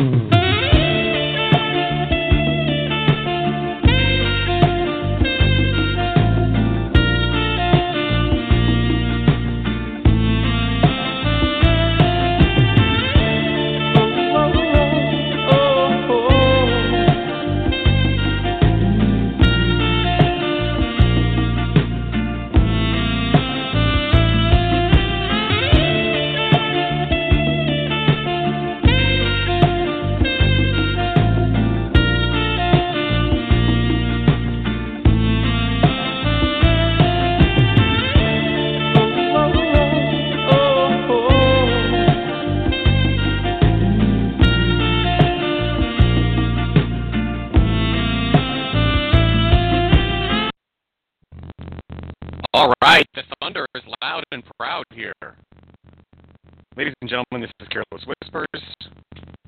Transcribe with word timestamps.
All 0.00 0.39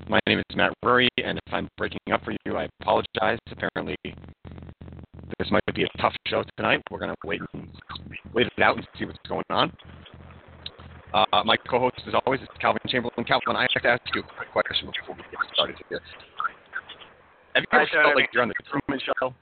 My 0.09 0.19
name 0.27 0.39
is 0.39 0.55
Matt 0.55 0.73
Rury, 0.83 1.07
and 1.23 1.39
if 1.45 1.53
I'm 1.53 1.67
breaking 1.77 1.99
up 2.11 2.23
for 2.23 2.31
you, 2.45 2.57
I 2.57 2.67
apologize. 2.81 3.39
Apparently, 3.51 3.95
this 5.39 5.49
might 5.49 5.63
be 5.73 5.83
a 5.83 5.97
tough 6.01 6.13
show 6.27 6.43
tonight. 6.57 6.81
We're 6.91 6.99
going 6.99 7.11
to 7.11 7.27
wait 7.27 7.41
and 7.53 7.67
wait 8.33 8.47
it 8.47 8.61
out 8.61 8.77
and 8.77 8.87
see 8.97 9.05
what's 9.05 9.17
going 9.27 9.43
on. 9.49 9.71
Uh, 11.13 11.25
my 11.45 11.57
co-host, 11.69 12.01
as 12.07 12.13
always, 12.25 12.41
is 12.41 12.47
Calvin 12.59 12.81
Chamberlain. 12.87 13.23
Calvin, 13.25 13.55
I 13.55 13.67
have 13.73 13.81
to 13.83 13.89
ask 13.89 14.01
you 14.13 14.21
a 14.21 14.23
quick 14.23 14.51
question 14.51 14.89
before 14.99 15.15
we 15.15 15.21
get 15.23 15.53
started 15.53 15.75
here. 15.89 16.01
Have 17.55 17.63
you 17.63 17.79
ever 17.79 17.87
felt 18.03 18.15
like 18.15 18.29
you're 18.33 18.41
on 18.43 18.49
the 18.49 18.55
Truman 18.69 18.99
Show? 19.05 19.33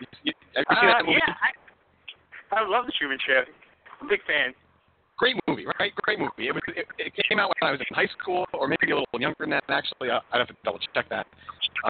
You, 0.00 0.06
you, 0.24 0.32
have 0.56 0.64
you 0.68 0.76
Uh, 0.76 0.80
seen 0.80 0.88
that 0.90 1.04
movie? 1.06 1.18
yeah, 1.26 1.34
I, 2.50 2.60
I 2.62 2.68
love 2.68 2.86
the 2.86 2.92
Truman 2.98 3.18
Show. 3.26 3.42
I'm 4.00 4.06
a 4.06 4.10
big 4.10 4.22
fan. 4.26 4.54
Great 5.20 5.36
movie, 5.46 5.66
right? 5.78 5.92
Great 5.96 6.18
movie. 6.18 6.48
It 6.48 6.54
was. 6.54 6.62
It, 6.72 6.88
it 6.96 7.12
came 7.28 7.38
out 7.38 7.52
when 7.60 7.68
I 7.68 7.72
was 7.72 7.80
in 7.80 7.94
high 7.94 8.08
school, 8.18 8.46
or 8.54 8.66
maybe 8.66 8.88
a 8.90 9.04
little 9.04 9.20
younger 9.20 9.36
than 9.40 9.50
that. 9.50 9.64
Actually, 9.68 10.08
I'd 10.08 10.22
have 10.32 10.48
to 10.48 10.56
double 10.64 10.80
check 10.94 11.10
that. 11.10 11.26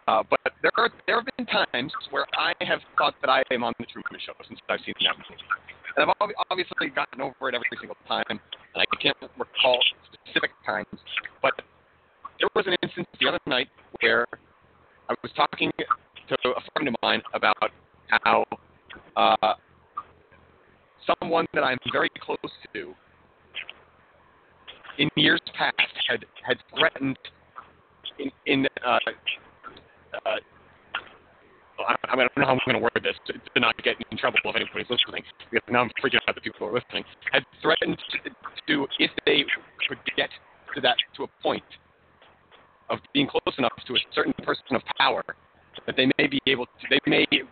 Uh, 0.08 0.24
but 0.28 0.40
there 0.62 0.74
are 0.76 0.90
there 1.06 1.22
have 1.22 1.28
been 1.38 1.46
times 1.46 1.92
where 2.10 2.26
I 2.36 2.52
have 2.66 2.80
thought 2.98 3.14
that 3.22 3.30
I 3.30 3.44
am 3.54 3.62
on 3.62 3.72
the 3.78 3.86
Truman 3.86 4.18
Show 4.26 4.32
since 4.48 4.58
I've 4.68 4.80
seen 4.84 4.94
that 5.06 5.14
movie, 5.14 5.40
and 5.94 6.10
I've 6.10 6.14
ob- 6.20 6.34
obviously 6.50 6.90
gotten 6.90 7.20
over 7.22 7.48
it 7.48 7.54
every 7.54 7.70
single 7.78 7.94
time, 8.08 8.26
and 8.30 8.40
I 8.74 8.84
can't 9.00 9.16
recall 9.38 9.78
specific 10.10 10.50
times. 10.66 10.98
But 11.40 11.54
there 12.40 12.48
was 12.56 12.66
an 12.66 12.74
instance 12.82 13.06
the 13.20 13.28
other 13.28 13.38
night 13.46 13.68
where 14.00 14.26
I 15.08 15.14
was 15.22 15.30
talking 15.36 15.70
to 15.78 16.36
a 16.50 16.60
friend 16.74 16.88
of 16.88 16.94
mine 17.00 17.22
about 17.32 17.70
how 18.10 18.44
uh, 19.16 19.54
someone 21.06 21.46
that 21.54 21.62
I'm 21.62 21.78
very 21.92 22.10
close 22.20 22.50
to 22.74 22.92
in 25.00 25.08
years 25.16 25.40
past 25.56 25.94
had 26.08 26.24
had 26.46 26.58
threatened 26.76 27.18
in 28.18 28.30
in 28.46 28.66
uh, 28.86 28.98
uh, 30.14 30.36
I, 31.88 31.96
I 32.12 32.16
don't 32.16 32.36
know 32.36 32.44
how 32.44 32.52
I'm 32.52 32.60
going 32.66 32.76
to 32.76 32.82
word 32.82 33.00
this 33.02 33.16
to, 33.26 33.32
to 33.32 33.60
not 33.60 33.82
get 33.82 33.96
in 34.10 34.18
trouble 34.18 34.38
if 34.44 34.56
anybody's 34.56 34.90
listening 34.90 35.24
because 35.50 35.66
now 35.70 35.80
I'm 35.80 35.90
freaking 36.02 36.20
out 36.28 36.34
the 36.34 36.40
people 36.42 36.60
who 36.60 36.66
are 36.66 36.78
listening 36.78 37.04
had 37.32 37.44
threatened 37.62 37.98
to, 38.10 38.30
to 38.68 38.86
if 38.98 39.10
they 39.24 39.44
could 39.88 39.98
get 40.16 40.28
to 40.74 40.80
that 40.82 40.96
to 41.16 41.24
a 41.24 41.28
point 41.42 41.64
of 42.90 42.98
being 43.14 43.26
close 43.26 43.56
enough 43.56 43.72
to 43.86 43.94
a 43.94 43.98
certain 44.14 44.34
person 44.44 44.76
of 44.76 44.82
power 44.98 45.24
that 45.86 45.96
they 45.96 46.10
may 46.18 46.26
be 46.26 46.38
able 46.46 46.66
to 46.66 46.86
they 46.90 47.00
may 47.06 47.26
be 47.30 47.42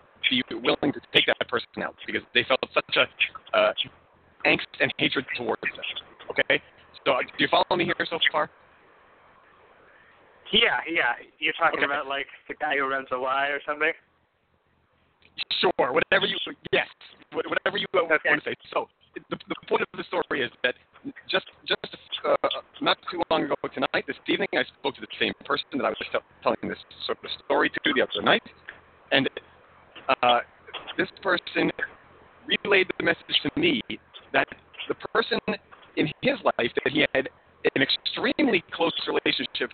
willing 0.50 0.92
to 0.92 1.00
take 1.14 1.24
that 1.24 1.48
person 1.48 1.82
out 1.82 1.94
because 2.06 2.22
they 2.34 2.44
felt 2.44 2.60
such 2.74 2.96
a 2.96 3.56
uh, 3.56 3.72
angst 4.44 4.66
and 4.80 4.92
hatred 4.98 5.24
towards 5.36 5.62
them. 5.62 5.70
Okay, 6.30 6.60
so 7.04 7.20
do 7.20 7.38
you 7.38 7.48
follow 7.48 7.76
me 7.76 7.84
here 7.84 8.06
so 8.08 8.18
far? 8.32 8.50
Yeah, 10.52 10.80
yeah. 10.88 11.12
You're 11.38 11.52
talking 11.54 11.78
Okay. 11.78 11.84
about 11.84 12.06
like 12.06 12.26
the 12.48 12.54
guy 12.54 12.76
who 12.76 12.88
runs 12.88 13.08
a 13.12 13.18
Y 13.18 13.48
or 13.48 13.60
something. 13.66 13.92
Sure, 15.60 15.92
whatever 15.92 16.26
you 16.26 16.36
yes, 16.72 16.88
whatever 17.32 17.76
you 17.76 17.86
Okay. 17.94 18.28
want 18.28 18.42
to 18.42 18.50
say. 18.50 18.54
So 18.72 18.88
the, 19.30 19.36
the 19.48 19.54
point 19.68 19.82
of 19.82 19.88
the 19.96 20.04
story 20.04 20.42
is 20.42 20.50
that 20.62 20.74
just 21.28 21.46
just 21.66 21.96
uh, 22.24 22.34
not 22.80 22.98
too 23.10 23.22
long 23.30 23.44
ago 23.44 23.54
tonight, 23.72 24.04
this 24.06 24.16
evening, 24.26 24.48
I 24.54 24.64
spoke 24.80 24.94
to 24.96 25.00
the 25.00 25.14
same 25.18 25.32
person 25.44 25.66
that 25.76 25.84
I 25.84 25.90
was 25.90 25.98
tell 26.10 26.22
telling 26.42 26.58
this 26.68 26.78
sort 27.06 27.18
of 27.22 27.30
story 27.44 27.70
to 27.70 27.92
the 27.94 28.02
other 28.02 28.22
night, 28.22 28.42
and 29.12 29.28
uh, 30.22 30.40
this 30.96 31.08
person 31.22 31.70
relayed 32.46 32.88
the 32.98 33.04
message 33.04 33.38
to 33.42 33.60
me 33.60 33.80
that 34.32 34.48
the 34.88 34.94
person 35.12 35.38
in 35.98 36.06
his 36.22 36.38
life 36.44 36.70
that 36.84 36.92
he 36.92 37.04
had 37.14 37.28
an 37.74 37.82
extremely 37.82 38.64
close 38.72 38.94
relationship, 39.06 39.70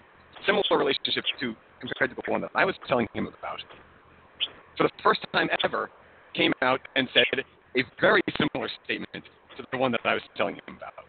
similar 0.46 0.64
relationship 0.72 1.24
to 1.40 1.54
compared 1.80 2.10
to 2.10 2.16
the 2.16 2.32
one 2.32 2.40
that 2.40 2.50
I 2.54 2.64
was 2.64 2.74
telling 2.88 3.06
him 3.12 3.26
about, 3.26 3.60
for 4.76 4.84
the 4.84 4.90
first 5.02 5.20
time 5.32 5.48
ever, 5.62 5.90
came 6.34 6.52
out 6.62 6.80
and 6.96 7.06
said 7.12 7.44
a 7.76 7.82
very 8.00 8.22
similar 8.38 8.68
statement 8.84 9.24
to 9.56 9.64
the 9.70 9.78
one 9.78 9.92
that 9.92 10.00
I 10.04 10.14
was 10.14 10.22
telling 10.36 10.56
him 10.56 10.76
about. 10.76 11.04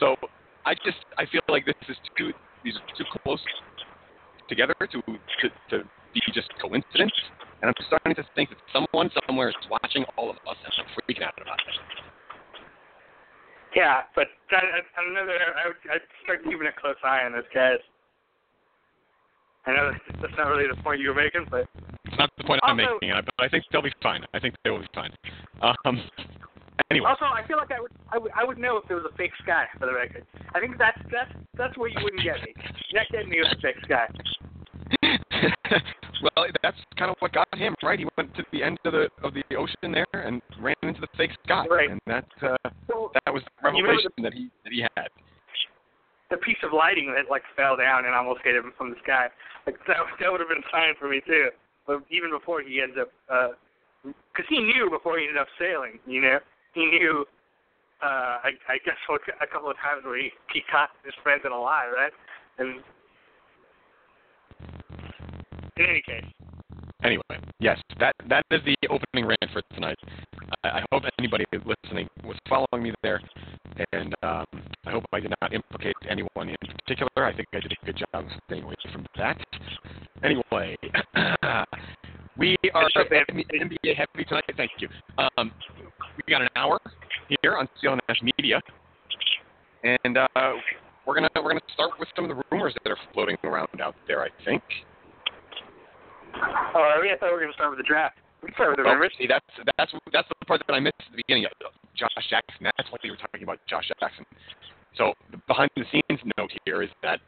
So 0.00 0.16
I 0.64 0.74
just 0.74 1.04
I 1.18 1.26
feel 1.26 1.42
like 1.48 1.66
this 1.66 1.74
is 1.88 1.96
too 2.16 2.32
these 2.64 2.74
are 2.74 2.96
too 2.96 3.04
close 3.22 3.40
together 4.48 4.74
to 4.80 5.02
to, 5.02 5.48
to 5.70 5.84
be 6.14 6.20
just 6.32 6.48
coincidence. 6.60 7.12
And 7.62 7.70
I'm 7.70 7.86
starting 7.86 8.14
to 8.16 8.24
think 8.34 8.50
that 8.50 8.58
someone 8.72 9.10
somewhere 9.26 9.48
is 9.48 9.54
watching 9.70 10.04
all 10.16 10.30
of 10.30 10.36
us 10.48 10.56
and 10.64 10.72
I'm 10.78 10.86
freaking 10.96 11.22
out 11.22 11.34
about 11.40 11.58
it. 11.60 12.13
Yeah, 13.74 14.02
but 14.14 14.28
that, 14.50 14.62
that's 14.70 14.86
another. 14.96 15.34
I 15.34 15.68
would 15.68 15.76
I'd 15.90 16.06
start 16.22 16.44
keeping 16.44 16.66
a 16.66 16.80
close 16.80 16.96
eye 17.02 17.26
on 17.26 17.32
those 17.32 17.48
guys. 17.52 17.82
I 19.66 19.72
know 19.72 19.90
that's, 19.90 20.20
that's 20.20 20.34
not 20.36 20.48
really 20.48 20.68
the 20.68 20.80
point 20.82 21.00
you 21.00 21.08
were 21.08 21.14
making, 21.14 21.46
but 21.50 21.66
It's 22.04 22.18
not 22.18 22.30
the 22.36 22.44
point 22.44 22.60
I'm 22.62 22.76
making, 22.76 23.10
but 23.10 23.44
I 23.44 23.48
think 23.48 23.64
they'll 23.72 23.82
be 23.82 23.92
fine. 24.02 24.24
I 24.34 24.38
think 24.38 24.54
they 24.62 24.70
will 24.70 24.80
be 24.80 24.92
fine. 24.94 25.10
Um, 25.84 26.00
anyway, 26.90 27.08
also 27.08 27.24
I 27.24 27.46
feel 27.46 27.56
like 27.56 27.72
I 27.72 27.80
would 27.80 27.92
I 28.12 28.18
would 28.18 28.32
I 28.36 28.44
would 28.44 28.58
know 28.58 28.76
if 28.76 28.90
it 28.90 28.94
was 28.94 29.04
a 29.10 29.16
fake 29.16 29.32
sky 29.42 29.64
for 29.78 29.86
the 29.86 29.94
record. 29.94 30.24
I 30.54 30.60
think 30.60 30.78
that's 30.78 30.98
that's 31.10 31.32
that's 31.56 31.76
where 31.78 31.88
you 31.88 31.98
wouldn't 32.02 32.22
get 32.22 32.36
me. 32.42 32.54
You're 32.90 33.02
not 33.02 33.10
getting 33.10 33.30
me 33.30 33.40
with 33.40 33.58
a 33.58 33.60
fake 33.60 33.80
sky. 33.84 34.06
well, 36.22 36.46
that's 36.62 36.76
kind 36.98 37.10
of 37.10 37.16
what 37.20 37.32
got 37.32 37.48
him 37.56 37.74
right. 37.82 37.98
He 37.98 38.06
went 38.16 38.34
to 38.36 38.44
the 38.52 38.62
end 38.62 38.78
of 38.84 38.92
the 38.92 39.08
of 39.22 39.34
the 39.34 39.42
ocean 39.56 39.92
there 39.92 40.06
and 40.12 40.40
ran 40.60 40.76
into 40.82 41.00
the 41.00 41.08
fake 41.16 41.32
sky, 41.44 41.66
Right. 41.68 41.90
and 41.90 42.00
that 42.06 42.24
uh, 42.42 42.56
Well, 42.88 43.10
that 43.24 43.32
was 43.32 43.42
the 43.44 43.68
revelation 43.70 44.10
that 44.22 44.32
he 44.32 44.50
that 44.64 44.72
he 44.72 44.82
had. 44.96 45.08
the 46.30 46.36
piece 46.38 46.58
of 46.62 46.72
lighting 46.72 47.12
that 47.14 47.30
like 47.30 47.42
fell 47.56 47.76
down 47.76 48.04
and 48.06 48.14
almost 48.14 48.40
hit 48.44 48.54
him 48.56 48.72
from 48.76 48.90
the 48.90 48.96
sky. 49.02 49.28
Like 49.66 49.76
that, 49.86 49.96
that 50.20 50.30
would 50.30 50.40
have 50.40 50.48
been 50.48 50.64
fine 50.70 50.94
for 50.98 51.08
me 51.08 51.20
too. 51.26 51.48
But 51.86 52.02
even 52.10 52.30
before 52.30 52.62
he 52.62 52.80
ends 52.80 52.96
up, 53.00 53.10
because 54.04 54.46
he 54.48 54.58
knew 54.60 54.88
before 54.90 55.18
he 55.18 55.24
ended 55.26 55.40
up 55.40 55.48
sailing, 55.58 55.98
you 56.06 56.20
know, 56.22 56.38
he 56.74 56.86
knew. 56.86 57.24
Uh, 58.02 58.36
I, 58.44 58.50
I 58.68 58.76
guess 58.84 58.98
what, 59.08 59.22
a 59.40 59.46
couple 59.46 59.70
of 59.70 59.76
times 59.76 60.04
where 60.04 60.18
he, 60.18 60.28
he 60.52 60.60
caught 60.70 60.90
his 61.06 61.14
friends 61.22 61.40
in 61.46 61.52
a 61.52 61.58
lie, 61.58 61.88
right? 61.88 62.12
And 62.58 62.82
in 65.76 65.86
any 65.86 66.02
case, 66.02 66.24
Anyway, 67.04 67.22
yes, 67.60 67.78
that 68.00 68.14
that 68.30 68.46
is 68.50 68.60
the 68.64 68.74
opening 68.88 69.26
rant 69.26 69.52
for 69.52 69.60
tonight. 69.74 69.98
I, 70.64 70.68
I 70.68 70.84
hope 70.90 71.02
anybody 71.18 71.44
listening 71.52 72.08
was 72.24 72.36
following 72.48 72.82
me 72.82 72.94
there, 73.02 73.20
and 73.92 74.14
um, 74.22 74.46
I 74.86 74.90
hope 74.90 75.04
I 75.12 75.20
did 75.20 75.34
not 75.42 75.52
implicate 75.52 75.96
anyone 76.08 76.48
in 76.48 76.56
particular. 76.78 77.26
I 77.26 77.36
think 77.36 77.48
I 77.52 77.60
did 77.60 77.72
a 77.72 77.86
good 77.86 77.98
job 77.98 78.24
staying 78.46 78.62
away 78.62 78.74
from 78.90 79.04
that. 79.18 79.36
Anyway, 80.22 80.78
we 82.38 82.56
are. 82.72 82.88
NBA 82.94 83.96
heavy 83.96 84.24
tonight. 84.26 84.44
Thank 84.56 84.70
you. 84.78 84.88
Um, 85.18 85.52
we 86.16 86.32
got 86.32 86.40
an 86.40 86.48
hour 86.56 86.80
here 87.42 87.58
on 87.58 87.68
CLNS 87.82 88.22
Media, 88.22 88.62
and 89.82 90.16
uh, 90.16 90.26
we're 91.06 91.16
gonna 91.16 91.28
we're 91.36 91.50
gonna 91.50 91.60
start 91.74 91.90
with 91.98 92.08
some 92.16 92.24
of 92.24 92.34
the 92.34 92.42
rumors 92.50 92.74
that 92.82 92.90
are 92.90 92.98
floating 93.12 93.36
around 93.44 93.68
out 93.82 93.94
there. 94.06 94.22
I 94.22 94.28
think. 94.42 94.62
Oh, 96.74 96.82
I 96.82 97.16
thought 97.18 97.28
we 97.28 97.32
were 97.32 97.40
going 97.40 97.52
to 97.52 97.58
start 97.58 97.70
with 97.70 97.78
the 97.78 97.88
draft. 97.88 98.18
We 98.42 98.48
can 98.48 98.54
start 98.54 98.70
with 98.70 98.78
the 98.78 98.84
Well, 98.84 98.94
rumors. 98.94 99.12
see, 99.18 99.26
that's 99.26 99.46
that's 99.78 99.92
that's 100.12 100.28
the 100.28 100.46
part 100.46 100.62
that 100.66 100.74
I 100.74 100.80
missed 100.80 101.00
at 101.00 101.10
the 101.12 101.22
beginning 101.24 101.46
of 101.46 101.52
Josh 101.96 102.12
Jackson. 102.28 102.68
That's 102.76 102.90
what 102.92 103.02
you 103.04 103.12
were 103.12 103.16
talking 103.20 103.42
about, 103.42 103.58
Josh 103.66 103.88
Jackson. 104.00 104.26
So 104.96 105.12
the 105.30 105.38
behind 105.48 105.70
the 105.76 105.84
scenes 105.90 106.20
note 106.36 106.50
here 106.64 106.82
is 106.82 106.90
that 107.02 107.20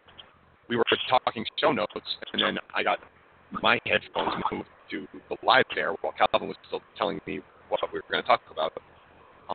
we 0.68 0.76
were 0.76 0.84
talking 1.08 1.44
show 1.58 1.72
notes, 1.72 1.92
and 2.32 2.42
then 2.42 2.58
I 2.74 2.82
got 2.82 2.98
my 3.62 3.78
headphones 3.86 4.42
moved 4.52 4.68
to 4.90 5.06
the 5.28 5.36
live 5.42 5.64
there 5.74 5.92
while 6.00 6.12
Calvin 6.12 6.48
was 6.48 6.56
still 6.66 6.82
telling 6.96 7.20
me 7.26 7.40
what 7.68 7.80
we 7.92 7.98
were 7.98 8.04
going 8.10 8.22
to 8.22 8.26
talk 8.26 8.42
about 8.50 8.72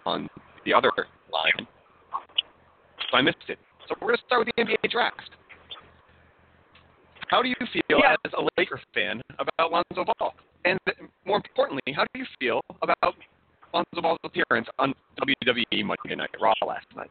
on 0.05 0.29
the 0.65 0.73
other 0.73 0.91
line. 1.31 1.67
So 3.11 3.17
I 3.17 3.21
missed 3.21 3.37
it. 3.47 3.59
So 3.87 3.95
we're 4.01 4.07
going 4.07 4.17
to 4.17 4.23
start 4.25 4.45
with 4.45 4.55
the 4.55 4.63
NBA 4.63 4.89
draft. 4.91 5.29
How 7.31 7.41
do 7.41 7.47
you 7.47 7.55
feel 7.71 7.97
Yeah. 8.03 8.15
as 8.27 8.33
a 8.33 8.43
Laker 8.57 8.79
fan 8.93 9.21
about 9.39 9.71
Lonzo 9.71 10.03
Ball? 10.03 10.35
And 10.65 10.77
more 11.23 11.37
importantly, 11.37 11.93
how 11.95 12.03
do 12.13 12.19
you 12.19 12.25
feel 12.39 12.59
about 12.83 13.15
Lonzo 13.73 14.01
Ball's 14.03 14.19
appearance 14.23 14.67
on 14.77 14.93
WWE 15.17 15.85
Monday 15.85 16.15
Night 16.15 16.35
Raw 16.39 16.53
last 16.61 16.85
night? 16.93 17.09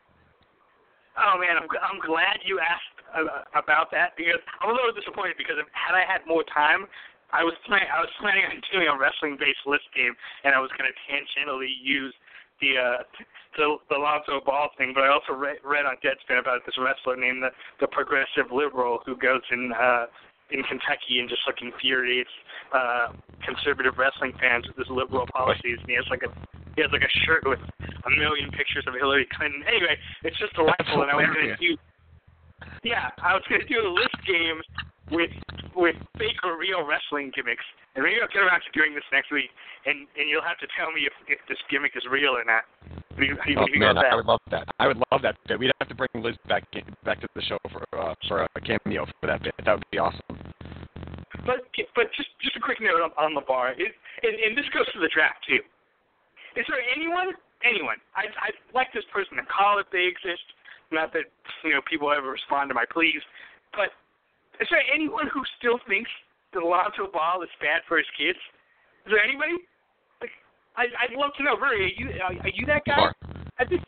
Oh 1.17 1.38
man, 1.40 1.56
I'm 1.56 1.67
I'm 1.82 1.99
glad 2.05 2.44
you 2.44 2.61
asked 2.61 3.00
uh, 3.17 3.43
about 3.58 3.90
that 3.90 4.14
because 4.17 4.38
I'm 4.61 4.70
a 4.70 4.72
little 4.72 4.93
disappointed 4.93 5.37
because 5.37 5.56
had 5.72 5.96
I 5.96 6.05
had 6.05 6.26
more 6.28 6.44
time, 6.44 6.87
I 7.32 7.43
was 7.43 7.55
planning 7.67 7.88
I 7.88 8.00
was 8.00 8.12
planning 8.20 8.44
on 8.44 8.61
doing 8.70 8.88
a 8.88 8.96
wrestling 8.96 9.37
based 9.40 9.64
list 9.67 9.88
game 9.96 10.14
and 10.44 10.55
I 10.55 10.61
was 10.61 10.70
going 10.76 10.87
to 10.87 10.96
tangentially 11.08 11.72
use 11.82 12.14
the 12.60 12.76
uh 12.76 13.02
the 13.56 13.76
the 13.90 13.98
Lonzo 13.98 14.40
Ball 14.44 14.70
thing, 14.78 14.92
but 14.94 15.02
I 15.04 15.08
also 15.08 15.32
read, 15.34 15.58
read 15.64 15.86
on 15.86 15.96
Deadspin 16.04 16.38
about 16.38 16.64
this 16.66 16.76
wrestler 16.78 17.16
named 17.16 17.42
the 17.42 17.50
the 17.80 17.88
Progressive 17.88 18.52
Liberal 18.52 19.00
who 19.04 19.16
goes 19.16 19.42
in 19.50 19.72
uh 19.72 20.06
in 20.50 20.62
Kentucky 20.64 21.18
and 21.20 21.28
just 21.28 21.42
like 21.46 21.62
infuriates 21.62 22.30
uh 22.72 23.12
conservative 23.44 23.98
wrestling 23.98 24.32
fans 24.40 24.66
with 24.66 24.76
his 24.76 24.90
liberal 24.90 25.26
policies 25.32 25.78
and 25.80 25.88
he 25.88 25.94
has 25.94 26.06
like 26.10 26.22
a 26.22 26.30
he 26.76 26.82
has 26.82 26.90
like 26.92 27.02
a 27.02 27.14
shirt 27.26 27.42
with 27.44 27.60
a 27.82 28.10
million 28.16 28.50
pictures 28.50 28.84
of 28.86 28.94
Hillary 28.94 29.26
Clinton. 29.34 29.62
Anyway, 29.66 29.98
it's 30.22 30.38
just 30.38 30.54
delightful 30.54 31.02
and 31.02 31.10
I 31.10 31.16
was 31.16 31.26
gonna 31.26 31.56
do 31.56 31.76
yeah, 32.82 33.10
I 33.22 33.34
was 33.34 33.42
gonna 33.48 33.66
do 33.66 33.80
a 33.80 33.90
list 33.90 34.16
game 34.26 34.60
with 35.10 35.30
with 35.74 35.96
fake 36.18 36.40
or 36.44 36.58
real 36.58 36.86
wrestling 36.86 37.32
gimmicks. 37.34 37.64
And 37.94 38.06
maybe 38.06 38.22
I'll 38.22 38.31
get 38.31 38.46
around 38.46 38.62
to 38.62 38.70
doing 38.70 38.94
this 38.94 39.06
next 39.10 39.34
week 39.34 39.50
and 39.87 40.06
and 40.19 40.28
you'll 40.28 40.44
have 40.44 40.58
to 40.60 40.69
tell 40.76 40.92
me 40.92 41.08
if 41.08 41.14
if 41.28 41.40
this 41.48 41.58
gimmick 41.70 41.96
is 41.96 42.04
real 42.10 42.37
or 42.37 42.44
not. 42.44 42.64
What 43.16 43.20
do 43.20 43.26
you, 43.26 43.37
how 43.40 43.44
do 43.44 43.72
you 43.72 43.82
Oh 43.82 43.94
man, 43.94 43.98
I 43.98 44.14
would 44.14 44.26
love 44.26 44.44
that. 44.50 44.69
I 44.78 44.87
would 44.87 45.00
love 45.10 45.22
that 45.22 45.37
bit. 45.46 45.58
We'd 45.58 45.72
have 45.81 45.88
to 45.88 45.94
bring 45.94 46.10
Liz 46.14 46.37
back 46.48 46.64
in, 46.72 46.84
back 47.04 47.20
to 47.20 47.28
the 47.34 47.42
show 47.42 47.58
for 47.72 47.84
uh, 47.96 48.14
for 48.28 48.44
a 48.44 48.60
cameo 48.60 49.06
for 49.20 49.26
that 49.26 49.42
bit. 49.42 49.54
That 49.64 49.81
would 49.81 49.90
be 49.90 49.98
awesome. 49.98 50.37
But 51.46 51.64
but 51.96 52.12
just 52.16 52.31
just 52.42 52.56
a 52.56 52.60
quick 52.60 52.81
note 52.81 53.00
on, 53.00 53.12
on 53.16 53.34
the 53.34 53.44
bar. 53.46 53.72
Is 53.72 53.93
and, 54.22 54.34
and 54.36 54.56
this 54.56 54.69
goes 54.72 54.86
to 54.93 55.00
the 55.00 55.10
draft 55.12 55.40
too. 55.48 55.60
Is 56.56 56.66
there 56.69 56.82
anyone 56.94 57.32
anyone 57.64 57.96
I 58.16 58.28
I 58.40 58.48
like 58.75 58.93
this 58.93 59.04
person 59.12 59.36
to 59.36 59.44
call 59.48 59.78
if 59.78 59.88
they 59.93 60.04
exist. 60.04 60.44
Not 60.93 61.12
that 61.12 61.31
you 61.64 61.72
know 61.72 61.81
people 61.88 62.12
ever 62.12 62.31
respond 62.31 62.69
to 62.70 62.75
my 62.75 62.84
pleas, 62.84 63.22
but 63.72 63.94
is 64.60 64.69
there 64.70 64.82
anyone 64.93 65.28
who 65.32 65.43
still 65.58 65.78
thinks 65.88 66.10
that 66.52 66.62
Alonzo 66.62 67.11
Ball 67.12 67.43
is 67.43 67.52
bad 67.61 67.82
for 67.87 67.99
his 67.99 68.06
kids? 68.19 68.38
Is 69.06 69.12
there 69.12 69.23
anybody? 69.23 69.56
Like 70.20 70.35
I 70.76 70.87
I'd 71.02 71.17
love 71.17 71.32
to 71.38 71.43
know. 71.43 71.56
Really, 71.56 71.85
are 71.85 71.94
you 71.97 72.06
are, 72.20 72.35
are 72.44 72.55
you 72.55 72.67
that 72.67 72.82
guy? 72.85 72.97
Lamar. 72.97 73.14
I 73.58 73.64
think 73.64 73.82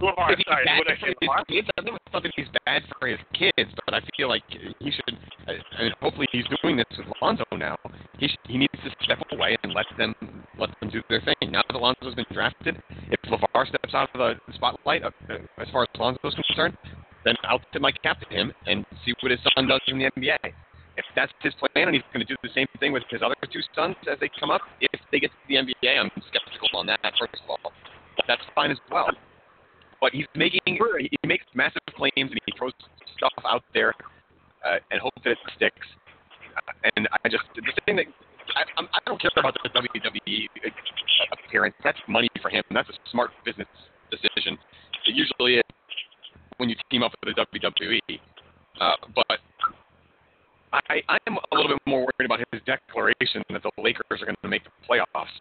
Lamar. 0.00 0.32
If 0.32 0.40
Sorry, 0.46 0.64
what 0.78 0.86
did 0.86 0.96
I 0.96 1.00
say? 1.00 1.14
Lamar. 1.20 1.44
kids, 1.44 1.68
I 1.76 1.82
don't 1.82 1.94
know 1.94 2.20
if 2.20 2.32
he's 2.36 2.48
bad 2.64 2.82
for 2.98 3.08
his 3.08 3.20
kids, 3.34 3.70
but 3.84 3.94
I 3.94 4.00
feel 4.16 4.28
like 4.28 4.42
he 4.48 4.90
should. 4.90 5.18
I 5.46 5.82
mean, 5.82 5.92
hopefully, 6.00 6.28
he's 6.32 6.46
doing 6.62 6.76
this 6.76 6.86
with 6.96 7.06
Lonzo 7.20 7.44
now. 7.56 7.76
He 8.18 8.28
sh- 8.28 8.44
he 8.46 8.58
needs 8.58 8.76
to 8.84 8.90
step 9.04 9.18
away 9.32 9.56
and 9.62 9.72
let 9.72 9.86
them 9.98 10.14
let 10.58 10.70
them 10.80 10.90
do 10.90 11.02
their 11.08 11.20
thing. 11.20 11.50
Now 11.50 11.62
that 11.68 11.76
Lonzo's 11.76 12.14
been 12.14 12.28
drafted, 12.32 12.80
if 13.10 13.20
LaVar 13.28 13.68
steps 13.68 13.94
out 13.94 14.08
of 14.14 14.36
the 14.46 14.52
spotlight 14.54 15.02
uh, 15.02 15.10
as 15.58 15.68
far 15.72 15.82
as 15.82 15.88
Lonzo's 15.98 16.34
concerned, 16.34 16.76
then 17.24 17.34
I'll 17.44 17.60
tip 17.72 17.82
my 17.82 17.92
cap 17.92 18.20
to 18.20 18.28
him 18.34 18.52
and 18.66 18.84
see 19.04 19.14
what 19.20 19.30
his 19.30 19.40
son 19.54 19.66
does 19.68 19.80
in 19.88 19.98
the 19.98 20.10
NBA. 20.16 20.52
If 20.96 21.04
that's 21.14 21.32
his 21.40 21.54
plan 21.54 21.88
and 21.88 21.94
he's 21.94 22.04
going 22.12 22.26
to 22.26 22.28
do 22.28 22.36
the 22.42 22.50
same 22.54 22.66
thing 22.78 22.92
with 22.92 23.04
his 23.10 23.22
other 23.22 23.36
two 23.52 23.62
sons 23.74 23.96
as 24.10 24.18
they 24.20 24.30
come 24.38 24.50
up, 24.50 24.60
if 24.80 25.00
they 25.12 25.20
get 25.20 25.30
to 25.30 25.42
the 25.48 25.56
NBA, 25.56 25.98
I'm 25.98 26.10
skeptical 26.28 26.68
on 26.74 26.86
that, 26.86 27.00
first 27.18 27.34
of 27.42 27.48
all. 27.48 27.72
But 28.16 28.24
that's 28.28 28.42
fine 28.54 28.70
as 28.70 28.78
well. 28.90 29.08
But 30.00 30.12
he's 30.12 30.26
making, 30.34 30.60
he 30.66 31.18
makes 31.26 31.44
massive 31.54 31.82
claims 31.94 32.30
and 32.32 32.40
he 32.46 32.52
throws 32.56 32.72
stuff 33.16 33.32
out 33.44 33.62
there 33.74 33.94
uh, 34.64 34.78
and 34.90 35.00
hopes 35.00 35.20
that 35.24 35.32
it 35.32 35.38
sticks. 35.56 35.86
Uh, 36.56 36.90
and 36.96 37.08
I 37.24 37.28
just, 37.28 37.44
the 37.54 37.62
thing 37.86 37.96
that, 37.96 38.06
I, 38.56 38.64
I'm, 38.76 38.88
I 38.92 38.98
don't 39.06 39.20
care 39.20 39.30
about 39.36 39.54
the 39.62 39.68
WWE 39.68 40.48
appearance. 41.32 41.74
That's 41.84 41.98
money 42.08 42.28
for 42.42 42.50
him. 42.50 42.64
That's 42.70 42.88
a 42.88 43.10
smart 43.10 43.30
business 43.44 43.68
decision. 44.10 44.58
It 45.06 45.14
usually 45.14 45.56
is 45.56 45.64
when 46.56 46.68
you 46.68 46.76
team 46.90 47.02
up 47.02 47.12
with 47.24 47.34
the 47.34 47.46
WWE. 47.46 48.20
Uh, 48.80 48.96
but 49.14 49.38
I, 50.72 51.02
I 51.08 51.18
am 51.26 51.36
a 51.36 51.54
little 51.56 51.68
bit 51.72 51.82
more 51.86 52.00
worried 52.00 52.26
about 52.26 52.40
his 52.52 52.62
declaration 52.64 53.42
that 53.50 53.62
the 53.62 53.70
Lakers 53.82 54.22
are 54.22 54.26
going 54.26 54.36
to 54.42 54.48
make 54.48 54.62
the 54.64 54.70
playoffs. 54.86 55.34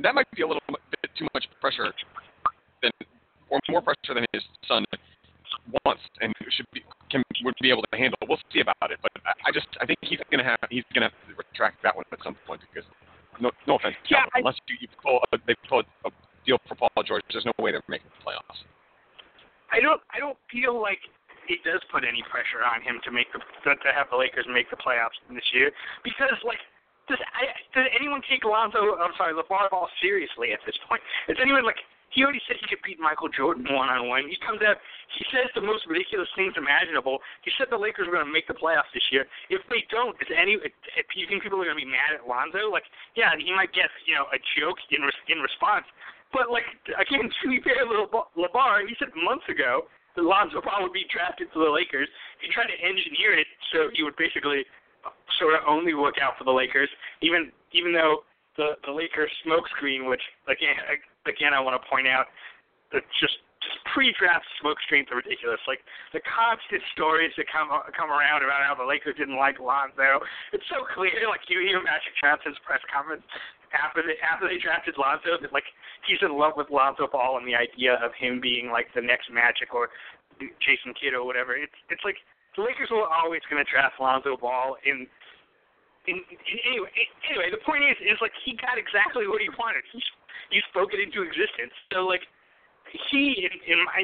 That 0.00 0.14
might 0.14 0.30
be 0.34 0.42
a 0.42 0.46
little 0.46 0.62
bit 0.68 1.10
too 1.18 1.26
much 1.34 1.46
pressure 1.60 1.92
than, 2.82 2.92
or 3.50 3.58
more 3.68 3.82
pressure 3.82 4.14
than 4.14 4.24
his 4.32 4.42
son 4.66 4.84
wants 5.84 6.00
and 6.20 6.32
should 6.50 6.66
be 6.72 6.82
can 7.10 7.22
would 7.44 7.54
be 7.60 7.70
able 7.70 7.82
to 7.90 7.96
handle. 7.98 8.16
We'll 8.28 8.38
see 8.52 8.60
about 8.60 8.90
it, 8.90 8.98
but 9.02 9.10
I, 9.26 9.48
I 9.48 9.52
just 9.52 9.66
I 9.80 9.86
think 9.86 9.98
he's 10.02 10.20
going 10.30 10.38
to 10.42 10.48
have 10.48 10.58
he's 10.70 10.84
going 10.94 11.02
to 11.02 11.10
have 11.10 11.18
to 11.28 11.34
retract 11.34 11.82
that 11.82 11.94
one 11.94 12.04
at 12.12 12.18
some 12.22 12.36
point 12.46 12.60
because 12.72 12.88
no 13.40 13.50
no 13.66 13.76
offense, 13.76 13.96
Yeah, 14.08 14.24
I- 14.34 14.38
unless 14.40 14.56
you, 14.68 14.76
you 14.80 14.88
pull 15.02 15.20
a, 15.32 15.38
they 15.46 15.54
pull 15.68 15.82
a 16.06 16.10
deal 16.46 16.58
for 16.68 16.74
Paul 16.76 16.90
George, 17.04 17.22
there's 17.32 17.44
no 17.44 17.52
way 17.58 17.72
they're 17.72 17.82
making 17.88 18.08
the 18.14 18.22
playoffs. 18.24 18.62
I 19.72 19.80
don't 19.80 20.00
I 20.14 20.18
don't 20.18 20.38
feel 20.50 20.80
like 20.80 20.98
it 21.50 21.60
does 21.66 21.82
put 21.90 22.06
any 22.06 22.22
pressure 22.30 22.62
on 22.62 22.78
him 22.80 23.02
to 23.02 23.10
make 23.10 23.26
the 23.34 23.42
to 23.66 23.90
have 23.90 24.06
the 24.14 24.16
Lakers 24.16 24.46
make 24.46 24.70
the 24.70 24.78
playoffs 24.78 25.18
this 25.26 25.44
year 25.50 25.74
because 26.06 26.38
like 26.46 26.62
does 27.10 27.18
I, 27.34 27.50
does 27.74 27.90
anyone 27.90 28.22
take 28.30 28.46
Alonzo 28.46 28.94
I'm 29.02 29.10
sorry 29.18 29.34
LaVar 29.34 29.74
Ball 29.74 29.90
seriously 29.98 30.54
at 30.54 30.62
this 30.62 30.78
point? 30.86 31.02
Is 31.26 31.36
anyone 31.42 31.66
like 31.66 31.82
he 32.10 32.26
already 32.26 32.42
said 32.46 32.58
he 32.58 32.66
could 32.66 32.82
beat 32.82 32.98
Michael 32.98 33.30
Jordan 33.30 33.70
one 33.70 33.86
on 33.86 34.10
one. 34.10 34.26
He 34.26 34.34
comes 34.42 34.58
out 34.66 34.78
he 35.18 35.26
says 35.34 35.50
the 35.54 35.62
most 35.62 35.86
ridiculous 35.90 36.30
things 36.38 36.54
imaginable. 36.54 37.18
He 37.42 37.50
said 37.58 37.66
the 37.70 37.78
Lakers 37.78 38.06
were 38.06 38.14
going 38.18 38.26
to 38.26 38.34
make 38.34 38.46
the 38.46 38.54
playoffs 38.54 38.90
this 38.94 39.06
year. 39.10 39.26
If 39.50 39.62
they 39.66 39.82
don't, 39.90 40.14
is 40.22 40.30
any 40.30 40.54
if 40.62 41.06
you 41.18 41.26
think 41.26 41.42
people 41.42 41.58
are 41.58 41.66
going 41.66 41.78
to 41.78 41.82
be 41.82 41.90
mad 41.90 42.14
at 42.14 42.30
Lonzo? 42.30 42.70
Like 42.70 42.86
yeah, 43.18 43.34
he 43.34 43.50
might 43.50 43.74
get 43.74 43.90
you 44.06 44.14
know 44.14 44.30
a 44.30 44.38
joke 44.58 44.78
in 44.94 45.02
in 45.02 45.42
response. 45.42 45.86
But 46.30 46.46
like 46.46 46.66
again, 46.94 47.26
to 47.26 47.44
be 47.50 47.58
fair, 47.58 47.82
LaVar, 47.90 48.86
he 48.86 48.94
said 49.02 49.10
months 49.18 49.50
ago 49.50 49.90
Lonzo 50.18 50.60
Ball 50.60 50.82
would 50.82 50.92
be 50.92 51.06
drafted 51.06 51.52
to 51.54 51.58
the 51.62 51.70
Lakers. 51.70 52.08
He 52.42 52.50
tried 52.50 52.66
to 52.66 52.78
engineer 52.82 53.38
it 53.38 53.46
so 53.72 53.88
he 53.94 54.02
would 54.02 54.16
basically 54.18 54.66
sort 55.38 55.54
of 55.54 55.62
only 55.66 55.94
work 55.94 56.18
out 56.20 56.36
for 56.36 56.44
the 56.44 56.52
Lakers, 56.52 56.90
even 57.22 57.52
even 57.72 57.92
though 57.92 58.26
the 58.56 58.74
the 58.84 58.92
Lakers 58.92 59.30
smokescreen, 59.46 60.08
which 60.08 60.22
again 60.48 60.74
again 61.26 61.54
I 61.54 61.60
want 61.60 61.80
to 61.80 61.84
point 61.88 62.08
out 62.08 62.26
that 62.92 63.02
just 63.20 63.38
just 63.60 63.76
pre-draft 63.92 64.44
smoke 64.60 64.80
screens 64.88 65.08
are 65.12 65.20
ridiculous. 65.20 65.60
Like 65.68 65.84
the 66.16 66.24
constant 66.24 66.80
stories 66.96 67.32
that 67.36 67.46
come 67.52 67.68
come 67.92 68.10
around 68.10 68.42
about 68.42 68.64
how 68.64 68.74
the 68.74 68.88
Lakers 68.88 69.16
didn't 69.20 69.36
like 69.36 69.60
Lonzo. 69.60 70.24
It's 70.52 70.64
so 70.72 70.88
clear. 70.96 71.12
Like 71.28 71.44
you 71.48 71.60
hear 71.60 71.80
Magic 71.80 72.16
Johnson's 72.20 72.58
press 72.64 72.80
conference 72.88 73.24
after 73.72 74.02
they 74.02 74.18
after 74.18 74.48
they 74.48 74.58
drafted 74.58 74.98
Lonzo 74.98 75.38
that 75.40 75.52
like 75.52 75.66
he's 76.06 76.18
in 76.22 76.34
love 76.34 76.54
with 76.56 76.70
Lonzo 76.70 77.06
Ball 77.06 77.38
and 77.38 77.46
the 77.46 77.54
idea 77.54 77.98
of 78.02 78.10
him 78.18 78.40
being 78.40 78.70
like 78.70 78.90
the 78.94 79.02
next 79.02 79.30
Magic 79.30 79.74
or 79.74 79.90
Jason 80.58 80.94
Kidd 80.98 81.14
or 81.14 81.24
whatever. 81.24 81.54
It's 81.54 81.74
it's 81.88 82.02
like 82.04 82.18
the 82.56 82.62
Lakers 82.62 82.90
were 82.90 83.06
always 83.06 83.42
going 83.48 83.62
to 83.62 83.68
draft 83.68 84.00
Lonzo 84.00 84.36
Ball 84.36 84.76
in. 84.84 85.06
In, 86.08 86.16
in, 86.16 86.58
anyway, 86.64 86.88
anyway, 87.28 87.52
the 87.52 87.60
point 87.60 87.84
is, 87.84 87.94
is 88.00 88.16
like 88.24 88.32
he 88.42 88.56
got 88.56 88.80
exactly 88.80 89.28
what 89.28 89.44
he 89.44 89.52
wanted. 89.60 89.84
He 89.92 90.00
he 90.48 90.58
spoke 90.72 90.96
it 90.96 90.98
into 90.98 91.22
existence. 91.22 91.76
So 91.92 92.08
like 92.08 92.24
he 93.12 93.46
in, 93.46 93.52
in 93.68 93.84
my 93.84 94.02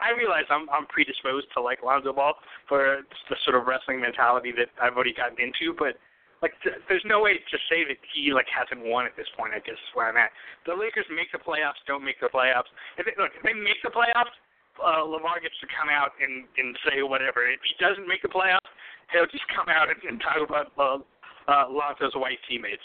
I 0.00 0.14
realize 0.16 0.46
I'm 0.48 0.70
I'm 0.70 0.86
predisposed 0.86 1.50
to 1.54 1.60
like 1.60 1.82
Lonzo 1.82 2.12
Ball 2.14 2.34
for 2.68 3.02
the 3.28 3.36
sort 3.44 3.56
of 3.58 3.66
wrestling 3.66 4.00
mentality 4.00 4.52
that 4.56 4.70
I've 4.80 4.94
already 4.94 5.12
gotten 5.12 5.36
into, 5.42 5.74
but 5.76 5.98
like 6.42 6.52
th- 6.66 6.82
there's 6.90 7.06
no 7.06 7.22
way 7.22 7.38
to 7.38 7.56
say 7.70 7.86
that 7.86 7.96
he 8.10 8.34
like 8.34 8.50
hasn't 8.50 8.82
won 8.82 9.06
at 9.06 9.14
this 9.14 9.30
point. 9.38 9.54
I 9.54 9.62
guess 9.62 9.78
is 9.78 9.94
where 9.94 10.10
I'm 10.10 10.18
at. 10.18 10.34
The 10.66 10.74
Lakers 10.74 11.06
make 11.14 11.30
the 11.30 11.38
playoffs, 11.38 11.78
don't 11.86 12.02
make 12.02 12.18
the 12.18 12.26
playoffs. 12.28 12.68
If 12.98 13.06
they, 13.06 13.14
look, 13.16 13.30
if 13.30 13.42
they 13.46 13.54
make 13.54 13.78
the 13.86 13.94
playoffs, 13.94 14.34
uh, 14.82 15.06
Lamar 15.06 15.38
gets 15.38 15.54
to 15.62 15.70
come 15.70 15.86
out 15.86 16.12
and 16.18 16.44
and 16.58 16.74
say 16.82 17.06
whatever. 17.06 17.46
If 17.46 17.62
he 17.62 17.78
doesn't 17.78 18.10
make 18.10 18.20
the 18.26 18.32
playoffs, 18.34 18.66
he'll 19.14 19.30
just 19.30 19.46
come 19.54 19.70
out 19.70 19.86
and, 19.86 20.02
and 20.02 20.18
talk 20.18 20.42
about 20.42 20.74
uh, 20.74 20.98
uh, 21.46 21.70
Lonzo's 21.70 22.18
white 22.18 22.42
teammates. 22.50 22.84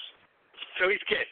So 0.77 0.87
he's 0.87 1.03
good. 1.09 1.25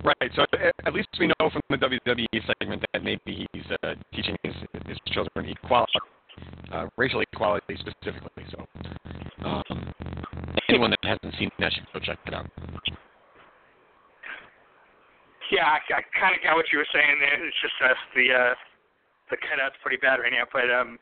Right. 0.00 0.32
So 0.32 0.48
at 0.56 0.72
at 0.88 0.92
least 0.96 1.12
we 1.20 1.28
know 1.28 1.52
from 1.52 1.60
the 1.68 1.76
WWE 1.76 2.40
segment 2.56 2.80
that 2.92 3.04
maybe 3.04 3.46
he's 3.52 3.68
uh, 3.84 3.94
teaching 4.16 4.36
his, 4.42 4.56
his 4.88 4.98
children 5.12 5.44
equality, 5.52 6.00
uh, 6.72 6.86
racial 6.96 7.20
equality 7.20 7.76
specifically. 7.78 8.44
So 8.50 8.66
um, 9.44 9.92
anyone 10.68 10.90
that 10.90 11.02
hasn't 11.02 11.34
seen 11.38 11.50
that 11.58 11.72
should 11.72 11.86
go 11.92 12.00
check 12.00 12.18
it 12.26 12.34
out. 12.34 12.46
Yeah, 15.50 15.64
I, 15.64 15.80
I 15.80 16.02
kind 16.20 16.36
of 16.36 16.44
got 16.44 16.56
what 16.56 16.66
you 16.72 16.78
were 16.78 16.92
saying 16.92 17.16
there. 17.20 17.46
It's 17.46 17.56
just 17.62 17.74
uh, 17.80 17.94
the 18.14 18.26
uh, 18.32 18.54
the 19.30 19.36
cutout's 19.36 19.76
pretty 19.82 19.96
bad 19.96 20.20
right 20.20 20.32
now, 20.32 20.44
but 20.52 20.68
um, 20.68 20.98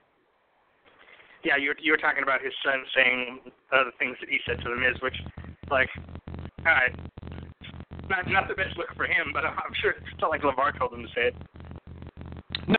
yeah, 1.43 1.57
you 1.57 1.71
were, 1.71 1.79
you 1.81 1.93
were 1.93 1.99
talking 1.99 2.23
about 2.23 2.43
his 2.43 2.53
son 2.65 2.83
saying 2.95 3.41
the 3.71 3.91
things 3.99 4.17
that 4.21 4.29
he 4.29 4.39
said 4.47 4.59
to 4.63 4.69
the 4.71 4.77
Miz, 4.77 4.99
which, 5.03 5.15
like, 5.71 5.91
all 6.67 6.75
right, 6.75 6.95
not 8.09 8.27
not 8.31 8.49
the 8.49 8.55
best 8.55 8.77
look 8.77 8.91
for 8.97 9.07
him, 9.07 9.31
but 9.33 9.45
I'm 9.51 9.75
sure 9.81 9.93
it's 9.93 10.21
not 10.21 10.31
like 10.31 10.43
LaVar 10.43 10.79
told 10.79 10.93
him 10.93 11.03
to 11.03 11.09
say 11.15 11.31
it. 11.31 11.37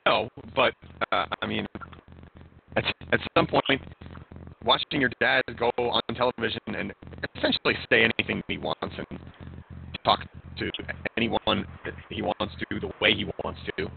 No, 0.06 0.30
but 0.56 0.74
uh, 1.12 1.26
I 1.42 1.48
mean, 1.48 1.66
at 2.78 2.86
at 3.12 3.20
some 3.36 3.48
point, 3.48 3.82
watching 4.64 5.02
your 5.02 5.12
dad 5.20 5.42
go 5.58 5.72
on 5.78 6.02
television 6.16 6.62
and 6.68 6.94
essentially 7.36 7.74
say 7.90 8.04
anything 8.04 8.44
he 8.48 8.58
wants 8.58 8.82
and 8.98 9.20
talk 10.06 10.20
to 10.58 10.70
anyone 11.18 11.66
he 12.10 12.22
wants 12.22 12.54
to 12.60 12.80
the 12.80 12.92
way 13.02 13.14
he 13.14 13.26
wants 13.44 13.60
to. 13.78 13.88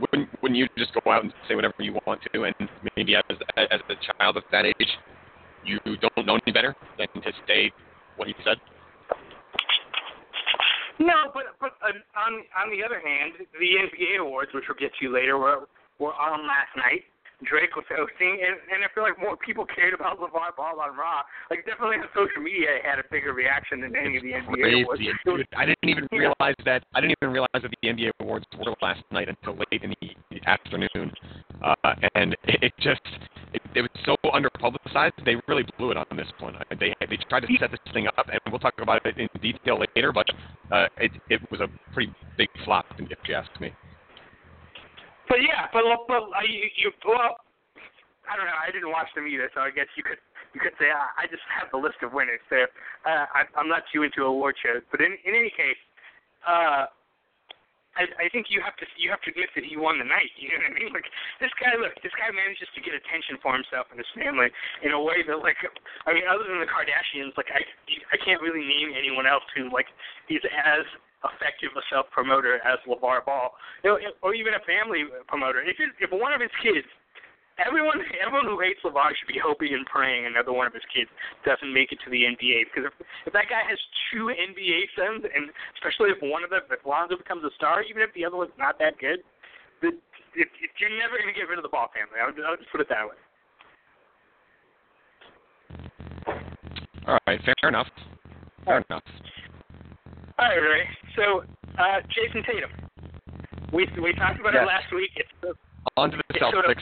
Wouldn't 0.00 0.28
wouldn't 0.42 0.58
you 0.58 0.66
just 0.78 0.92
go 0.94 1.10
out 1.10 1.22
and 1.22 1.32
say 1.48 1.54
whatever 1.54 1.74
you 1.80 1.98
want 2.06 2.20
to, 2.32 2.44
and 2.44 2.54
maybe 2.96 3.14
as 3.14 3.22
as 3.56 3.80
a 3.88 3.94
child 4.18 4.36
at 4.36 4.44
that 4.50 4.64
age, 4.64 4.92
you 5.64 5.78
don't 5.84 6.26
know 6.26 6.38
any 6.44 6.52
better 6.52 6.74
than 6.98 7.08
to 7.22 7.32
say 7.46 7.70
what 8.16 8.28
he 8.28 8.34
said? 8.44 8.56
No, 10.98 11.30
but 11.34 11.44
but 11.60 11.72
uh, 11.82 11.92
on 12.18 12.42
on 12.56 12.70
the 12.70 12.84
other 12.84 13.00
hand, 13.00 13.34
the 13.58 13.70
NBA 13.84 14.20
awards, 14.20 14.50
which 14.54 14.64
we'll 14.68 14.78
get 14.78 14.92
to 15.00 15.12
later, 15.12 15.38
were 15.38 15.68
were 15.98 16.14
on 16.14 16.46
last 16.46 16.74
night, 16.76 17.04
Drake 17.44 17.74
was 17.76 17.84
hosting, 17.90 18.42
and, 18.42 18.56
and 18.70 18.84
I 18.84 18.88
feel 18.94 19.02
like 19.02 19.18
more 19.18 19.36
people 19.36 19.66
cared 19.66 19.94
about 19.94 20.18
LaVar 20.18 20.56
Ball 20.56 20.80
on 20.80 20.96
Raw. 20.96 21.22
Like 21.50 21.66
definitely 21.66 21.96
on 21.98 22.08
social 22.14 22.42
media, 22.42 22.78
it 22.78 22.84
had 22.84 22.98
a 22.98 23.06
bigger 23.10 23.32
reaction 23.32 23.80
than 23.80 23.94
any 23.96 24.16
of 24.16 24.22
the 24.22 24.32
NBA 24.32 24.82
awards. 24.84 25.02
Dude, 25.24 25.46
I 25.56 25.66
didn't 25.66 25.88
even 25.88 26.06
realize 26.12 26.56
that. 26.64 26.84
I 26.94 27.00
didn't 27.00 27.16
even 27.20 27.32
realize 27.32 27.62
that 27.62 27.70
the 27.70 27.88
NBA 27.88 28.10
awards 28.20 28.46
were 28.58 28.74
last 28.80 29.02
night 29.10 29.28
until 29.28 29.56
late 29.56 29.82
in 29.82 29.94
the 30.00 30.40
afternoon, 30.46 31.12
uh, 31.62 31.94
and 32.14 32.34
it, 32.44 32.70
it 32.70 32.72
just 32.78 33.00
it, 33.54 33.62
it 33.74 33.82
was 33.82 33.90
so 34.04 34.16
under 34.32 34.50
publicized. 34.50 35.14
They 35.24 35.36
really 35.48 35.64
blew 35.78 35.90
it 35.90 35.96
on 35.96 36.06
this 36.16 36.30
one. 36.40 36.54
They 36.78 36.94
they 37.00 37.18
tried 37.28 37.40
to 37.40 37.48
set 37.58 37.70
this 37.70 37.80
thing 37.92 38.06
up, 38.06 38.28
and 38.28 38.40
we'll 38.50 38.60
talk 38.60 38.74
about 38.80 39.04
it 39.06 39.18
in 39.18 39.28
detail 39.40 39.80
later. 39.94 40.12
But 40.12 40.26
uh, 40.70 40.86
it 40.98 41.12
it 41.30 41.40
was 41.50 41.60
a 41.60 41.68
pretty 41.92 42.12
big 42.36 42.48
flop, 42.64 42.86
if 42.98 43.18
you 43.26 43.34
ask 43.34 43.50
me. 43.60 43.72
But 45.32 45.40
yeah, 45.40 45.64
but 45.72 45.88
but 46.12 46.28
uh, 46.28 46.44
you, 46.44 46.68
you 46.76 46.92
well, 47.08 47.40
I 48.28 48.36
don't 48.36 48.44
know. 48.44 48.60
I 48.60 48.68
didn't 48.68 48.92
watch 48.92 49.08
them 49.16 49.24
either, 49.24 49.48
so 49.56 49.64
I 49.64 49.72
guess 49.72 49.88
you 49.96 50.04
could 50.04 50.20
you 50.52 50.60
could 50.60 50.76
say 50.76 50.92
uh, 50.92 51.08
I 51.16 51.24
just 51.24 51.40
have 51.48 51.72
the 51.72 51.80
list 51.80 52.04
of 52.04 52.12
winners. 52.12 52.44
So 52.52 52.68
uh, 53.08 53.24
I, 53.32 53.48
I'm 53.56 53.64
not 53.64 53.88
too 53.88 54.04
into 54.04 54.28
award 54.28 54.60
shows, 54.60 54.84
but 54.92 55.00
in 55.00 55.16
in 55.24 55.32
any 55.32 55.48
case, 55.48 55.80
uh, 56.44 56.84
I, 57.96 58.04
I 58.20 58.26
think 58.28 58.52
you 58.52 58.60
have 58.60 58.76
to 58.76 58.84
you 59.00 59.08
have 59.08 59.24
to 59.24 59.32
admit 59.32 59.48
that 59.56 59.64
he 59.64 59.80
won 59.80 59.96
the 59.96 60.04
night. 60.04 60.36
You 60.36 60.52
know 60.52 60.68
what 60.68 60.68
I 60.68 60.76
mean? 60.76 60.92
Like 61.00 61.08
this 61.40 61.52
guy, 61.56 61.80
look, 61.80 61.96
this 62.04 62.12
guy 62.12 62.28
manages 62.28 62.68
to 62.76 62.84
get 62.84 62.92
attention 62.92 63.40
for 63.40 63.56
himself 63.56 63.88
and 63.88 63.96
his 63.96 64.12
family 64.12 64.52
in 64.84 64.92
a 64.92 65.00
way 65.00 65.24
that, 65.24 65.40
like, 65.40 65.56
I 66.04 66.12
mean, 66.12 66.28
other 66.28 66.44
than 66.44 66.60
the 66.60 66.68
Kardashians, 66.68 67.32
like 67.40 67.48
I 67.48 67.64
I 68.12 68.20
can't 68.20 68.44
really 68.44 68.68
name 68.68 68.92
anyone 68.92 69.24
else 69.24 69.48
who 69.56 69.72
like 69.72 69.88
he's 70.28 70.44
as 70.44 70.84
effective 71.22 71.70
a 71.78 71.82
self 71.90 72.10
promoter 72.10 72.58
as 72.66 72.78
LaVar 72.86 73.24
Ball, 73.24 73.54
you 73.84 73.90
know, 73.90 73.98
or 74.22 74.34
even 74.34 74.54
a 74.54 74.62
family 74.66 75.06
promoter. 75.28 75.62
If 75.62 75.78
if 75.78 76.10
one 76.10 76.32
of 76.32 76.40
his 76.40 76.52
kids, 76.62 76.86
everyone 77.60 78.02
everyone 78.18 78.46
who 78.46 78.58
hates 78.58 78.82
LaVar 78.82 79.14
should 79.14 79.30
be 79.30 79.38
hoping 79.38 79.74
and 79.74 79.86
praying 79.86 80.26
another 80.26 80.52
one 80.52 80.66
of 80.66 80.74
his 80.74 80.86
kids 80.90 81.10
doesn't 81.46 81.70
make 81.70 81.92
it 81.92 81.98
to 82.04 82.10
the 82.10 82.26
NBA 82.26 82.72
because 82.72 82.90
if 82.90 82.94
if 83.26 83.32
that 83.32 83.46
guy 83.46 83.62
has 83.62 83.78
two 84.10 84.32
NBA 84.32 84.90
sons, 84.98 85.22
and 85.28 85.50
especially 85.78 86.10
if 86.10 86.18
one 86.22 86.42
of 86.42 86.50
them, 86.50 86.66
if 86.70 86.82
Lonzo 86.82 87.16
becomes 87.16 87.44
a 87.44 87.52
star, 87.54 87.82
even 87.82 88.02
if 88.02 88.10
the 88.14 88.24
other 88.24 88.36
one's 88.36 88.56
not 88.58 88.78
that 88.78 88.98
good, 88.98 89.22
the, 89.80 89.94
it, 90.34 90.48
it, 90.48 90.70
you're 90.80 90.90
never 90.96 91.18
going 91.20 91.28
to 91.28 91.36
get 91.36 91.48
rid 91.48 91.58
of 91.58 91.66
the 91.66 91.72
Ball 91.72 91.90
family. 91.92 92.18
I'll, 92.18 92.32
I'll 92.48 92.56
just 92.56 92.70
put 92.72 92.80
it 92.80 92.88
that 92.88 93.04
way. 93.04 93.18
All 97.06 97.18
right, 97.26 97.40
fair 97.42 97.68
enough. 97.68 97.88
Fair 98.64 98.84
enough. 98.88 99.02
All 100.42 100.58
right. 100.58 100.90
So, 101.14 101.46
uh, 101.78 102.02
Jayson 102.10 102.42
Tatum. 102.42 102.70
We 103.70 103.86
we 104.02 104.12
talked 104.18 104.40
about 104.42 104.58
yes. 104.58 104.66
it 104.66 104.66
last 104.66 104.90
week. 104.90 105.14
It's 105.14 105.30
on 105.96 106.10
to 106.10 106.16
the 106.18 106.34
Celtics. 106.34 106.50
Sort 106.50 106.66
of, 106.66 106.78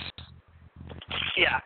yeah. 1.37 1.61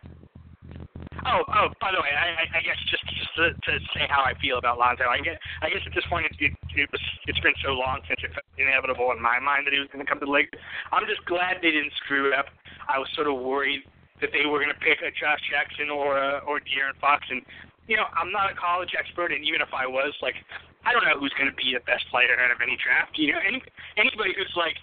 Oh, 1.24 1.46
oh. 1.48 1.70
By 1.80 1.94
the 1.94 2.02
way, 2.02 2.10
I, 2.10 2.50
I 2.50 2.60
guess 2.66 2.76
just 2.90 3.06
just 3.14 3.30
to, 3.38 3.54
to 3.54 3.72
say 3.94 4.10
how 4.10 4.26
I 4.26 4.34
feel 4.42 4.58
about 4.58 4.76
Lonzo. 4.76 5.06
I 5.06 5.22
guess 5.22 5.38
I 5.62 5.70
guess 5.70 5.86
at 5.86 5.94
this 5.94 6.04
point 6.10 6.26
it, 6.26 6.34
it, 6.42 6.52
it 6.74 6.90
was 6.90 7.00
it's 7.30 7.40
been 7.40 7.54
so 7.62 7.78
long 7.78 8.02
since 8.10 8.18
it's 8.26 8.34
inevitable 8.58 9.14
in 9.14 9.22
my 9.22 9.38
mind 9.38 9.64
that 9.64 9.72
he 9.72 9.78
was 9.78 9.88
going 9.94 10.04
to 10.04 10.08
come 10.08 10.18
to 10.18 10.26
the 10.26 10.34
Lakers. 10.34 10.60
I'm 10.90 11.06
just 11.06 11.24
glad 11.30 11.62
they 11.62 11.70
didn't 11.70 11.94
screw 12.04 12.26
it 12.26 12.34
up. 12.34 12.50
I 12.90 12.98
was 12.98 13.08
sort 13.14 13.30
of 13.30 13.38
worried 13.38 13.86
that 14.20 14.34
they 14.34 14.50
were 14.50 14.58
going 14.58 14.74
to 14.74 14.82
pick 14.82 14.98
a 14.98 15.14
Josh 15.14 15.40
Jackson 15.46 15.88
or 15.94 16.18
a, 16.18 16.42
or 16.42 16.58
De'Aaron 16.58 16.98
Fox, 17.00 17.22
and 17.30 17.40
you 17.86 17.96
know 17.96 18.10
I'm 18.12 18.34
not 18.34 18.50
a 18.50 18.54
college 18.58 18.92
expert, 18.98 19.32
and 19.32 19.46
even 19.46 19.62
if 19.62 19.72
I 19.72 19.86
was, 19.86 20.12
like 20.20 20.36
I 20.84 20.92
don't 20.92 21.04
know 21.04 21.18
who's 21.18 21.32
going 21.34 21.48
to 21.48 21.56
be 21.56 21.72
the 21.72 21.84
best 21.84 22.04
player 22.12 22.36
out 22.36 22.52
of 22.52 22.60
any 22.60 22.76
draft. 22.76 23.16
You 23.16 23.32
know, 23.32 23.40
any 23.40 23.60
anybody 23.96 24.36
who's 24.36 24.52
like 24.56 24.76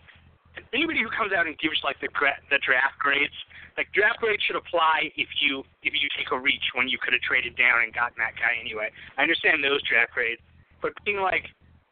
anybody 0.73 1.01
who 1.01 1.09
comes 1.09 1.31
out 1.31 1.47
and 1.47 1.57
gives 1.57 1.79
like 1.83 2.01
the 2.01 2.09
the 2.49 2.59
draft 2.59 2.97
grades, 2.99 3.35
like 3.77 3.91
draft 3.93 4.19
grades 4.19 4.41
should 4.43 4.57
apply 4.57 5.13
if 5.15 5.29
you 5.39 5.63
if 5.85 5.93
you 5.93 6.09
take 6.17 6.33
a 6.33 6.39
reach 6.39 6.73
when 6.73 6.89
you 6.89 6.97
could 6.97 7.13
have 7.13 7.21
traded 7.21 7.55
down 7.55 7.85
and 7.85 7.93
gotten 7.93 8.17
that 8.17 8.35
guy 8.35 8.57
anyway. 8.59 8.89
I 9.17 9.23
understand 9.23 9.63
those 9.63 9.81
draft 9.85 10.13
grades, 10.13 10.41
but 10.81 10.93
being 11.05 11.21
like, 11.21 11.49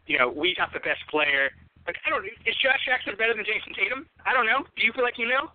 you 0.10 0.18
know, 0.18 0.30
we 0.30 0.58
got 0.58 0.74
the 0.74 0.82
best 0.82 1.06
player. 1.10 1.54
Like 1.86 1.98
I 2.06 2.10
don't 2.10 2.26
is 2.26 2.58
Josh 2.62 2.82
Jackson 2.86 3.14
better 3.16 3.34
than 3.34 3.46
Jayson 3.46 3.74
Tatum? 3.78 4.06
I 4.26 4.34
don't 4.34 4.46
know. 4.46 4.66
Do 4.76 4.82
you 4.86 4.92
feel 4.94 5.06
like 5.06 5.18
you 5.18 5.30
know? 5.30 5.54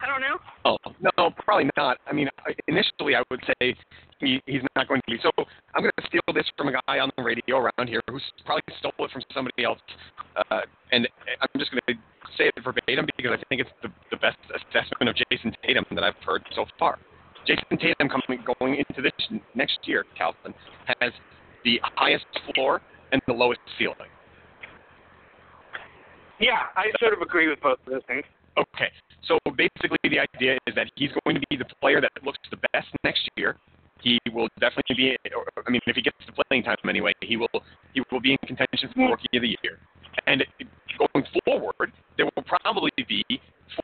I 0.00 0.06
don't 0.06 0.20
know. 0.20 0.38
Oh 0.64 0.76
no, 1.00 1.30
probably 1.44 1.70
not. 1.76 1.98
I 2.06 2.12
mean, 2.12 2.28
initially 2.68 3.16
I 3.16 3.22
would 3.30 3.40
say 3.46 3.74
he, 4.20 4.40
he's 4.46 4.62
not 4.76 4.86
going 4.88 5.00
to 5.00 5.12
be. 5.12 5.18
So 5.22 5.30
I'm 5.74 5.82
going 5.82 5.92
to 5.98 6.06
steal 6.06 6.22
this 6.34 6.46
from 6.56 6.68
a 6.68 6.72
guy 6.72 6.98
on 7.00 7.10
the 7.16 7.22
radio 7.22 7.58
around 7.58 7.88
here 7.88 8.00
who's 8.08 8.22
probably 8.44 8.62
stole 8.78 8.92
it 9.00 9.10
from 9.10 9.22
somebody 9.34 9.64
else, 9.64 9.80
uh, 10.36 10.60
and 10.92 11.08
I'm 11.40 11.48
just 11.58 11.70
going 11.72 11.82
to 11.88 11.94
say 12.36 12.50
it 12.54 12.62
verbatim 12.62 13.06
because 13.16 13.32
I 13.32 13.42
think 13.48 13.60
it's 13.62 13.70
the, 13.82 13.88
the 14.10 14.16
best 14.16 14.38
assessment 14.54 15.08
of 15.08 15.16
Jayson 15.16 15.52
Tatum 15.64 15.84
that 15.92 16.04
I've 16.04 16.22
heard 16.24 16.42
so 16.54 16.66
far. 16.78 16.98
Jayson 17.46 17.78
Tatum 17.78 18.08
coming 18.08 18.44
going 18.58 18.76
into 18.76 19.02
this 19.02 19.40
next 19.54 19.78
year, 19.84 20.04
Calvin, 20.16 20.54
has 21.00 21.12
the 21.64 21.80
highest 21.96 22.26
floor 22.54 22.82
and 23.10 23.20
the 23.26 23.32
lowest 23.32 23.60
ceiling. 23.78 24.10
Yeah, 26.40 26.70
I 26.76 26.86
sort 27.00 27.14
of 27.14 27.20
agree 27.20 27.48
with 27.48 27.60
both 27.60 27.78
of 27.84 27.92
those 27.92 28.02
things. 28.06 28.24
Okay, 28.56 28.90
so 29.26 29.38
basically 29.56 29.98
the 30.04 30.20
idea 30.20 30.58
is 30.66 30.74
that 30.74 30.90
he's 30.96 31.10
going 31.24 31.36
to 31.36 31.46
be 31.50 31.56
the 31.56 31.66
player 31.80 32.00
that 32.00 32.10
looks 32.24 32.38
the 32.50 32.58
best 32.72 32.88
next 33.04 33.28
year. 33.36 33.56
He 34.00 34.18
will 34.32 34.48
definitely 34.60 34.94
be. 34.94 35.16
I 35.26 35.70
mean, 35.70 35.80
if 35.86 35.96
he 35.96 36.02
gets 36.02 36.16
the 36.24 36.32
playing 36.32 36.62
time 36.62 36.76
anyway, 36.88 37.12
he 37.20 37.36
will. 37.36 37.48
He 37.94 38.02
will 38.12 38.20
be 38.20 38.32
in 38.32 38.38
contention 38.46 38.90
for 38.94 39.10
Rookie 39.10 39.36
of 39.36 39.42
the 39.42 39.56
Year. 39.62 39.78
And 40.26 40.44
going 40.98 41.26
forward, 41.44 41.92
there 42.16 42.26
will 42.26 42.44
probably 42.44 42.92
be 43.08 43.24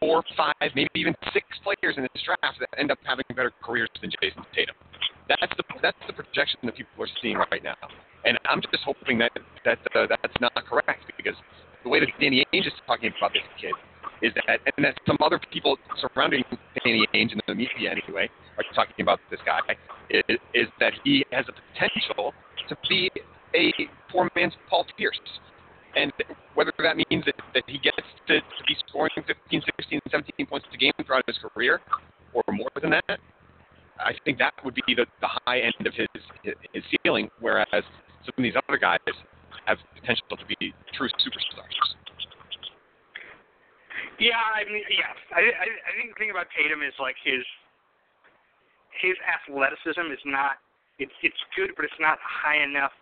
four, 0.00 0.22
five, 0.36 0.70
maybe 0.74 0.90
even 0.94 1.14
six 1.32 1.46
players 1.62 1.96
in 1.96 2.02
this 2.02 2.22
draft 2.22 2.58
that 2.60 2.68
end 2.78 2.92
up 2.92 2.98
having 3.04 3.24
better 3.34 3.52
careers 3.62 3.90
than 4.00 4.10
Jayson 4.22 4.44
Tatum. 4.54 4.76
That's 5.28 5.52
the 5.56 5.64
that's 5.82 5.98
the 6.06 6.12
projection 6.12 6.60
that 6.64 6.76
people 6.76 7.02
are 7.02 7.08
seeing 7.20 7.36
right 7.36 7.62
now. 7.62 7.76
And 8.24 8.38
I'm 8.46 8.60
just 8.60 8.84
hoping 8.84 9.18
that 9.18 9.32
that 9.64 9.78
uh, 9.96 10.06
that's 10.08 10.40
not 10.40 10.54
correct 10.68 11.10
because 11.16 11.34
the 11.82 11.88
way 11.88 12.00
that 12.00 12.08
Danny 12.20 12.46
Ainge 12.54 12.66
is 12.66 12.72
talking 12.86 13.12
about 13.18 13.32
this 13.32 13.42
kid 13.60 13.74
is 14.24 14.32
that, 14.34 14.60
and 14.76 14.84
that 14.84 14.96
some 15.06 15.18
other 15.22 15.38
people 15.52 15.76
surrounding 16.00 16.42
Danny 16.82 17.06
Ainge 17.14 17.32
in 17.32 17.40
the 17.46 17.54
media 17.54 17.92
anyway 17.92 18.28
are 18.56 18.64
talking 18.74 19.02
about 19.02 19.20
this 19.30 19.40
guy, 19.44 19.60
is, 20.08 20.38
is 20.54 20.66
that 20.80 20.94
he 21.04 21.24
has 21.30 21.44
a 21.48 21.52
potential 21.52 22.32
to 22.68 22.76
be 22.88 23.10
a 23.54 23.70
poor 24.10 24.30
man's 24.34 24.54
Paul 24.68 24.86
Pierce. 24.96 25.20
And 25.94 26.10
whether 26.54 26.72
that 26.78 26.96
means 26.96 27.24
that, 27.26 27.36
that 27.54 27.64
he 27.66 27.78
gets 27.78 28.02
to, 28.28 28.40
to 28.40 28.62
be 28.66 28.74
scoring 28.88 29.12
15, 29.14 29.62
16, 29.78 30.00
17 30.10 30.46
points 30.46 30.66
a 30.72 30.76
game 30.76 30.92
throughout 31.04 31.24
his 31.26 31.36
career, 31.38 31.80
or 32.32 32.42
more 32.50 32.70
than 32.80 32.90
that, 32.90 33.20
I 34.00 34.12
think 34.24 34.38
that 34.38 34.54
would 34.64 34.74
be 34.74 34.94
the, 34.96 35.06
the 35.20 35.28
high 35.46 35.60
end 35.60 35.86
of 35.86 35.94
his, 35.94 36.08
his 36.72 36.82
ceiling, 37.04 37.30
whereas 37.40 37.68
some 37.70 38.34
of 38.36 38.42
these 38.42 38.54
other 38.68 38.78
guys 38.78 38.98
have 39.66 39.78
potential 39.94 40.36
to 40.36 40.44
be 40.58 40.74
true 40.94 41.08
superstars. 41.08 42.03
Yeah, 44.18 44.38
I 44.38 44.62
mean, 44.70 44.84
yes. 44.90 45.16
I, 45.34 45.42
I, 45.42 45.66
I 45.66 45.92
think 45.98 46.14
the 46.14 46.18
thing 46.18 46.30
about 46.30 46.46
Tatum 46.54 46.82
is 46.82 46.94
like 47.00 47.16
his 47.24 47.42
his 49.02 49.18
athleticism 49.26 50.06
is 50.12 50.22
not 50.24 50.62
it's 50.98 51.14
it's 51.22 51.42
good, 51.58 51.74
but 51.74 51.84
it's 51.84 51.98
not 51.98 52.18
high 52.22 52.62
enough 52.62 52.94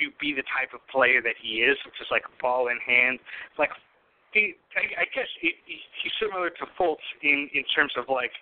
to 0.00 0.10
be 0.22 0.32
the 0.32 0.46
type 0.54 0.70
of 0.72 0.80
player 0.88 1.20
that 1.20 1.34
he 1.42 1.66
is, 1.66 1.76
which 1.84 1.98
is 2.00 2.08
like 2.10 2.22
ball 2.40 2.70
in 2.70 2.78
hand. 2.78 3.18
Like 3.58 3.74
he, 4.30 4.54
I, 4.78 5.02
I 5.02 5.06
guess 5.10 5.28
he, 5.42 5.54
he's 5.66 6.14
similar 6.22 6.50
to 6.50 6.64
Fultz 6.78 7.02
in 7.22 7.50
in 7.54 7.66
terms 7.74 7.92
of 7.98 8.06
like 8.06 8.32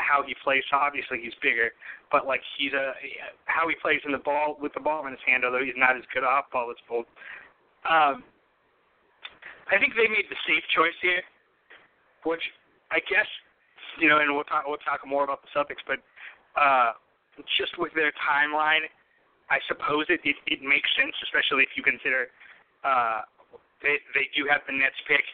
how 0.00 0.24
he 0.24 0.32
plays. 0.40 0.64
So 0.72 0.80
obviously 0.80 1.20
he's 1.20 1.36
bigger, 1.44 1.76
but 2.08 2.24
like 2.24 2.40
he's 2.56 2.72
a 2.72 2.96
how 3.44 3.68
he 3.68 3.76
plays 3.84 4.00
in 4.08 4.12
the 4.12 4.24
ball 4.24 4.56
with 4.56 4.72
the 4.72 4.80
ball 4.80 5.04
in 5.04 5.12
his 5.12 5.24
hand. 5.28 5.44
Although 5.44 5.64
he's 5.64 5.76
not 5.76 5.96
as 5.96 6.08
good 6.12 6.24
off 6.24 6.48
ball 6.48 6.72
as 6.72 6.80
Fultz. 6.88 7.12
Um, 7.84 8.24
I 9.68 9.78
think 9.78 9.94
they 9.94 10.08
made 10.08 10.26
the 10.28 10.40
safe 10.48 10.64
choice 10.74 10.96
here 11.00 11.22
which 12.24 12.42
I 12.90 13.00
guess 13.08 13.26
you 13.98 14.08
know, 14.08 14.18
and 14.18 14.34
we'll 14.34 14.44
talk 14.44 14.64
we'll 14.66 14.82
talk 14.82 15.00
more 15.06 15.24
about 15.24 15.40
the 15.42 15.50
Celtics, 15.52 15.82
but 15.86 15.98
uh, 16.60 16.92
just 17.58 17.78
with 17.78 17.92
their 17.94 18.12
timeline, 18.20 18.86
I 19.50 19.58
suppose 19.66 20.06
it, 20.08 20.20
it 20.24 20.36
it 20.46 20.60
makes 20.62 20.88
sense, 20.94 21.14
especially 21.26 21.64
if 21.64 21.74
you 21.74 21.82
consider 21.82 22.30
uh, 22.84 23.26
they 23.82 23.98
they 24.14 24.28
do 24.36 24.46
have 24.46 24.62
the 24.68 24.74
Nets 24.76 24.98
pick 25.08 25.24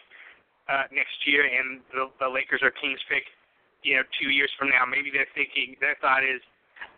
uh, 0.68 0.86
next 0.90 1.14
year, 1.26 1.46
and 1.46 1.82
the, 1.92 2.10
the 2.18 2.28
Lakers 2.28 2.62
or 2.62 2.70
Kings 2.74 2.98
pick, 3.06 3.22
you 3.82 3.96
know, 3.96 4.04
two 4.18 4.30
years 4.30 4.50
from 4.58 4.70
now. 4.70 4.82
Maybe 4.86 5.10
they're 5.10 5.30
thinking 5.34 5.78
their 5.78 5.96
thought 6.00 6.24
is, 6.24 6.42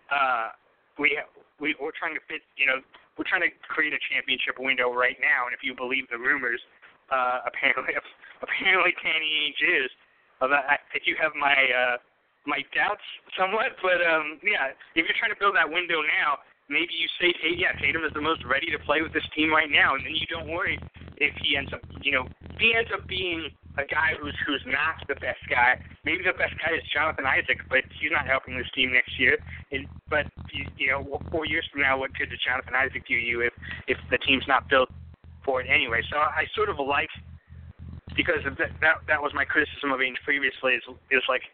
uh, 0.09 0.57
we 0.97 1.19
we 1.61 1.75
we're 1.81 1.97
trying 1.97 2.15
to 2.15 2.25
fit, 2.29 2.41
you 2.57 2.65
know, 2.65 2.81
we're 3.17 3.29
trying 3.29 3.45
to 3.45 3.53
create 3.67 3.93
a 3.93 4.01
championship 4.09 4.57
window 4.57 4.93
right 4.93 5.19
now, 5.21 5.51
and 5.51 5.53
if 5.53 5.61
you 5.61 5.75
believe 5.75 6.09
the 6.09 6.21
rumors, 6.21 6.61
uh, 7.11 7.45
apparently 7.49 7.93
apparently 8.45 8.95
Ainge 8.95 9.63
is. 9.63 9.91
Although 10.41 10.63
I, 10.63 10.79
I 10.79 10.99
do 11.03 11.13
have 11.19 11.35
my 11.35 11.55
uh, 11.55 11.97
my 12.47 12.63
doubts 12.71 13.05
somewhat, 13.35 13.75
but 13.83 13.99
um, 14.07 14.39
yeah, 14.41 14.71
if 14.95 15.05
you're 15.05 15.19
trying 15.19 15.35
to 15.35 15.41
build 15.41 15.59
that 15.59 15.69
window 15.69 16.01
now, 16.01 16.39
maybe 16.71 16.95
you 16.95 17.11
say, 17.21 17.35
hey, 17.43 17.59
yeah, 17.59 17.75
Tatum 17.77 18.07
is 18.07 18.15
the 18.15 18.23
most 18.23 18.47
ready 18.47 18.71
to 18.71 18.79
play 18.87 19.03
with 19.03 19.13
this 19.13 19.27
team 19.35 19.51
right 19.51 19.69
now, 19.69 19.99
and 19.99 20.07
then 20.07 20.15
you 20.15 20.27
don't 20.31 20.49
worry 20.49 20.79
if 21.19 21.35
he 21.43 21.59
ends 21.59 21.75
up, 21.75 21.83
you 22.01 22.13
know, 22.15 22.25
if 22.55 22.59
he 22.63 22.73
ends 22.79 22.91
up 22.95 23.03
being 23.11 23.51
a 23.79 23.87
guy 23.87 24.19
who's 24.21 24.35
who's 24.47 24.63
not 24.67 24.99
the 25.07 25.15
best 25.15 25.39
guy. 25.49 25.79
Maybe 26.05 26.27
the 26.27 26.35
best 26.35 26.55
guy 26.59 26.75
is 26.75 26.83
Jonathan 26.93 27.25
Isaac, 27.25 27.63
but 27.71 27.87
he's 28.01 28.11
not 28.11 28.27
helping 28.27 28.59
this 28.59 28.67
team 28.75 28.93
next 28.93 29.19
year. 29.19 29.39
And 29.71 29.87
but 30.11 30.27
you, 30.53 30.67
you 30.77 30.91
know, 30.91 31.23
four 31.31 31.47
years 31.47 31.65
from 31.73 31.83
now, 31.83 31.99
what 31.99 32.11
good 32.19 32.31
does 32.31 32.43
Jonathan 32.43 32.75
Isaac 32.75 33.07
do 33.07 33.15
you 33.15 33.41
if 33.43 33.55
if 33.87 33.99
the 34.11 34.19
team's 34.19 34.45
not 34.49 34.69
built 34.69 34.91
for 35.45 35.63
it 35.63 35.71
anyway? 35.71 36.03
So 36.11 36.19
I 36.19 36.45
sort 36.55 36.69
of 36.69 36.79
like 36.83 37.11
because 38.19 38.43
that 38.45 38.75
that 38.83 38.97
that 39.07 39.23
was 39.23 39.31
my 39.33 39.47
criticism 39.47 39.95
of 39.95 40.03
Ainge 40.03 40.19
previously 40.27 40.75
is 40.75 40.83
is 41.15 41.23
like 41.31 41.47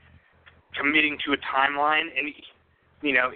committing 0.73 1.21
to 1.28 1.37
a 1.37 1.38
timeline 1.44 2.09
and 2.16 2.33
you 3.04 3.12
know 3.12 3.30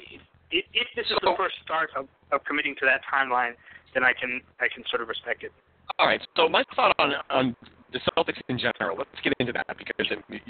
if, 0.51 0.65
if 0.73 0.89
this 0.97 1.07
is 1.07 1.19
the 1.21 1.35
first 1.37 1.55
start 1.63 1.91
of, 1.95 2.09
of 2.33 2.43
committing 2.45 2.75
to 2.81 2.87
that 2.89 3.05
timeline, 3.05 3.53
then 3.93 4.03
I 4.03 4.13
can 4.13 4.41
I 4.61 4.67
can 4.73 4.83
sort 4.89 5.03
of 5.03 5.09
respect 5.09 5.45
it. 5.45 5.53
All 5.99 6.07
right. 6.07 6.21
So 6.37 6.49
my 6.49 6.65
thought 6.75 6.97
on 6.99 7.13
on 7.31 7.57
the 7.93 8.01
Celtics 8.13 8.41
in 8.49 8.59
general. 8.59 8.97
Let's 8.99 9.11
get 9.23 9.33
into 9.41 9.53
that 9.53 9.67
because 9.77 10.07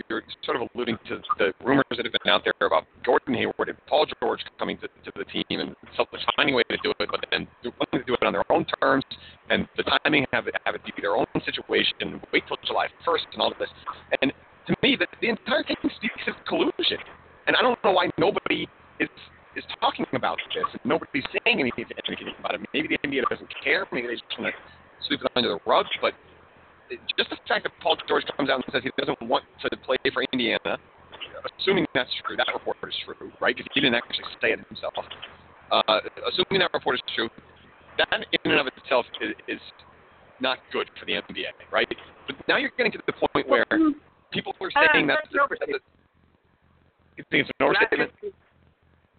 you're 0.09 0.23
sort 0.45 0.61
of 0.61 0.68
alluding 0.75 0.99
to 1.09 1.21
the 1.38 1.52
rumors 1.64 1.87
that 1.90 2.04
have 2.04 2.12
been 2.12 2.33
out 2.33 2.42
there 2.45 2.66
about 2.66 2.85
Gordon 3.04 3.35
Hayward 3.35 3.68
and 3.68 3.78
Paul 3.87 4.07
George 4.21 4.40
coming 4.59 4.78
to, 4.78 4.88
to 4.88 5.12
the 5.16 5.25
team 5.25 5.61
and 5.61 5.76
Celtics 5.97 6.25
finding 6.37 6.54
a 6.54 6.59
way 6.59 6.64
to 6.71 6.78
do 6.83 6.90
it, 6.99 7.09
but 7.11 7.25
then 7.30 7.47
wanting 7.64 8.00
to 8.00 8.04
do 8.04 8.14
it 8.14 8.23
on 8.25 8.33
their 8.33 8.50
own 8.50 8.66
terms 8.80 9.04
and 9.50 9.68
the 9.76 9.85
timing 10.04 10.26
have 10.33 10.47
it 10.47 10.54
have 10.64 10.75
it 10.75 10.85
be 10.85 10.92
their 11.00 11.16
own 11.16 11.26
situation. 11.45 12.21
Wait 12.33 12.42
till 12.49 12.59
July 12.66 12.88
1st 13.07 13.33
and 13.33 13.42
all 13.42 13.52
of 13.52 13.59
this. 13.59 13.71
And 14.21 14.33
to 14.66 14.75
me, 14.83 14.97
the, 14.99 15.07
the 15.21 15.28
entire 15.28 15.62
thing 15.64 15.76
speaks 15.97 16.26
of 16.26 16.35
collusion. 16.47 16.99
And 17.47 17.57
I 17.57 17.62
don't 17.62 17.83
know 17.85 17.92
why 17.92 18.11
nobody 18.18 18.68
is 19.00 19.09
is 19.57 19.64
talking 19.80 20.07
about 20.12 20.38
this 20.54 20.64
and 20.71 20.80
nobody's 20.85 21.25
saying 21.33 21.59
anything, 21.59 21.87
anything 22.07 22.28
about 22.38 22.54
it. 22.54 22.61
Maybe 22.73 22.88
the 22.88 22.99
NBA 23.07 23.28
doesn't 23.28 23.49
care. 23.64 23.87
Maybe 23.90 24.07
they 24.07 24.14
just 24.14 24.25
want 24.38 24.54
to 24.54 25.07
sweep 25.07 25.21
it 25.23 25.33
under 25.35 25.49
the 25.49 25.59
rug. 25.66 25.87
But 26.00 26.14
just 27.16 27.30
the 27.30 27.37
fact 27.47 27.64
that 27.64 27.73
Paul 27.80 27.97
George 28.09 28.25
comes 28.37 28.50
out 28.50 28.62
and 28.64 28.64
says 28.73 28.83
he 28.83 28.90
doesn't 28.99 29.21
want 29.23 29.45
to 29.62 29.76
play 29.78 29.97
for 30.12 30.25
Indiana, 30.33 30.78
assuming 31.59 31.87
that's 31.95 32.11
true, 32.25 32.37
that 32.37 32.49
report 32.52 32.76
is 32.87 32.95
true, 33.04 33.30
right? 33.40 33.57
Because 33.57 33.71
he 33.75 33.80
didn't 33.80 33.97
actually 33.97 34.25
say 34.40 34.52
it 34.52 34.61
himself. 34.68 34.95
Uh, 35.71 35.83
assuming 36.28 36.61
that 36.61 36.73
report 36.73 36.97
is 36.97 37.02
true, 37.14 37.28
that 37.99 38.09
in 38.12 38.50
and 38.50 38.61
of 38.61 38.66
itself 38.66 39.04
is, 39.21 39.35
is 39.49 39.61
not 40.40 40.59
good 40.73 40.88
for 40.99 41.04
the 41.04 41.12
NBA, 41.12 41.52
right? 41.73 41.88
But 42.26 42.37
now 42.49 42.57
you're 42.57 42.73
getting 42.76 42.92
to 42.92 42.99
the 43.07 43.12
point 43.12 43.49
where 43.49 43.66
people 44.33 44.54
are 44.61 44.71
saying 44.71 45.11
uh, 45.11 45.14
that. 45.14 45.59
that 45.61 45.80
you 47.16 47.25
think 47.30 47.49
it's 47.49 47.50
an 47.59 47.66
overstatement? 47.66 48.12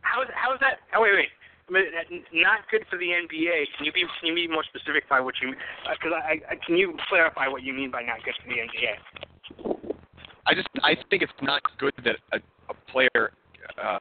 How 0.01 0.23
is, 0.23 0.29
how 0.33 0.53
is 0.53 0.59
that? 0.61 0.79
Oh, 0.95 1.01
wait, 1.01 1.11
wait 1.13 1.29
not 1.69 2.59
good 2.71 2.85
for 2.89 2.97
the 2.97 3.05
NBA. 3.05 3.65
Can 3.77 3.85
you 3.85 3.91
be 3.91 4.03
can 4.19 4.27
you 4.29 4.35
be 4.35 4.47
more 4.47 4.63
specific 4.63 5.07
by 5.09 5.19
what 5.19 5.35
you 5.41 5.53
because 5.83 6.11
uh, 6.13 6.15
I, 6.15 6.39
I 6.51 6.55
can 6.65 6.75
you 6.77 6.97
clarify 7.07 7.47
what 7.47 7.63
you 7.63 7.73
mean 7.73 7.91
by 7.91 8.01
not 8.01 8.23
good 8.23 8.35
for 8.41 8.49
the 8.49 8.59
NBA? 8.59 9.93
I 10.45 10.53
just 10.53 10.67
I 10.83 10.95
think 11.09 11.23
it's 11.23 11.31
not 11.41 11.61
good 11.77 11.93
that 12.03 12.17
a, 12.33 12.37
a 12.69 12.91
player 12.91 13.31
uh, 13.81 13.99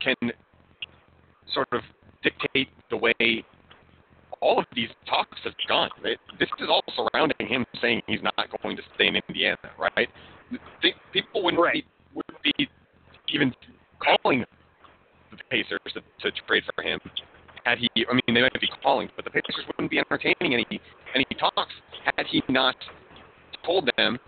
can 0.00 0.32
sort 1.52 1.68
of 1.72 1.82
dictate 2.22 2.68
the 2.90 2.96
way 2.96 3.44
all 4.40 4.58
of 4.58 4.66
these 4.74 4.90
talks 5.08 5.38
have 5.44 5.54
gone. 5.68 5.90
Right? 6.02 6.18
This 6.38 6.48
is 6.58 6.68
all 6.68 6.82
surrounding 6.94 7.48
him 7.48 7.64
saying 7.80 8.02
he's 8.06 8.22
not 8.22 8.34
going 8.62 8.76
to 8.76 8.82
stay 8.94 9.08
in 9.08 9.16
Indiana, 9.28 9.58
right? 9.78 10.08
People 11.12 11.42
wouldn't 11.42 11.62
right. 11.62 11.84
be, 11.84 11.86
would 12.14 12.42
be 12.42 12.68
even 13.28 13.52
calling 13.98 14.44
the 15.36 15.44
Pacers 15.50 15.80
to, 15.94 16.00
to 16.00 16.36
trade 16.46 16.62
for 16.74 16.82
him. 16.82 17.00
Had 17.64 17.78
he, 17.78 17.88
I 18.08 18.14
mean, 18.14 18.34
they 18.34 18.42
might 18.42 18.60
be 18.60 18.68
calling, 18.82 19.08
but 19.16 19.24
the 19.24 19.30
Pacers 19.30 19.64
wouldn't 19.66 19.90
be 19.90 19.98
entertaining 19.98 20.54
any 20.54 20.80
any 21.14 21.26
talks 21.38 21.72
had 22.16 22.26
he 22.26 22.42
not 22.48 22.76
told 23.64 23.90
them, 23.96 24.18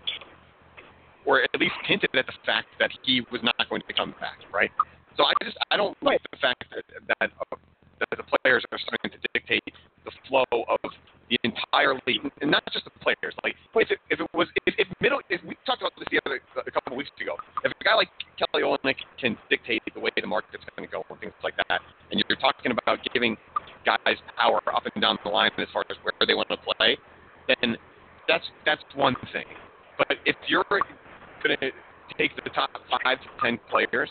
or 1.25 1.41
at 1.41 1.49
least 1.59 1.75
hinted 1.85 2.09
at 2.15 2.25
the 2.25 2.33
fact 2.45 2.67
that 2.79 2.91
he 3.03 3.21
was 3.31 3.41
not 3.43 3.55
going 3.69 3.81
to 3.87 3.93
come 3.93 4.13
back, 4.19 4.39
right? 4.53 4.71
So 5.15 5.23
I 5.23 5.33
just 5.43 5.57
I 5.71 5.77
don't 5.77 5.95
like 6.03 6.21
the 6.31 6.37
fact 6.37 6.65
that 6.75 6.83
that, 7.19 7.31
uh, 7.39 7.55
that 7.99 8.17
the 8.17 8.23
players 8.23 8.63
are 8.71 8.79
starting 8.79 9.11
to 9.11 9.19
dictate 9.33 9.63
the 10.05 10.11
flow 10.27 10.45
of 10.51 10.91
the 11.29 11.37
entire 11.43 11.93
league, 12.07 12.25
and 12.41 12.49
not 12.49 12.63
just 12.73 12.85
the 12.85 12.95
players. 12.99 13.35
Like 13.43 13.55
if 13.75 13.91
it, 13.91 13.99
if 14.09 14.19
it 14.19 14.27
was 14.33 14.47
if, 14.65 14.73
if 14.77 14.87
middle 14.99 15.21
if 15.29 15.41
we 15.43 15.55
talked 15.65 15.81
about 15.81 15.93
this 15.97 16.07
the 16.09 16.19
other 16.25 16.41
a 16.65 16.71
couple 16.71 16.93
of 16.93 16.97
weeks 16.97 17.11
ago, 17.21 17.35
if 17.63 17.71
a 17.71 17.83
guy 17.83 17.95
like 17.95 18.09
Kelly 18.37 18.65
Olynyk 18.65 18.97
can 19.19 19.37
dictate 19.49 19.83
the 19.93 19.99
way 19.99 20.09
the 20.15 20.25
market's 20.25 20.63
going 20.75 20.87
to 20.87 20.91
go 20.91 21.05
and 21.09 21.19
things 21.19 21.37
like 21.43 21.55
that, 21.69 21.81
and 22.11 22.23
you're 22.27 22.39
talking 22.39 22.71
about 22.71 22.99
giving 23.13 23.37
guys 23.85 24.17
power 24.37 24.61
up 24.73 24.83
and 24.93 25.01
down 25.01 25.17
the 25.23 25.29
line 25.29 25.51
as 25.57 25.67
far 25.71 25.85
as 25.89 25.97
where 26.03 26.13
they 26.25 26.33
want 26.33 26.49
to 26.49 26.57
play, 26.57 26.97
then 27.47 27.77
that's 28.27 28.45
that's 28.65 28.83
one 28.95 29.15
thing. 29.33 29.45
But 29.97 30.17
if 30.25 30.35
you're 30.47 30.65
going 30.69 31.57
to 31.61 31.71
take 32.17 32.35
the 32.35 32.49
top 32.49 32.71
five 32.89 33.19
to 33.21 33.27
ten 33.43 33.59
players 33.69 34.09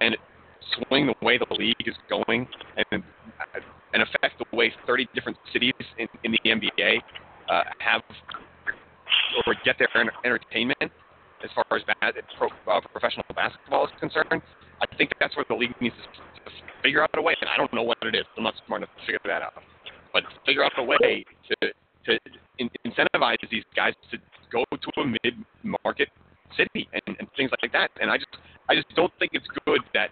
and 0.00 0.16
swing 0.76 1.06
the 1.06 1.14
way 1.24 1.38
the 1.38 1.54
league 1.54 1.86
is 1.86 1.94
going 2.08 2.46
and 2.90 3.02
and 3.92 4.02
affect 4.02 4.38
the 4.38 4.56
way 4.56 4.72
30 4.86 5.08
different 5.14 5.36
cities 5.52 5.74
in, 5.98 6.06
in 6.22 6.32
the 6.32 6.38
NBA 6.48 7.00
uh, 7.50 7.62
have 7.78 8.02
or 9.46 9.54
get 9.64 9.76
their 9.78 9.88
entertainment 10.24 10.92
as 11.42 11.50
far 11.54 11.64
as 11.76 11.82
bad, 11.84 12.14
pro, 12.38 12.48
uh, 12.70 12.80
professional 12.92 13.24
basketball 13.34 13.86
is 13.86 13.90
concerned. 13.98 14.42
I 14.80 14.86
think 14.96 15.10
that's 15.18 15.34
where 15.36 15.44
the 15.48 15.54
league 15.54 15.74
needs 15.80 15.94
to 15.96 16.50
figure 16.82 17.02
out 17.02 17.10
a 17.14 17.22
way, 17.22 17.34
and 17.40 17.50
I 17.50 17.56
don't 17.56 17.72
know 17.72 17.82
what 17.82 17.98
it 18.02 18.14
is. 18.14 18.24
I'm 18.36 18.44
not 18.44 18.54
smart 18.66 18.82
enough 18.82 18.94
to 18.96 19.06
figure 19.06 19.20
that 19.24 19.42
out, 19.42 19.54
but 20.12 20.22
figure 20.46 20.64
out 20.64 20.72
a 20.76 20.84
way 20.84 21.24
to 21.48 21.72
to 22.06 22.18
in, 22.58 22.70
incentivize 22.86 23.36
these 23.50 23.64
guys 23.76 23.92
to 24.10 24.18
go 24.50 24.64
to 24.70 25.00
a 25.00 25.06
mid-market 25.06 26.08
city 26.56 26.88
and, 26.92 27.16
and 27.18 27.28
things 27.36 27.50
like 27.62 27.72
that. 27.72 27.90
And 28.00 28.10
I 28.10 28.16
just 28.16 28.36
I 28.68 28.74
just 28.74 28.88
don't 28.96 29.12
think 29.18 29.32
it's 29.34 29.46
good 29.66 29.80
that 29.94 30.10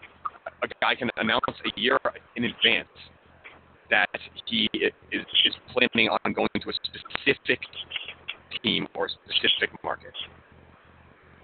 a 0.70 0.84
guy 0.84 0.94
can 0.94 1.10
announce 1.16 1.42
a 1.48 1.80
year 1.80 1.98
in 2.36 2.44
advance 2.44 2.88
that 3.90 4.08
he 4.46 4.68
is, 4.74 4.92
is 5.12 5.54
planning 5.72 6.08
on 6.08 6.32
going 6.32 6.48
to 6.60 6.68
a 6.68 6.76
specific 6.84 7.60
team 8.62 8.86
or 8.94 9.08
specific 9.08 9.72
market. 9.82 10.12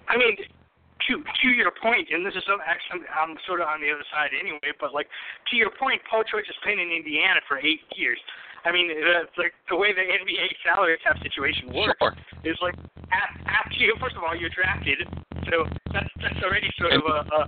I 0.07 0.17
mean, 0.17 0.37
to 0.37 1.21
to 1.21 1.47
your 1.49 1.71
point, 1.81 2.09
and 2.11 2.25
this 2.25 2.33
is 2.33 2.43
actually 2.65 3.05
I'm 3.09 3.37
sort 3.45 3.61
of 3.61 3.67
on 3.67 3.81
the 3.81 3.89
other 3.89 4.05
side 4.13 4.33
anyway, 4.33 4.73
but 4.79 4.93
like 4.93 5.07
to 5.51 5.55
your 5.55 5.69
point, 5.69 6.01
Paul 6.09 6.23
George 6.29 6.45
has 6.47 6.57
played 6.63 6.79
in 6.79 6.89
Indiana 6.89 7.41
for 7.47 7.57
eight 7.57 7.81
years. 7.95 8.19
I 8.65 8.73
mean, 8.73 8.89
it's 8.89 9.37
like 9.37 9.53
the 9.69 9.77
way 9.77 9.93
the 9.93 10.01
NBA 10.01 10.49
salary 10.65 10.97
cap 11.05 11.21
situation 11.21 11.69
works 11.69 12.01
sure. 12.01 12.13
is 12.43 12.57
like 12.61 12.73
after 13.13 13.77
you, 13.77 13.93
first 14.01 14.17
of 14.17 14.23
all, 14.25 14.33
you're 14.33 14.53
drafted, 14.53 15.05
so 15.45 15.69
that's 15.93 16.09
that's 16.21 16.41
already 16.41 16.69
sort 16.77 16.93
of 16.93 17.05
a, 17.05 17.17
a, 17.29 17.39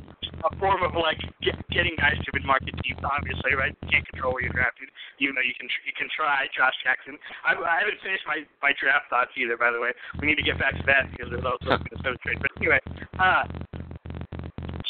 a 0.46 0.52
form 0.58 0.84
of 0.84 0.94
like 0.94 1.18
get, 1.42 1.58
getting 1.70 1.96
guys 1.98 2.18
to 2.18 2.30
mid-market 2.34 2.76
teams. 2.84 3.02
Obviously, 3.02 3.58
right? 3.58 3.74
You 3.82 3.88
can't 3.90 4.06
control 4.08 4.34
where 4.34 4.44
you're 4.44 4.54
drafted, 4.54 4.90
even 5.20 5.34
though 5.34 5.46
you 5.46 5.56
can 5.58 5.70
you 5.86 5.94
can 5.98 6.08
try. 6.14 6.46
Josh 6.54 6.76
Jackson. 6.84 7.18
I, 7.46 7.58
I 7.58 7.86
haven't 7.86 8.02
finished 8.04 8.26
my 8.28 8.46
my 8.62 8.74
draft 8.78 9.10
thoughts 9.10 9.34
either. 9.38 9.58
By 9.58 9.72
the 9.72 9.82
way, 9.82 9.92
we 10.22 10.28
need 10.28 10.38
to 10.38 10.46
get 10.46 10.60
back 10.60 10.78
to 10.78 10.86
that 10.86 11.10
because 11.12 11.32
there's 11.34 11.48
also 11.48 11.74
a 11.74 11.80
Minnesota 11.86 12.18
trade. 12.22 12.40
But 12.42 12.52
anyway, 12.58 12.82
uh, 13.18 13.44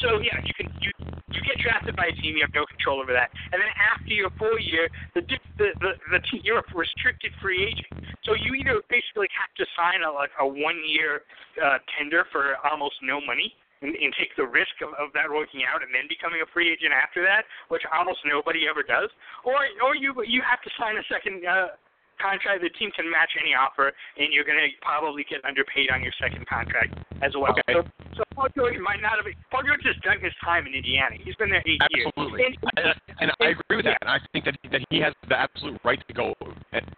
so 0.01 0.19
yeah, 0.19 0.37
you 0.43 0.53
can 0.53 0.67
you 0.81 0.91
you 1.31 1.41
get 1.43 1.57
drafted 1.59 1.95
by 1.95 2.09
a 2.09 2.15
team, 2.17 2.35
you 2.35 2.43
have 2.43 2.55
no 2.55 2.65
control 2.65 2.99
over 3.01 3.13
that, 3.13 3.29
and 3.51 3.61
then 3.61 3.71
after 3.77 4.13
your 4.13 4.29
full 4.37 4.57
year, 4.59 4.89
the 5.15 5.21
the 5.57 5.75
the, 5.79 5.91
the 6.11 6.21
team, 6.27 6.41
you're 6.43 6.59
a 6.59 6.67
restricted 6.73 7.31
free 7.41 7.63
agent. 7.65 8.07
So 8.23 8.35
you 8.35 8.53
either 8.55 8.81
basically 8.89 9.27
have 9.35 9.51
to 9.55 9.65
sign 9.75 10.03
a 10.03 10.11
like 10.11 10.31
a 10.39 10.47
one 10.47 10.79
year 10.85 11.23
uh, 11.63 11.79
tender 11.97 12.25
for 12.31 12.57
almost 12.69 12.95
no 13.01 13.19
money. 13.21 13.53
And, 13.77 13.93
and 13.93 14.09
take 14.17 14.33
the 14.33 14.47
risk 14.49 14.73
of, 14.81 14.89
of 14.97 15.13
that 15.13 15.29
working 15.29 15.61
out 15.61 15.85
and 15.85 15.93
then 15.93 16.09
becoming 16.09 16.41
a 16.41 16.49
free 16.49 16.73
agent 16.73 16.89
after 16.97 17.21
that, 17.21 17.45
which 17.69 17.85
almost 17.93 18.25
nobody 18.25 18.65
ever 18.65 18.81
does, 18.81 19.13
or 19.45 19.69
or 19.85 19.93
you 19.93 20.17
you 20.25 20.41
have 20.41 20.57
to 20.65 20.71
sign 20.81 20.97
a 20.97 21.05
second 21.05 21.45
uh, 21.45 21.77
contract, 22.19 22.61
the 22.61 22.73
team 22.77 22.91
can 22.95 23.09
match 23.09 23.31
any 23.39 23.53
offer, 23.53 23.93
and 24.17 24.33
you're 24.33 24.45
going 24.45 24.59
to 24.59 24.69
probably 24.81 25.25
get 25.29 25.43
underpaid 25.45 25.89
on 25.89 26.03
your 26.03 26.13
second 26.19 26.45
contract 26.47 26.93
as 27.21 27.33
well. 27.35 27.51
Okay. 27.51 27.73
So, 27.73 27.81
So 28.17 28.23
Paul 28.35 28.49
George 28.55 28.77
might 28.81 29.01
not 29.01 29.17
have. 29.17 29.25
Paul 29.51 29.63
George 29.65 29.83
has 29.85 29.95
done 30.03 30.19
his 30.21 30.33
time 30.43 30.67
in 30.67 30.73
Indiana. 30.73 31.15
He's 31.17 31.35
been 31.35 31.49
there 31.49 31.63
eight 31.65 31.81
Absolutely. 31.81 32.41
years. 32.41 32.55
And, 32.77 32.93
and 33.21 33.29
I 33.41 33.57
agree 33.57 33.77
with 33.77 33.85
that. 33.85 33.97
And 34.01 34.09
I 34.09 34.19
think 34.33 34.45
that 34.45 34.57
that 34.71 34.81
he 34.89 34.99
has 35.01 35.13
the 35.29 35.37
absolute 35.37 35.79
right 35.83 36.01
to 36.07 36.13
go 36.13 36.33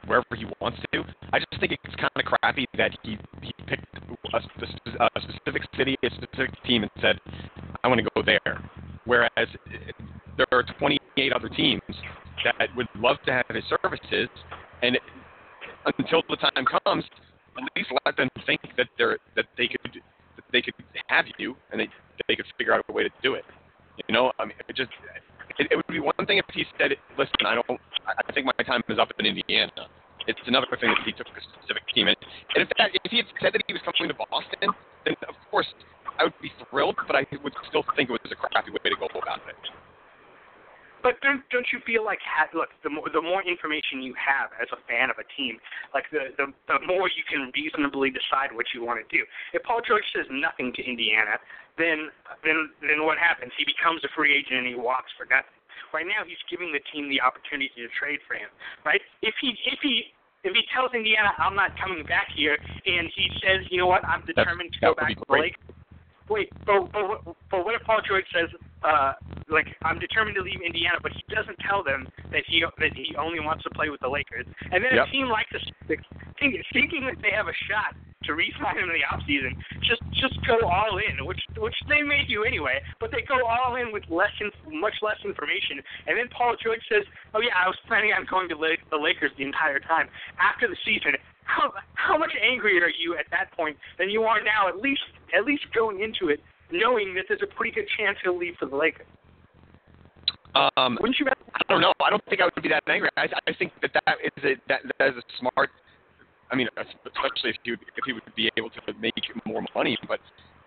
wherever 0.06 0.36
he 0.36 0.46
wants 0.60 0.80
to. 0.94 1.04
I 1.32 1.40
just 1.40 1.60
think 1.60 1.72
it's 1.72 1.96
kind 1.96 2.12
of 2.16 2.26
crappy 2.26 2.66
that 2.78 2.92
he 3.04 3.18
he 3.42 3.54
picked 3.68 3.86
a, 3.96 4.38
a 4.38 5.22
specific 5.22 5.64
city, 5.78 5.98
a 6.04 6.10
specific 6.12 6.52
team, 6.64 6.84
and 6.84 6.92
said, 7.02 7.20
"I 7.84 7.88
want 7.88 8.02
to 8.02 8.08
go 8.16 8.24
there." 8.24 8.64
Whereas 9.06 9.30
eh, 9.38 9.92
there 10.38 10.48
are 10.52 10.64
28 10.78 11.34
other 11.34 11.50
teams 11.50 11.82
that 12.44 12.70
would 12.76 12.88
love 12.96 13.18
to 13.26 13.32
have 13.34 13.46
his 13.50 13.64
services, 13.84 14.30
and 14.82 14.98
until 15.86 16.24
the 16.30 16.38
time 16.38 16.66
comes, 16.66 17.04
at 17.58 17.64
least 17.76 17.90
let 18.06 18.16
them 18.18 18.30
think 18.46 18.62
that 18.78 18.88
they're 18.98 19.18
that 19.36 19.46
they 19.58 19.68
could 19.68 19.82
that 19.94 20.46
they 20.52 20.62
could 20.62 20.74
have 21.08 21.26
you 21.38 21.56
and 21.72 21.80
they 21.82 21.90
they 22.28 22.36
could 22.36 22.46
figure 22.58 22.74
out 22.74 22.84
a 22.88 22.92
way 22.92 23.04
to 23.04 23.10
do 23.22 23.34
it. 23.34 23.46
You 24.08 24.14
know, 24.14 24.32
I 24.40 24.46
mean, 24.46 24.56
it 24.68 24.76
just 24.76 24.92
it, 25.60 25.68
it 25.72 25.76
would 25.76 25.88
be 25.88 26.00
one 26.00 26.26
thing 26.26 26.38
if 26.38 26.46
he 26.54 26.66
said, 26.78 26.92
"Listen, 27.18 27.46
I 27.46 27.56
don't. 27.56 27.80
I 28.08 28.32
think 28.34 28.46
my 28.46 28.64
time 28.64 28.82
is 28.88 29.00
up 29.00 29.12
in 29.20 29.26
Indiana." 29.26 29.88
It's 30.28 30.40
another 30.46 30.68
thing 30.80 30.94
that 30.94 31.02
he 31.06 31.12
took 31.12 31.28
a 31.28 31.42
specific 31.42 31.84
team, 31.96 32.08
and, 32.08 32.18
and 32.54 32.62
in 32.62 32.70
fact, 32.78 32.94
if 32.94 33.10
he 33.10 33.18
had 33.18 33.26
said 33.42 33.54
that 33.54 33.64
he 33.66 33.74
was 33.74 33.82
coming 33.82 34.14
to 34.14 34.18
Boston, 34.30 34.70
then 35.06 35.16
of 35.28 35.34
course 35.50 35.66
I 36.20 36.24
would 36.24 36.38
be 36.42 36.52
thrilled, 36.70 36.96
but 37.08 37.16
I 37.16 37.26
would 37.42 37.56
still 37.68 37.84
think 37.96 38.10
it 38.10 38.14
was 38.14 38.32
a 38.32 38.36
crappy 38.36 38.70
way 38.70 38.92
to 38.92 39.00
go 39.00 39.08
about 39.10 39.42
it. 39.48 39.56
But 41.02 41.22
don't 41.22 41.44
don't 41.50 41.68
you 41.72 41.80
feel 41.88 42.04
like 42.04 42.20
ha- 42.24 42.52
look 42.52 42.70
the 42.84 42.90
more 42.90 43.08
the 43.08 43.22
more 43.22 43.44
information 43.44 44.04
you 44.04 44.14
have 44.20 44.52
as 44.60 44.68
a 44.76 44.80
fan 44.88 45.10
of 45.10 45.16
a 45.18 45.28
team, 45.36 45.58
like 45.94 46.06
the 46.12 46.36
the, 46.36 46.52
the 46.68 46.80
more 46.86 47.08
you 47.08 47.24
can 47.24 47.52
reasonably 47.56 48.12
decide 48.12 48.52
what 48.52 48.68
you 48.76 48.84
want 48.84 49.00
to 49.00 49.08
do. 49.08 49.24
If 49.54 49.64
Paul 49.64 49.80
George 49.86 50.04
says 50.12 50.28
nothing 50.28 50.76
to 50.76 50.82
Indiana, 50.84 51.40
then 51.80 52.12
then 52.44 52.70
then 52.84 53.08
what 53.08 53.16
happens? 53.16 53.56
He 53.56 53.64
becomes 53.64 54.04
a 54.04 54.12
free 54.12 54.36
agent 54.36 54.66
and 54.66 54.68
he 54.68 54.76
walks 54.76 55.12
for 55.16 55.24
nothing. 55.24 55.56
Right 55.90 56.06
now, 56.06 56.22
he's 56.22 56.40
giving 56.52 56.70
the 56.70 56.84
team 56.94 57.10
the 57.10 57.18
opportunity 57.18 57.72
to 57.80 57.90
trade 57.98 58.20
for 58.28 58.36
him. 58.36 58.52
Right? 58.84 59.02
If 59.24 59.34
he 59.42 59.56
if 59.66 59.80
he 59.82 60.12
if 60.44 60.52
he 60.56 60.64
tells 60.72 60.92
Indiana 60.94 61.32
I'm 61.40 61.56
not 61.56 61.76
coming 61.80 62.04
back 62.04 62.28
here, 62.36 62.56
and 62.60 63.08
he 63.16 63.32
says, 63.44 63.68
you 63.72 63.80
know 63.80 63.88
what, 63.88 64.04
I'm 64.06 64.24
determined 64.26 64.76
That's, 64.80 64.96
to 64.96 65.00
go 65.00 65.00
back 65.00 65.16
to 65.16 65.24
the 65.28 65.34
Lakers. 65.34 65.64
Wait, 66.30 66.54
but, 66.66 66.94
but, 66.94 67.26
but 67.50 67.66
what 67.66 67.74
if 67.74 67.82
Paul 67.84 68.06
George 68.06 68.26
says, 68.30 68.54
uh, 68.84 69.14
like 69.50 69.68
I'm 69.84 70.00
determined 70.00 70.36
to 70.38 70.44
leave 70.44 70.62
Indiana, 70.62 70.98
but 71.02 71.12
he 71.12 71.24
doesn't 71.34 71.58
tell 71.68 71.84
them 71.84 72.08
that 72.32 72.44
he 72.48 72.64
that 72.64 72.94
he 72.94 73.16
only 73.18 73.40
wants 73.40 73.64
to 73.64 73.70
play 73.72 73.90
with 73.90 74.00
the 74.00 74.10
Lakers. 74.10 74.46
And 74.72 74.84
then 74.84 74.96
yep. 74.96 75.08
a 75.08 75.12
team 75.12 75.28
like 75.28 75.48
the 75.52 75.60
Celtics, 75.60 76.06
thinking 76.40 77.06
that 77.06 77.22
they 77.22 77.32
have 77.32 77.48
a 77.48 77.58
shot 77.68 77.96
to 78.24 78.36
re-sign 78.36 78.78
him 78.78 78.92
in 78.92 78.96
the 79.00 79.06
off 79.08 79.24
season, 79.26 79.56
just 79.84 80.04
just 80.16 80.36
go 80.46 80.60
all 80.68 81.00
in, 81.00 81.26
which 81.26 81.40
which 81.58 81.76
they 81.88 82.02
may 82.02 82.24
do 82.28 82.44
anyway. 82.44 82.80
But 83.00 83.12
they 83.12 83.24
go 83.28 83.44
all 83.44 83.76
in 83.76 83.92
with 83.92 84.04
less, 84.10 84.32
in, 84.40 84.52
much 84.80 84.96
less 85.02 85.20
information. 85.26 85.84
And 86.08 86.18
then 86.18 86.30
Paul 86.32 86.56
George 86.62 86.84
says, 86.88 87.04
"Oh 87.34 87.42
yeah, 87.42 87.56
I 87.60 87.68
was 87.68 87.78
planning 87.88 88.12
on 88.16 88.28
going 88.30 88.48
to 88.50 88.56
the 88.56 88.98
Lakers 88.98 89.32
the 89.38 89.44
entire 89.44 89.80
time." 89.80 90.08
After 90.40 90.68
the 90.68 90.78
season, 90.86 91.20
how 91.44 91.74
how 91.96 92.18
much 92.18 92.32
angrier 92.40 92.86
are 92.86 92.96
you 92.96 93.16
at 93.16 93.26
that 93.32 93.52
point 93.56 93.76
than 93.98 94.10
you 94.10 94.24
are 94.24 94.44
now? 94.44 94.68
At 94.68 94.78
least 94.78 95.04
at 95.36 95.44
least 95.44 95.64
going 95.74 96.00
into 96.00 96.32
it 96.32 96.40
knowing 96.72 97.14
that 97.16 97.26
there's 97.28 97.42
a 97.44 97.56
pretty 97.56 97.74
good 97.74 97.88
chance 97.98 98.18
he'll 98.24 98.38
leave 98.38 98.56
for 98.60 98.66
the 98.66 98.76
Lakers. 98.76 99.08
Um, 100.56 100.98
Wouldn't 101.00 101.20
you? 101.20 101.28
I 101.28 101.62
don't 101.70 101.82
know. 101.82 101.94
I 102.04 102.10
don't 102.10 102.24
think 102.26 102.42
I 102.42 102.46
would 102.46 102.62
be 102.62 102.70
that 102.70 102.84
angry. 102.88 103.10
I, 103.18 103.28
I 103.48 103.54
think 103.54 103.72
that 103.82 103.92
that 103.94 104.18
is 104.24 104.44
a 104.44 104.56
that, 104.68 104.82
that 104.98 105.10
is 105.10 105.16
a 105.18 105.24
smart. 105.40 105.70
I 106.52 106.56
mean, 106.56 106.68
especially 106.76 107.52
if 107.52 107.58
he 107.64 107.72
would, 107.72 107.80
if 107.96 108.04
he 108.06 108.14
would 108.14 108.24
be 108.36 108.50
able 108.58 108.72
to 108.72 108.82
make 109.00 109.14
more 109.46 109.64
money. 109.76 109.96
But 110.08 110.20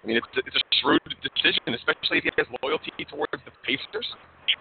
I 0.02 0.06
mean, 0.06 0.16
it's 0.16 0.26
it's 0.34 0.56
a 0.56 0.64
shrewd 0.82 1.02
decision, 1.22 1.62
especially 1.78 2.18
if 2.18 2.24
he 2.24 2.30
has 2.36 2.46
loyalty 2.62 2.90
towards 3.06 3.38
the 3.46 3.54
Pacers. 3.62 4.06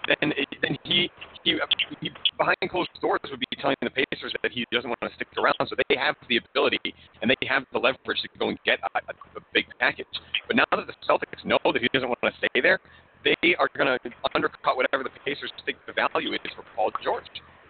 Then 0.08 0.34
then 0.62 0.77
he, 0.84 1.10
he 1.43 1.58
he 1.99 2.10
behind 2.38 2.58
closed 2.69 2.93
doors 3.01 3.19
would 3.30 3.39
be 3.39 3.58
telling 3.58 3.77
the 3.82 3.89
Pacers 3.89 4.34
that 4.41 4.51
he 4.51 4.65
doesn't 4.71 4.89
want 4.89 5.01
to 5.01 5.13
stick 5.15 5.27
around. 5.38 5.58
So 5.65 5.75
they 5.89 5.97
have 5.97 6.15
the 6.30 6.38
ability 6.38 6.93
and 7.21 7.30
they 7.30 7.47
have 7.47 7.65
the 7.73 7.80
leverage 7.80 8.21
to 8.21 8.30
go 8.38 8.49
and 8.49 8.58
get 8.65 8.80
a, 8.86 8.99
a, 9.10 9.41
big 9.54 9.65
package. 9.80 10.13
But 10.47 10.58
now 10.58 10.69
that 10.71 10.86
the 10.86 10.93
Celtics 11.10 11.43
know 11.43 11.60
that 11.65 11.82
he 11.82 11.89
doesn't 11.93 12.08
want 12.08 12.21
to 12.21 12.34
stay 12.38 12.62
there, 12.62 12.80
they 13.25 13.56
are 13.58 13.69
going 13.77 13.89
to 13.89 13.97
undercut 14.34 14.77
whatever 14.77 15.04
the 15.04 15.13
Pacers 15.25 15.51
think 15.65 15.77
the 15.88 15.93
value 15.93 16.34
is 16.34 16.51
for 16.56 16.63
Paul 16.75 16.91
George. 17.04 17.25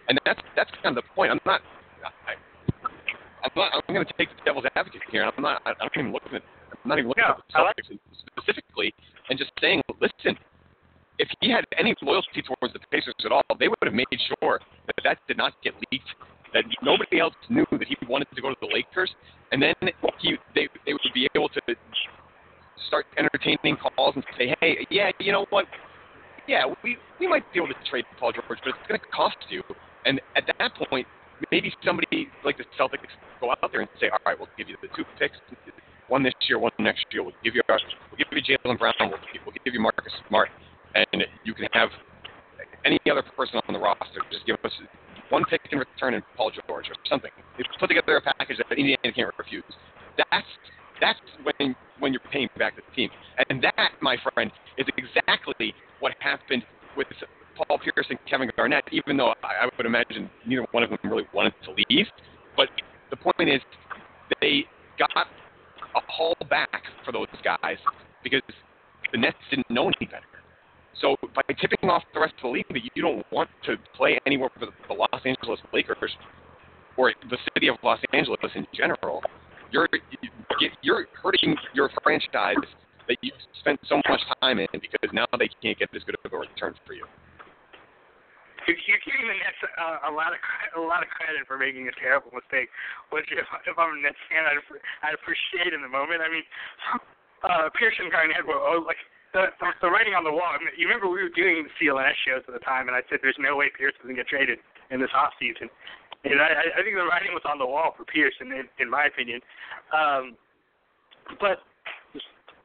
And 0.08 0.20
that's 0.24 0.40
that's 0.56 0.70
kind 0.82 0.96
of 0.96 1.04
the 1.04 1.08
point. 1.14 1.32
I'm 1.32 1.40
not. 1.46 1.60
I, 2.04 2.36
I'm 3.44 3.52
not. 3.56 3.72
I'm 3.72 3.94
going 3.94 4.06
to 4.06 4.12
take 4.18 4.28
the 4.28 4.42
devil's 4.44 4.64
advocate 4.76 5.02
here. 5.10 5.24
I'm 5.24 5.42
not. 5.42 5.62
I'm 5.64 5.74
not 5.80 5.92
even 5.96 6.12
looking 6.12 6.36
at. 6.36 6.42
I'm 6.82 6.88
not 6.88 6.98
even 6.98 7.08
looking 7.08 7.24
the 7.24 7.52
Celtics 7.54 7.90
like 7.90 8.00
specifically, 8.36 8.94
and 9.30 9.38
just 9.38 9.52
saying, 9.60 9.82
listen. 10.00 10.38
If 11.18 11.28
he 11.40 11.50
had 11.50 11.64
any 11.78 11.94
loyalty 12.02 12.42
towards 12.42 12.72
the 12.72 12.80
Pacers 12.90 13.14
at 13.24 13.30
all, 13.30 13.42
they 13.60 13.68
would 13.68 13.78
have 13.84 13.94
made 13.94 14.08
sure 14.40 14.58
that 14.86 14.96
that 15.04 15.18
did 15.28 15.36
not 15.36 15.52
get 15.62 15.74
leaked. 15.92 16.08
That 16.52 16.64
nobody 16.82 17.20
else 17.20 17.34
knew 17.48 17.66
that 17.70 17.86
he 17.86 17.96
wanted 18.08 18.28
to 18.34 18.42
go 18.42 18.48
to 18.48 18.56
the 18.60 18.66
Lakers, 18.66 19.14
and 19.52 19.62
then 19.62 19.74
he 20.18 20.36
they 20.54 20.68
they 20.84 20.92
would 20.92 21.14
be 21.14 21.28
able 21.36 21.48
to 21.50 21.60
start 22.88 23.06
entertaining 23.16 23.76
calls 23.76 24.16
and 24.16 24.24
say, 24.36 24.56
hey, 24.60 24.86
yeah, 24.90 25.10
you 25.20 25.32
know 25.32 25.46
what? 25.50 25.66
Yeah, 26.48 26.64
we 26.82 26.96
we 27.20 27.28
might 27.28 27.44
be 27.52 27.60
able 27.60 27.68
to 27.68 27.80
trade 27.88 28.04
Paul 28.18 28.32
George, 28.32 28.58
but 28.64 28.74
it's 28.74 28.88
going 28.88 28.98
to 28.98 29.06
cost 29.14 29.36
you. 29.48 29.62
And 30.04 30.20
at 30.34 30.44
that 30.58 30.74
point, 30.88 31.06
maybe 31.50 31.72
somebody 31.84 32.28
like 32.44 32.56
the 32.58 32.64
Celtics 32.78 33.12
go 33.40 33.50
out 33.50 33.70
there 33.70 33.82
and 33.82 33.90
say, 34.00 34.08
all 34.08 34.18
right, 34.26 34.36
we'll 34.36 34.48
give 34.58 34.68
you 34.68 34.76
the 34.82 34.88
two 34.96 35.04
picks, 35.18 35.36
one 36.08 36.22
this 36.22 36.34
year, 36.48 36.58
one 36.58 36.72
next 36.78 37.06
year. 37.10 37.22
We'll 37.22 37.34
give 37.42 37.54
you 37.54 37.62
we'll 37.68 38.18
give 38.18 38.26
you 38.30 38.42
Jaylen 38.42 38.78
Brown, 38.78 38.94
we'll 39.00 39.10
give, 39.32 39.42
we'll 39.44 39.54
give 39.64 39.74
you 39.74 39.80
Marcus 39.80 40.12
Smart, 40.28 40.48
and 40.94 41.24
you 41.44 41.54
can 41.54 41.68
have 41.72 41.90
any 42.84 42.98
other 43.10 43.22
person 43.36 43.60
on 43.66 43.72
the 43.74 43.80
roster. 43.80 44.20
Just 44.30 44.46
give 44.46 44.56
us 44.64 44.72
one 45.30 45.44
pick 45.44 45.60
in 45.70 45.78
return 45.78 46.14
and 46.14 46.22
Paul 46.36 46.50
George 46.50 46.88
or 46.88 46.96
something. 47.08 47.30
They 47.56 47.64
put 47.80 47.88
together 47.88 48.16
a 48.16 48.34
package 48.34 48.58
that 48.58 48.76
Indiana 48.76 49.12
can't 49.14 49.34
refuse. 49.38 49.64
That's 50.16 50.46
that's 51.00 51.18
when 51.42 51.74
when 51.98 52.12
you're 52.12 52.20
paying 52.30 52.48
back 52.58 52.74
the 52.76 52.82
team. 52.94 53.10
And 53.48 53.62
that, 53.62 53.92
my 54.00 54.16
friend, 54.34 54.50
is 54.78 54.86
exactly 54.96 55.74
what 56.00 56.12
happened 56.20 56.64
with 56.96 57.06
Paul 57.56 57.78
Pierce 57.78 58.06
and 58.10 58.18
Kevin 58.28 58.50
Garnett, 58.56 58.84
even 58.92 59.16
though 59.16 59.34
I, 59.42 59.64
I 59.64 59.68
would 59.76 59.86
imagine 59.86 60.30
neither 60.46 60.66
one 60.72 60.82
of 60.82 60.90
them 60.90 60.98
really 61.04 61.24
wanted 61.32 61.54
to 61.64 61.74
leave. 61.88 62.06
But 62.56 62.68
the 63.10 63.16
point 63.16 63.48
is, 63.48 63.60
they 64.40 64.64
got 64.98 65.26
a 65.94 66.00
haul 66.10 66.36
back 66.48 66.82
for 67.04 67.12
those 67.12 67.26
guys 67.44 67.76
because 68.22 68.42
the 69.12 69.18
Nets 69.18 69.36
didn't 69.50 69.70
know 69.70 69.86
any 69.86 70.06
better. 70.06 70.26
So 71.00 71.16
by 71.34 71.42
tipping 71.60 71.90
off 71.90 72.02
the 72.14 72.20
rest 72.20 72.34
of 72.38 72.42
the 72.42 72.48
league 72.48 72.66
that 72.70 72.84
you 72.94 73.02
don't 73.02 73.24
want 73.32 73.50
to 73.64 73.76
play 73.94 74.20
anywhere 74.26 74.50
for 74.58 74.66
the 74.66 74.94
Los 74.94 75.22
Angeles 75.24 75.60
Lakers 75.72 76.12
or 76.96 77.12
the 77.28 77.38
city 77.54 77.68
of 77.68 77.76
Los 77.82 77.98
Angeles 78.12 78.38
in 78.54 78.66
general, 78.74 79.22
you're 79.70 79.88
you're 80.82 81.06
hurting 81.22 81.56
your 81.74 81.90
franchise 82.02 82.56
that 83.08 83.16
you've 83.22 83.34
spent 83.58 83.80
so 83.88 84.00
much 84.08 84.20
time 84.40 84.58
in 84.58 84.68
because 84.72 85.10
now 85.12 85.26
they 85.38 85.48
can't 85.62 85.78
get 85.78 85.88
as 85.94 86.02
good 86.04 86.16
of 86.24 86.32
a 86.32 86.36
return 86.36 86.74
for 86.86 86.92
you. 86.92 87.06
You're 88.68 89.02
giving 89.02 89.26
the 89.26 89.38
Nets 89.38 89.60
uh, 89.64 90.06
a 90.06 90.12
lot 90.12 90.32
of 90.32 90.40
a 90.78 90.82
lot 90.82 91.02
of 91.02 91.08
credit 91.10 91.42
for 91.50 91.58
making 91.58 91.88
a 91.90 91.94
terrible 91.98 92.30
mistake, 92.30 92.70
which 93.10 93.26
if, 93.34 93.46
if 93.66 93.74
I'm 93.74 93.98
a 93.98 94.00
Nets 94.00 94.18
fan, 94.30 94.46
I'd, 94.46 94.62
I'd 95.02 95.16
appreciate 95.18 95.74
in 95.74 95.82
the 95.82 95.90
moment. 95.90 96.22
I 96.22 96.30
mean, 96.30 96.46
uh, 97.48 97.68
and 97.68 98.10
Garnett 98.10 98.46
were 98.46 98.58
oh, 98.58 98.84
like 98.86 99.00
the, 99.34 99.50
the 99.58 99.68
the 99.82 99.90
writing 99.90 100.14
on 100.14 100.22
the 100.22 100.32
wall. 100.32 100.52
I 100.54 100.62
mean, 100.62 100.70
you 100.78 100.86
remember 100.86 101.10
we 101.10 101.26
were 101.26 101.34
doing 101.34 101.66
the 101.66 101.72
CLNS 101.80 102.18
shows 102.22 102.42
at 102.46 102.54
the 102.54 102.62
time, 102.62 102.86
and 102.86 102.94
I 102.94 103.02
said 103.10 103.18
there's 103.22 103.38
no 103.40 103.58
way 103.58 103.72
Pierce 103.74 103.96
to 103.98 104.14
get 104.14 104.28
traded 104.30 104.62
in 104.90 105.00
this 105.00 105.12
off 105.16 105.34
season. 105.40 105.66
And 106.22 106.38
I, 106.38 106.78
I 106.78 106.80
think 106.86 106.94
the 106.94 107.02
writing 107.02 107.34
was 107.34 107.42
on 107.42 107.58
the 107.58 107.66
wall 107.66 107.94
for 107.96 108.04
Pierce, 108.06 108.34
in, 108.38 108.52
in 108.78 108.88
my 108.88 109.10
opinion. 109.10 109.40
Um, 109.90 110.38
but 111.40 111.66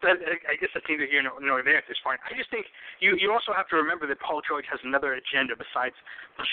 that, 0.02 0.18
uh, 0.22 0.52
I 0.52 0.56
guess 0.60 0.70
that's 0.74 0.86
neither 0.90 1.06
here 1.06 1.24
nor, 1.24 1.64
there 1.64 1.78
at 1.78 1.88
this 1.88 1.98
point. 2.04 2.20
I 2.26 2.36
just 2.38 2.50
think 2.50 2.66
you 3.00 3.18
you 3.18 3.32
also 3.32 3.54
have 3.54 3.68
to 3.70 3.78
remember 3.78 4.06
that 4.08 4.20
Paul 4.20 4.42
George 4.46 4.66
has 4.70 4.80
another 4.84 5.18
agenda 5.18 5.58
besides 5.58 5.96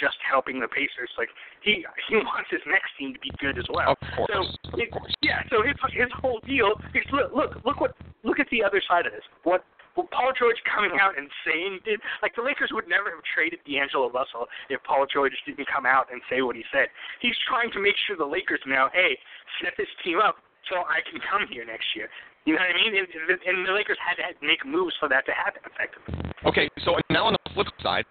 just 0.01 0.17
helping 0.25 0.61
the 0.61 0.69
Pacers. 0.69 1.13
Like 1.19 1.29
he 1.61 1.85
he 2.09 2.17
wants 2.29 2.49
his 2.51 2.65
next 2.67 2.97
team 2.99 3.13
to 3.13 3.21
be 3.21 3.31
good 3.39 3.59
as 3.59 3.69
well. 3.69 3.97
Of 3.97 4.09
course. 4.17 4.31
So 4.33 4.39
it, 4.81 4.89
yeah, 5.23 5.45
so 5.51 5.61
his 5.61 5.77
his 5.93 6.11
whole 6.21 6.41
deal 6.47 6.77
is 6.97 7.05
look 7.13 7.33
look 7.33 7.51
look 7.65 7.79
what 7.81 7.93
look 8.23 8.41
at 8.41 8.49
the 8.51 8.65
other 8.65 8.81
side 8.89 9.07
of 9.07 9.13
this. 9.13 9.25
What 9.45 9.65
well, 9.97 10.11
Paul 10.11 10.35
George 10.35 10.59
coming 10.67 10.99
out 10.99 11.15
and 11.15 11.31
saying 11.47 11.81
did 11.85 12.01
like 12.23 12.35
the 12.35 12.43
Lakers 12.43 12.71
would 12.75 12.89
never 12.89 13.11
have 13.15 13.23
traded 13.23 13.61
D'Angelo 13.63 14.11
Russell 14.11 14.51
if 14.69 14.83
Paul 14.83 15.07
George 15.07 15.35
didn't 15.47 15.69
come 15.71 15.87
out 15.87 16.11
and 16.11 16.21
say 16.27 16.43
what 16.43 16.57
he 16.57 16.65
said. 16.75 16.91
He's 17.21 17.39
trying 17.47 17.71
to 17.73 17.81
make 17.81 17.95
sure 18.07 18.17
the 18.17 18.27
Lakers 18.27 18.61
know, 18.67 18.91
hey, 18.93 19.19
set 19.63 19.75
this 19.79 19.91
team 20.03 20.19
up 20.19 20.43
so 20.71 20.83
I 20.83 20.99
can 21.07 21.21
come 21.23 21.47
here 21.47 21.65
next 21.65 21.87
year. 21.95 22.09
You 22.45 22.55
know 22.55 22.61
what 22.61 22.77
I 22.77 22.91
mean? 22.91 22.93
And, 23.01 23.09
and 23.09 23.67
the 23.67 23.73
Lakers 23.73 23.97
had 24.05 24.21
to 24.21 24.47
make 24.47 24.67
moves 24.67 24.95
for 25.01 25.09
that 25.09 25.25
to 25.27 25.33
happen 25.33 25.63
effectively. 25.65 26.21
Okay, 26.45 26.69
so 26.85 26.97
now 27.09 27.25
on 27.25 27.33
the 27.33 27.51
flip 27.55 27.69
side, 27.83 28.05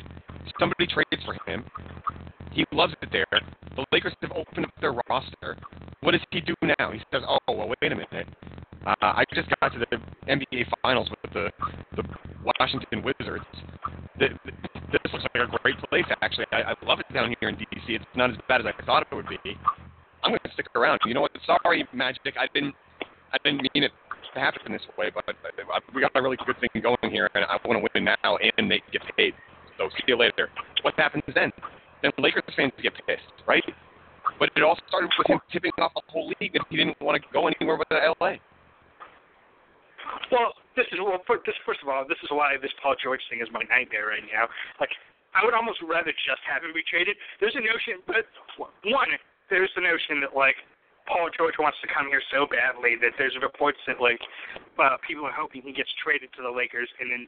somebody 0.60 0.88
trades 0.88 1.22
for 1.24 1.38
him. 1.46 1.64
He 2.52 2.66
loves 2.72 2.94
it 3.02 3.10
there. 3.12 3.26
The 3.76 3.86
Lakers 3.92 4.14
have 4.22 4.32
opened 4.32 4.66
up 4.66 4.74
their 4.82 4.94
roster. 5.10 5.58
What 6.02 6.12
does 6.12 6.22
he 6.32 6.42
do 6.42 6.54
now? 6.80 6.92
He 6.92 7.00
says, 7.12 7.22
"Oh, 7.28 7.38
well, 7.48 7.70
wait 7.70 7.92
a 7.92 7.96
minute. 7.96 8.28
Uh, 8.86 8.94
I 9.02 9.24
just 9.34 9.50
got 9.62 9.74
to 9.74 9.80
the 9.80 9.98
NBA 10.28 10.66
Finals 10.82 11.10
with 11.10 11.34
the 11.34 11.50
the 11.96 12.04
Washington 12.60 13.04
Wizards. 13.04 13.46
The, 14.20 14.30
this 14.92 15.14
looks 15.14 15.26
like 15.34 15.48
a 15.48 15.58
great 15.64 15.78
place. 15.90 16.06
Actually, 16.22 16.46
I, 16.52 16.74
I 16.74 16.86
love 16.86 17.00
it 17.00 17.12
down 17.14 17.34
here 17.40 17.50
in 17.50 17.56
DC. 17.56 17.86
It's 17.88 18.06
not 18.16 18.30
as 18.30 18.38
bad 18.48 18.62
as 18.62 18.68
I 18.68 18.86
thought 18.86 19.08
it 19.10 19.16
would 19.16 19.28
be. 19.28 19.58
I'm 20.24 20.32
going 20.32 20.40
to 20.46 20.52
stick 20.54 20.68
around. 20.76 21.00
You 21.06 21.14
know 21.14 21.22
what? 21.22 21.32
Sorry, 21.46 21.88
Magic. 21.94 22.36
I 22.40 22.48
didn't 22.54 22.76
I 23.34 23.38
didn't 23.44 23.68
mean 23.74 23.84
it 23.84 23.92
to 24.34 24.40
happen 24.40 24.72
this 24.72 24.82
way, 24.98 25.12
but 25.14 25.26
we 25.94 26.02
got 26.02 26.12
a 26.16 26.22
really 26.22 26.38
good 26.46 26.56
thing 26.60 26.82
going 26.82 27.12
here, 27.12 27.30
and 27.36 27.46
I 27.46 27.58
want 27.66 27.80
to 27.80 27.90
win 27.94 28.06
now 28.06 28.38
and 28.58 28.70
they 28.70 28.82
get 28.92 29.02
paid. 29.18 29.34
So 29.78 29.90
see 29.90 30.04
you 30.08 30.18
later. 30.18 30.50
What 30.82 30.96
happens 30.96 31.24
then? 31.34 31.52
Then 32.02 32.12
Lakers 32.18 32.44
fans 32.56 32.74
get 32.82 32.94
pissed, 33.08 33.34
right? 33.48 33.64
But 34.40 34.50
it 34.56 34.64
all 34.64 34.78
started 34.88 35.12
with 35.18 35.28
him 35.28 35.40
tipping 35.52 35.72
off 35.80 35.94
the 35.96 36.02
whole 36.08 36.32
league 36.40 36.54
that 36.54 36.64
he 36.70 36.78
didn't 36.78 37.00
want 37.02 37.22
to 37.22 37.24
go 37.34 37.48
anywhere 37.48 37.78
but 37.78 37.88
LA. 37.92 38.38
Well, 40.32 40.54
this 40.76 40.86
is 40.92 41.00
well. 41.00 41.22
For, 41.26 41.40
this 41.46 41.56
first 41.66 41.82
of 41.82 41.90
all, 41.90 42.06
this 42.08 42.18
is 42.24 42.30
why 42.30 42.56
this 42.62 42.72
Paul 42.82 42.96
George 43.02 43.22
thing 43.30 43.42
is 43.42 43.48
my 43.52 43.64
nightmare 43.70 44.08
right 44.14 44.26
now. 44.30 44.48
Like, 44.80 44.92
I 45.34 45.44
would 45.44 45.54
almost 45.54 45.82
rather 45.82 46.12
just 46.12 46.42
have 46.46 46.62
him 46.62 46.74
be 46.74 46.86
traded. 46.86 47.18
There's 47.40 47.56
a 47.56 47.64
notion, 47.64 48.04
but 48.06 48.30
one, 48.86 49.10
there's 49.50 49.72
the 49.76 49.82
notion 49.82 50.22
that 50.22 50.38
like 50.38 50.56
Paul 51.08 51.30
George 51.36 51.56
wants 51.60 51.78
to 51.84 51.88
come 51.92 52.08
here 52.08 52.24
so 52.32 52.48
badly 52.48 52.96
that 53.04 53.14
there's 53.18 53.36
reports 53.42 53.78
that 53.88 54.00
like 54.00 54.22
uh, 54.80 54.98
people 55.06 55.26
are 55.26 55.36
hoping 55.36 55.62
he 55.62 55.74
gets 55.74 55.92
traded 56.00 56.32
to 56.40 56.42
the 56.42 56.52
Lakers 56.52 56.88
and 57.00 57.12
then 57.12 57.28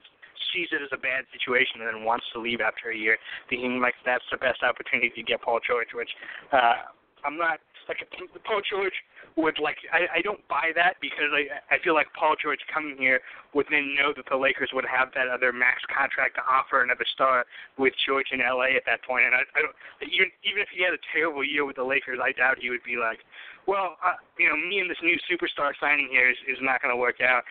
sees 0.54 0.72
it 0.72 0.80
as 0.80 0.92
a 0.96 1.00
bad 1.00 1.28
situation 1.36 1.84
and 1.84 1.88
then 1.88 2.08
wants 2.08 2.26
to 2.32 2.40
leave 2.40 2.64
after 2.64 2.92
a 2.92 2.98
year, 2.98 3.18
thinking 3.50 3.80
like 3.84 3.96
that's 4.06 4.24
the 4.32 4.40
best 4.40 4.64
opportunity 4.64 5.12
to 5.12 5.24
get 5.24 5.42
Paul 5.42 5.60
George. 5.60 5.92
Which 5.92 6.12
uh, 6.52 6.88
I'm 7.28 7.38
not 7.38 7.60
like 7.88 8.02
a, 8.02 8.08
Paul 8.46 8.62
George 8.66 8.94
would 9.36 9.60
like. 9.60 9.78
I, 9.92 10.20
I 10.20 10.22
don't 10.22 10.42
buy 10.48 10.72
that 10.76 10.96
because 11.02 11.30
I 11.34 11.48
I 11.74 11.78
feel 11.84 11.94
like 11.94 12.08
Paul 12.18 12.36
George 12.42 12.60
coming 12.72 12.96
here 12.98 13.22
would 13.54 13.68
then 13.70 13.96
know 13.96 14.14
that 14.16 14.26
the 14.30 14.38
Lakers 14.38 14.72
would 14.74 14.86
have 14.86 15.10
that 15.16 15.28
other 15.28 15.52
max 15.52 15.82
contract 15.92 16.36
to 16.36 16.44
offer 16.44 16.84
another 16.84 17.06
star 17.14 17.46
with 17.78 17.94
George 18.06 18.28
in 18.32 18.40
LA 18.40 18.76
at 18.76 18.86
that 18.86 19.04
point. 19.04 19.26
And 19.26 19.36
I, 19.36 19.44
I 19.56 19.60
don't 19.62 19.76
even 20.02 20.30
even 20.44 20.60
if 20.62 20.70
he 20.74 20.84
had 20.84 20.94
a 20.94 21.02
terrible 21.14 21.44
year 21.44 21.66
with 21.66 21.76
the 21.76 21.88
Lakers, 21.88 22.20
I 22.22 22.32
doubt 22.32 22.58
he 22.60 22.70
would 22.70 22.84
be 22.84 22.98
like, 22.98 23.20
well, 23.68 23.98
uh, 24.06 24.18
you 24.38 24.50
know, 24.50 24.56
me 24.56 24.80
and 24.80 24.90
this 24.90 25.02
new 25.02 25.18
superstar 25.26 25.74
signing 25.80 26.10
here 26.12 26.30
is, 26.30 26.38
is 26.48 26.58
not 26.62 26.82
going 26.82 26.94
to 26.94 27.00
work 27.00 27.22
out 27.22 27.44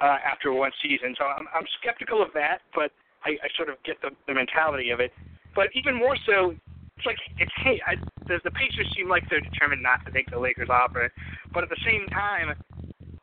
uh, 0.00 0.18
after 0.24 0.52
one 0.52 0.72
season. 0.82 1.14
So 1.18 1.24
I'm, 1.24 1.46
I'm 1.54 1.66
skeptical 1.80 2.22
of 2.22 2.32
that, 2.34 2.64
but 2.74 2.92
I, 3.24 3.36
I 3.44 3.48
sort 3.56 3.68
of 3.68 3.76
get 3.84 4.00
the, 4.00 4.10
the 4.26 4.34
mentality 4.34 4.90
of 4.90 5.00
it. 5.00 5.12
But 5.54 5.68
even 5.74 5.94
more 5.94 6.16
so, 6.26 6.54
it's 7.00 7.06
like 7.06 7.18
it's 7.38 7.52
hey, 7.64 7.80
I, 7.86 7.96
the, 8.28 8.40
the 8.44 8.50
Pacers 8.50 8.92
seem 8.96 9.08
like 9.08 9.24
they're 9.30 9.40
determined 9.40 9.82
not 9.82 10.04
to 10.04 10.12
take 10.12 10.30
the 10.30 10.38
Lakers 10.38 10.68
offer, 10.68 11.10
but 11.52 11.64
at 11.64 11.70
the 11.70 11.80
same 11.84 12.06
time, 12.08 12.52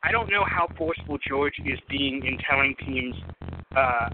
I 0.02 0.10
don't 0.10 0.30
know 0.30 0.44
how 0.44 0.66
forceful 0.76 1.18
George 1.26 1.54
is 1.64 1.78
being 1.88 2.26
in 2.26 2.38
telling 2.42 2.74
teams 2.84 3.14
uh, 3.76 4.10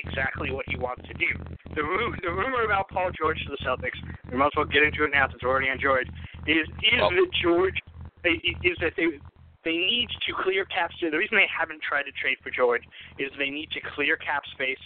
exactly 0.00 0.50
what 0.50 0.64
he 0.68 0.76
wants 0.76 1.06
to 1.08 1.14
do. 1.14 1.28
The, 1.74 1.82
ru- 1.82 2.14
the 2.22 2.30
rumor 2.30 2.64
about 2.64 2.88
Paul 2.88 3.10
George 3.18 3.38
to 3.44 3.50
the 3.50 3.60
Celtics, 3.60 3.98
we 4.30 4.38
might 4.38 4.46
as 4.46 4.52
well 4.56 4.64
get 4.64 4.82
into 4.82 5.04
it 5.04 5.10
now 5.12 5.28
since 5.28 5.42
we're 5.42 5.50
already 5.50 5.68
on 5.68 5.78
George, 5.80 6.08
is 6.46 6.64
is 6.80 7.00
oh. 7.02 7.10
that 7.10 7.28
George 7.42 7.76
is 8.24 8.76
that 8.80 8.96
they 8.96 9.20
they 9.64 9.76
need 9.76 10.08
to 10.24 10.32
clear 10.42 10.64
cap 10.64 10.90
space. 10.96 11.10
The 11.12 11.18
reason 11.18 11.36
they 11.36 11.50
haven't 11.52 11.82
tried 11.84 12.04
to 12.04 12.12
trade 12.16 12.40
for 12.42 12.48
George 12.48 12.82
is 13.18 13.28
they 13.36 13.50
need 13.50 13.68
to 13.72 13.80
clear 13.94 14.16
cap 14.16 14.42
space 14.52 14.80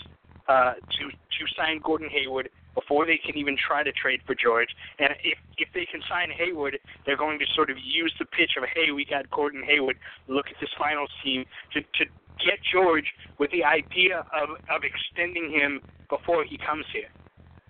uh, 0.49 0.75
to 0.75 1.03
to 1.15 1.43
sign 1.55 1.79
Gordon 1.79 2.11
Hayward 2.11 2.51
before 2.79 3.07
they 3.07 3.19
can 3.19 3.37
even 3.37 3.57
try 3.59 3.83
to 3.83 3.93
trade 3.93 4.21
for 4.27 4.35
George. 4.35 4.69
And 4.99 5.11
if 5.25 5.39
if 5.57 5.69
they 5.75 5.87
can 5.91 6.01
sign 6.09 6.31
Hayward, 6.31 6.79
they're 7.05 7.17
going 7.17 7.39
to 7.39 7.47
sort 7.55 7.71
of 7.71 7.77
use 7.83 8.15
the 8.19 8.27
pitch 8.27 8.53
of 8.57 8.65
hey, 8.75 8.93
we 8.93 9.05
got 9.05 9.29
Gordon 9.31 9.63
Hayward. 9.67 9.97
Look 10.29 10.47
at 10.47 10.57
this 10.61 10.71
finals 10.79 11.11
team 11.25 11.45
to 11.73 11.81
to 11.81 12.05
get 12.39 12.59
George 12.73 13.07
with 13.39 13.51
the 13.51 13.65
idea 13.65 14.25
of 14.31 14.51
of 14.71 14.83
extending 14.85 15.51
him 15.51 15.81
before 16.09 16.45
he 16.45 16.57
comes 16.59 16.85
here. 16.93 17.11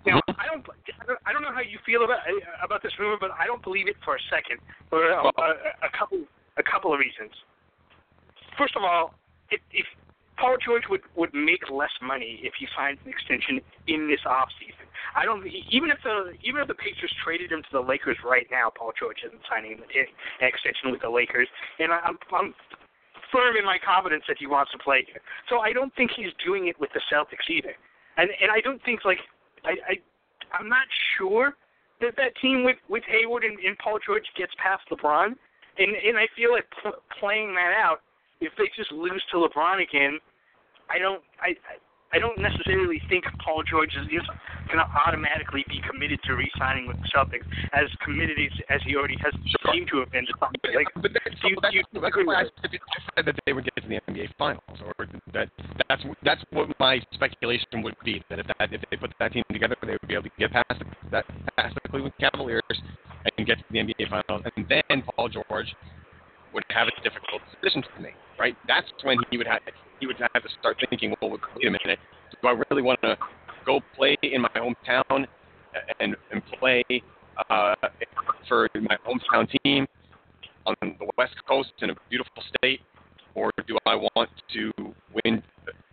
Now, 0.05 0.21
mm-hmm. 0.23 0.39
I 0.39 0.45
don't, 0.47 0.63
I 1.25 1.33
don't 1.33 1.41
know 1.41 1.51
how 1.51 1.65
you 1.65 1.79
feel 1.85 2.05
about 2.05 2.19
uh, 2.23 2.63
about 2.63 2.83
this 2.83 2.93
rumor, 2.99 3.17
but 3.19 3.31
I 3.33 3.45
don't 3.45 3.63
believe 3.63 3.87
it 3.87 3.97
for 4.05 4.15
a 4.15 4.23
second 4.29 4.61
for 4.89 5.09
a, 5.09 5.25
a, 5.25 5.49
a 5.83 5.91
couple 5.97 6.23
a 6.57 6.63
couple 6.63 6.93
of 6.93 6.99
reasons. 6.99 7.33
First 8.57 8.75
of 8.75 8.83
all, 8.83 9.15
if, 9.49 9.59
if 9.71 9.85
Paul 10.39 10.55
George 10.63 10.83
would 10.89 11.01
would 11.15 11.33
make 11.33 11.69
less 11.69 11.91
money 12.01 12.39
if 12.43 12.53
he 12.59 12.67
signs 12.75 12.97
an 13.03 13.11
extension 13.11 13.59
in 13.87 14.07
this 14.07 14.23
off 14.25 14.49
season. 14.59 14.88
I 15.15 15.25
don't 15.25 15.45
even 15.45 15.89
if 15.89 15.99
the 16.03 16.33
even 16.43 16.61
if 16.61 16.67
the 16.67 16.75
Pacers 16.75 17.13
traded 17.23 17.51
him 17.51 17.61
to 17.63 17.71
the 17.71 17.81
Lakers 17.81 18.17
right 18.23 18.47
now, 18.51 18.71
Paul 18.71 18.93
George 18.97 19.23
isn't 19.25 19.41
signing 19.49 19.79
an 19.79 20.07
extension 20.41 20.91
with 20.91 21.01
the 21.01 21.09
Lakers, 21.09 21.47
and 21.79 21.91
I'm, 21.91 22.17
I'm 22.31 22.53
firm 23.31 23.57
in 23.57 23.65
my 23.65 23.77
confidence 23.77 24.23
that 24.27 24.37
he 24.39 24.47
wants 24.47 24.71
to 24.71 24.77
play 24.77 25.05
here. 25.05 25.21
So 25.49 25.59
I 25.59 25.73
don't 25.73 25.93
think 25.95 26.11
he's 26.15 26.33
doing 26.45 26.67
it 26.67 26.79
with 26.79 26.89
the 26.93 27.01
Celtics 27.11 27.49
either, 27.49 27.73
and 28.17 28.29
and 28.41 28.51
I 28.51 28.61
don't 28.61 28.81
think 28.83 29.05
like 29.05 29.19
I, 29.65 29.73
I 29.87 29.93
I'm 30.53 30.69
not 30.69 30.87
sure 31.17 31.53
that 32.01 32.15
that 32.17 32.35
team 32.41 32.63
with 32.63 32.77
with 32.87 33.03
Hayward 33.07 33.43
and, 33.43 33.59
and 33.59 33.77
Paul 33.77 33.99
George 34.05 34.25
gets 34.37 34.51
past 34.61 34.83
LeBron, 34.91 35.35
and 35.77 35.91
and 35.95 36.17
I 36.17 36.27
feel 36.35 36.51
like 36.51 36.65
pl- 36.81 37.01
playing 37.19 37.53
that 37.55 37.73
out. 37.75 38.01
If 38.41 38.53
they 38.57 38.71
just 38.75 38.91
lose 38.91 39.23
to 39.31 39.37
LeBron 39.37 39.83
again, 39.83 40.19
I 40.89 40.97
don't 40.97 41.21
I 41.41 41.49
I 41.67 41.77
don't 42.17 42.41
necessarily 42.41 42.97
think 43.07 43.25
Paul 43.45 43.61
George 43.61 43.93
is, 43.93 44.07
is 44.09 44.25
going 44.65 44.81
to 44.81 44.89
automatically 45.05 45.63
be 45.69 45.77
committed 45.85 46.17
to 46.25 46.33
re-signing 46.33 46.87
with 46.87 46.97
the 46.97 47.09
Celtics, 47.13 47.45
as 47.73 47.85
committed 48.01 48.37
as, 48.41 48.49
as 48.73 48.81
he 48.85 48.95
already 48.95 49.17
has 49.21 49.33
seemed 49.69 49.87
to 49.93 49.99
have 50.01 50.11
been. 50.11 50.25
To 50.25 50.33
like, 50.73 50.89
but 50.95 51.13
that's, 51.13 51.37
do 51.41 51.53
you, 51.53 51.57
that's, 51.61 51.75
you, 51.75 51.83
that's 51.93 52.15
why 52.25 52.41
I 52.41 52.43
said 53.13 53.25
that 53.25 53.35
they 53.45 53.53
would 53.53 53.65
get 53.65 53.77
to 53.83 53.89
the 53.89 54.01
NBA 54.09 54.33
Finals, 54.37 54.81
or 54.81 55.05
that 55.33 55.49
that's 55.87 56.03
that's 56.23 56.41
what 56.49 56.67
my 56.79 56.99
speculation 57.13 57.83
would 57.83 57.95
be. 58.03 58.23
That 58.29 58.39
if 58.39 58.47
that 58.47 58.73
if 58.73 58.81
they 58.89 58.97
put 58.97 59.13
that 59.19 59.33
team 59.33 59.43
together, 59.51 59.75
they 59.81 59.93
would 59.93 60.07
be 60.07 60.15
able 60.15 60.23
to 60.23 60.31
get 60.39 60.51
past 60.51 60.81
that 61.11 61.25
past 61.57 61.75
the 61.75 61.89
Cleveland 61.89 62.13
Cavaliers 62.19 62.63
and 63.37 63.45
get 63.45 63.57
to 63.59 63.63
the 63.69 63.79
NBA 63.79 64.09
Finals, 64.09 64.45
and 64.55 64.65
then 64.67 65.03
Paul 65.15 65.29
George 65.29 65.75
would 66.53 66.63
have 66.69 66.87
a 66.87 67.01
difficult 67.01 67.41
decision 67.61 67.83
to 67.83 68.01
make. 68.01 68.15
Right? 68.39 68.55
That's 68.67 68.87
when 69.03 69.17
he 69.29 69.37
would 69.37 69.47
have 69.47 69.59
he 69.99 70.07
would 70.07 70.17
have 70.17 70.43
to 70.43 70.49
start 70.59 70.77
thinking, 70.89 71.13
well, 71.21 71.31
wait 71.31 71.67
a 71.67 71.71
minute, 71.71 71.99
do 72.41 72.47
I 72.47 72.55
really 72.69 72.81
want 72.81 73.01
to 73.01 73.17
go 73.65 73.81
play 73.95 74.17
in 74.23 74.41
my 74.41 74.49
hometown 74.55 75.27
and, 75.99 76.15
and 76.31 76.41
play 76.59 76.83
uh, 77.49 77.75
for 78.47 78.69
my 78.75 78.97
hometown 79.05 79.47
team 79.63 79.85
on 80.65 80.75
the 80.81 81.09
West 81.17 81.35
Coast 81.47 81.71
in 81.81 81.89
a 81.89 81.95
beautiful 82.09 82.43
state, 82.55 82.81
or 83.35 83.51
do 83.67 83.77
I 83.85 83.95
want 83.95 84.29
to 84.53 84.71
win 85.23 85.41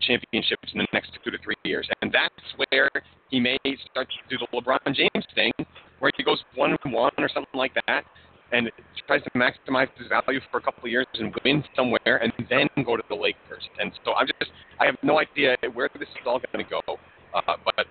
championships 0.00 0.70
in 0.72 0.78
the 0.78 0.86
next 0.92 1.12
two 1.24 1.30
to 1.30 1.38
three 1.42 1.56
years? 1.64 1.88
And 2.02 2.12
that's 2.12 2.70
where 2.70 2.90
he 3.30 3.40
may 3.40 3.58
start 3.90 4.08
to 4.08 4.36
do 4.36 4.38
the 4.38 4.56
LeBron 4.56 4.94
James 4.94 5.26
thing, 5.34 5.52
where 5.98 6.10
he 6.16 6.22
goes 6.22 6.42
one 6.54 6.76
and 6.84 6.92
one 6.92 7.12
or 7.18 7.28
something 7.28 7.58
like 7.58 7.72
that, 7.86 8.04
and 8.52 8.70
tries 9.06 9.22
to 9.22 9.30
maximize 9.30 9.88
his 9.96 10.08
value 10.08 10.40
for 10.50 10.58
a 10.58 10.62
couple 10.62 10.84
of 10.84 10.90
years 10.90 11.06
and 11.14 11.34
win 11.44 11.64
somewhere, 11.74 12.16
and 12.22 12.32
then 12.48 12.68
go 12.84 12.96
to 12.96 13.02
the 13.08 13.14
Lakers. 13.14 13.68
And 13.78 13.92
so 14.04 14.14
I'm 14.14 14.26
just, 14.26 14.50
I 14.80 14.86
have 14.86 14.96
no 15.02 15.18
idea 15.18 15.56
where 15.74 15.90
this 15.94 16.08
is 16.08 16.26
all 16.26 16.40
going 16.52 16.64
to 16.64 16.70
go. 16.70 16.98
Uh, 17.34 17.56
but 17.64 17.86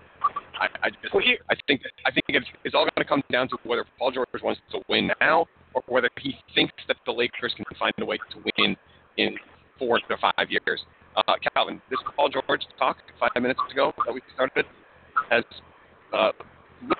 I, 0.58 0.66
I 0.82 0.90
just, 0.90 1.14
well, 1.14 1.22
I 1.50 1.54
think, 1.66 1.82
I 2.04 2.10
think 2.10 2.24
it's, 2.28 2.46
it's 2.64 2.74
all 2.74 2.84
going 2.84 3.04
to 3.04 3.04
come 3.04 3.22
down 3.30 3.48
to 3.48 3.58
whether 3.64 3.84
Paul 3.98 4.10
George 4.10 4.28
wants 4.42 4.60
to 4.72 4.80
win 4.88 5.10
now, 5.20 5.46
or 5.74 5.82
whether 5.88 6.10
he 6.18 6.34
thinks 6.54 6.74
that 6.88 6.96
the 7.06 7.12
Lakers 7.12 7.52
can 7.54 7.64
find 7.78 7.94
a 8.00 8.04
way 8.04 8.16
to 8.16 8.52
win 8.56 8.76
in 9.18 9.36
four 9.78 9.98
to 9.98 10.16
five 10.20 10.48
years. 10.50 10.82
Uh, 11.16 11.34
Calvin, 11.54 11.80
this 11.90 11.98
Paul 12.16 12.28
George 12.28 12.62
talk 12.78 12.96
five 13.20 13.30
minutes 13.40 13.60
ago 13.70 13.92
that 14.04 14.12
we 14.12 14.20
started 14.34 14.64
has 15.30 15.44
uh, 16.12 16.32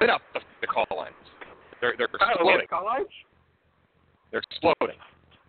lit 0.00 0.10
up 0.10 0.22
the, 0.32 0.40
the 0.60 0.66
call 0.66 0.86
lines. 0.94 1.14
They're, 1.80 1.94
they're 1.98 2.06
exploding. 2.06 2.66
Oh, 2.72 2.76
call 2.76 2.84
lines? 2.84 3.08
They're 4.36 4.42
exploding. 4.50 4.98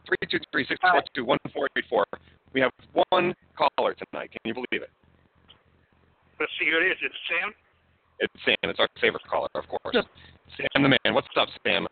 Three 0.06 0.16
two 0.32 0.40
three 0.50 0.66
six 0.66 0.80
four 0.80 1.04
two 1.14 1.26
one 1.26 1.38
four 1.54 1.68
eight 1.78 1.84
four. 1.90 2.06
We 2.54 2.62
have 2.62 2.72
one 3.10 3.36
caller 3.58 3.94
tonight. 3.94 4.32
Can 4.32 4.40
you 4.46 4.54
believe 4.54 4.82
it? 4.82 4.90
Let's 6.40 6.54
see 6.58 6.70
who 6.72 6.78
it 6.78 6.92
is. 6.92 6.98
It's 7.02 7.16
Sam. 7.28 7.54
It's 8.20 8.34
Sam. 8.46 8.70
It's 8.70 8.80
our 8.80 8.88
favorite 9.02 9.24
caller, 9.30 9.50
of 9.56 9.68
course. 9.68 9.94
Sam 10.56 10.84
the 10.84 10.88
man. 10.88 11.14
What's 11.14 11.28
up, 11.36 11.50
Sam? 11.66 11.86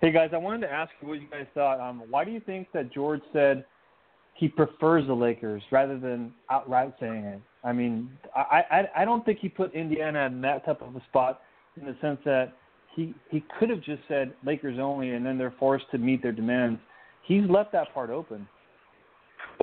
Hey 0.00 0.10
guys, 0.10 0.30
I 0.32 0.38
wanted 0.38 0.66
to 0.66 0.72
ask 0.72 0.90
you 1.02 1.08
what 1.08 1.20
you 1.20 1.28
guys 1.28 1.44
thought. 1.52 1.86
Um, 1.86 2.04
why 2.08 2.24
do 2.24 2.30
you 2.30 2.40
think 2.40 2.68
that 2.72 2.90
George 2.90 3.20
said 3.34 3.66
he 4.32 4.48
prefers 4.48 5.06
the 5.06 5.12
Lakers 5.12 5.62
rather 5.70 5.98
than 5.98 6.32
outright 6.50 6.94
saying 6.98 7.24
it? 7.24 7.42
I 7.62 7.74
mean, 7.74 8.10
I 8.34 8.62
I, 8.70 9.02
I 9.02 9.04
don't 9.04 9.22
think 9.26 9.40
he 9.40 9.50
put 9.50 9.74
Indiana 9.74 10.24
in 10.24 10.40
that 10.40 10.64
type 10.64 10.80
of 10.80 10.96
a 10.96 11.04
spot 11.10 11.42
in 11.78 11.84
the 11.84 11.94
sense 12.00 12.20
that 12.24 12.54
he 12.98 13.14
he 13.30 13.44
could 13.58 13.70
have 13.70 13.80
just 13.80 14.02
said 14.08 14.34
Lakers 14.44 14.78
only, 14.80 15.14
and 15.14 15.24
then 15.24 15.38
they're 15.38 15.54
forced 15.58 15.86
to 15.92 15.98
meet 15.98 16.20
their 16.20 16.32
demands. 16.32 16.80
He's 17.22 17.48
left 17.48 17.70
that 17.72 17.94
part 17.94 18.10
open. 18.10 18.48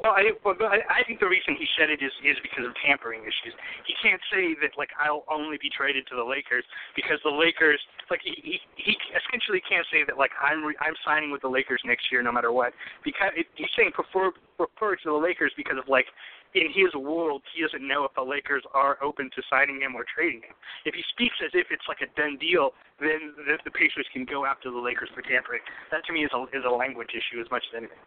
Well, 0.03 0.11
I, 0.11 0.31
well, 0.43 0.55
I, 0.59 1.07
think 1.07 1.23
the 1.23 1.27
reason 1.27 1.55
he 1.55 1.65
said 1.79 1.87
it 1.89 2.03
is 2.03 2.11
is 2.19 2.35
because 2.43 2.67
of 2.67 2.75
tampering 2.83 3.23
issues. 3.23 3.55
He 3.87 3.95
can't 4.03 4.19
say 4.31 4.51
that 4.59 4.75
like 4.77 4.89
I'll 4.99 5.23
only 5.31 5.57
be 5.59 5.69
traded 5.71 6.07
to 6.11 6.15
the 6.15 6.23
Lakers 6.23 6.63
because 6.95 7.19
the 7.23 7.31
Lakers 7.31 7.79
like 8.11 8.19
he 8.23 8.35
he, 8.43 8.59
he 8.75 8.93
essentially 9.15 9.63
can't 9.67 9.87
say 9.91 10.03
that 10.07 10.17
like 10.17 10.31
I'm 10.39 10.63
re, 10.63 10.75
I'm 10.79 10.95
signing 11.03 11.31
with 11.31 11.41
the 11.41 11.51
Lakers 11.51 11.81
next 11.85 12.11
year 12.11 12.21
no 12.23 12.31
matter 12.31 12.51
what 12.51 12.73
because 13.03 13.31
he's 13.55 13.71
saying 13.75 13.91
prefer 13.91 14.31
prefer 14.59 14.95
to 14.95 15.07
the 15.11 15.19
Lakers 15.19 15.51
because 15.55 15.79
of 15.79 15.87
like 15.87 16.07
in 16.55 16.71
his 16.71 16.89
world 16.95 17.43
he 17.53 17.61
doesn't 17.61 17.85
know 17.85 18.07
if 18.07 18.15
the 18.15 18.23
Lakers 18.23 18.63
are 18.73 18.97
open 19.03 19.29
to 19.35 19.41
signing 19.51 19.83
him 19.83 19.93
or 19.93 20.07
trading 20.07 20.41
him. 20.41 20.55
If 20.87 20.95
he 20.95 21.03
speaks 21.11 21.35
as 21.43 21.51
if 21.53 21.67
it's 21.69 21.85
like 21.87 21.99
a 22.01 22.09
done 22.15 22.39
deal, 22.39 22.71
then 22.99 23.35
the, 23.35 23.59
the 23.67 23.71
Pacers 23.71 24.07
can 24.15 24.25
go 24.25 24.45
after 24.47 24.71
the 24.71 24.79
Lakers 24.79 25.09
for 25.13 25.21
tampering. 25.21 25.61
That 25.91 26.07
to 26.07 26.13
me 26.13 26.23
is 26.23 26.31
a 26.33 26.41
is 26.55 26.63
a 26.65 26.71
language 26.71 27.11
issue 27.11 27.43
as 27.43 27.51
much 27.51 27.63
as 27.69 27.77
anything 27.77 27.99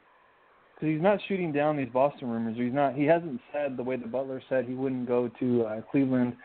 because 0.79 0.95
he's 0.95 1.03
not 1.03 1.19
shooting 1.27 1.53
down 1.53 1.77
these 1.77 1.89
Boston 1.93 2.29
rumors. 2.29 2.57
He's 2.57 2.73
not. 2.73 2.95
He 2.95 3.05
hasn't 3.05 3.41
said 3.53 3.77
the 3.77 3.83
way 3.83 3.97
the 3.97 4.07
Butler 4.07 4.41
said 4.49 4.65
he 4.65 4.75
wouldn't 4.75 5.07
go 5.09 5.31
to 5.41 5.63
uh, 5.65 5.81
Cleveland. 5.91 6.37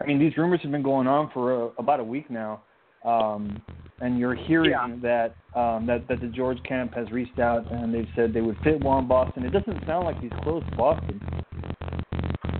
I 0.00 0.04
mean, 0.06 0.18
these 0.18 0.36
rumors 0.36 0.60
have 0.62 0.70
been 0.70 0.82
going 0.82 1.06
on 1.06 1.30
for 1.32 1.68
uh, 1.68 1.70
about 1.78 2.00
a 2.00 2.04
week 2.04 2.30
now, 2.30 2.62
um, 3.08 3.62
and 4.00 4.18
you're 4.18 4.34
hearing 4.34 4.70
yeah. 4.70 4.96
that 5.02 5.58
um, 5.58 5.86
that 5.86 6.06
that 6.08 6.20
the 6.20 6.28
George 6.28 6.62
camp 6.62 6.94
has 6.94 7.10
reached 7.10 7.38
out 7.38 7.70
and 7.72 7.92
they've 7.92 8.08
said 8.14 8.32
they 8.32 8.40
would 8.40 8.58
fit 8.62 8.80
one 8.80 9.08
Boston. 9.08 9.44
It 9.44 9.50
doesn't 9.50 9.84
sound 9.86 10.04
like 10.04 10.20
he's 10.20 10.32
close 10.42 10.62
to 10.70 10.76
Boston. 10.76 11.20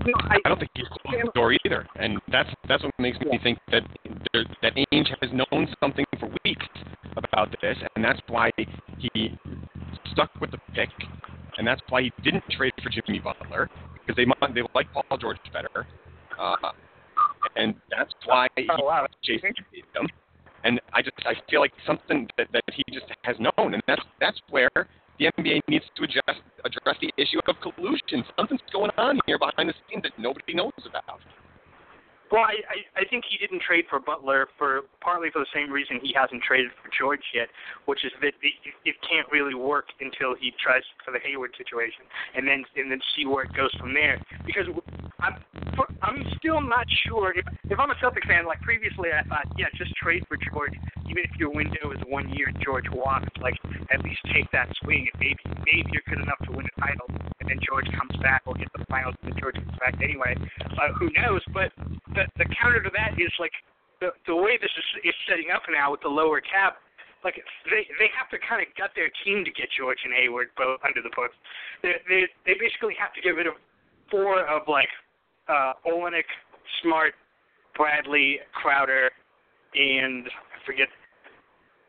No, 0.05 0.13
I, 0.29 0.37
I 0.43 0.49
don't 0.49 0.59
think 0.59 0.71
he's 0.75 0.87
closed 0.87 1.27
the 1.27 1.31
door 1.35 1.53
either, 1.65 1.87
and 1.95 2.19
that's 2.31 2.49
that's 2.67 2.83
what 2.83 2.93
makes 2.99 3.19
me 3.19 3.39
think 3.43 3.59
that 3.71 3.83
there, 4.33 4.45
that 4.61 4.73
Ainge 4.75 5.07
has 5.21 5.29
known 5.31 5.67
something 5.79 6.05
for 6.19 6.29
weeks 6.43 6.65
about 7.15 7.51
this, 7.61 7.77
and 7.95 8.03
that's 8.03 8.19
why 8.27 8.49
he 8.97 9.37
stuck 10.11 10.29
with 10.41 10.51
the 10.51 10.57
pick, 10.73 10.89
and 11.57 11.67
that's 11.67 11.81
why 11.89 12.01
he 12.01 12.11
didn't 12.23 12.43
trade 12.51 12.73
for 12.81 12.89
Jimmy 12.89 13.19
Butler 13.19 13.69
because 13.93 14.15
they 14.15 14.25
they 14.53 14.61
like 14.73 14.87
Paul 14.93 15.17
George 15.17 15.37
better, 15.53 15.85
uh, 16.39 16.55
and 17.55 17.75
that's 17.89 18.13
why 18.25 18.47
he 18.55 18.67
Jason 19.23 19.53
him. 19.95 20.07
And 20.63 20.81
I 20.93 21.01
just 21.01 21.15
I 21.25 21.33
feel 21.49 21.61
like 21.61 21.73
something 21.85 22.27
that, 22.37 22.47
that 22.51 22.63
he 22.73 22.83
just 22.91 23.05
has 23.23 23.35
known, 23.39 23.73
and 23.73 23.83
that's 23.87 24.01
that's 24.19 24.39
where 24.49 24.69
the 25.19 25.29
NBA 25.37 25.61
needs 25.67 25.85
to 25.97 26.03
adjust, 26.03 26.41
address 26.63 26.95
the 27.01 27.11
issue 27.17 27.39
of 27.47 27.55
collusion. 27.61 28.23
Something's 28.37 28.61
going 28.71 28.91
on 28.97 29.19
here 29.25 29.37
behind 29.37 29.69
the 29.69 29.73
scenes 29.89 30.03
that 30.03 30.13
nobody 30.17 30.53
knows 30.53 30.71
about. 30.87 31.19
Well, 32.31 32.45
I, 32.45 32.85
I 32.93 33.09
think 33.09 33.25
he 33.25 33.37
didn't 33.41 33.61
trade 33.65 33.85
for 33.89 33.99
Butler 33.99 34.47
for 34.57 34.81
partly 35.01 35.29
for 35.33 35.39
the 35.39 35.49
same 35.53 35.71
reason 35.71 35.99
he 36.01 36.13
hasn't 36.13 36.43
traded 36.43 36.69
for 36.77 36.89
George 36.93 37.25
yet, 37.33 37.49
which 37.85 38.05
is 38.05 38.11
that 38.21 38.37
it, 38.45 38.53
it 38.85 38.95
can't 39.01 39.25
really 39.31 39.55
work 39.55 39.89
until 39.99 40.35
he 40.37 40.53
tries 40.61 40.83
for 41.03 41.09
the 41.09 41.17
Hayward 41.25 41.57
situation, 41.57 42.05
and 42.37 42.47
then 42.47 42.63
and 42.77 42.91
then 42.91 43.01
see 43.17 43.25
where 43.25 43.45
it 43.45 43.53
goes 43.57 43.73
from 43.81 43.93
there. 43.93 44.21
Because 44.45 44.69
I'm 45.19 45.41
I'm 46.01 46.21
still 46.37 46.61
not 46.61 46.85
sure 47.07 47.33
if 47.33 47.45
if 47.65 47.79
I'm 47.79 47.89
a 47.89 47.97
Celtics 47.97 48.27
fan. 48.27 48.45
Like 48.45 48.61
previously, 48.61 49.09
I 49.09 49.25
thought, 49.27 49.49
yeah, 49.57 49.73
just 49.75 49.93
trade 49.95 50.23
for 50.27 50.37
George, 50.37 50.73
even 51.09 51.25
if 51.25 51.33
your 51.41 51.49
window 51.49 51.91
is 51.91 51.99
one 52.07 52.29
year 52.29 52.53
George 52.61 52.85
walks. 52.93 53.29
Like 53.41 53.57
at 53.89 54.03
least 54.03 54.21
take 54.33 54.45
that 54.51 54.69
swing, 54.83 55.09
and 55.09 55.17
maybe 55.17 55.41
maybe 55.65 55.89
you're 55.89 56.05
good 56.05 56.21
enough 56.21 56.39
to 56.45 56.51
win 56.53 56.69
a 56.69 56.75
title, 56.79 57.09
and 57.41 57.49
then 57.49 57.57
George 57.65 57.89
comes 57.97 58.13
back 58.21 58.43
or 58.45 58.53
get 58.53 58.69
the 58.77 58.85
finals, 58.85 59.15
and 59.21 59.33
then 59.33 59.39
George 59.39 59.55
comes 59.55 59.77
back 59.79 59.97
anyway. 60.03 60.37
Uh, 60.77 60.93
who 60.93 61.09
knows? 61.17 61.41
But 61.53 61.73
the 62.19 62.43
the 62.43 62.47
counter 62.59 62.83
to 62.83 62.91
that 62.91 63.15
is 63.15 63.31
like 63.39 63.55
the 64.03 64.11
the 64.27 64.35
way 64.35 64.59
this 64.59 64.71
is 64.75 64.87
is 65.07 65.15
setting 65.27 65.51
up 65.55 65.63
now 65.71 65.91
with 65.95 66.03
the 66.03 66.11
lower 66.11 66.43
cap. 66.43 66.83
Like 67.23 67.35
they 67.67 67.87
they 67.99 68.11
have 68.15 68.27
to 68.31 68.37
kind 68.43 68.59
of 68.59 68.67
gut 68.75 68.91
their 68.95 69.11
team 69.23 69.43
to 69.47 69.51
get 69.51 69.71
George 69.75 69.99
and 70.03 70.11
Hayward 70.11 70.51
both 70.59 70.79
under 70.83 70.99
the 70.99 71.11
books. 71.15 71.35
They 71.83 71.95
they 72.07 72.27
they 72.43 72.55
basically 72.59 72.95
have 72.99 73.15
to 73.15 73.21
get 73.23 73.35
rid 73.35 73.47
of 73.47 73.55
four 74.11 74.43
of 74.43 74.67
like 74.67 74.91
uh 75.47 75.79
Olynyk, 75.87 76.27
Smart, 76.83 77.15
Bradley, 77.75 78.39
Crowder, 78.51 79.11
and 79.75 80.27
I 80.27 80.57
forget. 80.65 80.87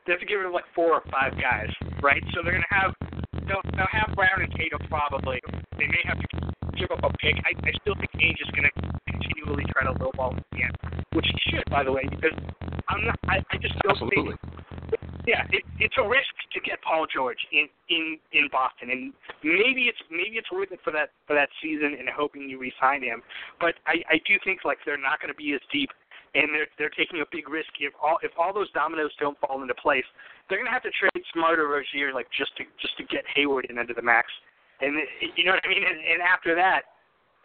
They 0.06 0.12
have 0.16 0.20
to 0.20 0.26
get 0.26 0.34
rid 0.34 0.46
of 0.46 0.54
like 0.54 0.66
four 0.74 0.94
or 0.94 1.04
five 1.10 1.34
guys, 1.38 1.70
right? 2.02 2.22
So 2.34 2.40
they're 2.42 2.58
gonna 2.58 2.74
have 2.74 2.94
they'll 3.50 3.66
they'll 3.74 3.90
have 3.90 4.14
Brown 4.14 4.42
and 4.42 4.52
Tatum 4.54 4.80
probably. 4.88 5.42
They 5.76 5.86
may 5.90 6.02
have 6.06 6.18
to 6.18 6.28
give 6.78 6.90
up 6.94 7.02
a 7.02 7.10
pick. 7.18 7.34
I, 7.42 7.58
I 7.66 7.72
still 7.82 7.98
think 7.98 8.10
Ainge 8.22 8.38
is 8.38 8.50
gonna 8.54 8.70
continually 9.10 9.64
try 9.74 9.90
to 9.90 9.98
lowball 9.98 10.38
again, 10.54 10.70
which 11.12 11.26
he 11.26 11.50
should, 11.50 11.64
by 11.68 11.82
the 11.82 11.92
way, 11.92 12.06
because 12.08 12.38
I'm 12.88 13.06
not. 13.06 13.18
I, 13.26 13.42
I 13.50 13.56
just 13.58 13.74
don't 13.82 13.98
Absolutely. 13.98 14.38
think. 14.38 14.56
Yeah, 15.26 15.44
it, 15.52 15.62
it's 15.78 15.94
a 15.98 16.06
risk 16.08 16.32
to 16.54 16.60
get 16.60 16.80
Paul 16.82 17.06
George 17.12 17.38
in 17.52 17.68
in 17.88 18.18
in 18.32 18.48
Boston, 18.50 18.90
and 18.90 19.12
maybe 19.42 19.90
it's 19.90 20.00
maybe 20.10 20.38
it's 20.38 20.50
worth 20.50 20.72
it 20.72 20.80
for 20.82 20.92
that 20.92 21.10
for 21.26 21.34
that 21.34 21.48
season, 21.62 21.96
and 21.98 22.08
hoping 22.08 22.48
you 22.48 22.58
re-sign 22.58 23.02
him. 23.02 23.22
But 23.60 23.74
I 23.86 24.02
I 24.08 24.16
do 24.26 24.38
think 24.44 24.60
like 24.64 24.78
they're 24.86 24.98
not 25.00 25.20
going 25.20 25.32
to 25.32 25.36
be 25.36 25.52
as 25.52 25.60
deep, 25.72 25.90
and 26.34 26.54
they're 26.54 26.68
they're 26.78 26.90
taking 26.90 27.20
a 27.20 27.28
big 27.30 27.48
risk 27.48 27.68
if 27.80 27.92
all 28.02 28.18
if 28.22 28.32
all 28.38 28.52
those 28.52 28.70
dominoes 28.72 29.10
don't 29.20 29.38
fall 29.40 29.62
into 29.62 29.74
place. 29.74 30.06
They're 30.50 30.58
going 30.58 30.66
to 30.66 30.74
have 30.74 30.82
to 30.82 30.90
trade 30.90 31.24
Smart 31.32 31.58
or 31.62 31.68
Rozier 31.68 32.12
like 32.12 32.26
just 32.36 32.56
to 32.58 32.64
just 32.82 32.98
to 32.98 33.04
get 33.04 33.22
Hayward 33.34 33.66
in 33.70 33.78
under 33.78 33.94
the 33.94 34.02
max, 34.02 34.26
and 34.80 34.98
you 35.36 35.44
know 35.44 35.52
what 35.52 35.64
I 35.64 35.68
mean. 35.68 35.84
And, 35.86 35.96
and 35.96 36.20
after 36.20 36.54
that, 36.58 36.82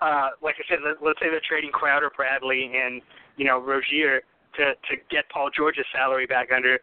uh, 0.02 0.30
like 0.42 0.56
I 0.58 0.66
said, 0.68 0.80
let, 0.84 0.98
let's 1.06 1.20
say 1.22 1.30
they're 1.30 1.46
trading 1.48 1.72
Crowder, 1.72 2.12
Bradley, 2.18 2.74
and 2.76 3.02
you 3.38 3.46
know 3.46 3.62
Rozier 3.62 4.22
to 4.58 4.74
to 4.74 4.94
get 5.10 5.30
Paul 5.30 5.50
George's 5.56 5.86
salary 5.94 6.26
back 6.26 6.50
under. 6.56 6.80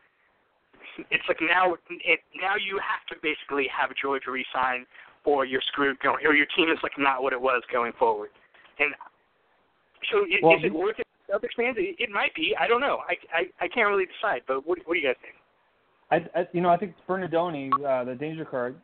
It's 1.11 1.25
like 1.27 1.41
now, 1.41 1.73
it, 1.89 2.21
now 2.37 2.53
you 2.61 2.77
have 2.77 3.01
to 3.09 3.17
basically 3.23 3.67
have 3.73 3.97
George 3.97 4.25
resign, 4.29 4.85
or 5.25 5.47
you're 5.47 5.65
screwed 5.73 5.99
going, 6.01 6.27
or 6.27 6.35
your 6.35 6.47
team 6.55 6.69
is 6.69 6.79
like 6.83 6.93
not 6.99 7.23
what 7.23 7.33
it 7.33 7.41
was 7.41 7.63
going 7.73 7.93
forward. 7.99 8.29
And 8.79 8.93
so, 10.11 10.25
is, 10.25 10.41
Well, 10.43 10.59
is 10.59 10.65
it 10.65 10.75
worth 10.75 10.99
it? 10.99 11.07
Celtics 11.31 11.57
fans, 11.57 11.77
it, 11.79 11.97
it 11.99 12.11
might 12.11 12.35
be. 12.35 12.55
I 12.61 12.69
don't 12.69 12.81
know. 12.81 12.99
I, 13.09 13.17
I 13.33 13.65
I 13.65 13.69
can't 13.69 13.89
really 13.89 14.05
decide. 14.05 14.43
But 14.47 14.67
what 14.67 14.79
what 14.85 14.95
do 14.95 15.01
you 15.01 15.07
guys 15.09 15.17
think? 15.23 15.35
I, 16.13 16.17
I 16.39 16.49
you 16.53 16.61
know 16.61 16.69
I 16.69 16.77
think 16.77 16.95
Bernardoni, 17.09 17.71
uh, 17.85 18.05
the 18.05 18.15
danger 18.15 18.45
card, 18.45 18.77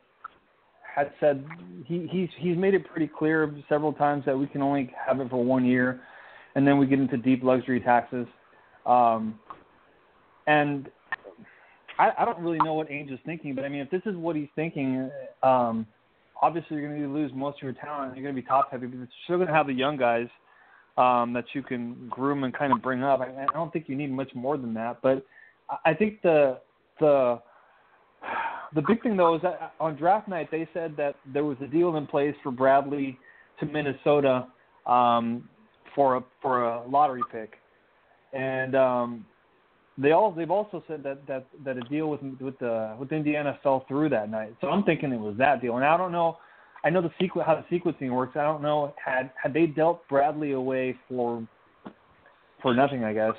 had 0.83 1.13
said 1.21 1.45
he 1.85 2.09
he's 2.11 2.29
he's 2.39 2.57
made 2.57 2.75
it 2.75 2.89
pretty 2.91 3.07
clear 3.07 3.55
several 3.69 3.93
times 3.93 4.25
that 4.25 4.37
we 4.37 4.47
can 4.47 4.63
only 4.63 4.93
have 5.07 5.21
it 5.21 5.29
for 5.29 5.45
one 5.45 5.65
year, 5.65 6.01
and 6.55 6.67
then 6.67 6.79
we 6.79 6.87
get 6.87 6.99
into 6.99 7.19
deep 7.19 7.45
luxury 7.45 7.81
taxes, 7.81 8.27
um, 8.87 9.39
and 10.47 10.91
I, 11.99 12.13
I 12.19 12.25
don't 12.25 12.39
really 12.39 12.59
know 12.59 12.75
what 12.75 12.89
Ainge 12.89 13.13
is 13.13 13.21
thinking, 13.27 13.55
but 13.55 13.65
I 13.65 13.69
mean 13.69 13.83
if 13.83 13.91
this 13.91 14.03
is 14.07 14.17
what 14.17 14.35
he's 14.35 14.49
thinking, 14.57 15.11
um, 15.43 15.87
obviously 16.41 16.79
you're 16.79 16.89
going 16.89 17.03
to 17.03 17.13
lose 17.13 17.31
most 17.35 17.59
of 17.59 17.63
your 17.63 17.75
talent. 17.75 18.17
You're 18.17 18.23
going 18.23 18.35
to 18.35 18.41
be 18.41 18.47
top 18.47 18.71
heavy, 18.71 18.87
but 18.87 18.97
you're 18.97 19.09
still 19.25 19.37
going 19.37 19.49
to 19.49 19.55
have 19.55 19.67
the 19.67 19.75
young 19.75 19.99
guys 19.99 20.29
um, 20.97 21.35
that 21.35 21.45
you 21.53 21.63
can 21.63 22.09
groom 22.09 22.45
and 22.45 22.55
kind 22.55 22.73
of 22.73 22.81
bring 22.81 23.03
up. 23.03 23.21
I, 23.21 23.43
I 23.43 23.47
don't 23.53 23.71
think 23.71 23.89
you 23.89 23.97
need 23.97 24.11
much 24.11 24.35
more 24.35 24.57
than 24.57 24.73
that, 24.75 25.03
but 25.03 25.27
I, 25.69 25.91
I 25.91 25.95
think 25.95 26.23
the 26.23 26.61
the 27.01 27.41
the 28.75 28.83
big 28.83 29.03
thing 29.03 29.17
though 29.17 29.37
is 29.37 29.43
that 29.43 29.73
on 29.81 29.97
draft 29.97 30.29
night 30.29 30.51
they 30.51 30.69
said 30.75 30.95
that 30.97 31.17
there 31.33 31.45
was 31.45 31.57
a 31.63 31.67
deal 31.67 31.97
in 31.97 32.07
place 32.07 32.35
for 32.43 32.51
Bradley 32.51 33.19
to 33.61 33.67
Minnesota 33.67 34.47
um, 34.87 35.49
for 35.95 36.17
a 36.17 36.25
for 36.43 36.65
a 36.65 36.87
lottery 36.89 37.23
pick, 37.33 37.55
and 38.33 38.75
um, 38.75 39.27
they 39.97 40.13
all 40.13 40.31
they've 40.33 40.51
also 40.51 40.83
said 40.87 41.03
that 41.03 41.27
that 41.27 41.47
that 41.65 41.77
a 41.77 41.81
deal 41.83 42.09
with 42.11 42.21
with 42.41 42.59
the 42.59 42.97
with 42.99 43.13
Indiana 43.13 43.59
fell 43.63 43.85
through 43.89 44.11
that 44.11 44.31
night. 44.31 44.55
So 44.61 44.69
I'm 44.69 44.85
thinking 44.85 45.13
it 45.13 45.21
was 45.21 45.37
that 45.39 45.61
deal, 45.61 45.77
and 45.77 45.85
I 45.85 45.97
don't 45.97 46.13
know. 46.13 46.39
I 46.85 46.91
know 46.91 47.03
the 47.03 47.11
sequ- 47.21 47.45
how 47.45 47.57
the 47.57 47.77
sequencing 47.77 48.11
works. 48.11 48.37
I 48.37 48.43
don't 48.43 48.63
know 48.63 48.95
had 49.05 49.33
had 49.43 49.53
they 49.53 49.67
dealt 49.67 50.07
Bradley 50.09 50.53
away 50.53 50.97
for 51.09 51.47
for 52.63 52.75
nothing, 52.75 53.05
I 53.05 53.13
guess 53.13 53.35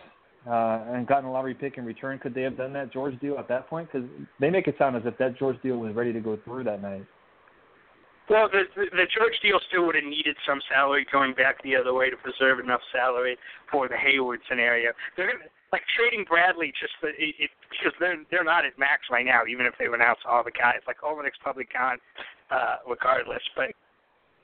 uh, 0.47 0.83
and 0.87 1.07
gotten 1.07 1.25
a 1.25 1.31
lottery 1.31 1.53
pick 1.53 1.77
in 1.77 1.85
return, 1.85 2.19
could 2.19 2.33
they 2.33 2.41
have 2.43 2.57
done 2.57 2.73
that 2.73 2.91
George 2.93 3.19
deal 3.19 3.37
at 3.37 3.47
that 3.47 3.69
point? 3.69 3.89
Because 3.91 4.07
they 4.39 4.49
make 4.49 4.67
it 4.67 4.75
sound 4.77 4.95
as 4.95 5.03
if 5.05 5.17
that 5.17 5.37
George 5.37 5.61
deal 5.61 5.77
was 5.77 5.93
ready 5.93 6.13
to 6.13 6.19
go 6.19 6.37
through 6.45 6.63
that 6.63 6.81
night. 6.81 7.05
Well, 8.29 8.47
the, 8.47 8.69
the 8.77 8.85
the 8.93 9.07
George 9.09 9.33
deal 9.41 9.59
still 9.67 9.87
would 9.87 9.95
have 9.95 10.05
needed 10.05 10.37
some 10.45 10.61
salary 10.69 11.05
going 11.11 11.33
back 11.33 11.57
the 11.63 11.75
other 11.75 11.95
way 11.97 12.11
to 12.11 12.17
preserve 12.17 12.59
enough 12.59 12.81
salary 12.93 13.35
for 13.71 13.89
the 13.89 13.97
Hayward 13.97 14.39
scenario. 14.47 14.91
They're 15.17 15.33
gonna 15.33 15.49
like 15.73 15.81
trading 15.97 16.25
Bradley 16.29 16.71
just 16.79 16.93
for, 17.01 17.09
it, 17.09 17.17
it, 17.17 17.49
because 17.73 17.93
they're 17.99 18.21
they're 18.29 18.45
not 18.45 18.65
at 18.65 18.77
max 18.77 19.09
right 19.09 19.25
now, 19.25 19.49
even 19.49 19.65
if 19.65 19.73
they 19.81 19.85
announce 19.89 20.19
all 20.29 20.43
the 20.45 20.53
guys. 20.53 20.77
Like 20.85 21.01
Olynyk's 21.01 21.41
probably 21.41 21.65
gone, 21.73 21.97
uh, 22.53 22.85
regardless. 22.85 23.41
But 23.57 23.73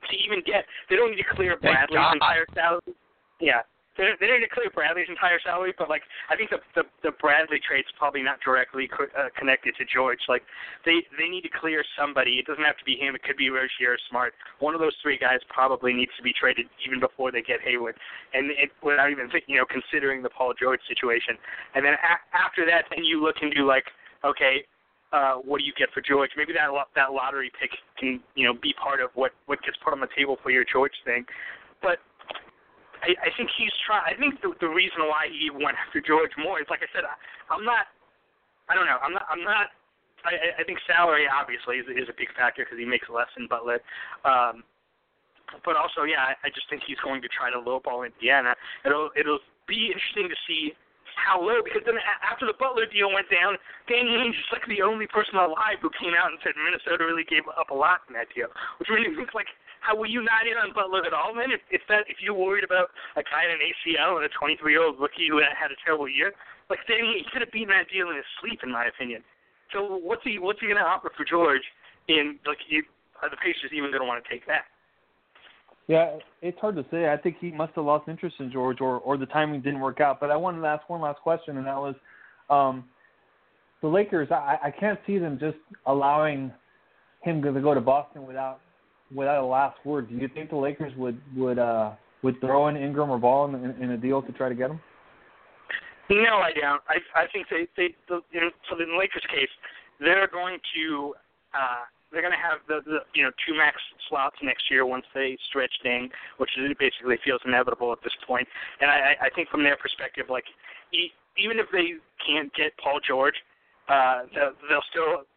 to 0.09 0.13
even 0.17 0.41
get, 0.41 0.65
they 0.89 0.97
don't 0.97 1.11
need 1.13 1.22
to 1.22 1.36
clear 1.38 1.53
Bradley's 1.57 1.93
God. 1.93 2.13
entire 2.17 2.45
salary. 2.57 2.97
Yeah, 3.39 3.61
they 3.98 4.12
they 4.20 4.28
didn't 4.28 4.52
clear 4.52 4.70
Bradley's 4.70 5.08
entire 5.10 5.39
salary, 5.39 5.74
but 5.78 5.89
like 5.89 6.04
I 6.30 6.36
think 6.36 6.50
the 6.50 6.60
the, 6.76 6.84
the 7.04 7.12
Bradley 7.20 7.60
trade's 7.64 7.88
probably 7.98 8.24
not 8.24 8.39
directly 8.43 8.88
co- 8.88 9.12
uh, 9.16 9.30
connected 9.38 9.76
to 9.80 9.86
George. 9.88 10.20
Like 10.28 10.43
they 10.84 11.04
they 11.18 11.28
need 11.28 11.41
to 11.48 11.54
clear 11.54 11.84
somebody. 11.98 12.38
It 12.38 12.46
doesn't 12.46 12.64
have 12.64 12.78
to 12.78 12.86
be 12.86 12.96
him. 12.96 13.16
It 13.16 13.24
could 13.24 13.38
be 13.38 13.50
Rozier 13.50 13.96
or 13.96 14.02
Smart. 14.10 14.34
One 14.60 14.76
of 14.76 14.82
those 14.82 14.96
three 15.02 15.18
guys 15.18 15.39
probably 15.48 15.93
needs 15.93 16.12
to 16.18 16.24
be 16.24 16.34
traded 16.34 16.68
even 16.86 17.00
before 17.00 17.32
they 17.32 17.41
get 17.41 17.62
Hayward, 17.64 17.96
and 18.34 18.52
it, 18.52 18.72
without 18.84 19.12
even 19.12 19.30
you 19.48 19.58
know 19.58 19.66
considering 19.66 20.22
the 20.22 20.30
Paul 20.30 20.54
George 20.60 20.82
situation. 20.88 21.39
And 21.74 21.86
then 21.86 21.93
a- 21.96 22.24
after 22.36 22.66
that, 22.68 22.86
then 22.91 23.04
you 23.04 23.24
look 23.24 23.38
and 23.41 23.54
do 23.54 23.66
like 23.66 23.86
okay. 24.24 24.68
uh, 25.14 25.36
what 25.39 25.60
do 25.60 25.66
you 25.66 25.74
get 25.78 25.88
for 25.93 26.02
George? 26.02 26.32
Maybe 26.36 26.52
that 26.54 26.68
that 26.96 27.14
lottery 27.14 27.52
pick 27.60 27.72
can 27.98 28.20
you 28.36 28.46
know 28.46 28.54
be 28.54 28.74
part 28.76 29.00
of 29.00 29.10
what 29.16 29.32
what 29.46 29.62
gets 29.64 29.78
put 29.84 29.93
on 29.93 30.00
the 30.00 30.12
table 30.18 30.38
for 30.43 30.52
your 30.52 30.66
George 30.68 30.96
thing. 31.06 31.24
But 31.82 32.00
I, 33.06 33.30
I 33.30 33.30
think 33.38 33.53
he's 33.53 33.74
trying. 33.86 34.01
I 34.10 34.18
think 34.18 34.41
the, 34.41 34.58
the 34.58 34.70
reason 34.70 35.06
why 35.06 35.30
he 35.30 35.53
went 35.53 35.78
after 35.78 36.01
George 36.01 36.34
more 36.41 36.58
is 36.58 36.66
like 36.74 36.82
I 36.82 36.89
said. 36.89 37.06
I, 37.06 37.14
I'm 37.53 37.62
not. 37.62 37.86
I 38.66 38.74
don't 38.74 38.89
know. 38.89 38.97
I'm 38.97 39.14
not. 39.14 39.26
I'm 39.30 39.45
not. 39.45 39.70
I, 40.26 40.58
I 40.58 40.64
think 40.66 40.82
salary 40.89 41.30
obviously 41.30 41.78
is, 41.78 41.86
is 41.86 42.10
a 42.10 42.18
big 42.18 42.34
factor 42.34 42.66
because 42.66 42.82
he 42.82 42.88
makes 42.89 43.06
less 43.14 43.30
than 43.38 43.45
Butler. 43.45 43.78
Um, 44.26 44.66
but 45.62 45.78
also, 45.78 46.01
yeah, 46.01 46.34
I, 46.34 46.34
I 46.41 46.49
just 46.49 46.66
think 46.66 46.82
he's 46.82 46.97
going 47.06 47.22
to 47.22 47.30
try 47.30 47.53
to 47.53 47.62
lowball 47.62 48.01
Indiana. 48.01 48.58
It'll 48.82 49.14
it'll 49.14 49.45
be 49.70 49.93
interesting 49.93 50.26
to 50.34 50.38
see 50.49 50.74
how 51.16 51.39
low 51.39 51.64
because 51.64 51.82
then 51.86 51.95
after 52.26 52.45
the 52.45 52.58
Butler 52.58 52.86
deal 52.89 53.14
went 53.14 53.32
down, 53.32 53.56
Danny 53.88 54.20
Ainge 54.20 54.36
is 54.36 54.49
like 54.51 54.68
the 54.68 54.84
only 54.84 55.08
person 55.08 55.39
alive 55.39 55.80
who 55.80 55.89
came 55.95 56.14
out 56.18 56.34
and 56.34 56.39
said 56.43 56.58
Minnesota 56.60 57.08
really 57.08 57.24
gave 57.24 57.47
up 57.47 57.72
a 57.72 57.78
lot 57.78 58.03
in 58.10 58.14
that 58.20 58.28
deal, 58.36 58.51
which 58.78 58.91
made 58.91 59.08
me 59.08 59.16
think 59.16 59.32
like, 59.34 59.49
were 59.93 60.09
you 60.09 60.25
not 60.25 60.49
in 60.49 60.57
on 60.57 60.73
Butler 60.73 61.05
at 61.05 61.13
all? 61.13 61.36
Then 61.36 61.51
if 61.51 61.61
if 61.69 61.81
that 61.89 62.09
if 62.09 62.17
you're 62.23 62.33
worried 62.33 62.63
about 62.63 62.89
a 63.13 63.21
guy 63.21 63.45
in 63.45 63.53
an 63.53 63.61
ACL 63.61 64.17
and 64.17 64.25
a 64.25 64.31
23 64.33 64.71
year 64.71 64.81
old 64.81 64.97
rookie 64.97 65.29
who 65.29 65.38
had 65.38 65.69
a 65.69 65.77
terrible 65.86 66.09
year, 66.09 66.33
like 66.69 66.79
Danny 66.88 67.21
he 67.21 67.25
could 67.29 67.45
have 67.45 67.51
beaten 67.51 67.69
that 67.69 67.91
deal 67.93 68.09
in 68.09 68.15
his 68.15 68.25
sleep, 68.41 68.61
in 68.63 68.71
my 68.71 68.89
opinion. 68.89 69.21
So 69.73 69.99
what's 70.01 70.23
he 70.23 70.39
what's 70.39 70.59
he 70.59 70.67
to 70.67 70.79
offer 70.79 71.11
for 71.15 71.25
George? 71.25 71.63
In 72.07 72.38
like, 72.45 72.57
you, 72.69 72.83
are 73.21 73.29
the 73.29 73.38
Pacers 73.38 73.73
even 73.73 73.89
going 73.89 74.01
to 74.01 74.07
want 74.07 74.23
to 74.23 74.29
take 74.29 74.45
that? 74.45 74.65
Yeah, 75.88 76.17
it's 76.41 76.57
hard 76.59 76.75
to 76.75 76.86
say. 76.89 77.09
I 77.09 77.17
think 77.17 77.38
he 77.39 77.51
must 77.51 77.73
have 77.75 77.86
lost 77.86 78.07
interest 78.07 78.36
in 78.39 78.51
George, 78.51 78.81
or 78.81 78.99
or 78.99 79.17
the 79.17 79.25
timing 79.27 79.61
didn't 79.61 79.81
work 79.81 80.01
out. 80.01 80.19
But 80.19 80.31
I 80.31 80.36
wanted 80.36 80.61
to 80.61 80.67
ask 80.67 80.88
one 80.89 81.01
last 81.01 81.21
question, 81.21 81.57
and 81.57 81.67
that 81.67 81.77
was, 81.77 81.95
um, 82.49 82.86
the 83.81 83.88
Lakers. 83.88 84.29
I, 84.31 84.57
I 84.63 84.71
can't 84.71 84.99
see 85.05 85.17
them 85.17 85.38
just 85.39 85.57
allowing 85.86 86.51
him 87.21 87.41
to 87.41 87.51
go 87.61 87.73
to 87.73 87.81
Boston 87.81 88.25
without 88.25 88.61
without 89.14 89.43
a 89.43 89.45
last 89.45 89.78
word. 89.86 90.10
Do 90.10 90.16
you 90.16 90.30
think 90.34 90.49
the 90.49 90.56
Lakers 90.56 90.93
would 90.97 91.20
would 91.36 91.60
uh 91.60 91.91
would 92.24 92.39
throw 92.41 92.68
in 92.68 92.76
Ingram 92.78 93.12
or 93.12 93.20
Ball 93.20 93.47
in, 93.47 93.56
in, 93.56 93.72
in 93.84 93.91
a 93.91 93.97
deal 93.97 94.22
to 94.22 94.32
try 94.32 94.49
to 94.49 94.56
get 94.56 94.72
him? 94.72 94.80
No, 96.10 96.38
I 96.38 96.51
don't. 96.53 96.82
I 96.88 96.97
I 97.16 97.26
think 97.32 97.47
they 97.49 97.68
they 97.78 97.95
the, 98.08 98.22
you 98.32 98.41
know, 98.41 98.49
so 98.70 98.80
in 98.82 98.89
the 98.89 98.97
Lakers 98.97 99.26
case, 99.30 99.49
they're 99.99 100.28
going 100.28 100.58
to 100.76 101.14
uh 101.53 101.86
they're 102.12 102.22
going 102.22 102.34
to 102.34 102.39
have 102.39 102.60
the, 102.68 102.80
the 102.89 102.99
you 103.14 103.24
know 103.24 103.32
two 103.45 103.58
max 103.58 103.78
slots 104.08 104.38
next 104.41 104.70
year 104.70 104.86
once 104.86 105.06
they 105.14 105.38
stretch 105.49 105.72
Deng, 105.84 106.10
which 106.38 106.49
basically 106.80 107.18
feels 107.24 107.41
inevitable 107.45 107.91
at 107.91 107.99
this 108.03 108.14
point. 108.26 108.47
And 108.80 108.89
I, 108.89 109.16
I 109.22 109.30
think 109.36 109.49
from 109.49 109.64
their 109.64 109.76
perspective, 109.76 110.28
like 110.30 110.45
even 110.93 111.60
if 111.60 111.68
they 111.72 111.99
can't 112.26 112.53
get 112.53 112.72
Paul 112.78 112.99
George, 113.06 113.36
uh, 113.89 114.24
they'll, 114.34 114.56
they'll 114.70 114.88
still 114.89 115.28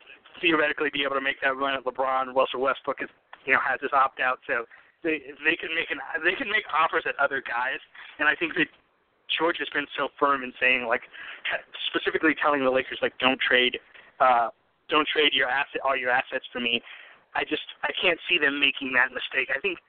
theoretically 0.41 0.91
be 0.93 1.03
able 1.03 1.17
to 1.17 1.21
make 1.21 1.41
that 1.43 1.57
run 1.57 1.75
at 1.75 1.85
LeBron. 1.85 2.35
Russell 2.35 2.61
Westbrook 2.61 3.03
is 3.03 3.09
you 3.49 3.57
know 3.57 3.65
has 3.65 3.81
this 3.81 3.97
opt 3.97 4.21
out, 4.21 4.45
so 4.45 4.69
they 5.01 5.33
they 5.41 5.57
can 5.57 5.73
make 5.73 5.89
an 5.89 5.99
they 6.21 6.37
can 6.37 6.53
make 6.53 6.69
offers 6.69 7.09
at 7.09 7.17
other 7.17 7.41
guys. 7.41 7.81
And 8.21 8.29
I 8.29 8.37
think 8.37 8.53
that 8.61 8.69
George 9.33 9.57
has 9.59 9.73
been 9.73 9.89
so 9.97 10.13
firm 10.21 10.45
in 10.45 10.53
saying 10.61 10.85
like 10.85 11.09
specifically 11.89 12.37
telling 12.37 12.61
the 12.61 12.71
Lakers 12.71 13.01
like 13.01 13.17
don't 13.17 13.41
trade 13.41 13.81
uh 14.21 14.53
don't 14.93 15.09
trade 15.09 15.33
your 15.33 15.49
asset 15.49 15.81
all 15.81 15.97
your 15.97 16.13
assets 16.13 16.45
for 16.53 16.61
me. 16.61 16.85
I 17.35 17.49
just 17.49 17.65
I 17.81 17.89
can't 17.97 18.21
see 18.29 18.37
them 18.37 18.61
making 18.61 18.93
that 18.93 19.09
mistake. 19.17 19.49
I 19.49 19.61
think 19.61 19.81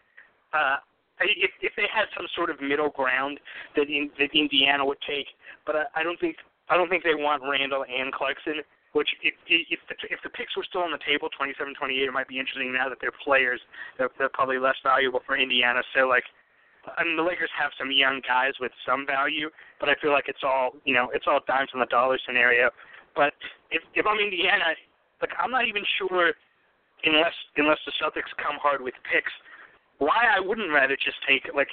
uh, 0.53 0.77
if 1.19 1.51
if 1.61 1.73
they 1.75 1.87
had 1.91 2.07
some 2.15 2.27
sort 2.35 2.49
of 2.49 2.61
middle 2.61 2.89
ground 2.89 3.39
that 3.75 3.87
in, 3.91 4.09
that 4.19 4.31
Indiana 4.33 4.85
would 4.85 5.03
take, 5.07 5.27
but 5.65 5.75
I, 5.75 5.83
I 5.99 6.03
don't 6.03 6.19
think 6.19 6.37
I 6.69 6.77
don't 6.77 6.89
think 6.89 7.03
they 7.03 7.15
want 7.15 7.43
Randle 7.43 7.83
and 7.83 8.13
Clarkson. 8.13 8.61
Which 8.93 9.09
if 9.21 9.35
if 9.47 9.79
the, 9.85 9.95
if 10.09 10.19
the 10.23 10.29
picks 10.33 10.57
were 10.57 10.65
still 10.65 10.81
on 10.81 10.91
the 10.91 11.03
table, 11.05 11.29
27, 11.37 11.75
28, 11.77 12.09
it 12.09 12.11
might 12.11 12.27
be 12.27 12.39
interesting. 12.39 12.73
Now 12.73 12.89
that 12.89 12.97
they're 12.99 13.13
players, 13.13 13.61
they're, 13.97 14.09
they're 14.17 14.33
probably 14.33 14.57
less 14.57 14.77
valuable 14.81 15.21
for 15.25 15.37
Indiana. 15.37 15.81
So 15.93 16.07
like, 16.07 16.25
I 16.97 17.03
mean, 17.03 17.15
the 17.15 17.21
Lakers 17.21 17.53
have 17.53 17.69
some 17.77 17.91
young 17.91 18.21
guys 18.25 18.57
with 18.59 18.71
some 18.85 19.05
value, 19.05 19.49
but 19.79 19.89
I 19.89 19.95
feel 20.01 20.09
like 20.11 20.25
it's 20.25 20.41
all 20.41 20.73
you 20.85 20.93
know, 20.93 21.11
it's 21.13 21.25
all 21.29 21.39
dimes 21.45 21.69
on 21.73 21.79
the 21.79 21.91
dollar 21.93 22.17
scenario. 22.25 22.71
But 23.15 23.33
if 23.69 23.83
if 23.93 24.05
I'm 24.09 24.17
Indiana, 24.17 24.73
like 25.21 25.31
I'm 25.37 25.51
not 25.51 25.67
even 25.67 25.83
sure 25.97 26.33
unless 27.03 27.37
unless 27.57 27.79
the 27.85 27.93
Celtics 28.01 28.33
come 28.41 28.57
hard 28.57 28.81
with 28.81 28.95
picks, 29.05 29.31
why 29.99 30.25
I 30.35 30.39
wouldn't 30.39 30.71
rather 30.71 30.95
just 30.95 31.17
take 31.27 31.45
like 31.53 31.69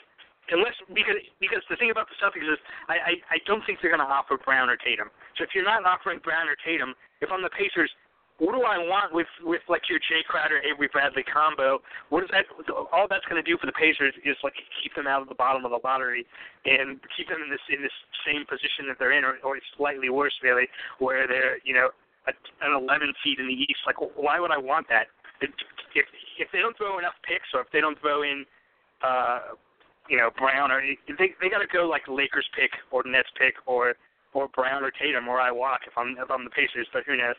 unless 0.51 0.75
because 0.93 1.19
because 1.41 1.63
the 1.71 1.77
thing 1.77 1.91
about 1.91 2.07
the 2.11 2.17
Celtics 2.19 2.47
is 2.47 2.59
I 2.89 2.95
I, 2.95 3.13
I 3.35 3.39
don't 3.47 3.65
think 3.67 3.79
they're 3.81 3.95
going 3.95 4.05
to 4.05 4.09
offer 4.09 4.39
Brown 4.39 4.69
or 4.69 4.77
Tatum. 4.77 5.11
So 5.39 5.45
if 5.45 5.51
you're 5.55 5.67
not 5.67 5.85
offering 5.85 6.21
Brown 6.23 6.49
or 6.49 6.57
Tatum, 6.61 6.95
if 7.21 7.31
I'm 7.33 7.43
the 7.43 7.53
Pacers, 7.53 7.91
what 8.39 8.53
do 8.53 8.63
I 8.69 8.77
want 8.77 9.15
with 9.17 9.31
with 9.43 9.63
like 9.69 9.89
your 9.89 9.99
Jae 9.99 10.25
Crowder 10.29 10.61
Avery 10.61 10.89
Bradley 10.93 11.25
combo? 11.25 11.81
What 12.11 12.25
is 12.25 12.31
that? 12.33 12.45
All 12.93 13.09
that's 13.09 13.25
going 13.25 13.43
to 13.43 13.47
do 13.47 13.57
for 13.57 13.65
the 13.65 13.73
Pacers 13.73 14.13
is 14.25 14.37
like 14.45 14.53
keep 14.83 14.95
them 14.95 15.07
out 15.07 15.23
of 15.23 15.29
the 15.29 15.39
bottom 15.39 15.65
of 15.65 15.73
the 15.73 15.81
lottery 15.81 16.27
and 16.65 17.01
keep 17.17 17.29
them 17.29 17.41
in 17.41 17.49
this 17.49 17.65
in 17.73 17.81
this 17.81 17.95
same 18.29 18.45
position 18.45 18.85
that 18.89 19.01
they're 19.01 19.17
in, 19.17 19.25
or, 19.25 19.41
or 19.41 19.57
slightly 19.77 20.11
worse, 20.11 20.35
really, 20.43 20.69
where 20.99 21.27
they're 21.27 21.59
you 21.65 21.73
know 21.73 21.89
a, 22.29 22.33
an 22.61 22.77
11 22.77 23.15
seed 23.25 23.41
in 23.41 23.49
the 23.49 23.57
East. 23.57 23.81
Like, 23.87 23.97
why 24.17 24.39
would 24.39 24.51
I 24.51 24.59
want 24.59 24.87
that? 24.93 25.09
If 25.41 25.51
if 26.37 26.49
they 26.53 26.61
don't 26.61 26.77
throw 26.77 26.99
enough 26.99 27.17
picks, 27.25 27.49
or 27.55 27.65
if 27.65 27.73
they 27.73 27.81
don't 27.81 27.99
throw 28.01 28.23
in, 28.23 28.45
uh, 29.01 29.57
you 30.09 30.17
know, 30.17 30.31
Brown, 30.39 30.71
or 30.71 30.81
they 30.81 31.35
they 31.41 31.49
got 31.49 31.59
to 31.59 31.67
go 31.73 31.87
like 31.87 32.03
Lakers 32.09 32.47
pick 32.59 32.71
or 32.91 33.03
Nets 33.07 33.29
pick 33.39 33.55
or 33.67 33.95
or 34.35 34.49
Brown 34.49 34.85
or 34.85 34.91
Tatum, 34.91 35.29
or 35.29 35.41
I 35.41 35.51
walk 35.51 35.81
if 35.87 35.97
I'm 35.97 36.17
if 36.19 36.31
I'm 36.31 36.45
the 36.45 36.51
Pacers. 36.51 36.87
But 36.93 37.05
who 37.07 37.17
knows? 37.17 37.37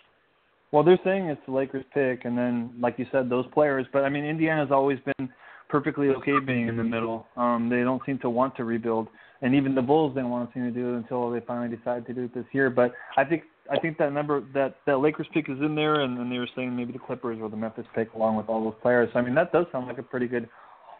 Well, 0.71 0.83
they're 0.83 0.99
saying 1.03 1.25
it's 1.25 1.41
the 1.45 1.53
Lakers 1.53 1.85
pick, 1.93 2.25
and 2.25 2.37
then, 2.37 2.73
like 2.79 2.99
you 2.99 3.05
said, 3.11 3.29
those 3.29 3.45
players. 3.53 3.85
But 3.93 4.03
I 4.03 4.09
mean, 4.09 4.25
Indiana's 4.25 4.71
always 4.71 4.99
been 5.05 5.29
perfectly 5.69 6.09
okay 6.09 6.39
being 6.45 6.67
in 6.67 6.77
the 6.77 6.83
middle. 6.83 7.25
Um, 7.37 7.69
they 7.69 7.81
don't 7.83 8.01
seem 8.05 8.19
to 8.19 8.29
want 8.29 8.55
to 8.57 8.65
rebuild, 8.65 9.07
and 9.41 9.55
even 9.55 9.75
the 9.75 9.81
Bulls 9.81 10.13
didn't 10.13 10.29
want 10.29 10.49
to 10.49 10.53
seem 10.53 10.63
to 10.65 10.71
do 10.71 10.93
it 10.93 10.97
until 10.97 11.31
they 11.31 11.39
finally 11.41 11.73
decided 11.73 12.05
to 12.07 12.13
do 12.13 12.25
it 12.25 12.33
this 12.33 12.45
year. 12.51 12.69
But 12.69 12.93
I 13.15 13.23
think 13.23 13.43
I 13.71 13.79
think 13.79 13.97
that 13.97 14.11
number 14.11 14.43
that 14.53 14.75
that 14.85 14.97
Lakers 14.97 15.27
pick 15.33 15.49
is 15.49 15.59
in 15.59 15.75
there, 15.75 16.01
and, 16.01 16.17
and 16.17 16.31
they 16.31 16.37
were 16.37 16.49
saying 16.55 16.75
maybe 16.75 16.91
the 16.91 16.99
Clippers 16.99 17.39
or 17.41 17.49
the 17.49 17.57
Memphis 17.57 17.85
pick 17.95 18.13
along 18.13 18.35
with 18.35 18.49
all 18.49 18.63
those 18.63 18.79
players. 18.81 19.09
So, 19.13 19.19
I 19.19 19.21
mean, 19.21 19.35
that 19.35 19.51
does 19.51 19.65
sound 19.71 19.87
like 19.87 19.99
a 19.99 20.03
pretty 20.03 20.27
good 20.27 20.49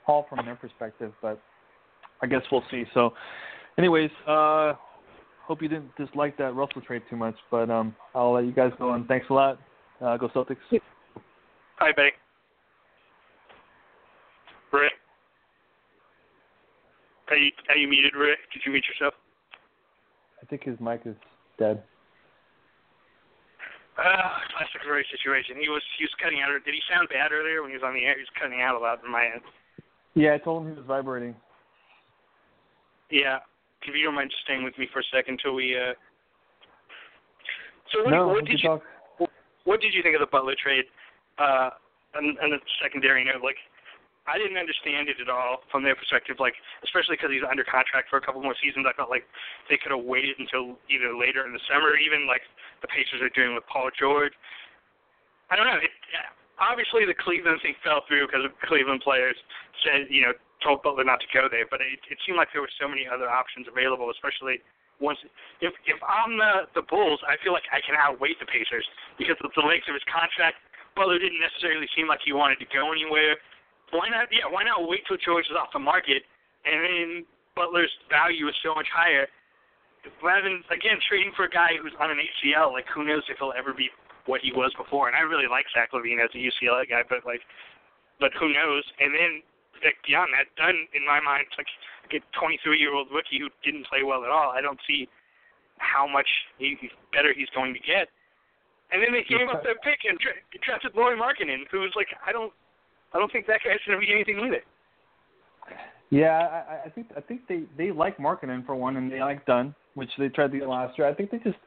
haul 0.06 0.26
from 0.30 0.46
their 0.46 0.56
perspective, 0.56 1.12
but 1.22 1.42
I 2.22 2.28
guess 2.28 2.42
we'll 2.52 2.64
see. 2.72 2.84
So, 2.94 3.14
anyways, 3.78 4.10
uh, 4.28 4.74
hope 5.46 5.62
you 5.62 5.68
didn't 5.68 5.96
dislike 5.98 6.38
that 6.38 6.56
Russell 6.56 6.82
trade 6.82 7.04
too 7.10 7.16
much, 7.16 7.36
but 7.52 7.70
um, 7.70 7.96
I'll 8.16 8.34
let 8.34 8.46
you 8.46 8.52
guys 8.52 8.72
go. 8.78 8.94
And 8.94 9.08
thanks 9.08 9.28
a 9.30 9.34
lot. 9.34 9.60
Uh, 10.02 10.18
go 10.18 10.28
Celtics. 10.30 10.58
Hi, 11.78 11.92
buddy. 11.96 12.12
Rick. 14.74 14.94
Are 17.30 17.36
you 17.36 17.52
are 17.70 17.76
you 17.76 17.88
muted, 17.88 18.16
Rick? 18.16 18.40
Did 18.54 18.62
you 18.66 18.72
mute 18.72 18.86
yourself? 18.88 19.14
I 20.42 20.46
think 20.46 20.64
his 20.64 20.80
mic 20.80 21.02
is 21.06 21.16
dead. 21.60 21.84
Uh, 23.98 24.30
classic 24.54 24.86
Roy 24.88 25.02
situation. 25.12 25.58
He 25.60 25.70
was 25.70 25.82
he 25.98 26.06
was 26.06 26.14
cutting 26.22 26.40
out. 26.42 26.54
Did 26.64 26.74
he 26.74 26.82
sound 26.90 27.10
bad 27.10 27.32
earlier 27.32 27.62
when 27.62 27.72
he 27.72 27.78
was 27.78 27.84
on 27.84 27.94
the 27.94 28.06
air? 28.06 28.16
He 28.16 28.22
was 28.22 28.36
cutting 28.40 28.62
out 28.62 28.76
a 28.76 28.80
lot 28.80 29.04
in 29.04 29.12
my 29.12 29.26
end. 29.26 29.42
Yeah, 30.14 30.36
I 30.36 30.38
told 30.38 30.64
him 30.64 30.72
he 30.72 30.78
was 30.78 30.86
vibrating. 30.88 31.36
Yeah, 33.10 33.40
if 33.84 33.96
you 33.96 34.04
don't 34.04 34.16
mind 34.16 34.32
just 34.32 34.44
staying 34.44 34.64
with 34.64 34.78
me 34.78 34.88
for 34.92 35.00
a 35.00 35.08
second 35.14 35.40
until 35.40 35.56
we. 35.56 35.76
uh 35.76 35.94
So 37.92 38.04
what, 38.04 38.12
no, 38.12 38.28
what 38.28 38.46
did 38.46 38.60
you 38.60 38.70
talk. 38.70 38.84
what 39.64 39.82
did 39.82 39.94
you 39.94 40.04
think 40.04 40.16
of 40.16 40.22
the 40.22 40.32
Butler 40.32 40.56
trade? 40.62 40.86
Uh, 41.38 41.70
and, 42.16 42.38
and 42.42 42.54
a 42.54 42.60
secondary 42.82 43.24
note, 43.24 43.44
like 43.44 43.62
I 44.28 44.36
didn't 44.36 44.60
understand 44.60 45.08
it 45.08 45.24
at 45.24 45.32
all 45.32 45.64
from 45.72 45.88
their 45.88 45.96
perspective, 45.96 46.36
like 46.40 46.54
especially 46.84 47.16
because 47.16 47.32
he's 47.32 47.48
under 47.48 47.64
contract 47.64 48.12
for 48.12 48.20
a 48.20 48.24
couple 48.24 48.44
more 48.44 48.56
seasons. 48.60 48.84
I 48.84 48.92
felt 48.92 49.08
like 49.08 49.24
they 49.72 49.80
could 49.80 49.96
have 49.96 50.04
waited 50.04 50.36
until 50.36 50.76
either 50.92 51.16
later 51.16 51.48
in 51.48 51.56
the 51.56 51.64
summer, 51.72 51.96
even 51.96 52.28
like 52.28 52.44
the 52.84 52.92
Pacers 52.92 53.24
are 53.24 53.32
doing 53.32 53.56
with 53.56 53.64
Paul 53.72 53.88
George. 53.96 54.36
I 55.48 55.56
don't 55.56 55.64
know. 55.64 55.80
It, 55.80 55.96
obviously, 56.60 57.08
the 57.08 57.16
Cleveland 57.16 57.64
thing 57.64 57.80
fell 57.80 58.04
through 58.04 58.28
because 58.28 58.44
Cleveland 58.68 59.00
players 59.00 59.40
said, 59.88 60.12
you 60.12 60.28
know, 60.28 60.36
told 60.64 60.82
Butler 60.82 61.06
not 61.06 61.22
to 61.22 61.30
go 61.34 61.48
there. 61.50 61.66
But 61.70 61.82
it, 61.82 62.00
it 62.10 62.18
seemed 62.26 62.38
like 62.38 62.50
there 62.54 62.64
were 62.64 62.78
so 62.80 62.88
many 62.88 63.06
other 63.06 63.30
options 63.30 63.68
available, 63.70 64.10
especially 64.10 64.62
once 64.98 65.22
if 65.62 65.74
if 65.86 66.00
I'm 66.02 66.38
the 66.38 66.70
the 66.74 66.86
Bulls, 66.86 67.22
I 67.26 67.38
feel 67.46 67.54
like 67.54 67.68
I 67.70 67.82
can 67.86 67.94
outweight 67.94 68.42
the 68.42 68.50
Pacers 68.50 68.86
because 69.18 69.38
of 69.46 69.54
the 69.54 69.66
length 69.66 69.86
of 69.90 69.94
his 69.94 70.06
contract. 70.10 70.58
Butler 70.98 71.22
didn't 71.22 71.38
necessarily 71.38 71.86
seem 71.94 72.10
like 72.10 72.26
he 72.26 72.34
wanted 72.34 72.58
to 72.58 72.68
go 72.74 72.90
anywhere 72.90 73.38
why 73.92 74.12
not? 74.12 74.28
Yeah, 74.32 74.52
why 74.52 74.68
not 74.68 74.84
wait 74.84 75.08
till 75.08 75.20
George 75.24 75.48
is 75.48 75.56
off 75.56 75.72
the 75.72 75.80
market, 75.80 76.24
and 76.68 76.78
then 76.84 77.08
Butler's 77.56 77.92
value 78.12 78.48
is 78.48 78.56
so 78.60 78.76
much 78.76 78.88
higher, 78.92 79.28
rather 80.20 80.44
than 80.44 80.64
again 80.68 81.00
trading 81.08 81.32
for 81.36 81.48
a 81.48 81.52
guy 81.52 81.80
who's 81.80 81.96
on 82.00 82.12
an 82.12 82.20
ACL. 82.20 82.76
Like, 82.76 82.86
who 82.92 83.08
knows 83.08 83.24
if 83.32 83.40
he'll 83.40 83.56
ever 83.56 83.72
be 83.72 83.88
what 84.28 84.44
he 84.44 84.52
was 84.52 84.76
before? 84.76 85.08
And 85.08 85.16
I 85.16 85.24
really 85.24 85.48
like 85.48 85.66
Zach 85.72 85.96
LaVine 85.96 86.20
as 86.20 86.32
a 86.36 86.42
UCLA 86.42 86.84
guy, 86.90 87.08
but 87.08 87.24
like, 87.24 87.42
but 88.20 88.36
who 88.36 88.52
knows? 88.52 88.84
And 89.00 89.16
then 89.16 89.32
beyond 90.06 90.32
that, 90.34 90.50
done 90.56 90.88
in 90.94 91.06
my 91.06 91.20
mind, 91.20 91.46
like 91.58 91.68
a 92.14 92.20
23 92.40 92.80
year 92.80 92.94
old 92.94 93.08
rookie 93.12 93.40
who 93.40 93.50
didn't 93.64 93.88
play 93.88 94.04
well 94.04 94.24
at 94.24 94.30
all. 94.30 94.52
I 94.52 94.62
don't 94.62 94.80
see 94.88 95.08
how 95.78 96.08
much 96.08 96.28
he, 96.58 96.78
better 97.14 97.34
he's 97.36 97.50
going 97.54 97.74
to 97.74 97.80
get. 97.80 98.10
And 98.92 99.04
then 99.04 99.12
they 99.12 99.24
gave 99.28 99.50
up 99.50 99.64
that 99.64 99.84
pick 99.84 100.00
and 100.08 100.18
tra- 100.20 100.40
drafted 100.64 100.96
Lauri 100.96 101.18
Markkanen, 101.20 101.68
who's 101.70 101.94
like, 101.96 102.08
I 102.26 102.32
don't, 102.32 102.54
I 103.14 103.20
don't 103.20 103.32
think 103.32 103.48
that 103.48 103.60
guy's 103.64 103.80
gonna 103.86 104.00
be 104.00 104.12
anything 104.12 104.40
with 104.40 104.54
it. 104.54 104.64
Yeah, 106.10 106.64
I, 106.70 106.88
I 106.88 106.90
think 106.90 107.08
I 107.18 107.20
think 107.20 107.42
they 107.50 107.64
they 107.78 107.92
like 107.92 108.18
Markkanen 108.18 108.66
for 108.66 108.76
one, 108.76 108.96
and 108.96 109.12
they 109.12 109.20
like 109.20 109.46
Dunn, 109.46 109.76
which 109.96 110.10
they 110.18 110.30
tried 110.30 110.54
to 110.54 110.60
get 110.60 110.70
last 110.70 110.98
year. 110.98 111.06
I 111.08 111.14
think 111.14 111.32
they 111.32 111.38
just, 111.40 111.58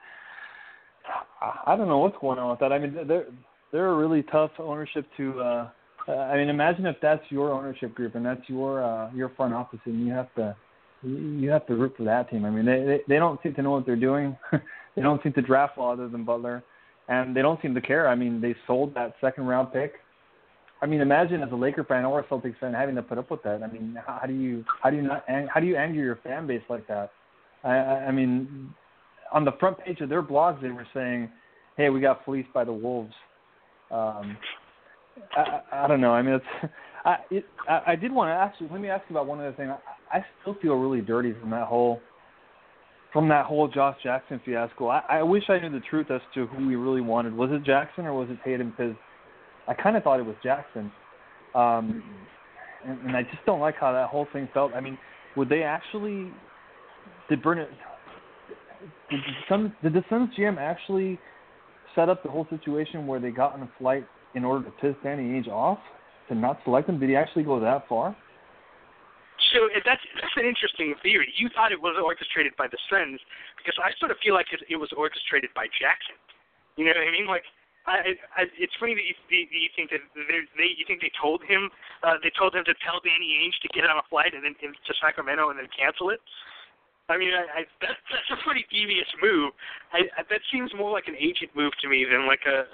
I 1.66 1.76
don't 1.76 1.88
know 1.88 1.98
what's 1.98 2.16
going 2.20 2.38
on 2.38 2.50
with 2.50 2.60
that. 2.60 2.72
I 2.72 2.78
mean, 2.78 3.06
they're 3.06 3.26
they're 3.70 3.88
a 3.88 3.96
really 3.96 4.22
tough 4.24 4.52
ownership 4.58 5.06
to. 5.18 5.40
uh 5.40 5.68
I 6.08 6.36
mean, 6.36 6.48
imagine 6.48 6.86
if 6.86 6.96
that's 7.00 7.22
your 7.30 7.52
ownership 7.52 7.94
group 7.94 8.14
and 8.14 8.24
that's 8.24 8.42
your 8.48 8.82
uh, 8.82 9.12
your 9.12 9.30
front 9.30 9.54
office, 9.54 9.80
and 9.84 10.06
you 10.06 10.12
have 10.12 10.34
to 10.34 10.56
you 11.02 11.50
have 11.50 11.66
to 11.66 11.74
root 11.74 11.94
for 11.96 12.04
that 12.04 12.30
team. 12.30 12.44
I 12.44 12.50
mean, 12.50 12.66
they 12.66 12.84
they, 12.84 13.00
they 13.08 13.16
don't 13.16 13.40
seem 13.42 13.54
to 13.54 13.62
know 13.62 13.72
what 13.72 13.86
they're 13.86 13.96
doing. 13.96 14.36
they 14.96 15.02
don't 15.02 15.22
seem 15.22 15.32
to 15.34 15.42
draft 15.42 15.78
well 15.78 15.90
other 15.90 16.08
than 16.08 16.24
Butler 16.24 16.62
and 17.10 17.36
they 17.36 17.42
don't 17.42 17.60
seem 17.60 17.74
to 17.74 17.80
care. 17.80 18.08
I 18.08 18.14
mean, 18.14 18.40
they 18.40 18.54
sold 18.66 18.94
that 18.94 19.14
second 19.20 19.46
round 19.46 19.72
pick. 19.72 19.94
I 20.80 20.86
mean, 20.86 21.00
imagine 21.00 21.42
as 21.42 21.52
a 21.52 21.56
Laker 21.56 21.84
fan 21.84 22.06
or 22.06 22.20
a 22.20 22.24
Celtics 22.24 22.58
fan 22.58 22.72
having 22.72 22.94
to 22.94 23.02
put 23.02 23.18
up 23.18 23.30
with 23.30 23.42
that. 23.42 23.62
I 23.62 23.66
mean, 23.66 23.98
how, 24.06 24.18
how 24.22 24.26
do 24.26 24.32
you 24.32 24.64
how 24.82 24.88
do 24.88 24.96
you 24.96 25.02
not 25.02 25.24
how 25.52 25.60
do 25.60 25.66
you 25.66 25.76
anger 25.76 26.00
your 26.00 26.18
fan 26.24 26.46
base 26.46 26.62
like 26.70 26.86
that? 26.86 27.10
I, 27.64 27.68
I 27.68 28.12
mean, 28.12 28.72
on 29.32 29.44
the 29.44 29.52
front 29.60 29.78
page 29.80 30.00
of 30.00 30.08
their 30.08 30.22
blogs, 30.22 30.62
they 30.62 30.70
were 30.70 30.86
saying, 30.94 31.28
"Hey, 31.76 31.90
we 31.90 32.00
got 32.00 32.24
fleeced 32.24 32.52
by 32.54 32.64
the 32.64 32.72
Wolves." 32.72 33.12
Um, 33.90 34.38
I, 35.36 35.84
I, 35.84 35.88
don't 35.88 36.00
know. 36.00 36.12
I 36.12 36.22
mean, 36.22 36.34
it's 36.34 36.72
I 37.04 37.16
it, 37.30 37.44
I, 37.68 37.92
I 37.92 37.96
did 37.96 38.12
want 38.12 38.28
to 38.28 38.32
actually 38.34 38.68
let 38.70 38.80
me 38.80 38.88
ask 38.88 39.04
you 39.08 39.16
about 39.16 39.26
one 39.26 39.38
other 39.38 39.52
thing. 39.52 39.70
I, 39.70 39.78
I 40.12 40.24
still 40.42 40.56
feel 40.60 40.74
really 40.74 41.00
dirty 41.00 41.34
from 41.40 41.50
that 41.50 41.66
whole 41.66 42.00
from 43.12 43.28
that 43.28 43.46
whole 43.46 43.68
Josh 43.68 43.96
Jackson 44.02 44.40
fiasco. 44.44 44.88
I, 44.88 45.02
I 45.08 45.22
wish 45.22 45.44
I 45.48 45.58
knew 45.58 45.70
the 45.70 45.84
truth 45.90 46.10
as 46.10 46.20
to 46.34 46.46
who 46.46 46.66
we 46.66 46.76
really 46.76 47.00
wanted. 47.00 47.34
Was 47.34 47.50
it 47.52 47.64
Jackson 47.64 48.06
or 48.06 48.14
was 48.14 48.28
it 48.30 48.38
Tatum? 48.44 48.70
Because 48.70 48.94
I 49.66 49.74
kind 49.74 49.96
of 49.96 50.02
thought 50.02 50.20
it 50.20 50.26
was 50.26 50.36
Jackson, 50.42 50.92
um, 51.54 52.02
and, 52.86 53.00
and 53.06 53.16
I 53.16 53.22
just 53.22 53.44
don't 53.46 53.60
like 53.60 53.76
how 53.76 53.92
that 53.92 54.08
whole 54.08 54.26
thing 54.32 54.48
felt. 54.54 54.72
I 54.74 54.80
mean, 54.80 54.98
would 55.36 55.48
they 55.48 55.62
actually 55.62 56.32
did 57.28 57.42
Bernard 57.42 57.68
did 59.10 59.20
the 59.48 59.72
did 59.82 59.92
the 59.92 60.04
Suns 60.08 60.30
GM 60.38 60.58
actually 60.58 61.18
set 61.94 62.08
up 62.08 62.22
the 62.22 62.30
whole 62.30 62.46
situation 62.50 63.06
where 63.06 63.20
they 63.20 63.30
got 63.30 63.54
on 63.54 63.62
a 63.62 63.70
flight 63.78 64.06
in 64.34 64.44
order 64.44 64.64
to 64.64 64.70
piss 64.80 64.94
Danny 65.02 65.24
Ainge 65.24 65.48
off 65.48 65.78
to 66.28 66.34
not 66.34 66.58
select 66.64 66.88
him? 66.88 66.98
Did 66.98 67.10
he 67.10 67.16
actually 67.16 67.44
go 67.44 67.58
that 67.60 67.88
far? 67.88 68.16
So 69.52 69.66
that's 69.82 70.04
that's 70.20 70.36
an 70.36 70.46
interesting 70.46 70.94
theory. 71.02 71.32
You 71.36 71.48
thought 71.50 71.72
it 71.72 71.80
was 71.80 71.98
orchestrated 71.98 72.54
by 72.54 72.68
the 72.68 72.78
Suns 72.86 73.18
because 73.58 73.74
I 73.82 73.90
sort 73.98 74.12
of 74.12 74.18
feel 74.22 74.34
like 74.34 74.52
it, 74.52 74.62
it 74.68 74.76
was 74.76 74.92
orchestrated 74.94 75.50
by 75.56 75.66
Jackson. 75.74 76.14
You 76.76 76.86
know 76.86 76.94
what 76.94 77.08
I 77.08 77.10
mean? 77.10 77.26
Like, 77.26 77.42
I, 77.88 78.14
I 78.36 78.46
it's 78.54 78.76
funny 78.78 78.94
that 78.94 79.02
you, 79.02 79.16
you 79.32 79.70
think 79.74 79.90
that 79.90 80.04
they 80.14 80.70
you 80.76 80.84
think 80.86 81.02
they 81.02 81.10
told 81.18 81.42
him 81.42 81.72
uh, 82.04 82.20
they 82.22 82.30
told 82.36 82.54
him 82.54 82.62
to 82.68 82.74
tell 82.84 83.02
Danny 83.02 83.42
Ainge 83.42 83.58
to 83.64 83.68
get 83.74 83.88
on 83.88 83.98
a 83.98 84.06
flight 84.06 84.36
and 84.36 84.44
then 84.44 84.54
to 84.60 84.92
Sacramento 85.02 85.50
and 85.50 85.58
then 85.58 85.66
cancel 85.72 86.14
it. 86.14 86.20
I 87.10 87.18
mean, 87.18 87.34
I, 87.34 87.42
I 87.50 87.60
that, 87.82 87.98
that's 88.08 88.30
a 88.30 88.38
pretty 88.46 88.64
devious 88.70 89.10
move. 89.18 89.50
I, 89.92 90.06
I, 90.14 90.22
that 90.30 90.40
seems 90.54 90.70
more 90.78 90.94
like 90.94 91.10
an 91.10 91.18
agent 91.18 91.50
move 91.58 91.74
to 91.82 91.90
me 91.90 92.06
than 92.06 92.30
like 92.30 92.46
a 92.46 92.70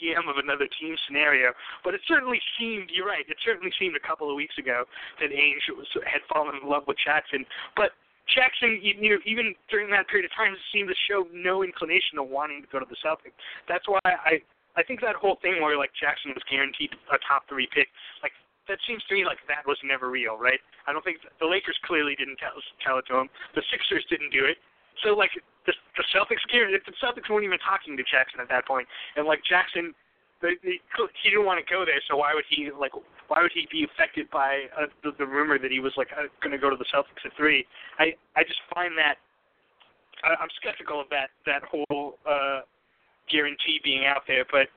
GM 0.00 0.24
of 0.24 0.40
another 0.40 0.64
team 0.80 0.96
scenario. 1.06 1.52
But 1.84 1.92
it 1.92 2.00
certainly 2.08 2.40
seemed. 2.58 2.88
You're 2.88 3.06
right. 3.06 3.28
It 3.28 3.36
certainly 3.44 3.70
seemed 3.76 3.94
a 3.94 4.02
couple 4.02 4.32
of 4.32 4.34
weeks 4.34 4.56
ago 4.56 4.88
that 5.20 5.28
Ainge 5.28 5.68
was, 5.76 5.86
had 6.08 6.24
fallen 6.32 6.56
in 6.56 6.64
love 6.64 6.88
with 6.88 6.96
Jackson. 7.04 7.44
But 7.76 7.92
Jackson, 8.32 8.80
you 8.80 8.96
know, 8.96 9.20
even 9.28 9.52
during 9.68 9.92
that 9.92 10.08
period 10.08 10.24
of 10.24 10.32
time, 10.32 10.56
seemed 10.72 10.88
to 10.88 10.98
show 11.04 11.28
no 11.28 11.60
inclination 11.60 12.16
of 12.16 12.32
wanting 12.32 12.64
to 12.64 12.68
go 12.72 12.80
to 12.80 12.88
the 12.88 12.96
Celtics. 13.04 13.36
That's 13.68 13.84
why 13.84 14.00
I 14.04 14.40
I 14.76 14.82
think 14.82 15.00
that 15.04 15.14
whole 15.14 15.38
thing 15.42 15.62
where 15.62 15.76
like 15.78 15.92
Jackson 15.94 16.32
was 16.34 16.42
guaranteed 16.50 16.90
a 17.12 17.18
top 17.28 17.46
three 17.48 17.68
pick, 17.70 17.88
like 18.22 18.32
that 18.68 18.78
seems 18.88 19.04
to 19.08 19.14
me 19.14 19.24
like 19.24 19.38
that 19.48 19.66
was 19.66 19.76
never 19.84 20.08
real, 20.08 20.36
right? 20.40 20.60
I 20.86 20.92
don't 20.92 21.04
think 21.04 21.20
the 21.40 21.46
Lakers 21.48 21.76
clearly 21.84 22.16
didn't 22.16 22.40
tell 22.40 22.56
tell 22.80 22.98
it 22.98 23.06
to 23.12 23.20
him. 23.20 23.28
The 23.54 23.62
Sixers 23.70 24.04
didn't 24.08 24.32
do 24.32 24.44
it. 24.44 24.56
So 25.04 25.12
like 25.12 25.30
the 25.66 25.74
the 25.96 26.04
Celtics 26.14 26.44
the 26.48 26.96
Celtics 27.00 27.28
weren't 27.28 27.44
even 27.44 27.60
talking 27.60 27.96
to 27.96 28.04
Jackson 28.04 28.40
at 28.40 28.48
that 28.48 28.66
point. 28.66 28.88
and 29.16 29.26
like 29.26 29.40
Jackson, 29.44 29.92
the, 30.40 30.56
the, 30.62 30.80
he 31.22 31.30
didn't 31.30 31.44
want 31.44 31.60
to 31.60 31.66
go 31.68 31.84
there. 31.84 32.00
So 32.08 32.16
why 32.16 32.32
would 32.32 32.48
he 32.48 32.70
like 32.72 32.92
why 33.28 33.42
would 33.44 33.52
he 33.52 33.68
be 33.72 33.84
affected 33.84 34.30
by 34.30 34.68
uh, 34.76 34.88
the, 35.02 35.12
the 35.18 35.26
rumor 35.26 35.58
that 35.58 35.70
he 35.70 35.80
was 35.80 35.92
like 35.96 36.08
uh, 36.16 36.28
going 36.40 36.52
to 36.52 36.60
go 36.60 36.70
to 36.70 36.76
the 36.76 36.88
Celtics 36.88 37.20
at 37.24 37.36
three? 37.36 37.64
I 37.98 38.16
I 38.36 38.44
just 38.44 38.60
find 38.72 38.96
that 38.96 39.20
I, 40.24 40.40
I'm 40.40 40.52
skeptical 40.56 41.00
of 41.00 41.08
that 41.12 41.28
that 41.44 41.62
whole 41.68 42.16
uh 42.24 42.64
guarantee 43.28 43.80
being 43.84 44.04
out 44.08 44.24
there, 44.28 44.44
but. 44.50 44.68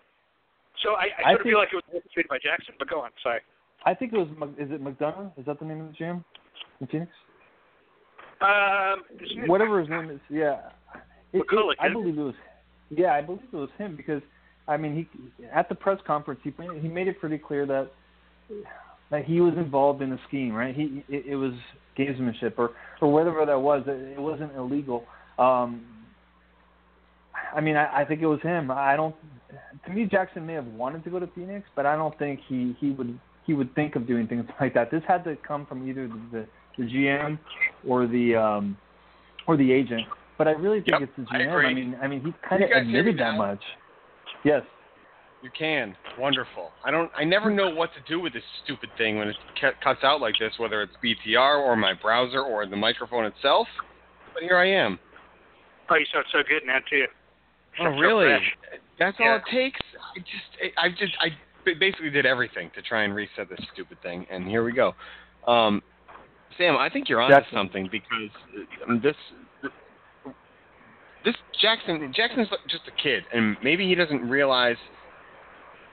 So 0.85 0.93
I, 0.93 1.09
I 1.17 1.33
sort 1.33 1.41
I 1.41 1.41
of 1.41 1.41
feel 1.41 1.57
like 1.57 1.73
it 1.73 1.81
was 1.81 1.89
orchestrated 1.89 2.29
by 2.29 2.37
Jackson, 2.37 2.75
but 2.77 2.87
go 2.87 3.01
on. 3.01 3.09
Sorry. 3.25 3.41
I 3.87 3.93
think 3.93 4.11
it 4.11 4.17
was. 4.17 4.27
Is 4.59 4.69
it 4.69 4.83
McDonough? 4.83 5.31
Is 5.39 5.45
that 5.45 5.59
the 5.59 5.65
name 5.65 5.79
of 5.79 5.87
the 5.87 5.93
gym 5.93 6.25
in 6.81 6.87
Phoenix? 6.87 7.09
Um, 8.41 9.47
whatever 9.47 9.79
his 9.79 9.89
name 9.89 10.09
is. 10.09 10.19
Yeah. 10.29 10.59
It, 11.31 11.45
it, 11.49 11.77
I 11.79 11.87
believe 11.87 12.17
it 12.17 12.21
was. 12.21 12.35
Yeah, 12.89 13.13
I 13.13 13.21
believe 13.21 13.43
it 13.51 13.55
was 13.55 13.69
him 13.77 13.95
because 13.95 14.21
I 14.67 14.75
mean 14.75 14.93
he 14.93 15.45
at 15.53 15.69
the 15.69 15.75
press 15.75 15.99
conference 16.05 16.41
he 16.43 16.53
he 16.81 16.87
made 16.89 17.07
it 17.07 17.17
pretty 17.19 17.37
clear 17.37 17.65
that 17.65 17.89
that 19.09 19.23
he 19.23 19.39
was 19.39 19.53
involved 19.55 20.01
in 20.01 20.09
the 20.09 20.19
scheme, 20.27 20.53
right? 20.53 20.75
He 20.75 21.03
it, 21.07 21.25
it 21.25 21.35
was 21.37 21.53
gamesmanship 21.97 22.55
or 22.57 22.71
or 22.99 23.11
whatever 23.11 23.45
that 23.45 23.59
was. 23.59 23.83
It, 23.87 24.17
it 24.17 24.19
wasn't 24.19 24.53
illegal. 24.57 25.05
Um, 25.39 25.85
I 27.55 27.61
mean, 27.61 27.77
I, 27.77 28.01
I 28.01 28.05
think 28.05 28.21
it 28.21 28.27
was 28.27 28.41
him. 28.41 28.69
I 28.69 28.97
don't. 28.97 29.15
To 29.85 29.91
me, 29.93 30.05
Jackson 30.05 30.45
may 30.45 30.53
have 30.53 30.67
wanted 30.67 31.05
to 31.05 31.09
go 31.09 31.19
to 31.19 31.27
Phoenix, 31.27 31.65
but 31.73 31.85
I 31.85 31.95
don't 31.95 32.17
think 32.19 32.41
he 32.49 32.75
he 32.81 32.91
would 32.91 33.17
he 33.47 33.53
would 33.53 33.73
think 33.73 33.95
of 33.95 34.05
doing 34.05 34.27
things 34.27 34.45
like 34.61 34.73
that. 34.75 34.91
This 34.91 35.01
had 35.07 35.23
to 35.23 35.35
come 35.37 35.65
from 35.65 35.89
either 35.89 36.07
the 36.07 36.21
the, 36.31 36.47
the 36.77 36.83
GM 36.83 37.39
or 37.87 38.05
the 38.05 38.35
um 38.35 38.77
or 39.47 39.57
the 39.57 39.71
agent. 39.71 40.03
But 40.37 40.47
I 40.47 40.51
really 40.51 40.81
think 40.81 40.99
yep, 40.99 41.01
it's 41.01 41.11
the 41.17 41.23
GM. 41.23 41.49
I, 41.49 41.69
I, 41.69 41.73
mean, 41.73 41.97
I 41.99 42.07
mean, 42.07 42.21
he 42.21 42.31
kind 42.47 42.63
of 42.63 42.69
admitted 42.69 43.17
that 43.17 43.37
much. 43.37 43.61
Yes. 44.43 44.61
You 45.41 45.49
can. 45.57 45.95
Wonderful. 46.19 46.71
I 46.83 46.91
don't. 46.91 47.11
I 47.15 47.23
never 47.23 47.49
know 47.49 47.69
what 47.69 47.91
to 47.93 47.99
do 48.07 48.19
with 48.19 48.33
this 48.33 48.43
stupid 48.63 48.89
thing 48.97 49.17
when 49.17 49.29
it 49.29 49.35
cuts 49.83 50.03
out 50.03 50.19
like 50.19 50.35
this, 50.39 50.51
whether 50.57 50.81
it's 50.81 50.93
BTR 51.03 51.59
or 51.59 51.75
my 51.75 51.93
browser 51.93 52.41
or 52.41 52.65
the 52.65 52.75
microphone 52.75 53.25
itself. 53.25 53.67
But 54.33 54.43
here 54.43 54.57
I 54.57 54.69
am. 54.69 54.99
Oh, 55.89 55.95
you 55.95 56.05
sound 56.11 56.25
so 56.31 56.39
good 56.47 56.63
now 56.65 56.79
too. 56.89 57.05
Oh, 57.79 57.85
really? 57.85 58.25
So 58.25 58.77
That's 58.99 59.17
yeah. 59.19 59.29
all 59.29 59.35
it 59.37 59.43
takes. 59.51 59.79
I 60.15 60.19
just, 60.19 60.75
I 60.77 60.89
just, 60.89 61.13
I 61.21 61.27
basically 61.73 62.09
did 62.09 62.25
everything 62.25 62.71
to 62.75 62.81
try 62.81 63.03
and 63.03 63.13
reset 63.15 63.49
this 63.49 63.59
stupid 63.73 64.01
thing, 64.01 64.25
and 64.29 64.47
here 64.47 64.63
we 64.63 64.71
go. 64.71 64.93
Um, 65.47 65.81
Sam, 66.57 66.77
I 66.77 66.89
think 66.89 67.09
you're 67.09 67.21
onto 67.21 67.35
Jackson. 67.35 67.57
something 67.57 67.89
because 67.91 68.29
um, 68.87 69.01
this, 69.01 69.15
this 71.23 71.35
Jackson, 71.61 72.11
Jackson's 72.15 72.47
just 72.69 72.83
a 72.87 73.01
kid, 73.01 73.23
and 73.33 73.57
maybe 73.63 73.87
he 73.87 73.95
doesn't 73.95 74.27
realize, 74.27 74.77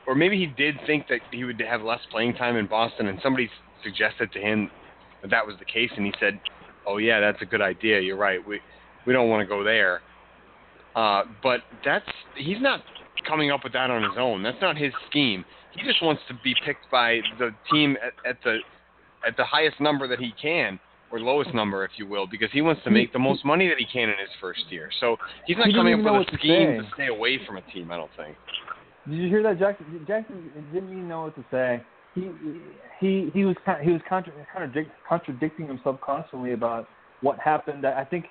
or 0.06 0.14
maybe 0.14 0.38
he 0.38 0.46
did 0.46 0.76
think 0.86 1.08
that 1.08 1.20
he 1.30 1.44
would 1.44 1.60
have 1.60 1.82
less 1.82 2.00
playing 2.10 2.34
time 2.34 2.56
in 2.56 2.66
Boston, 2.66 3.08
and 3.08 3.18
somebody 3.22 3.50
suggested 3.82 4.32
to 4.32 4.40
him 4.40 4.70
that 5.22 5.30
that 5.30 5.46
was 5.46 5.56
the 5.58 5.64
case, 5.64 5.90
and 5.96 6.06
he 6.06 6.12
said, 6.18 6.40
"Oh 6.86 6.98
yeah, 6.98 7.20
that's 7.20 7.42
a 7.42 7.46
good 7.46 7.60
idea. 7.62 8.00
You're 8.00 8.16
right. 8.16 8.46
We 8.46 8.60
we 9.06 9.12
don't 9.12 9.28
want 9.28 9.42
to 9.42 9.46
go 9.46 9.62
there." 9.62 10.00
Uh, 10.96 11.24
but 11.42 11.60
that's 11.84 12.08
he's 12.36 12.60
not 12.60 12.80
coming 13.26 13.50
up 13.50 13.64
with 13.64 13.72
that 13.72 13.90
on 13.90 14.02
his 14.02 14.18
own. 14.18 14.42
That's 14.42 14.60
not 14.60 14.76
his 14.76 14.92
scheme. 15.10 15.44
He 15.74 15.82
just 15.82 16.02
wants 16.02 16.22
to 16.28 16.34
be 16.42 16.54
picked 16.64 16.90
by 16.90 17.20
the 17.38 17.50
team 17.70 17.96
at, 18.04 18.12
at 18.28 18.36
the 18.44 18.58
at 19.26 19.36
the 19.36 19.44
highest 19.44 19.80
number 19.80 20.06
that 20.06 20.18
he 20.18 20.32
can, 20.40 20.78
or 21.10 21.18
lowest 21.18 21.54
number, 21.54 21.84
if 21.84 21.92
you 21.96 22.06
will, 22.06 22.26
because 22.26 22.48
he 22.52 22.60
wants 22.60 22.82
to 22.84 22.90
make 22.90 23.12
the 23.12 23.18
most 23.18 23.44
money 23.44 23.68
that 23.68 23.78
he 23.78 23.86
can 23.86 24.08
in 24.08 24.18
his 24.20 24.28
first 24.40 24.60
year. 24.68 24.90
So 25.00 25.16
he's 25.46 25.56
not 25.56 25.68
He 25.68 25.72
coming 25.74 25.94
up 25.94 25.98
with 26.00 26.06
a 26.08 26.12
what 26.12 26.28
to 26.28 26.36
scheme 26.36 26.78
to 26.78 26.88
stay 26.94 27.06
away 27.06 27.38
from 27.46 27.56
a 27.56 27.62
team. 27.72 27.90
I 27.90 27.96
don't 27.96 28.10
think. 28.16 28.36
Did 29.08 29.16
you 29.16 29.28
hear 29.28 29.42
that, 29.42 29.58
Jackson? 29.58 30.04
Jackson 30.06 30.50
didn't 30.72 30.90
even 30.90 31.08
know 31.08 31.22
what 31.22 31.34
to 31.36 31.44
say. 31.50 31.82
He 32.14 32.30
he 33.00 33.30
he 33.34 33.44
was 33.44 33.56
kind 33.64 33.84
he 33.84 33.92
was 33.92 34.00
contra- 34.08 34.32
contradic- 34.54 34.90
contradicting 35.08 35.66
himself 35.66 36.00
constantly 36.00 36.52
about 36.52 36.88
what 37.20 37.38
happened. 37.38 37.86
I 37.86 38.04
think 38.04 38.26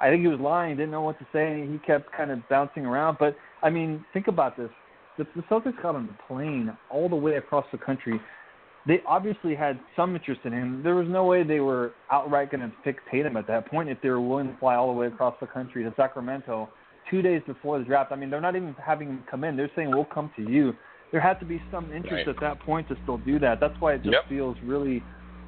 I 0.00 0.08
think 0.08 0.22
he 0.22 0.28
was 0.28 0.40
lying. 0.40 0.76
Didn't 0.76 0.90
know 0.90 1.02
what 1.02 1.18
to 1.18 1.26
say. 1.32 1.60
and 1.60 1.72
He 1.72 1.78
kept 1.78 2.12
kind 2.12 2.30
of 2.30 2.40
bouncing 2.48 2.86
around. 2.86 3.18
But 3.18 3.36
I 3.62 3.70
mean, 3.70 4.04
think 4.12 4.28
about 4.28 4.56
this: 4.56 4.70
the, 5.18 5.26
the 5.36 5.42
Celtics 5.42 5.80
got 5.82 5.94
on 5.94 6.06
the 6.06 6.14
plane 6.28 6.76
all 6.90 7.08
the 7.08 7.16
way 7.16 7.36
across 7.36 7.64
the 7.72 7.78
country. 7.78 8.20
They 8.86 9.02
obviously 9.06 9.54
had 9.56 9.80
some 9.96 10.14
interest 10.14 10.42
in 10.44 10.52
him. 10.52 10.82
There 10.84 10.94
was 10.94 11.08
no 11.08 11.24
way 11.24 11.42
they 11.42 11.58
were 11.60 11.92
outright 12.10 12.52
going 12.52 12.60
to 12.60 12.72
pick 12.84 12.98
Tatum 13.10 13.36
at 13.36 13.46
that 13.48 13.66
point 13.68 13.88
if 13.88 13.98
they 14.00 14.10
were 14.10 14.20
willing 14.20 14.46
to 14.52 14.56
fly 14.58 14.76
all 14.76 14.86
the 14.92 14.98
way 14.98 15.08
across 15.08 15.34
the 15.40 15.46
country 15.48 15.82
to 15.82 15.92
Sacramento 15.96 16.68
two 17.10 17.20
days 17.20 17.42
before 17.46 17.78
the 17.78 17.84
draft. 17.84 18.12
I 18.12 18.16
mean, 18.16 18.30
they're 18.30 18.40
not 18.40 18.54
even 18.54 18.74
having 18.84 19.08
him 19.08 19.24
come 19.28 19.42
in. 19.42 19.56
They're 19.56 19.70
saying 19.74 19.90
we'll 19.90 20.04
come 20.04 20.30
to 20.36 20.42
you. 20.42 20.72
There 21.12 21.20
had 21.20 21.38
to 21.40 21.44
be 21.44 21.60
some 21.70 21.86
interest 21.92 22.26
Right. 22.26 22.28
at 22.28 22.40
that 22.40 22.60
point 22.60 22.88
to 22.88 22.96
still 23.02 23.18
do 23.18 23.38
that. 23.40 23.58
That's 23.60 23.74
why 23.80 23.94
it 23.94 24.02
just 24.02 24.12
Yep. 24.12 24.28
feels 24.28 24.56
really 24.64 25.02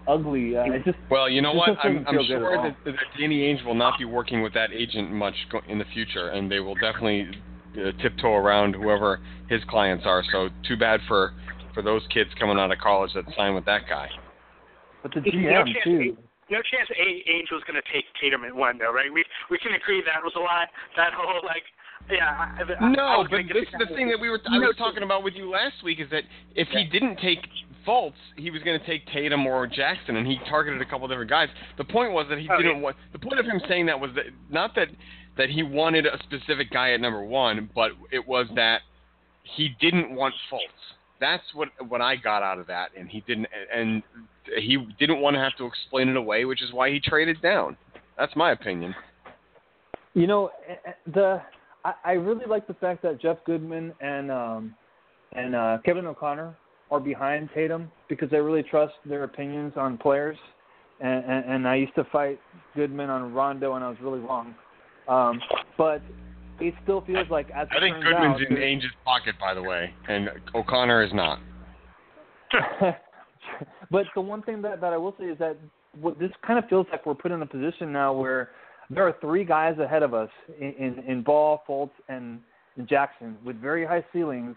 ugly. 0.09 0.57
Uh, 0.57 0.65
it 0.73 0.85
just 0.85 0.99
Well, 1.11 1.29
you 1.29 1.41
know 1.43 1.53
what? 1.53 1.71
I'm, 1.85 1.99
I'm 2.09 2.15
feel 2.15 2.27
good 2.27 2.37
at 2.37 2.39
sure 2.41 2.63
that, 2.63 2.77
that 2.85 2.95
Danny 3.19 3.41
Ainge 3.53 3.65
will 3.65 3.75
not 3.75 3.99
be 3.99 4.05
working 4.05 4.43
with 4.43 4.55
that 4.55 4.73
agent 4.73 5.11
much 5.13 5.35
go- 5.51 5.61
in 5.69 5.79
the 5.79 5.85
future, 5.87 6.29
and 6.31 6.51
they 6.51 6.61
will 6.61 6.75
definitely 6.75 7.29
uh, 7.77 7.93
tiptoe 8.03 8.35
around 8.35 8.75
whoever 8.75 9.21
his 9.49 9.63
clients 9.69 10.05
are. 10.07 10.23
So 10.33 10.49
too 10.67 10.77
bad 10.77 11.01
for 11.09 11.33
for 11.75 11.83
those 11.83 12.03
kids 12.13 12.31
coming 12.39 12.59
out 12.59 12.73
of 12.73 12.79
college 12.79 13.13
that 13.15 13.25
sign 13.37 13.55
with 13.55 13.65
that 13.67 13.83
guy. 13.89 14.09
But 15.03 15.13
the 15.15 15.21
No 15.21 15.65
chance 15.65 15.77
too. 15.85 16.17
No 16.51 16.59
chance 16.63 16.89
A- 16.91 17.25
Ainge 17.31 17.53
was 17.53 17.63
going 17.67 17.77
to 17.81 17.93
take 17.93 18.07
Tatum 18.21 18.45
at 18.45 18.55
one, 18.55 18.79
though, 18.79 18.93
right? 18.93 19.13
We 19.13 19.25
we 19.51 19.59
can 19.59 19.75
agree 19.75 20.03
that 20.03 20.23
was 20.25 20.33
a 20.37 20.41
lot. 20.41 20.69
That 20.97 21.13
whole 21.13 21.41
like, 21.45 21.63
yeah. 22.11 22.25
I, 22.25 22.63
I, 22.63 22.85
I 22.87 22.91
No, 22.91 23.19
was 23.21 23.29
but 23.31 23.43
this 23.53 23.69
is 23.69 23.89
the 23.89 23.95
thing 23.95 24.09
that 24.09 24.19
we 24.19 24.31
were 24.31 24.41
I 24.51 24.59
was 24.59 24.75
talking 24.79 25.03
about 25.03 25.23
with 25.23 25.35
you 25.35 25.51
last 25.51 25.83
week 25.85 26.01
is 26.01 26.09
that 26.11 26.25
if 26.55 26.69
he 26.69 26.85
didn't 26.85 27.17
take 27.17 27.47
Fultz, 27.87 28.13
he 28.37 28.51
was 28.51 28.63
going 28.63 28.79
to 28.79 28.87
take 28.87 29.07
Tatum 29.09 29.47
or 29.47 29.67
Jackson, 29.67 30.17
and 30.17 30.27
he 30.27 30.39
targeted 30.49 30.81
a 30.81 30.85
couple 30.85 31.07
different 31.09 31.31
guys. 31.31 31.49
The 31.77 31.85
point 31.85 32.13
was 32.13 32.27
that 32.29 32.39
he 32.39 32.49
Okay. 32.51 32.63
didn't 32.63 32.83
want. 32.83 32.97
The 33.13 33.19
point 33.19 33.39
of 33.39 33.47
him 33.47 33.61
saying 33.69 33.87
that 33.87 33.99
was 34.01 34.11
that 34.15 34.27
not 34.51 34.75
that 34.75 34.89
that 35.39 35.49
he 35.49 35.63
wanted 35.63 36.05
a 36.05 36.19
specific 36.25 36.71
guy 36.71 36.93
at 36.93 37.01
number 37.01 37.23
one, 37.23 37.71
but 37.75 37.93
it 38.13 38.27
was 38.27 38.47
that 38.57 38.83
he 39.57 39.71
didn't 39.81 40.15
want 40.15 40.35
Fultz. 40.53 40.61
That's 41.21 41.45
what 41.55 41.69
what 41.89 42.01
I 42.01 42.17
got 42.17 42.43
out 42.43 42.59
of 42.59 42.67
that, 42.67 42.91
and 42.97 43.09
he 43.09 43.23
didn't, 43.27 43.49
and 43.75 44.03
he 44.57 44.77
didn't 44.99 45.21
want 45.21 45.35
to 45.35 45.41
have 45.41 45.57
to 45.57 45.65
explain 45.65 46.09
it 46.09 46.17
away, 46.17 46.45
which 46.45 46.63
is 46.63 46.73
why 46.73 46.91
he 46.91 47.01
traded 47.01 47.41
down. 47.41 47.77
That's 48.19 48.37
my 48.37 48.53
opinion. 48.53 48.95
You 50.15 50.27
know, 50.27 50.51
eh, 50.69 50.75
eh, 50.87 50.93
the 51.13 51.43
I, 51.85 51.95
I 52.05 52.13
really 52.13 52.47
like 52.47 52.67
the 52.67 52.75
fact 52.75 53.03
that 53.03 53.21
Jeff 53.21 53.39
Goodman 53.47 53.93
and 54.01 54.31
um, 54.31 54.75
and 55.33 55.55
uh, 55.55 55.79
Kevin 55.85 56.07
O'Connor 56.07 56.57
are 56.91 57.01
behind 57.01 57.51
Tatum 57.55 57.91
because 58.09 58.31
they 58.31 58.39
really 58.39 58.63
trust 58.63 58.95
their 59.05 59.25
opinions 59.25 59.75
on 59.77 59.99
players. 59.99 60.37
And, 61.01 61.25
and, 61.25 61.45
and 61.45 61.69
I 61.69 61.77
used 61.77 61.95
to 61.95 62.05
fight 62.11 62.41
Goodman 62.75 63.11
on 63.11 63.33
Rondo, 63.33 63.75
and 63.75 63.85
I 63.85 63.89
was 63.89 63.99
really 64.01 64.19
wrong. 64.19 64.55
Um, 65.09 65.41
but 65.77 66.03
it 66.61 66.75
still 66.83 67.01
feels 67.03 67.29
like 67.31 67.51
as 67.51 67.69
I 67.75 67.81
think 67.81 67.97
Goodman's 67.97 68.43
out, 68.43 68.51
in 68.51 68.59
Ainge's 68.59 68.91
pocket, 69.05 69.35
by 69.41 69.55
the 69.55 69.63
way, 69.63 69.93
and 70.09 70.29
O'Connor 70.55 71.03
is 71.03 71.13
not. 71.15 71.41
but 73.91 74.07
the 74.15 74.21
one 74.21 74.43
thing 74.43 74.63
that, 74.63 74.81
that 74.81 74.93
I 74.93 74.97
will 74.97 75.15
say 75.19 75.27
is 75.27 75.39
that 75.39 75.57
what 76.01 76.19
this 76.19 76.31
kind 76.47 76.59
of 76.59 76.69
feels 76.69 76.87
like 76.91 77.07
we're 77.07 77.15
put 77.15 77.31
in 77.31 77.43
a 77.43 77.47
position 77.47 77.93
now 77.93 78.13
where 78.13 78.51
there 78.91 79.07
are 79.07 79.17
three 79.21 79.45
guys 79.45 79.79
ahead 79.79 80.03
of 80.03 80.15
us 80.15 80.31
in, 80.61 80.75
in, 80.79 80.99
in 81.07 81.23
Ball, 81.23 81.63
Fultz, 81.69 81.91
and, 82.09 82.41
and 82.77 82.89
Jackson 82.89 83.37
with 83.45 83.61
very 83.61 83.87
high 83.87 84.05
ceilings, 84.13 84.57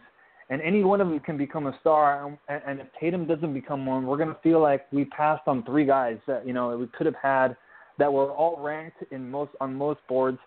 and 0.49 0.61
any 0.61 0.83
one 0.83 1.01
of 1.01 1.07
them 1.07 1.19
can 1.19 1.37
become 1.37 1.67
a 1.67 1.77
star. 1.79 2.37
And, 2.47 2.61
and 2.67 2.79
if 2.79 2.87
Tatum 2.99 3.27
doesn't 3.27 3.53
become 3.53 3.85
one, 3.85 4.05
we're 4.05 4.17
going 4.17 4.29
to 4.29 4.39
feel 4.41 4.61
like 4.61 4.91
we 4.91 5.05
passed 5.05 5.43
on 5.47 5.63
three 5.63 5.85
guys 5.85 6.17
that 6.27 6.45
you 6.45 6.53
know 6.53 6.77
we 6.77 6.87
could 6.87 7.05
have 7.05 7.15
had 7.21 7.55
that 7.97 8.11
were 8.11 8.31
all 8.31 8.61
ranked 8.61 8.97
in 9.11 9.29
most 9.29 9.51
on 9.59 9.75
most 9.75 9.99
boards 10.07 10.39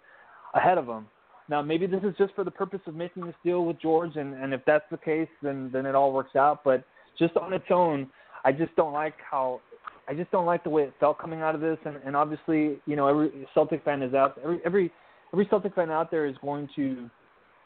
ahead 0.54 0.78
of 0.78 0.86
them. 0.86 1.06
Now 1.48 1.62
maybe 1.62 1.86
this 1.86 2.02
is 2.02 2.14
just 2.16 2.34
for 2.34 2.44
the 2.44 2.50
purpose 2.50 2.80
of 2.86 2.94
making 2.94 3.26
this 3.26 3.34
deal 3.44 3.64
with 3.64 3.80
George, 3.80 4.16
and, 4.16 4.34
and 4.34 4.54
if 4.54 4.62
that's 4.66 4.84
the 4.90 4.96
case, 4.96 5.28
then 5.42 5.70
then 5.72 5.86
it 5.86 5.94
all 5.94 6.12
works 6.12 6.36
out. 6.36 6.62
But 6.64 6.84
just 7.18 7.36
on 7.36 7.52
its 7.52 7.66
own, 7.70 8.08
I 8.44 8.52
just 8.52 8.74
don't 8.76 8.92
like 8.92 9.14
how 9.30 9.60
I 10.08 10.14
just 10.14 10.30
don't 10.30 10.46
like 10.46 10.64
the 10.64 10.70
way 10.70 10.82
it 10.82 10.94
felt 11.00 11.18
coming 11.18 11.40
out 11.40 11.54
of 11.54 11.60
this. 11.60 11.78
And, 11.84 11.96
and 12.04 12.14
obviously, 12.16 12.80
you 12.86 12.96
know, 12.96 13.08
every 13.08 13.46
Celtic 13.54 13.84
fan 13.84 14.02
is 14.02 14.14
out 14.14 14.38
every 14.42 14.60
every 14.64 14.92
every 15.32 15.46
Celtic 15.46 15.74
fan 15.74 15.90
out 15.90 16.10
there 16.10 16.26
is 16.26 16.36
going 16.42 16.68
to 16.76 17.10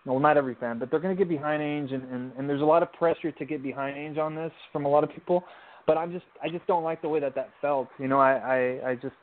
well, 0.08 0.20
not 0.20 0.36
every 0.36 0.54
fan, 0.54 0.78
but 0.78 0.90
they're 0.90 1.00
going 1.00 1.14
to 1.14 1.18
get 1.18 1.28
behind 1.28 1.62
Ainge, 1.62 1.92
and, 1.92 2.02
and, 2.10 2.32
and 2.38 2.48
there's 2.48 2.62
a 2.62 2.64
lot 2.64 2.82
of 2.82 2.92
pressure 2.92 3.30
to 3.30 3.44
get 3.44 3.62
behind 3.62 3.96
Ainge 3.96 4.18
on 4.18 4.34
this 4.34 4.52
from 4.72 4.86
a 4.86 4.88
lot 4.88 5.04
of 5.04 5.10
people. 5.10 5.44
But 5.86 5.96
I'm 5.96 6.12
just, 6.12 6.24
I 6.42 6.48
just 6.48 6.66
don't 6.66 6.84
like 6.84 7.02
the 7.02 7.08
way 7.08 7.20
that 7.20 7.34
that 7.34 7.50
felt. 7.60 7.88
You 7.98 8.08
know, 8.08 8.18
I, 8.18 8.32
I, 8.32 8.90
I 8.90 8.94
just, 8.94 9.14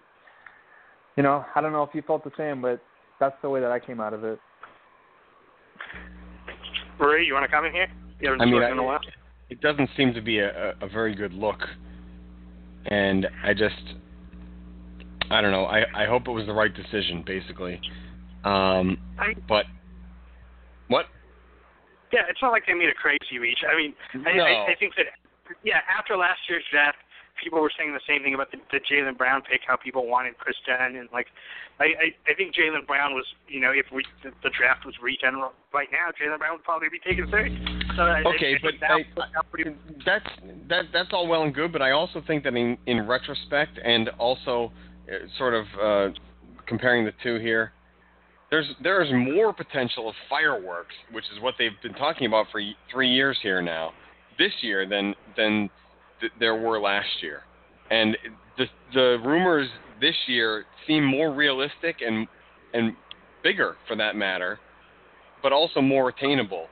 you 1.18 1.24
know, 1.24 1.46
I 1.56 1.62
don't 1.62 1.72
know 1.72 1.84
if 1.84 1.90
you 1.94 2.02
felt 2.02 2.24
the 2.24 2.32
same, 2.38 2.62
but 2.62 2.82
that's 3.20 3.36
the 3.42 3.50
way 3.50 3.60
that 3.62 3.72
I 3.72 3.80
came 3.80 4.00
out 4.00 4.14
of 4.14 4.24
it. 4.24 4.40
Ray, 7.00 7.24
you 7.24 7.34
want 7.34 7.46
to 7.46 7.52
comment 7.52 7.74
here? 7.74 7.88
You 8.20 8.30
haven't 8.30 8.42
I 8.42 8.46
mean, 8.46 8.56
spoken 8.56 8.72
in 8.74 8.80
a 8.80 8.82
I- 8.84 8.86
while. 8.86 9.00
it 9.50 9.62
doesn't 9.62 9.90
seem 9.98 10.14
to 10.14 10.22
be 10.22 10.40
a, 10.40 10.72
a, 10.82 10.86
a 10.86 10.90
very 10.90 11.16
good 11.16 11.34
look. 11.34 11.60
And 12.88 13.28
I 13.44 13.54
just, 13.54 13.96
I 15.32 15.42
don't 15.42 15.52
know. 15.52 15.66
I, 15.66 15.84
I 15.96 16.06
hope 16.06 16.28
it 16.28 16.32
was 16.32 16.46
the 16.46 16.54
right 16.54 16.72
decision, 16.74 17.24
basically. 17.26 17.82
Um, 18.44 18.98
I, 19.18 19.34
but 19.50 19.66
what? 20.88 21.08
yeah, 22.14 22.22
it's 22.30 22.40
not 22.42 22.52
like 22.52 22.64
they 22.68 22.74
made 22.76 22.90
a 22.90 22.94
crazy 22.94 23.40
reach. 23.40 23.58
I 23.68 23.76
mean, 23.76 23.94
I, 24.26 24.38
No. 24.38 24.44
I, 24.44 24.72
I 24.72 24.76
think 24.80 24.94
that 24.98 25.06
yeah, 25.64 25.80
after 25.98 26.16
last 26.16 26.40
year's 26.48 26.64
draft, 26.72 26.98
people 27.42 27.62
were 27.62 27.72
saying 27.78 27.94
the 27.94 28.00
same 28.08 28.24
thing 28.24 28.34
about 28.34 28.52
the, 28.52 28.58
the 28.72 28.80
Jaylen 28.80 29.18
Brown 29.18 29.42
pick, 29.42 29.62
how 29.68 29.76
people 29.76 30.08
wanted 30.08 30.38
Kris 30.38 30.56
Dunn, 30.66 30.96
and 30.96 31.10
like, 31.14 31.28
I 31.80 31.86
I, 31.86 32.32
I 32.32 32.34
think 32.36 32.56
Jaylen 32.56 32.86
Brown 32.88 33.14
was, 33.14 33.26
you 33.48 33.60
know, 33.60 33.72
if 33.72 33.86
we 33.94 34.06
the, 34.24 34.32
the 34.44 34.50
draft 34.58 34.86
was 34.86 34.96
regen 35.02 35.42
right 35.74 35.88
now, 35.92 36.10
Jaylen 36.20 36.40
Brown 36.40 36.54
would 36.54 36.64
probably 36.64 36.90
be 36.90 37.00
taken 37.00 37.30
third. 37.30 37.52
So 37.96 38.04
Okay, 38.36 38.54
I, 38.54 38.56
I 38.56 38.60
but 38.62 38.74
that 38.82 38.92
I- 38.92 39.38
out 39.38 39.52
pretty 39.52 39.76
That's 40.06 40.26
that 40.70 40.86
that's 40.94 41.10
all 41.12 41.28
well 41.28 41.44
and 41.44 41.54
good, 41.54 41.72
but 41.72 41.82
I 41.82 41.92
also 41.92 42.22
think 42.26 42.44
that 42.44 42.56
in 42.56 42.78
in 42.86 43.08
retrospect 43.08 43.80
and 43.84 44.10
also 44.18 44.72
uh, 45.10 45.28
sort 45.38 45.54
of 45.54 45.66
uh, 45.82 46.14
comparing 46.68 47.06
the 47.06 47.14
two 47.22 47.38
here, 47.40 47.72
there's 48.50 48.68
there 48.82 49.02
is 49.04 49.12
more 49.14 49.54
potential 49.54 50.10
of 50.10 50.16
fireworks, 50.30 50.96
which 51.12 51.26
is 51.36 51.42
what 51.42 51.56
they've 51.58 51.80
been 51.84 51.94
talking 51.94 52.28
about 52.28 52.48
for 52.52 52.62
three 52.92 53.10
years 53.10 53.38
here 53.42 53.62
now, 53.62 53.92
this 54.40 54.52
year 54.62 54.88
than 54.88 55.14
than 55.36 55.70
th- 56.20 56.32
there 56.40 56.56
were 56.56 56.80
last 56.80 57.22
year, 57.22 57.42
and 57.90 58.18
the 58.58 58.66
the 58.94 59.18
rumors 59.24 59.70
this 60.02 60.16
year 60.28 60.66
seem 60.88 61.04
more 61.04 61.34
realistic 61.34 61.98
and 62.06 62.28
and 62.74 62.94
bigger 63.44 63.76
for 63.88 63.96
that 63.96 64.16
matter, 64.16 64.60
but 65.42 65.52
also 65.52 65.82
more 65.82 66.10
attainable 66.10 66.68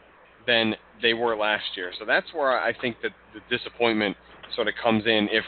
than 0.46 0.76
they 1.02 1.14
were 1.14 1.36
last 1.36 1.66
year. 1.76 1.92
So 1.98 2.06
that's 2.06 2.28
where 2.34 2.60
I 2.60 2.74
think 2.80 2.98
that 3.04 3.12
the 3.34 3.40
disappointment 3.56 4.18
sort 4.56 4.68
of 4.68 4.74
comes 4.82 5.06
in 5.06 5.30
if 5.32 5.44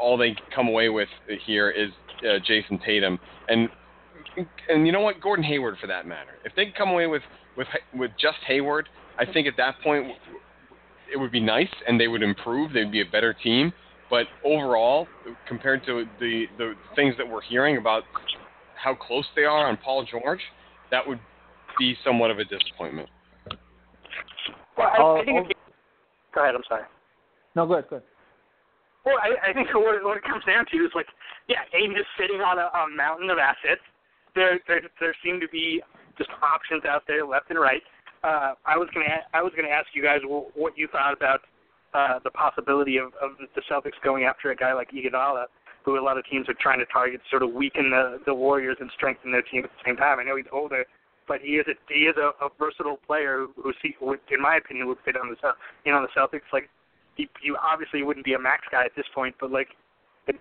all 0.00 0.16
they 0.16 0.36
come 0.54 0.68
away 0.68 0.88
with 0.88 1.08
here 1.44 1.70
is 1.70 1.90
uh, 2.22 2.38
Jayson 2.46 2.80
Tatum 2.84 3.18
and 3.48 3.68
and 4.68 4.86
you 4.86 4.92
know 4.92 5.00
what 5.00 5.20
Gordon 5.20 5.44
Hayward 5.44 5.76
for 5.80 5.86
that 5.88 6.06
matter. 6.06 6.32
If 6.44 6.54
they 6.54 6.72
come 6.76 6.90
away 6.90 7.06
with 7.06 7.22
with 7.56 7.66
with 7.94 8.10
just 8.20 8.38
Hayward, 8.46 8.88
I 9.18 9.24
think 9.24 9.46
at 9.46 9.54
that 9.56 9.74
point 9.82 10.06
it 11.12 11.16
would 11.16 11.32
be 11.32 11.40
nice 11.40 11.68
and 11.86 12.00
they 12.00 12.08
would 12.08 12.22
improve. 12.22 12.72
They'd 12.72 12.92
be 12.92 13.00
a 13.00 13.10
better 13.10 13.32
team. 13.32 13.72
But 14.10 14.26
overall, 14.44 15.06
compared 15.46 15.84
to 15.86 16.04
the 16.18 16.46
the 16.56 16.74
things 16.96 17.14
that 17.18 17.28
we're 17.28 17.42
hearing 17.42 17.76
about 17.76 18.04
how 18.74 18.94
close 18.94 19.26
they 19.36 19.44
are 19.44 19.68
on 19.68 19.76
Paul 19.76 20.06
George, 20.10 20.40
that 20.90 21.06
would 21.06 21.20
be 21.78 21.94
somewhat 22.04 22.30
of 22.30 22.38
a 22.38 22.44
disappointment. 22.44 23.08
Well, 24.76 24.88
I, 24.88 25.02
Uh, 25.02 25.14
I 25.14 25.24
think. 25.24 25.48
oh. 25.50 25.52
Go 26.34 26.42
ahead. 26.42 26.54
I'm 26.54 26.62
sorry. 26.68 26.84
No, 27.54 27.66
go 27.66 27.74
ahead, 27.74 27.90
go 27.90 27.96
ahead. 27.96 28.08
Well, 29.04 29.16
I, 29.22 29.50
I 29.50 29.52
think 29.52 29.68
what 29.74 29.96
it, 29.96 30.04
what 30.04 30.16
it 30.16 30.24
comes 30.24 30.44
down 30.44 30.66
to 30.70 30.76
is 30.84 30.92
like, 30.94 31.06
yeah, 31.48 31.64
Ainge 31.74 31.98
is 31.98 32.06
sitting 32.20 32.40
on 32.40 32.58
a, 32.58 32.68
a 32.76 32.86
mountain 32.94 33.30
of 33.30 33.38
assets. 33.38 33.80
There, 34.34 34.60
there, 34.68 34.82
there 35.00 35.16
seem 35.24 35.40
to 35.40 35.48
be 35.48 35.82
just 36.18 36.30
options 36.42 36.84
out 36.84 37.02
there 37.08 37.24
left 37.24 37.50
and 37.50 37.58
right. 37.58 37.82
Uh, 38.22 38.54
I 38.66 38.76
was 38.76 38.88
gonna, 38.92 39.06
I 39.32 39.42
was 39.42 39.52
gonna 39.56 39.68
ask 39.68 39.88
you 39.94 40.02
guys 40.02 40.20
what 40.24 40.76
you 40.76 40.88
thought 40.90 41.12
about 41.12 41.40
uh, 41.94 42.18
the 42.24 42.30
possibility 42.30 42.96
of, 42.96 43.08
of 43.22 43.38
the 43.54 43.62
Celtics 43.70 43.98
going 44.02 44.24
after 44.24 44.50
a 44.50 44.56
guy 44.56 44.72
like 44.72 44.90
Iguodala, 44.90 45.46
who 45.84 45.98
a 45.98 46.02
lot 46.02 46.18
of 46.18 46.24
teams 46.26 46.48
are 46.48 46.56
trying 46.60 46.78
to 46.80 46.86
target, 46.86 47.20
sort 47.30 47.42
of 47.42 47.52
weaken 47.52 47.90
the 47.90 48.18
the 48.26 48.34
Warriors 48.34 48.76
and 48.80 48.90
strengthen 48.94 49.30
their 49.30 49.42
team 49.42 49.64
at 49.64 49.70
the 49.70 49.82
same 49.86 49.96
time. 49.96 50.18
I 50.18 50.24
know 50.24 50.36
he's 50.36 50.50
older, 50.52 50.84
but 51.28 51.40
he 51.40 51.52
is 51.56 51.66
a 51.68 51.74
he 51.88 52.04
is 52.10 52.16
a, 52.16 52.32
a 52.44 52.48
versatile 52.58 52.98
player 53.06 53.46
who, 53.54 53.62
who, 53.62 53.72
see, 53.80 53.94
would, 54.00 54.20
in 54.30 54.42
my 54.42 54.56
opinion, 54.56 54.88
would 54.88 54.98
fit 55.04 55.16
on 55.16 55.30
the 55.30 55.36
you 55.84 55.92
know 55.92 55.98
on 55.98 56.02
the 56.02 56.20
Celtics. 56.20 56.50
Like 56.52 56.68
he, 57.18 57.28
he 57.42 57.52
obviously 57.60 58.02
wouldn't 58.02 58.24
be 58.24 58.34
a 58.34 58.38
max 58.38 58.64
guy 58.70 58.84
at 58.84 58.94
this 58.96 59.06
point, 59.14 59.34
but 59.40 59.50
like, 59.50 59.68
it, 60.26 60.36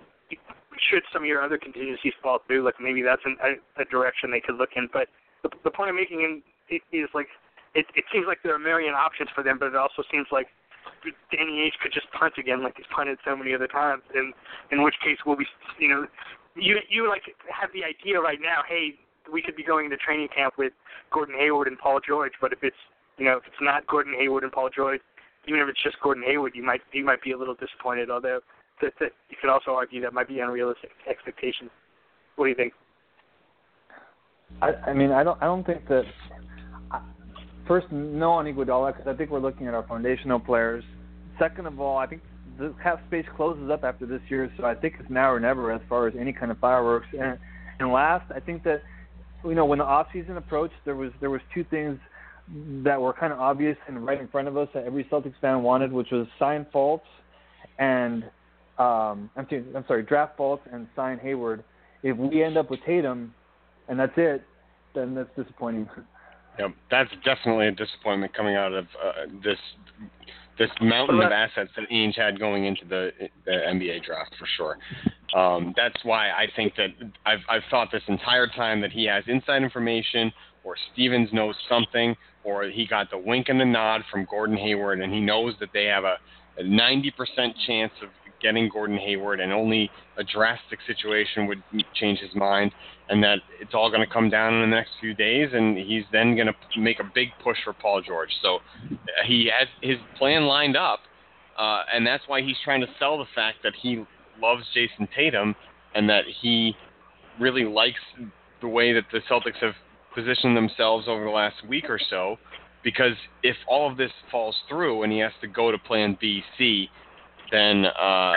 should 0.90 1.04
some 1.12 1.24
of 1.24 1.28
your 1.28 1.42
other 1.42 1.58
contingencies 1.58 2.14
fall 2.22 2.40
through, 2.46 2.64
like 2.64 2.76
maybe 2.80 3.02
that's 3.02 3.22
an, 3.26 3.36
a, 3.44 3.82
a 3.82 3.86
direction 3.86 4.32
they 4.32 4.40
could 4.40 4.56
look 4.56 4.70
in. 4.76 4.88
But 4.94 5.08
the, 5.44 5.50
the 5.64 5.72
point 5.72 5.90
I'm 5.90 5.96
making 5.96 6.22
in, 6.22 6.42
is 6.94 7.10
like, 7.14 7.28
it, 7.78 7.86
it 7.94 8.06
seems 8.12 8.26
like 8.26 8.42
there 8.42 8.54
are 8.54 8.60
a 8.60 8.60
million 8.60 8.98
options 8.98 9.30
for 9.38 9.46
them, 9.46 9.62
but 9.62 9.70
it 9.70 9.76
also 9.78 10.02
seems 10.10 10.26
like 10.34 10.50
Danny 11.30 11.62
Ainge 11.62 11.78
could 11.78 11.94
just 11.94 12.10
punt 12.12 12.34
again, 12.42 12.64
like 12.64 12.76
he's 12.76 12.90
punted 12.90 13.20
so 13.24 13.38
many 13.38 13.54
other 13.54 13.68
times. 13.68 14.02
And 14.16 14.34
in 14.72 14.82
which 14.82 14.96
case, 15.06 15.22
we'll 15.26 15.38
we, 15.38 15.46
you 15.78 15.88
know, 15.88 16.08
you 16.56 16.82
you 16.90 17.08
like 17.08 17.22
have 17.54 17.70
the 17.78 17.86
idea 17.86 18.20
right 18.20 18.42
now, 18.42 18.66
hey, 18.68 18.98
we 19.32 19.44
could 19.46 19.56
be 19.56 19.64
going 19.64 19.86
into 19.86 19.98
training 19.98 20.30
camp 20.34 20.56
with 20.58 20.74
Gordon 21.14 21.36
Hayward 21.38 21.68
and 21.68 21.78
Paul 21.78 22.00
George, 22.02 22.34
but 22.42 22.52
if 22.52 22.60
it's 22.64 22.82
you 23.18 23.26
know 23.26 23.38
if 23.38 23.46
it's 23.46 23.62
not 23.62 23.86
Gordon 23.86 24.14
Hayward 24.18 24.42
and 24.42 24.52
Paul 24.52 24.70
George, 24.74 25.02
even 25.48 25.62
if 25.62 25.70
it's 25.70 25.84
just 25.84 26.02
Gordon 26.02 26.24
Hayward, 26.26 26.54
you 26.56 26.64
might 26.64 26.82
you 26.92 27.06
might 27.06 27.22
be 27.22 27.32
a 27.32 27.38
little 27.38 27.56
disappointed. 27.56 28.10
Although 28.10 28.40
that, 28.82 28.94
that 29.00 29.12
you 29.30 29.38
could 29.40 29.52
also 29.52 29.72
argue 29.72 30.02
that 30.02 30.14
might 30.14 30.28
be 30.28 30.40
unrealistic 30.40 30.90
expectations. 31.08 31.70
What 32.36 32.46
do 32.46 32.50
you 32.50 32.56
think? 32.56 32.74
I, 34.62 34.74
I 34.90 34.94
mean, 34.94 35.12
I 35.12 35.24
don't, 35.24 35.42
I 35.42 35.46
don't 35.46 35.66
think 35.66 35.88
that. 35.90 36.06
First, 37.68 37.92
no 37.92 38.32
on 38.32 38.46
Iguodala 38.46 38.96
because 38.96 39.14
I 39.14 39.18
think 39.18 39.30
we're 39.30 39.40
looking 39.40 39.68
at 39.68 39.74
our 39.74 39.84
foundational 39.84 40.40
players. 40.40 40.84
Second 41.38 41.68
of 41.68 41.80
all, 41.80 41.98
I 41.98 42.08
think 42.08 42.22
the 42.58 42.74
cap 42.82 43.02
space 43.08 43.26
closes 43.36 43.70
up 43.70 43.84
after 43.84 44.06
this 44.06 44.22
year, 44.30 44.52
so 44.58 44.66
I 44.66 44.74
think 44.74 44.96
it's 45.00 45.10
now 45.10 45.32
or 45.32 45.40
never 45.40 45.72
as 45.72 45.82
far 45.90 46.08
as 46.08 46.14
any 46.20 46.34
kind 46.34 46.52
of 46.52 46.58
fireworks. 46.60 47.08
And 47.20 47.38
and 47.80 47.92
last, 47.92 48.32
I 48.34 48.40
think 48.40 48.64
that 48.64 48.82
you 49.44 49.54
know 49.54 49.66
when 49.66 49.80
the 49.80 49.86
off 49.86 50.08
season 50.14 50.38
approached, 50.38 50.76
there 50.86 50.96
was 50.96 51.12
there 51.20 51.30
was 51.30 51.42
two 51.54 51.64
things 51.66 52.00
that 52.84 53.00
were 53.00 53.14
kind 53.14 53.34
of 53.34 53.40
obvious 53.40 53.78
and 53.88 54.06
right 54.06 54.20
in 54.20 54.28
front 54.30 54.48
of 54.48 54.56
us 54.56 54.70
that 54.74 54.86
every 54.86 55.04
Celtics 55.06 55.36
fan 55.42 55.64
wanted, 55.64 55.92
which 55.92 56.12
was 56.12 56.28
sign 56.40 56.66
Fultz 56.74 57.02
and 57.78 58.24
um, 58.80 59.30
I'm, 59.36 59.48
sorry, 59.50 59.66
I'm 59.76 59.86
sorry, 59.88 60.04
draft 60.04 60.38
Fultz 60.38 60.62
and 60.72 60.88
sign 60.96 61.20
Hayward. 61.20 61.64
If 62.04 62.16
we 62.16 62.44
end 62.44 62.58
up 62.58 62.70
with 62.70 62.80
Tatum 62.86 63.34
and 63.90 64.00
that's 64.00 64.14
it, 64.18 64.44
then 64.96 65.14
that's 65.14 65.30
disappointing. 65.36 65.90
Yep, 66.60 66.72
that's 66.90 67.10
definitely 67.24 67.68
a 67.68 67.72
disappointment 67.72 68.34
coming 68.34 68.56
out 68.56 68.74
of 68.74 68.86
uh, 69.04 69.12
this 69.44 69.60
this 70.58 70.70
mountain 70.82 71.22
of 71.22 71.32
assets 71.32 71.70
that 71.76 71.88
Ainge 71.92 72.16
had 72.16 72.40
going 72.40 72.66
into 72.66 72.84
the, 72.84 73.12
the 73.46 73.52
NBA 73.52 74.04
draft 74.04 74.34
for 74.40 74.48
sure. 74.58 74.78
Um, 75.40 75.74
that's 75.78 76.04
why 76.04 76.30
I 76.30 76.48
think 76.56 76.74
that 76.78 76.90
I've 77.26 77.42
I've 77.50 77.62
thought 77.70 77.90
this 77.92 78.04
entire 78.08 78.48
time 78.48 78.82
that 78.82 78.92
he 78.92 79.06
has 79.06 79.24
inside 79.28 79.62
information 79.62 80.32
or 80.64 80.76
Stevens 80.94 81.30
knows 81.32 81.56
something 81.70 82.16
or 82.44 82.64
he 82.64 82.88
got 82.88 83.10
the 83.12 83.18
wink 83.18 83.50
and 83.50 83.60
the 83.60 83.66
nod 83.66 84.02
from 84.12 84.26
Gordon 84.30 84.58
Hayward 84.58 85.02
and 85.02 85.14
he 85.14 85.20
knows 85.20 85.54
that 85.60 85.70
they 85.74 85.86
have 85.86 86.06
a, 86.06 86.18
a 86.58 86.64
90% 86.64 87.12
chance 87.68 87.92
of 88.02 88.10
getting 88.42 88.70
Gordon 88.70 88.98
Hayward, 88.98 89.40
and 89.40 89.52
only 89.52 89.90
a 90.18 90.24
drastic 90.24 90.80
situation 90.86 91.48
would 91.48 91.64
change 91.94 92.20
his 92.20 92.34
mind, 92.36 92.72
and 93.10 93.24
that 93.24 93.40
it's 93.60 93.74
all 93.74 93.90
going 93.90 94.06
to 94.06 94.14
come 94.14 94.30
down 94.30 94.54
in 94.56 94.62
the 94.62 94.76
next 94.76 94.92
few 95.00 95.14
days, 95.14 95.50
and 95.54 95.78
he's 95.78 96.04
then 96.12 96.36
going 96.36 96.48
to 96.48 96.80
make 96.80 97.00
a 97.00 97.12
big 97.14 97.30
push 97.44 97.58
for 97.64 97.74
Paul 97.74 98.02
George. 98.02 98.32
So 98.42 98.58
uh, 98.58 98.96
he 99.26 99.50
has 99.58 99.68
his 99.82 99.98
plan 100.18 100.44
lined 100.44 100.78
up, 100.78 101.00
uh, 101.58 101.84
and 101.94 102.06
that's 102.06 102.24
why 102.28 102.42
he's 102.42 102.58
trying 102.64 102.82
to 102.82 102.88
sell 103.00 103.18
the 103.18 103.26
fact 103.34 103.58
that 103.64 103.74
he 103.82 104.04
loves 104.42 104.64
Jayson 104.74 105.08
Tatum 105.16 105.56
and 105.96 106.10
that 106.10 106.26
he 106.42 106.76
really 107.40 107.66
likes 107.66 108.00
the 108.62 108.68
way 108.68 108.94
that 108.94 109.06
the 109.12 109.20
Celtics 109.30 109.58
have 109.62 109.74
positioned 110.14 110.56
themselves 110.56 111.08
over 111.08 111.24
the 111.24 111.30
last 111.30 111.56
week 111.68 111.90
or 111.90 112.00
so. 112.10 112.38
Because 112.84 113.14
if 113.44 113.56
all 113.68 113.90
of 113.90 113.98
this 113.98 114.12
falls 114.32 114.56
through 114.70 115.04
and 115.04 115.12
he 115.12 115.20
has 115.20 115.32
to 115.42 115.48
go 115.48 115.72
to 115.72 115.78
Plan 115.78 116.18
B, 116.22 116.42
C, 116.58 116.90
then 117.52 117.86
uh, 117.86 118.34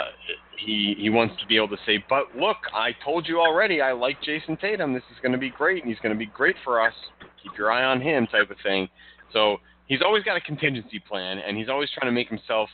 he 0.56 0.94
he 0.98 1.10
wants 1.10 1.34
to 1.40 1.46
be 1.46 1.56
able 1.56 1.68
to 1.68 1.78
say, 1.86 2.02
"But 2.08 2.36
look, 2.36 2.58
I 2.74 2.94
told 3.04 3.26
you 3.26 3.40
already. 3.40 3.80
I 3.80 3.92
like 3.92 4.22
Jayson 4.22 4.60
Tatum. 4.60 4.92
This 4.92 5.02
is 5.10 5.18
going 5.22 5.32
to 5.32 5.38
be 5.38 5.50
great, 5.50 5.82
and 5.82 5.92
he's 5.92 6.00
going 6.00 6.14
to 6.14 6.18
be 6.18 6.26
great 6.26 6.56
for 6.64 6.80
us. 6.80 6.94
Keep 7.42 7.58
your 7.58 7.72
eye 7.72 7.84
on 7.84 8.00
him," 8.00 8.26
type 8.26 8.50
of 8.50 8.56
thing. 8.62 8.88
So 9.32 9.58
he's 9.86 10.02
always 10.02 10.22
got 10.24 10.36
a 10.36 10.40
contingency 10.40 10.98
plan, 10.98 11.38
and 11.38 11.56
he's 11.56 11.68
always 11.68 11.90
trying 11.90 12.10
to 12.10 12.14
make 12.14 12.28
himself 12.28 12.68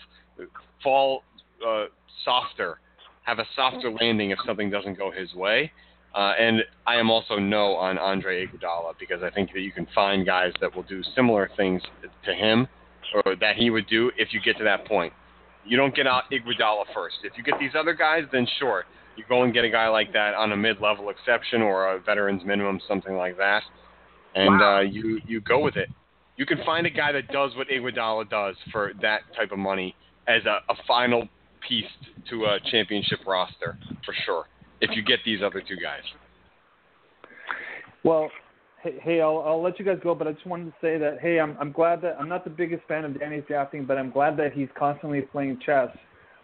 fall 0.82 1.22
uh, 1.66 1.86
softer, 2.24 2.80
have 3.22 3.38
a 3.38 3.46
softer 3.54 3.90
landing 3.90 4.30
if 4.30 4.38
something 4.46 4.70
doesn't 4.70 4.98
go 4.98 5.10
his 5.10 5.34
way. 5.34 5.72
Uh, 6.14 6.32
and 6.38 6.62
I 6.86 6.96
am 6.96 7.10
also 7.10 7.36
no 7.36 7.74
on 7.74 7.98
Andre 7.98 8.46
Iguodala 8.46 8.94
because 8.98 9.22
I 9.22 9.30
think 9.30 9.52
that 9.52 9.60
you 9.60 9.70
can 9.70 9.86
find 9.94 10.24
guys 10.24 10.52
that 10.62 10.74
will 10.74 10.84
do 10.84 11.02
similar 11.14 11.50
things 11.56 11.82
to 12.24 12.34
him 12.34 12.66
or 13.14 13.36
that 13.36 13.56
he 13.56 13.68
would 13.68 13.86
do 13.86 14.10
if 14.16 14.32
you 14.32 14.40
get 14.40 14.56
to 14.58 14.64
that 14.64 14.86
point. 14.86 15.12
You 15.66 15.76
don't 15.76 15.94
get 15.94 16.06
out 16.06 16.24
Iguodala 16.30 16.84
first. 16.94 17.16
If 17.24 17.32
you 17.36 17.44
get 17.44 17.58
these 17.58 17.72
other 17.78 17.94
guys, 17.94 18.24
then 18.32 18.46
sure, 18.58 18.84
you 19.16 19.24
go 19.28 19.42
and 19.42 19.52
get 19.52 19.64
a 19.64 19.70
guy 19.70 19.88
like 19.88 20.12
that 20.12 20.34
on 20.34 20.52
a 20.52 20.56
mid-level 20.56 21.10
exception 21.10 21.62
or 21.62 21.94
a 21.94 22.00
veterans 22.00 22.42
minimum, 22.44 22.80
something 22.86 23.16
like 23.16 23.36
that, 23.38 23.62
and 24.34 24.60
wow. 24.60 24.78
uh, 24.78 24.80
you 24.80 25.20
you 25.26 25.40
go 25.40 25.58
with 25.58 25.76
it. 25.76 25.88
You 26.36 26.44
can 26.46 26.58
find 26.64 26.86
a 26.86 26.90
guy 26.90 27.12
that 27.12 27.28
does 27.28 27.56
what 27.56 27.68
Iguodala 27.68 28.28
does 28.28 28.56
for 28.70 28.92
that 29.00 29.22
type 29.34 29.52
of 29.52 29.58
money 29.58 29.96
as 30.28 30.44
a, 30.44 30.60
a 30.70 30.76
final 30.86 31.28
piece 31.66 31.84
to 32.30 32.44
a 32.44 32.58
championship 32.70 33.20
roster 33.26 33.78
for 34.04 34.14
sure. 34.24 34.44
If 34.80 34.90
you 34.94 35.02
get 35.02 35.20
these 35.24 35.40
other 35.42 35.62
two 35.66 35.76
guys. 35.76 36.02
Well, 38.04 38.30
hey, 38.82 38.98
hey 39.02 39.20
I'll, 39.20 39.42
I'll 39.46 39.62
let 39.62 39.78
you 39.78 39.84
guys 39.84 39.98
go, 40.02 40.14
but 40.14 40.26
I 40.26 40.32
just 40.32 40.46
wanted 40.46 40.66
to 40.66 40.74
say 40.80 40.98
that 40.98 41.18
hey, 41.20 41.40
I'm 41.40 41.56
I'm 41.60 41.72
glad 41.72 42.00
that 42.02 42.16
I'm 42.18 42.28
not 42.28 42.44
the 42.44 42.50
biggest 42.50 42.82
fan 42.86 43.04
of 43.04 43.18
Danny's 43.18 43.44
drafting, 43.48 43.84
but 43.84 43.98
I'm 43.98 44.10
glad 44.10 44.36
that 44.38 44.52
he's 44.52 44.68
constantly 44.78 45.22
playing 45.22 45.60
chess 45.64 45.88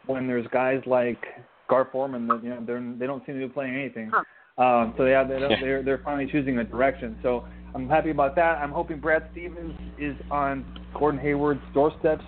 when 0.06 0.26
there's 0.26 0.46
guys 0.48 0.82
like 0.86 1.22
Gar 1.68 1.88
Forman 1.90 2.26
that 2.28 2.42
you 2.42 2.50
know 2.50 2.62
they're 2.66 2.94
they 2.98 3.06
don't 3.06 3.24
seem 3.26 3.40
to 3.40 3.46
be 3.46 3.52
playing 3.52 3.74
anything. 3.74 4.10
Huh. 4.12 4.24
Um, 4.58 4.94
so 4.98 5.06
yeah, 5.06 5.24
they 5.24 5.38
don't, 5.38 5.60
they're 5.60 5.82
they're 5.82 6.02
finally 6.04 6.30
choosing 6.30 6.58
a 6.58 6.64
direction. 6.64 7.16
So 7.22 7.44
I'm 7.74 7.88
happy 7.88 8.10
about 8.10 8.36
that. 8.36 8.58
I'm 8.58 8.70
hoping 8.70 9.00
Brad 9.00 9.24
Stevens 9.32 9.74
is 9.98 10.14
on 10.30 10.64
Gordon 10.98 11.20
Hayward's 11.20 11.62
doorsteps 11.72 12.24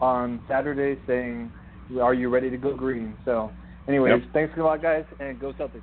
on 0.00 0.40
Saturday 0.48 1.00
saying, 1.06 1.52
"Are 2.00 2.14
you 2.14 2.28
ready 2.28 2.50
to 2.50 2.56
go 2.56 2.76
green?" 2.76 3.16
So, 3.24 3.52
anyways, 3.86 4.22
yep. 4.22 4.32
thanks 4.32 4.54
a 4.58 4.62
lot, 4.62 4.82
guys, 4.82 5.04
and 5.20 5.38
go 5.38 5.52
Celtics. 5.52 5.82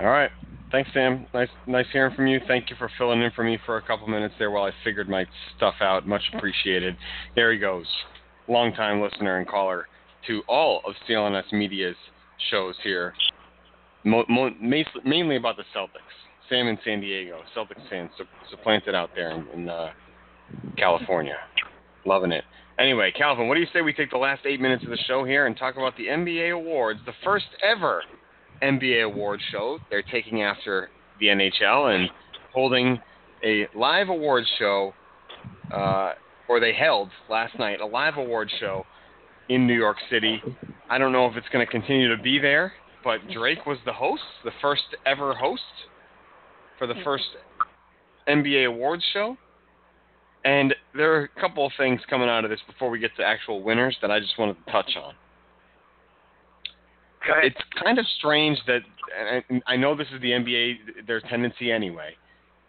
All 0.00 0.08
right. 0.08 0.30
Thanks, 0.72 0.90
Sam. 0.92 1.26
Nice, 1.32 1.48
nice 1.66 1.86
hearing 1.92 2.14
from 2.14 2.26
you. 2.26 2.40
Thank 2.48 2.70
you 2.70 2.76
for 2.76 2.90
filling 2.98 3.22
in 3.22 3.30
for 3.32 3.44
me 3.44 3.58
for 3.64 3.76
a 3.76 3.82
couple 3.82 4.08
minutes 4.08 4.34
there 4.38 4.50
while 4.50 4.64
I 4.64 4.72
figured 4.82 5.08
my 5.08 5.24
stuff 5.56 5.74
out. 5.80 6.08
Much 6.08 6.22
appreciated. 6.34 6.96
There 7.36 7.52
he 7.52 7.58
goes, 7.58 7.86
longtime 8.48 9.00
listener 9.00 9.38
and 9.38 9.46
caller 9.46 9.86
to 10.26 10.42
all 10.48 10.82
of 10.84 10.94
CLNS 11.08 11.52
Media's 11.52 11.96
shows 12.50 12.74
here, 12.82 13.14
mo- 14.04 14.24
mo- 14.28 14.54
mainly 14.60 15.36
about 15.36 15.56
the 15.56 15.64
Celtics. 15.74 16.00
Sam 16.48 16.68
in 16.68 16.78
San 16.84 17.00
Diego, 17.00 17.40
Celtics 17.56 17.88
fans 17.88 18.10
supplanted 18.50 18.94
out 18.94 19.10
there 19.14 19.32
in, 19.32 19.46
in 19.54 19.68
uh, 19.68 19.90
California. 20.76 21.36
Loving 22.04 22.32
it. 22.32 22.44
Anyway, 22.78 23.12
Calvin, 23.16 23.48
what 23.48 23.54
do 23.54 23.60
you 23.60 23.66
say 23.72 23.80
we 23.80 23.92
take 23.92 24.10
the 24.10 24.18
last 24.18 24.42
eight 24.44 24.60
minutes 24.60 24.84
of 24.84 24.90
the 24.90 24.98
show 25.08 25.24
here 25.24 25.46
and 25.46 25.56
talk 25.56 25.76
about 25.76 25.96
the 25.96 26.06
NBA 26.06 26.52
awards, 26.52 27.00
the 27.06 27.12
first 27.24 27.46
ever 27.64 28.02
NBA 28.62 29.04
award 29.04 29.40
show. 29.50 29.78
They're 29.90 30.02
taking 30.02 30.42
after 30.42 30.90
the 31.20 31.26
NHL 31.26 31.94
and 31.94 32.10
holding 32.52 32.98
a 33.44 33.68
live 33.74 34.08
award 34.08 34.44
show, 34.58 34.94
uh, 35.72 36.12
or 36.48 36.60
they 36.60 36.72
held 36.72 37.10
last 37.28 37.58
night 37.58 37.80
a 37.80 37.86
live 37.86 38.16
award 38.16 38.50
show 38.60 38.84
in 39.48 39.66
New 39.66 39.74
York 39.74 39.96
City. 40.10 40.42
I 40.90 40.98
don't 40.98 41.12
know 41.12 41.26
if 41.26 41.36
it's 41.36 41.48
going 41.52 41.64
to 41.64 41.70
continue 41.70 42.14
to 42.14 42.22
be 42.22 42.38
there, 42.38 42.72
but 43.04 43.20
Drake 43.32 43.66
was 43.66 43.78
the 43.84 43.92
host, 43.92 44.22
the 44.44 44.52
first 44.60 44.84
ever 45.04 45.34
host 45.34 45.62
for 46.78 46.86
the 46.86 46.94
first 47.04 47.24
NBA 48.28 48.66
awards 48.66 49.04
show. 49.12 49.36
And 50.44 50.74
there 50.94 51.12
are 51.14 51.24
a 51.24 51.40
couple 51.40 51.66
of 51.66 51.72
things 51.76 52.00
coming 52.08 52.28
out 52.28 52.44
of 52.44 52.50
this 52.50 52.60
before 52.68 52.88
we 52.88 53.00
get 53.00 53.10
to 53.16 53.24
actual 53.24 53.62
winners 53.62 53.96
that 54.00 54.10
I 54.10 54.20
just 54.20 54.38
wanted 54.38 54.56
to 54.64 54.72
touch 54.72 54.92
on 54.96 55.14
it's 57.42 57.60
kind 57.82 57.98
of 57.98 58.06
strange 58.18 58.58
that 58.66 58.80
and 59.50 59.62
I 59.66 59.76
know 59.76 59.96
this 59.96 60.08
is 60.14 60.20
the 60.20 60.30
NBA 60.30 61.06
their 61.06 61.20
tendency 61.20 61.70
anyway, 61.70 62.16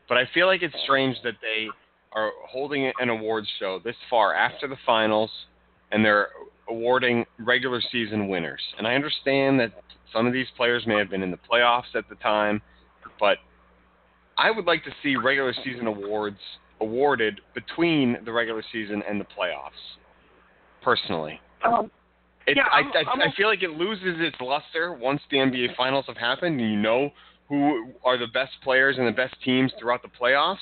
but 0.07 0.17
I 0.17 0.23
feel 0.33 0.47
like 0.47 0.61
it's 0.61 0.75
strange 0.83 1.17
that 1.23 1.35
they 1.41 1.67
are 2.13 2.31
holding 2.47 2.91
an 2.99 3.09
awards 3.09 3.47
show 3.59 3.79
this 3.83 3.95
far 4.09 4.33
after 4.33 4.67
the 4.67 4.77
finals 4.85 5.31
and 5.91 6.03
they're 6.03 6.29
awarding 6.69 7.25
regular 7.39 7.81
season 7.91 8.27
winners. 8.27 8.61
And 8.77 8.87
I 8.87 8.95
understand 8.95 9.59
that 9.59 9.71
some 10.13 10.25
of 10.25 10.33
these 10.33 10.47
players 10.55 10.85
may 10.85 10.97
have 10.97 11.09
been 11.09 11.23
in 11.23 11.31
the 11.31 11.39
playoffs 11.51 11.95
at 11.95 12.07
the 12.09 12.15
time, 12.15 12.61
but 13.19 13.37
I 14.37 14.51
would 14.51 14.65
like 14.65 14.83
to 14.83 14.91
see 15.03 15.15
regular 15.15 15.53
season 15.63 15.87
awards 15.87 16.39
awarded 16.79 17.41
between 17.53 18.17
the 18.25 18.31
regular 18.31 18.63
season 18.71 19.03
and 19.07 19.19
the 19.19 19.25
playoffs. 19.25 19.71
Personally. 20.83 21.41
Um, 21.65 21.91
it, 22.47 22.55
yeah, 22.55 22.63
I, 22.71 22.79
I, 22.79 23.27
I 23.27 23.33
feel 23.35 23.47
like 23.47 23.61
it 23.61 23.71
loses 23.71 24.15
its 24.19 24.37
luster 24.39 24.93
once 24.93 25.21
the 25.29 25.37
NBA 25.37 25.75
Finals 25.75 26.05
have 26.07 26.15
happened, 26.17 26.59
and 26.59 26.71
you 26.71 26.77
know 26.77 27.09
who 27.49 27.93
are 28.05 28.17
the 28.17 28.27
best 28.27 28.53
players 28.63 28.97
and 28.97 29.05
the 29.05 29.11
best 29.11 29.35
teams 29.43 29.71
throughout 29.79 30.01
the 30.01 30.09
playoffs. 30.09 30.57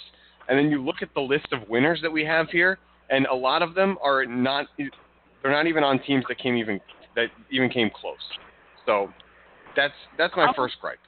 And 0.47 0.57
then 0.57 0.69
you 0.69 0.83
look 0.83 0.97
at 1.01 1.09
the 1.13 1.21
list 1.21 1.47
of 1.51 1.67
winners 1.69 1.99
that 2.01 2.11
we 2.11 2.25
have 2.25 2.49
here, 2.49 2.79
and 3.09 3.27
a 3.27 3.35
lot 3.35 3.61
of 3.61 3.75
them 3.75 3.97
are 4.03 4.25
not. 4.25 4.67
They're 4.77 5.51
not 5.51 5.67
even 5.67 5.83
on 5.83 5.99
teams 5.99 6.25
that 6.27 6.39
came 6.39 6.55
even 6.55 6.79
that 7.15 7.27
even 7.51 7.69
came 7.69 7.89
close. 7.89 8.17
So 8.85 9.09
that's 9.75 9.93
that's 10.17 10.35
my 10.35 10.51
first 10.55 10.75
gripe. 10.81 10.99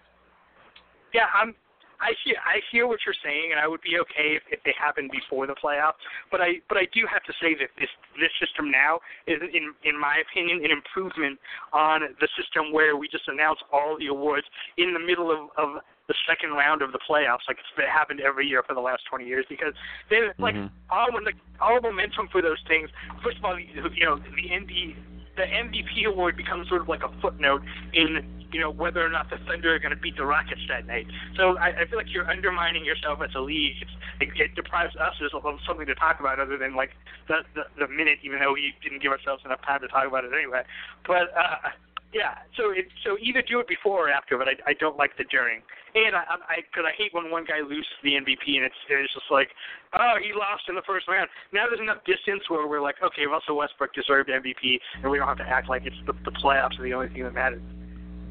Yeah, 1.14 1.26
I'm 1.34 1.56
I 2.00 2.14
hear 2.24 2.36
I 2.46 2.62
hear 2.72 2.88
what 2.88 3.00
you're 3.06 3.18
saying, 3.24 3.52
and 3.52 3.60
I 3.60 3.68
would 3.68 3.82
be 3.82 3.98
okay 4.06 4.38
if, 4.38 4.44
if 4.52 4.60
they 4.64 4.74
happened 4.78 5.12
before 5.12 5.48
the 5.48 5.56
playoffs. 5.56 6.00
But 6.32 6.42
I 6.42 6.62
but 6.70 6.78
I 6.78 6.86
do 6.94 7.06
have 7.10 7.24
to 7.26 7.34
say 7.42 7.56
that 7.58 7.74
this 7.78 7.90
this 8.20 8.34
system 8.40 8.70
now 8.70 9.00
is, 9.26 9.42
in 9.42 9.74
in 9.84 10.00
my 10.00 10.22
opinion, 10.22 10.64
an 10.64 10.72
improvement 10.72 11.40
on 11.74 12.02
the 12.20 12.30
system 12.38 12.72
where 12.72 12.96
we 12.96 13.08
just 13.08 13.28
announce 13.28 13.60
all 13.74 13.98
the 13.98 14.08
awards 14.08 14.46
in 14.78 14.94
the 14.94 15.02
middle 15.02 15.32
of, 15.32 15.50
of 15.58 15.82
the 16.08 16.16
second 16.28 16.52
round 16.52 16.82
of 16.82 16.92
the 16.94 17.00
playoffs, 17.04 17.44
like 17.48 17.60
it's 17.60 17.76
been 17.76 17.86
happened 17.86 18.22
every 18.22 18.48
year 18.48 18.64
for 18.64 18.74
the 18.74 18.80
last 18.80 19.04
20 19.10 19.26
years. 19.26 19.46
Because 19.50 19.74
then, 20.10 20.32
like 20.40 20.56
mm-hmm. 20.56 20.72
all 20.90 21.08
the 21.12 21.34
all 21.60 21.82
momentum 21.82 22.30
for 22.32 22.42
those 22.42 22.62
things. 22.68 22.90
First 23.24 23.38
of 23.38 23.46
all, 23.46 23.60
you 23.60 24.06
know 24.06 24.18
the 24.18 24.46
NB 24.48 24.96
the 25.38 25.44
MVP 25.44 26.06
award 26.06 26.36
becomes 26.36 26.68
sort 26.68 26.82
of 26.82 26.90
like 26.90 27.04
a 27.04 27.22
footnote 27.22 27.62
in 27.94 28.26
you 28.52 28.60
know 28.60 28.72
whether 28.72 29.06
or 29.06 29.10
not 29.10 29.30
the 29.30 29.38
Thunder 29.46 29.76
are 29.76 29.80
going 29.80 29.96
to 29.96 30.02
beat 30.02 30.18
the 30.18 30.26
Rockets 30.26 30.62
that 30.70 30.88
night. 30.88 31.06
So 31.36 31.58
I, 31.58 31.82
I 31.82 31.86
feel 31.86 31.98
like 31.98 32.12
you're 32.12 32.30
undermining 32.30 32.84
yourself 32.84 33.20
as 33.22 33.30
a 33.36 33.42
league. 33.42 33.76
It's, 33.82 33.92
it, 34.20 34.30
it 34.42 34.56
deprives 34.56 34.96
us 34.96 35.16
of 35.34 35.44
something 35.66 35.86
to 35.86 35.96
talk 35.96 36.20
about 36.20 36.40
other 36.40 36.58
than 36.58 36.76
like 36.76 36.92
the, 37.28 37.46
the 37.56 37.64
the 37.78 37.88
minute, 37.88 38.20
even 38.24 38.40
though 38.40 38.54
we 38.54 38.74
didn't 38.82 39.02
give 39.02 39.12
ourselves 39.12 39.44
enough 39.46 39.62
time 39.62 39.82
to 39.82 39.88
talk 39.88 40.08
about 40.08 40.26
it 40.26 40.32
anyway. 40.34 40.64
But 41.06 41.30
uh, 41.38 41.70
yeah, 42.18 42.42
so 42.58 42.74
it, 42.74 42.90
so 43.06 43.14
either 43.22 43.46
do 43.46 43.62
it 43.62 43.70
before 43.70 44.10
or 44.10 44.10
after, 44.10 44.42
but 44.42 44.50
I, 44.50 44.58
I 44.66 44.74
don't 44.74 44.98
like 44.98 45.14
the 45.22 45.24
during. 45.30 45.62
And 45.94 46.18
I, 46.18 46.26
I, 46.50 46.56
because 46.66 46.90
I 46.90 46.94
hate 46.98 47.14
when 47.14 47.30
one 47.30 47.46
guy 47.46 47.62
loses 47.62 47.94
the 48.02 48.18
MVP 48.18 48.58
and 48.58 48.66
it's 48.66 48.76
it's 48.90 49.14
just 49.14 49.30
like, 49.30 49.54
oh, 49.94 50.18
he 50.18 50.34
lost 50.34 50.66
in 50.66 50.74
the 50.74 50.82
first 50.90 51.08
round. 51.08 51.30
Now 51.54 51.70
there's 51.70 51.80
enough 51.80 52.02
distance 52.10 52.42
where 52.50 52.66
we're 52.66 52.82
like, 52.82 52.98
okay, 53.06 53.30
Russell 53.30 53.62
Westbrook 53.62 53.94
deserved 53.94 54.34
MVP, 54.34 54.82
and 55.04 55.12
we 55.12 55.22
don't 55.22 55.30
have 55.30 55.38
to 55.38 55.48
act 55.48 55.70
like 55.70 55.86
it's 55.86 55.96
the, 56.10 56.14
the 56.26 56.34
playoffs 56.42 56.80
are 56.82 56.84
the 56.84 56.94
only 56.94 57.10
thing 57.14 57.22
that 57.22 57.38
matters. 57.38 57.62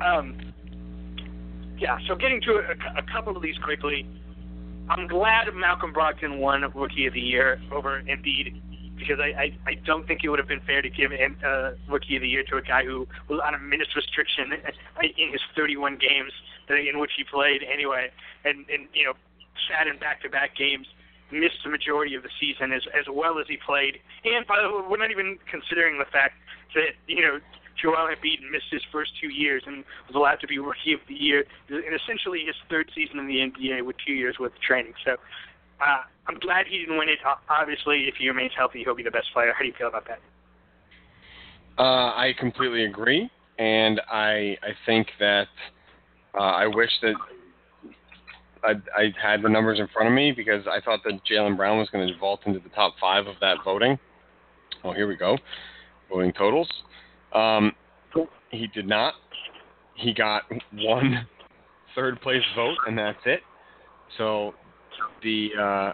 Um, 0.03 0.35
yeah. 1.79 1.99
So 2.11 2.19
getting 2.19 2.43
to 2.43 2.67
a, 2.67 2.99
a 2.99 3.05
couple 3.15 3.37
of 3.37 3.43
these 3.43 3.57
quickly. 3.63 4.03
I'm 4.89 5.09
glad 5.09 5.51
Malcolm 5.55 5.93
Brogdon 5.93 6.39
won 6.39 6.63
Rookie 6.75 7.07
of 7.07 7.15
the 7.15 7.21
Year 7.21 7.61
over 7.73 8.03
Embiid 8.03 8.55
because 8.97 9.21
I, 9.21 9.29
I, 9.39 9.59
I 9.67 9.75
don't 9.75 10.07
think 10.07 10.25
it 10.25 10.29
would 10.29 10.39
have 10.39 10.49
been 10.49 10.61
fair 10.61 10.83
to 10.83 10.91
give 10.91 11.13
uh, 11.13 11.73
Rookie 11.89 12.17
of 12.17 12.23
the 12.23 12.29
Year 12.29 12.43
to 12.45 12.57
a 12.57 12.63
guy 12.63 12.85
who 12.85 13.07
was 13.29 13.41
on 13.45 13.55
a 13.55 13.59
minutes 13.59 13.95
restriction 13.95 14.53
in 14.53 15.33
his 15.33 15.41
31 15.55 15.99
games 15.99 16.33
in 16.69 16.99
which 16.99 17.13
he 17.17 17.25
played 17.25 17.63
anyway, 17.63 18.11
and 18.45 18.69
and 18.69 18.89
you 18.93 19.05
know 19.05 19.13
sat 19.71 19.87
in 19.87 19.99
back-to-back 19.99 20.57
games, 20.57 20.87
missed 21.31 21.63
the 21.65 21.71
majority 21.71 22.15
of 22.15 22.23
the 22.23 22.31
season 22.41 22.73
as 22.73 22.83
as 22.99 23.07
well 23.11 23.39
as 23.39 23.47
he 23.49 23.57
played, 23.57 23.99
and 24.25 24.47
by 24.47 24.61
the 24.61 24.69
way, 24.69 24.83
we're 24.89 24.97
not 24.97 25.11
even 25.11 25.39
considering 25.51 25.99
the 25.99 26.05
fact 26.05 26.35
that 26.75 26.95
you 27.07 27.23
know 27.23 27.39
Joel 27.81 28.09
Embiid 28.09 28.51
missed 28.51 28.71
his 28.71 28.83
first 28.91 29.13
two 29.21 29.29
years 29.29 29.63
and 29.67 29.85
was 30.09 30.17
allowed 30.17 30.41
to 30.41 30.47
be 30.47 30.59
Rookie 30.59 30.95
of 30.95 31.01
the 31.09 31.15
Year 31.15 31.45
in 31.69 31.95
essentially 31.95 32.45
his 32.45 32.57
third 32.69 32.91
season 32.95 33.19
in 33.19 33.27
the 33.27 33.39
NBA 33.39 33.85
with 33.85 33.97
two 34.05 34.15
years 34.15 34.39
worth 34.39 34.55
of 34.55 34.61
training. 34.61 34.95
So 35.05 35.17
uh, 35.81 36.03
I'm 36.29 36.39
glad 36.39 36.67
he 36.67 36.79
didn't 36.79 36.99
win 36.99 37.09
it. 37.09 37.19
Obviously, 37.49 38.09
if 38.09 38.15
he 38.19 38.29
remains 38.29 38.53
healthy, 38.57 38.83
he'll 38.85 38.95
be 38.97 39.03
the 39.03 39.11
best 39.11 39.29
player. 39.33 39.53
How 39.53 39.61
do 39.61 39.67
you 39.67 39.75
feel 39.79 39.89
about 39.89 40.07
that? 40.09 40.19
Uh, 41.79 42.15
I 42.15 42.35
completely 42.39 42.85
agree, 42.85 43.31
and 43.59 44.01
I 44.11 44.57
I 44.63 44.73
think 44.87 45.09
that 45.21 45.49
uh, 46.35 46.43
I 46.43 46.67
wish 46.67 46.91
that 47.03 47.15
I, 48.65 48.73
I 48.97 49.15
had 49.23 49.43
the 49.43 49.49
numbers 49.49 49.79
in 49.79 49.87
front 49.89 50.09
of 50.09 50.15
me 50.15 50.33
because 50.33 50.67
I 50.67 50.81
thought 50.81 51.01
that 51.05 51.21
Jaylen 51.31 51.57
Brown 51.57 51.79
was 51.79 51.89
going 51.91 52.07
to 52.09 52.19
vault 52.19 52.41
into 52.47 52.59
the 52.59 52.71
top 52.71 52.95
five 53.01 53.27
of 53.27 53.37
that 53.41 53.59
voting. 53.65 53.99
Well, 54.83 54.95
here 54.95 55.07
we 55.07 55.17
go, 55.17 55.37
voting 56.11 56.33
totals. 56.33 56.69
Um, 57.33 57.73
he 58.51 58.67
did 58.69 58.89
not. 58.89 59.15
He 59.95 60.15
got 60.15 60.43
one 60.73 61.27
third 61.95 62.21
place 62.21 62.43
vote, 62.55 62.77
and 62.87 62.99
that's 62.99 63.19
it. 63.27 63.41
So 64.17 64.55
the 65.23 65.51
uh, 65.61 65.93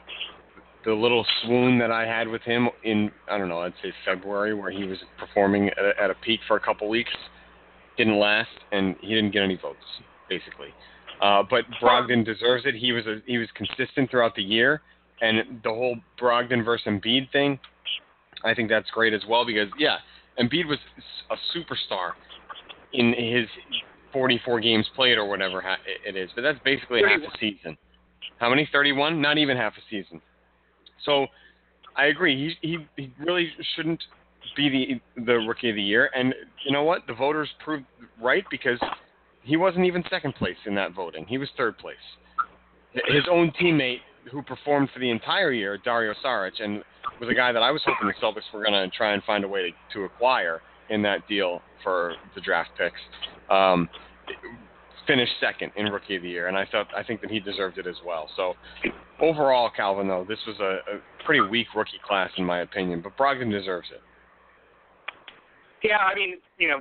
the 0.84 0.92
little 0.92 1.24
swoon 1.42 1.78
that 1.78 1.90
I 1.90 2.06
had 2.06 2.28
with 2.28 2.42
him 2.42 2.68
in 2.84 3.10
I 3.30 3.38
don't 3.38 3.48
know 3.48 3.60
I'd 3.60 3.74
say 3.82 3.92
February 4.04 4.54
where 4.54 4.70
he 4.70 4.84
was 4.84 4.98
performing 5.18 5.68
at 5.68 5.78
a, 5.78 6.02
at 6.02 6.10
a 6.10 6.14
peak 6.14 6.40
for 6.46 6.56
a 6.56 6.60
couple 6.60 6.88
weeks 6.88 7.12
didn't 7.96 8.18
last 8.18 8.50
and 8.72 8.96
he 9.00 9.14
didn't 9.14 9.32
get 9.32 9.42
any 9.42 9.56
votes 9.56 9.78
basically. 10.28 10.68
Uh, 11.20 11.42
but 11.48 11.64
Brogdon 11.80 12.24
deserves 12.24 12.64
it. 12.66 12.74
He 12.74 12.90
was 12.90 13.06
a, 13.06 13.18
he 13.26 13.38
was 13.38 13.48
consistent 13.54 14.10
throughout 14.10 14.34
the 14.34 14.42
year, 14.42 14.82
and 15.20 15.60
the 15.62 15.68
whole 15.68 15.96
Brogdon 16.20 16.64
versus 16.64 16.84
Embiid 16.88 17.30
thing, 17.30 17.60
I 18.44 18.54
think 18.54 18.68
that's 18.68 18.90
great 18.90 19.12
as 19.14 19.22
well 19.28 19.46
because 19.46 19.68
yeah, 19.78 19.98
Embiid 20.40 20.66
was 20.66 20.78
a 21.30 21.36
superstar 21.56 22.12
in 22.92 23.12
his 23.12 23.46
44 24.12 24.60
games 24.60 24.86
played 24.96 25.16
or 25.16 25.28
whatever 25.28 25.62
it 26.04 26.16
is, 26.16 26.28
but 26.34 26.42
that's 26.42 26.58
basically 26.64 27.02
half 27.02 27.20
a 27.20 27.38
season. 27.38 27.76
How 28.38 28.50
many? 28.50 28.68
31? 28.72 29.20
Not 29.20 29.38
even 29.38 29.56
half 29.56 29.74
a 29.74 29.80
season. 29.90 30.20
So 31.04 31.26
I 31.96 32.06
agree. 32.06 32.54
He 32.60 32.68
he, 32.68 32.86
he 32.96 33.12
really 33.20 33.50
shouldn't 33.74 34.02
be 34.56 35.00
the 35.16 35.22
the 35.24 35.34
rookie 35.34 35.70
of 35.70 35.76
the 35.76 35.82
year. 35.82 36.10
And 36.14 36.34
you 36.64 36.72
know 36.72 36.84
what? 36.84 37.06
The 37.06 37.14
voters 37.14 37.48
proved 37.64 37.84
right 38.20 38.44
because 38.50 38.78
he 39.42 39.56
wasn't 39.56 39.84
even 39.84 40.04
second 40.10 40.34
place 40.34 40.56
in 40.66 40.74
that 40.76 40.92
voting. 40.94 41.26
He 41.26 41.38
was 41.38 41.48
third 41.56 41.78
place. 41.78 41.96
His 42.92 43.24
own 43.30 43.52
teammate 43.60 44.00
who 44.30 44.42
performed 44.42 44.90
for 44.92 45.00
the 45.00 45.10
entire 45.10 45.52
year, 45.52 45.78
Dario 45.78 46.14
Saric, 46.24 46.62
and 46.62 46.84
was 47.20 47.28
a 47.28 47.34
guy 47.34 47.52
that 47.52 47.62
I 47.62 47.70
was 47.70 47.82
hoping 47.84 48.06
the 48.06 48.14
Celtics 48.14 48.52
were 48.52 48.62
going 48.64 48.72
to 48.72 48.88
try 48.96 49.14
and 49.14 49.22
find 49.24 49.44
a 49.44 49.48
way 49.48 49.70
to, 49.70 49.98
to 49.98 50.04
acquire 50.04 50.60
in 50.90 51.02
that 51.02 51.26
deal 51.26 51.62
for 51.82 52.14
the 52.34 52.40
draft 52.40 52.70
picks. 52.78 53.00
Um, 53.50 53.88
finished 55.06 55.32
second 55.40 55.72
in 55.76 55.86
Rookie 55.86 56.16
of 56.16 56.22
the 56.22 56.28
Year, 56.28 56.48
and 56.48 56.56
I 56.56 56.66
thought 56.70 56.88
I 56.96 57.02
think 57.02 57.20
that 57.22 57.30
he 57.30 57.40
deserved 57.40 57.78
it 57.78 57.86
as 57.86 57.96
well. 58.06 58.28
So 58.36 58.54
overall, 59.20 59.70
Calvin, 59.74 60.08
though, 60.08 60.24
this 60.28 60.38
was 60.46 60.56
a, 60.60 60.96
a 60.96 61.24
pretty 61.24 61.40
weak 61.40 61.68
rookie 61.74 62.00
class 62.06 62.30
in 62.36 62.44
my 62.44 62.60
opinion, 62.60 63.00
but 63.02 63.16
Brogdon 63.16 63.50
deserves 63.50 63.88
it. 63.92 64.00
Yeah, 65.82 65.98
I 65.98 66.14
mean, 66.14 66.36
you 66.58 66.68
know, 66.68 66.80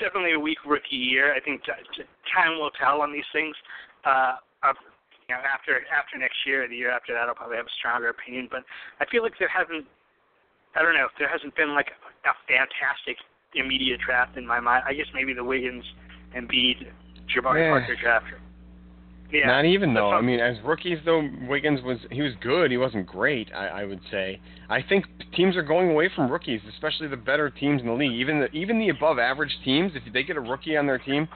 definitely 0.00 0.34
a 0.34 0.40
weak 0.40 0.58
rookie 0.66 0.96
year. 0.96 1.34
I 1.34 1.40
think 1.40 1.62
time 1.64 2.58
will 2.58 2.70
tell 2.78 3.00
on 3.00 3.12
these 3.12 3.28
things. 3.32 3.56
Uh, 4.04 4.36
you 5.28 5.34
know, 5.34 5.40
after 5.40 5.80
after 5.88 6.18
next 6.18 6.36
year, 6.46 6.66
the 6.68 6.76
year 6.76 6.90
after 6.90 7.14
that, 7.14 7.28
I'll 7.28 7.34
probably 7.34 7.56
have 7.56 7.66
a 7.66 7.76
stronger 7.78 8.08
opinion. 8.08 8.48
But 8.50 8.64
I 9.00 9.06
feel 9.10 9.22
like 9.22 9.32
there 9.38 9.48
hasn't, 9.48 9.86
I 10.76 10.82
don't 10.82 10.94
know, 10.94 11.08
there 11.18 11.28
hasn't 11.28 11.54
been 11.56 11.74
like 11.74 11.88
a 12.26 12.34
fantastic 12.44 13.16
immediate 13.54 14.00
draft 14.04 14.36
in 14.36 14.46
my 14.46 14.60
mind. 14.60 14.84
I 14.86 14.94
guess 14.94 15.06
maybe 15.14 15.32
the 15.32 15.44
Wiggins 15.44 15.84
and 16.34 16.48
Embiid 16.48 16.88
Jabari 17.36 17.60
yeah. 17.60 17.70
Parker 17.70 17.96
draft. 18.00 18.26
Yeah, 19.32 19.46
Not 19.46 19.64
even 19.64 19.94
though. 19.94 20.10
I 20.10 20.20
mean, 20.20 20.40
as 20.40 20.56
rookies 20.62 20.98
though, 21.06 21.26
Wiggins 21.48 21.80
was 21.82 21.96
he 22.10 22.20
was 22.20 22.32
good. 22.42 22.70
He 22.70 22.76
wasn't 22.76 23.06
great. 23.06 23.48
I, 23.54 23.66
I 23.66 23.84
would 23.84 24.00
say. 24.10 24.38
I 24.68 24.82
think 24.82 25.06
teams 25.34 25.56
are 25.56 25.62
going 25.62 25.90
away 25.90 26.10
from 26.14 26.30
rookies, 26.30 26.60
especially 26.68 27.08
the 27.08 27.16
better 27.16 27.48
teams 27.48 27.80
in 27.80 27.86
the 27.86 27.94
league. 27.94 28.12
Even 28.12 28.40
the 28.40 28.50
even 28.50 28.78
the 28.78 28.90
above 28.90 29.18
average 29.18 29.56
teams, 29.64 29.92
if 29.94 30.12
they 30.12 30.22
get 30.22 30.36
a 30.36 30.40
rookie 30.40 30.76
on 30.76 30.86
their 30.86 30.98
team, 30.98 31.26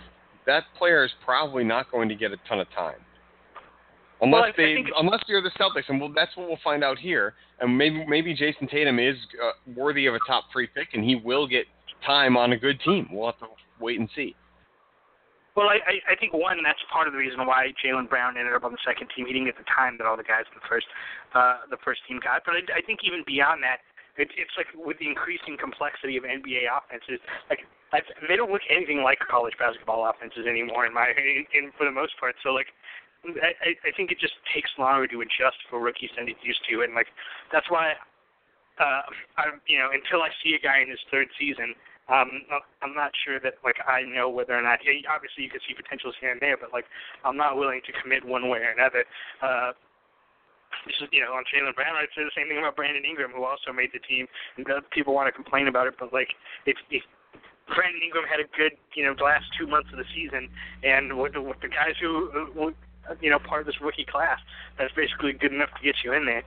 that 0.46 0.64
player 0.76 1.04
is 1.04 1.10
probably 1.24 1.64
not 1.64 1.90
going 1.90 2.10
to 2.10 2.14
get 2.14 2.32
a 2.32 2.36
ton 2.46 2.60
of 2.60 2.66
time. 2.74 2.98
Unless 4.20 4.42
well, 4.42 4.52
they, 4.56 4.84
unless 4.98 5.20
you're 5.26 5.42
the 5.42 5.50
Celtics, 5.58 5.88
and 5.88 6.00
well, 6.00 6.12
that's 6.14 6.34
what 6.36 6.48
we'll 6.48 6.58
find 6.62 6.84
out 6.84 6.98
here. 6.98 7.34
And 7.60 7.76
maybe 7.76 8.04
maybe 8.06 8.34
Jayson 8.34 8.68
Tatum 8.70 8.98
is 8.98 9.16
uh, 9.42 9.72
worthy 9.74 10.06
of 10.06 10.14
a 10.14 10.18
top 10.26 10.44
three 10.52 10.66
pick, 10.66 10.88
and 10.92 11.02
he 11.02 11.16
will 11.16 11.46
get 11.46 11.64
time 12.04 12.36
on 12.36 12.52
a 12.52 12.58
good 12.58 12.78
team. 12.80 13.08
We'll 13.10 13.26
have 13.26 13.38
to 13.40 13.46
wait 13.80 13.98
and 13.98 14.08
see. 14.14 14.34
Well, 15.56 15.72
I, 15.72 15.80
I 16.04 16.12
think 16.20 16.36
one 16.36 16.60
that's 16.60 16.84
part 16.92 17.08
of 17.08 17.16
the 17.16 17.18
reason 17.18 17.40
why 17.48 17.72
Jaylen 17.80 18.12
Brown 18.12 18.36
ended 18.36 18.52
up 18.52 18.68
on 18.68 18.76
the 18.76 18.84
second 18.84 19.08
team. 19.16 19.24
He 19.24 19.32
didn't 19.32 19.48
get 19.48 19.56
the 19.56 19.64
time 19.64 19.96
that 19.96 20.04
all 20.04 20.20
the 20.20 20.28
guys 20.28 20.44
in 20.52 20.60
the 20.60 20.68
first 20.68 20.84
uh, 21.32 21.64
the 21.72 21.80
first 21.80 22.04
team 22.04 22.20
got. 22.20 22.44
But 22.44 22.60
I, 22.60 22.62
I 22.76 22.80
think 22.84 23.00
even 23.08 23.24
beyond 23.24 23.64
that, 23.64 23.80
it, 24.20 24.28
it's 24.36 24.52
like 24.60 24.68
with 24.76 25.00
the 25.00 25.08
increasing 25.08 25.56
complexity 25.56 26.20
of 26.20 26.28
NBA 26.28 26.68
offenses, 26.68 27.24
like 27.48 27.64
I, 27.96 28.04
they 28.28 28.36
don't 28.36 28.52
look 28.52 28.68
anything 28.68 29.00
like 29.00 29.16
college 29.24 29.56
basketball 29.56 30.04
offenses 30.04 30.44
anymore. 30.44 30.84
In 30.84 30.92
my 30.92 31.16
in, 31.16 31.48
in 31.56 31.72
for 31.80 31.88
the 31.88 31.96
most 31.96 32.20
part, 32.20 32.36
so 32.44 32.52
like 32.52 32.68
I, 33.24 33.72
I 33.80 33.90
think 33.96 34.12
it 34.12 34.20
just 34.20 34.36
takes 34.52 34.68
longer 34.76 35.08
to 35.08 35.24
adjust 35.24 35.56
for 35.72 35.80
rookies 35.80 36.12
than 36.20 36.28
it 36.28 36.36
used 36.44 36.60
to, 36.68 36.84
and 36.84 36.92
like 36.92 37.08
that's 37.48 37.72
why 37.72 37.96
uh, 38.76 39.08
I'm 39.40 39.64
you 39.64 39.80
know 39.80 39.88
until 39.88 40.20
I 40.20 40.28
see 40.44 40.52
a 40.52 40.60
guy 40.60 40.84
in 40.84 40.92
his 40.92 41.00
third 41.08 41.32
season 41.40 41.72
um, 42.08 42.30
I'm 42.82 42.94
not 42.94 43.10
sure 43.24 43.40
that 43.40 43.54
like 43.64 43.76
I 43.86 44.02
know 44.02 44.30
whether 44.30 44.54
or 44.54 44.62
not. 44.62 44.78
Obviously, 45.10 45.44
you 45.44 45.50
can 45.50 45.60
see 45.66 45.74
potentials 45.74 46.14
here 46.20 46.30
and 46.30 46.40
there, 46.40 46.56
but 46.56 46.72
like 46.72 46.86
I'm 47.24 47.36
not 47.36 47.56
willing 47.56 47.80
to 47.86 47.92
commit 48.00 48.24
one 48.24 48.48
way 48.48 48.60
or 48.60 48.70
another. 48.70 49.04
Uh, 49.42 49.72
this 50.84 50.96
is, 51.00 51.08
you 51.10 51.22
know, 51.22 51.32
on 51.32 51.44
Jaylen 51.48 51.74
Brown, 51.74 51.96
I'd 51.96 52.12
say 52.14 52.22
the 52.22 52.34
same 52.36 52.48
thing 52.48 52.58
about 52.58 52.76
Brandon 52.76 53.04
Ingram, 53.04 53.32
who 53.34 53.44
also 53.44 53.72
made 53.72 53.90
the 53.92 54.02
team. 54.02 54.26
And 54.56 54.66
people 54.90 55.14
want 55.14 55.26
to 55.26 55.32
complain 55.32 55.68
about 55.68 55.86
it, 55.86 55.94
but 55.98 56.12
like 56.12 56.30
if 56.66 56.76
if 56.90 57.02
Brandon 57.74 58.02
Ingram 58.02 58.24
had 58.30 58.38
a 58.38 58.48
good, 58.56 58.78
you 58.94 59.04
know, 59.04 59.14
last 59.22 59.46
two 59.58 59.66
months 59.66 59.90
of 59.90 59.98
the 59.98 60.06
season, 60.14 60.48
and 60.84 61.18
with, 61.18 61.34
with 61.34 61.58
the 61.60 61.68
guys 61.68 61.98
who, 62.00 62.30
who, 62.54 62.74
you 63.20 63.30
know, 63.30 63.38
part 63.38 63.60
of 63.60 63.66
this 63.66 63.80
rookie 63.80 64.06
class, 64.06 64.38
that's 64.78 64.94
basically 64.94 65.32
good 65.32 65.52
enough 65.52 65.70
to 65.74 65.82
get 65.82 65.96
you 66.04 66.12
in 66.12 66.26
there. 66.26 66.44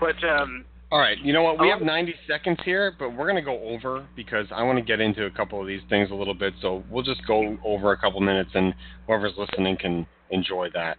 But 0.00 0.18
um, 0.24 0.64
all 0.94 1.00
right, 1.00 1.18
you 1.24 1.32
know 1.32 1.42
what? 1.42 1.58
We 1.58 1.68
have 1.70 1.82
90 1.82 2.14
seconds 2.28 2.56
here, 2.64 2.94
but 2.96 3.10
we're 3.10 3.28
going 3.28 3.34
to 3.34 3.42
go 3.42 3.60
over 3.64 4.06
because 4.14 4.46
I 4.54 4.62
want 4.62 4.78
to 4.78 4.84
get 4.84 5.00
into 5.00 5.24
a 5.24 5.30
couple 5.30 5.60
of 5.60 5.66
these 5.66 5.80
things 5.88 6.12
a 6.12 6.14
little 6.14 6.34
bit. 6.34 6.54
So 6.62 6.84
we'll 6.88 7.02
just 7.02 7.26
go 7.26 7.58
over 7.64 7.90
a 7.90 7.98
couple 7.98 8.20
minutes, 8.20 8.50
and 8.54 8.72
whoever's 9.08 9.32
listening 9.36 9.76
can 9.76 10.06
enjoy 10.30 10.68
that. 10.72 10.96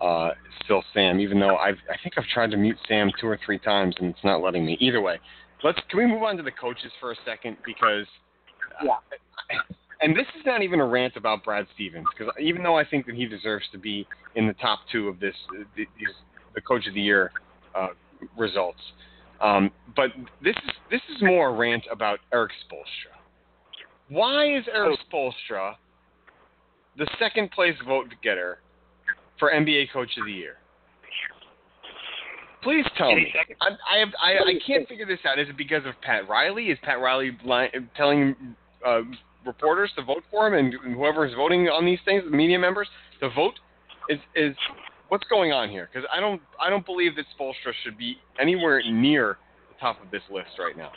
Uh, 0.00 0.30
still 0.64 0.82
Sam, 0.94 1.20
even 1.20 1.38
though 1.38 1.56
I've, 1.56 1.76
I 1.90 1.96
think 2.02 2.14
I've 2.16 2.24
tried 2.32 2.52
to 2.52 2.56
mute 2.56 2.78
Sam 2.88 3.10
two 3.20 3.26
or 3.26 3.38
three 3.44 3.58
times 3.58 3.94
and 3.98 4.14
it's 4.14 4.24
not 4.24 4.40
letting 4.40 4.64
me. 4.64 4.78
Either 4.80 5.02
way, 5.02 5.20
let's 5.62 5.78
can 5.90 5.98
we 5.98 6.06
move 6.06 6.22
on 6.22 6.38
to 6.38 6.42
the 6.42 6.50
coaches 6.50 6.90
for 6.98 7.12
a 7.12 7.16
second 7.26 7.58
because 7.66 8.06
yeah. 8.82 8.96
and 10.00 10.16
this 10.16 10.26
is 10.38 10.46
not 10.46 10.62
even 10.62 10.80
a 10.80 10.86
rant 10.86 11.16
about 11.16 11.44
Brad 11.44 11.66
Stevens 11.74 12.06
because 12.16 12.32
even 12.40 12.62
though 12.62 12.76
I 12.76 12.84
think 12.84 13.04
that 13.06 13.14
he 13.14 13.26
deserves 13.26 13.66
to 13.72 13.78
be 13.78 14.06
in 14.36 14.46
the 14.46 14.54
top 14.54 14.80
two 14.90 15.08
of 15.08 15.20
this, 15.20 15.34
these, 15.76 15.86
the 16.54 16.62
coach 16.62 16.86
of 16.86 16.94
the 16.94 17.02
year 17.02 17.30
uh, 17.74 17.88
results. 18.36 18.80
Um, 19.40 19.70
but 19.96 20.10
this 20.42 20.56
is 20.56 20.70
this 20.90 21.00
is 21.14 21.22
more 21.22 21.48
a 21.48 21.52
rant 21.52 21.84
about 21.90 22.20
Erik 22.32 22.52
Spoelstra. 22.66 23.14
Why 24.08 24.56
is 24.56 24.64
Erik 24.72 24.98
Spoelstra 25.10 25.74
the 26.96 27.08
second 27.18 27.50
place 27.50 27.74
vote 27.86 28.06
getter 28.22 28.58
for 29.38 29.50
NBA 29.50 29.92
Coach 29.92 30.10
of 30.18 30.26
the 30.26 30.32
Year? 30.32 30.56
Please 32.62 32.86
tell 32.96 33.14
me. 33.14 33.32
I, 33.60 33.68
I, 33.94 33.98
have, 33.98 34.08
I, 34.22 34.32
I 34.38 34.54
can't 34.66 34.88
figure 34.88 35.04
this 35.04 35.18
out. 35.26 35.38
Is 35.38 35.50
it 35.50 35.56
because 35.56 35.84
of 35.84 35.92
Pat 36.00 36.26
Riley? 36.28 36.66
Is 36.66 36.78
Pat 36.82 36.98
Riley 36.98 37.36
li- 37.44 37.68
telling 37.94 38.34
uh, 38.86 39.00
reporters 39.44 39.92
to 39.96 40.02
vote 40.02 40.22
for 40.30 40.46
him, 40.46 40.54
and 40.54 40.94
whoever 40.94 41.26
is 41.26 41.34
voting 41.34 41.68
on 41.68 41.84
these 41.84 41.98
things, 42.06 42.22
media 42.30 42.58
members, 42.58 42.88
to 43.20 43.28
vote 43.30 43.54
is 44.08 44.18
is 44.34 44.56
what's 45.08 45.24
going 45.28 45.52
on 45.52 45.70
here? 45.70 45.88
Because 45.92 46.08
I 46.12 46.20
don't 46.20 46.40
I 46.60 46.70
don't 46.70 46.86
believe 46.86 47.16
that 47.16 47.26
Spoelstra 47.38 47.72
should 47.82 47.98
be 47.98 48.16
anywhere 48.40 48.82
near 48.84 49.38
the 49.68 49.76
top 49.80 50.02
of 50.02 50.10
this 50.10 50.22
list 50.30 50.58
right 50.58 50.76
now. 50.76 50.92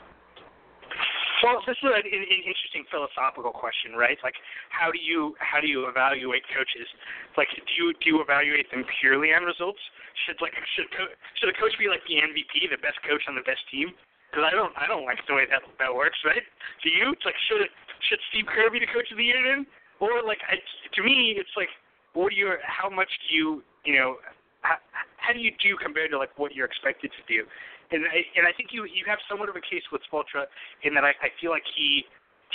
Well, 1.46 1.62
this 1.70 1.78
is 1.78 1.86
an, 1.86 2.02
an 2.02 2.42
interesting 2.50 2.82
philosophical 2.90 3.54
question, 3.54 3.94
right? 3.94 4.18
Like, 4.26 4.34
how 4.74 4.90
do 4.90 4.98
you 4.98 5.38
how 5.38 5.62
do 5.62 5.70
you 5.70 5.86
evaluate 5.86 6.42
coaches? 6.50 6.90
Like, 7.38 7.50
do 7.54 7.72
you 7.78 7.94
do 8.02 8.06
you 8.10 8.18
evaluate 8.22 8.70
them 8.74 8.82
purely 9.00 9.34
on 9.34 9.46
results? 9.46 9.80
Should 10.26 10.42
like 10.42 10.58
should 10.74 10.90
should 11.38 11.50
a 11.50 11.58
coach 11.62 11.78
be 11.78 11.88
like 11.94 12.02
the 12.10 12.18
MVP, 12.18 12.74
the 12.74 12.82
best 12.82 12.98
coach 13.06 13.22
on 13.30 13.38
the 13.38 13.46
best 13.46 13.62
team? 13.70 13.94
Because 14.34 14.50
I 14.50 14.54
don't 14.58 14.74
I 14.74 14.90
don't 14.90 15.06
like 15.06 15.22
the 15.30 15.38
way 15.38 15.46
that 15.46 15.62
that 15.62 15.94
works, 15.94 16.18
right? 16.26 16.42
Do 16.82 16.90
you? 16.90 17.14
It's 17.14 17.26
like 17.26 17.38
should 17.46 17.62
should 18.10 18.22
Steve 18.34 18.50
Kerr 18.50 18.74
be 18.74 18.82
the 18.82 18.90
coach 18.90 19.14
of 19.14 19.22
the 19.22 19.28
year 19.30 19.38
then? 19.38 19.70
Or 20.02 20.26
like 20.26 20.42
I, 20.50 20.58
to 20.58 21.02
me, 21.06 21.38
it's 21.38 21.54
like 21.54 21.70
what 22.18 22.34
do 22.34 22.36
you 22.36 22.58
how 22.66 22.90
much 22.90 23.10
do 23.30 23.38
you 23.38 23.50
you 23.88 23.96
know 23.96 24.20
how, 24.62 24.76
how 25.16 25.32
do 25.32 25.40
you 25.40 25.52
do 25.64 25.80
compared 25.80 26.12
to 26.12 26.18
like 26.20 26.36
what 26.38 26.54
you're 26.54 26.68
expected 26.68 27.12
to 27.16 27.24
do? 27.32 27.48
and 27.92 28.04
I, 28.06 28.20
and 28.36 28.48
I 28.48 28.52
think 28.52 28.70
you 28.72 28.84
you 28.86 29.08
have 29.08 29.20
somewhat 29.30 29.50
of 29.50 29.56
a 29.56 29.62
case 29.62 29.84
with 29.92 30.02
Spoelstra 30.12 30.46
in 30.84 30.94
that 30.96 31.04
I, 31.04 31.16
I 31.24 31.30
feel 31.40 31.52
like 31.52 31.64
he 31.76 32.04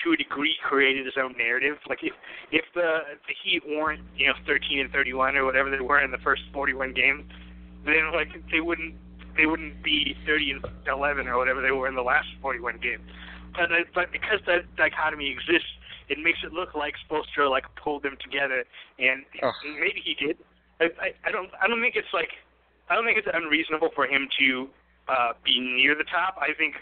to 0.05 0.13
a 0.13 0.17
degree 0.17 0.57
created 0.65 1.05
his 1.05 1.15
own 1.17 1.35
narrative. 1.37 1.77
Like 1.89 2.01
if 2.03 2.13
if 2.51 2.65
the 2.75 3.17
the 3.27 3.35
Heat 3.45 3.63
weren't 3.67 4.03
you 4.17 4.29
know 4.29 4.35
13 4.47 4.81
and 4.81 4.91
31 4.91 5.37
or 5.37 5.45
whatever 5.45 5.71
they 5.71 5.81
were 5.81 6.01
in 6.01 6.11
the 6.11 6.19
first 6.19 6.43
41 6.53 6.93
games, 6.93 7.25
then 7.85 8.13
like 8.13 8.29
they 8.51 8.61
wouldn't 8.61 8.95
they 9.37 9.47
wouldn't 9.47 9.83
be 9.83 10.15
30 10.27 10.51
and 10.53 10.65
11 10.87 11.27
or 11.27 11.39
whatever 11.39 11.63
they 11.63 11.71
were 11.71 11.89
in 11.89 11.95
the 11.95 12.03
last 12.03 12.29
41 12.43 12.79
games. 12.83 13.03
But 13.55 13.73
uh, 13.73 13.89
but 13.95 14.13
because 14.13 14.41
that 14.47 14.65
dichotomy 14.77 15.31
exists, 15.31 15.69
it 16.09 16.19
makes 16.19 16.41
it 16.45 16.53
look 16.53 16.75
like 16.75 16.95
Spoelstra 17.09 17.49
like 17.49 17.65
pulled 17.83 18.03
them 18.03 18.17
together, 18.21 18.65
and 18.99 19.25
Ugh. 19.43 19.55
maybe 19.81 20.03
he 20.05 20.15
did. 20.15 20.37
I, 20.83 20.89
I 21.01 21.29
I 21.29 21.31
don't 21.31 21.51
I 21.63 21.69
don't 21.69 21.81
think 21.81 21.95
it's 21.97 22.13
like 22.13 22.31
I 22.91 22.95
don't 22.95 23.05
think 23.05 23.19
it's 23.19 23.29
unreasonable 23.33 23.91
for 23.95 24.07
him 24.07 24.29
to 24.39 24.69
uh, 25.09 25.33
be 25.45 25.61
near 25.61 25.95
the 25.95 26.05
top. 26.05 26.37
I 26.41 26.53
think 26.57 26.75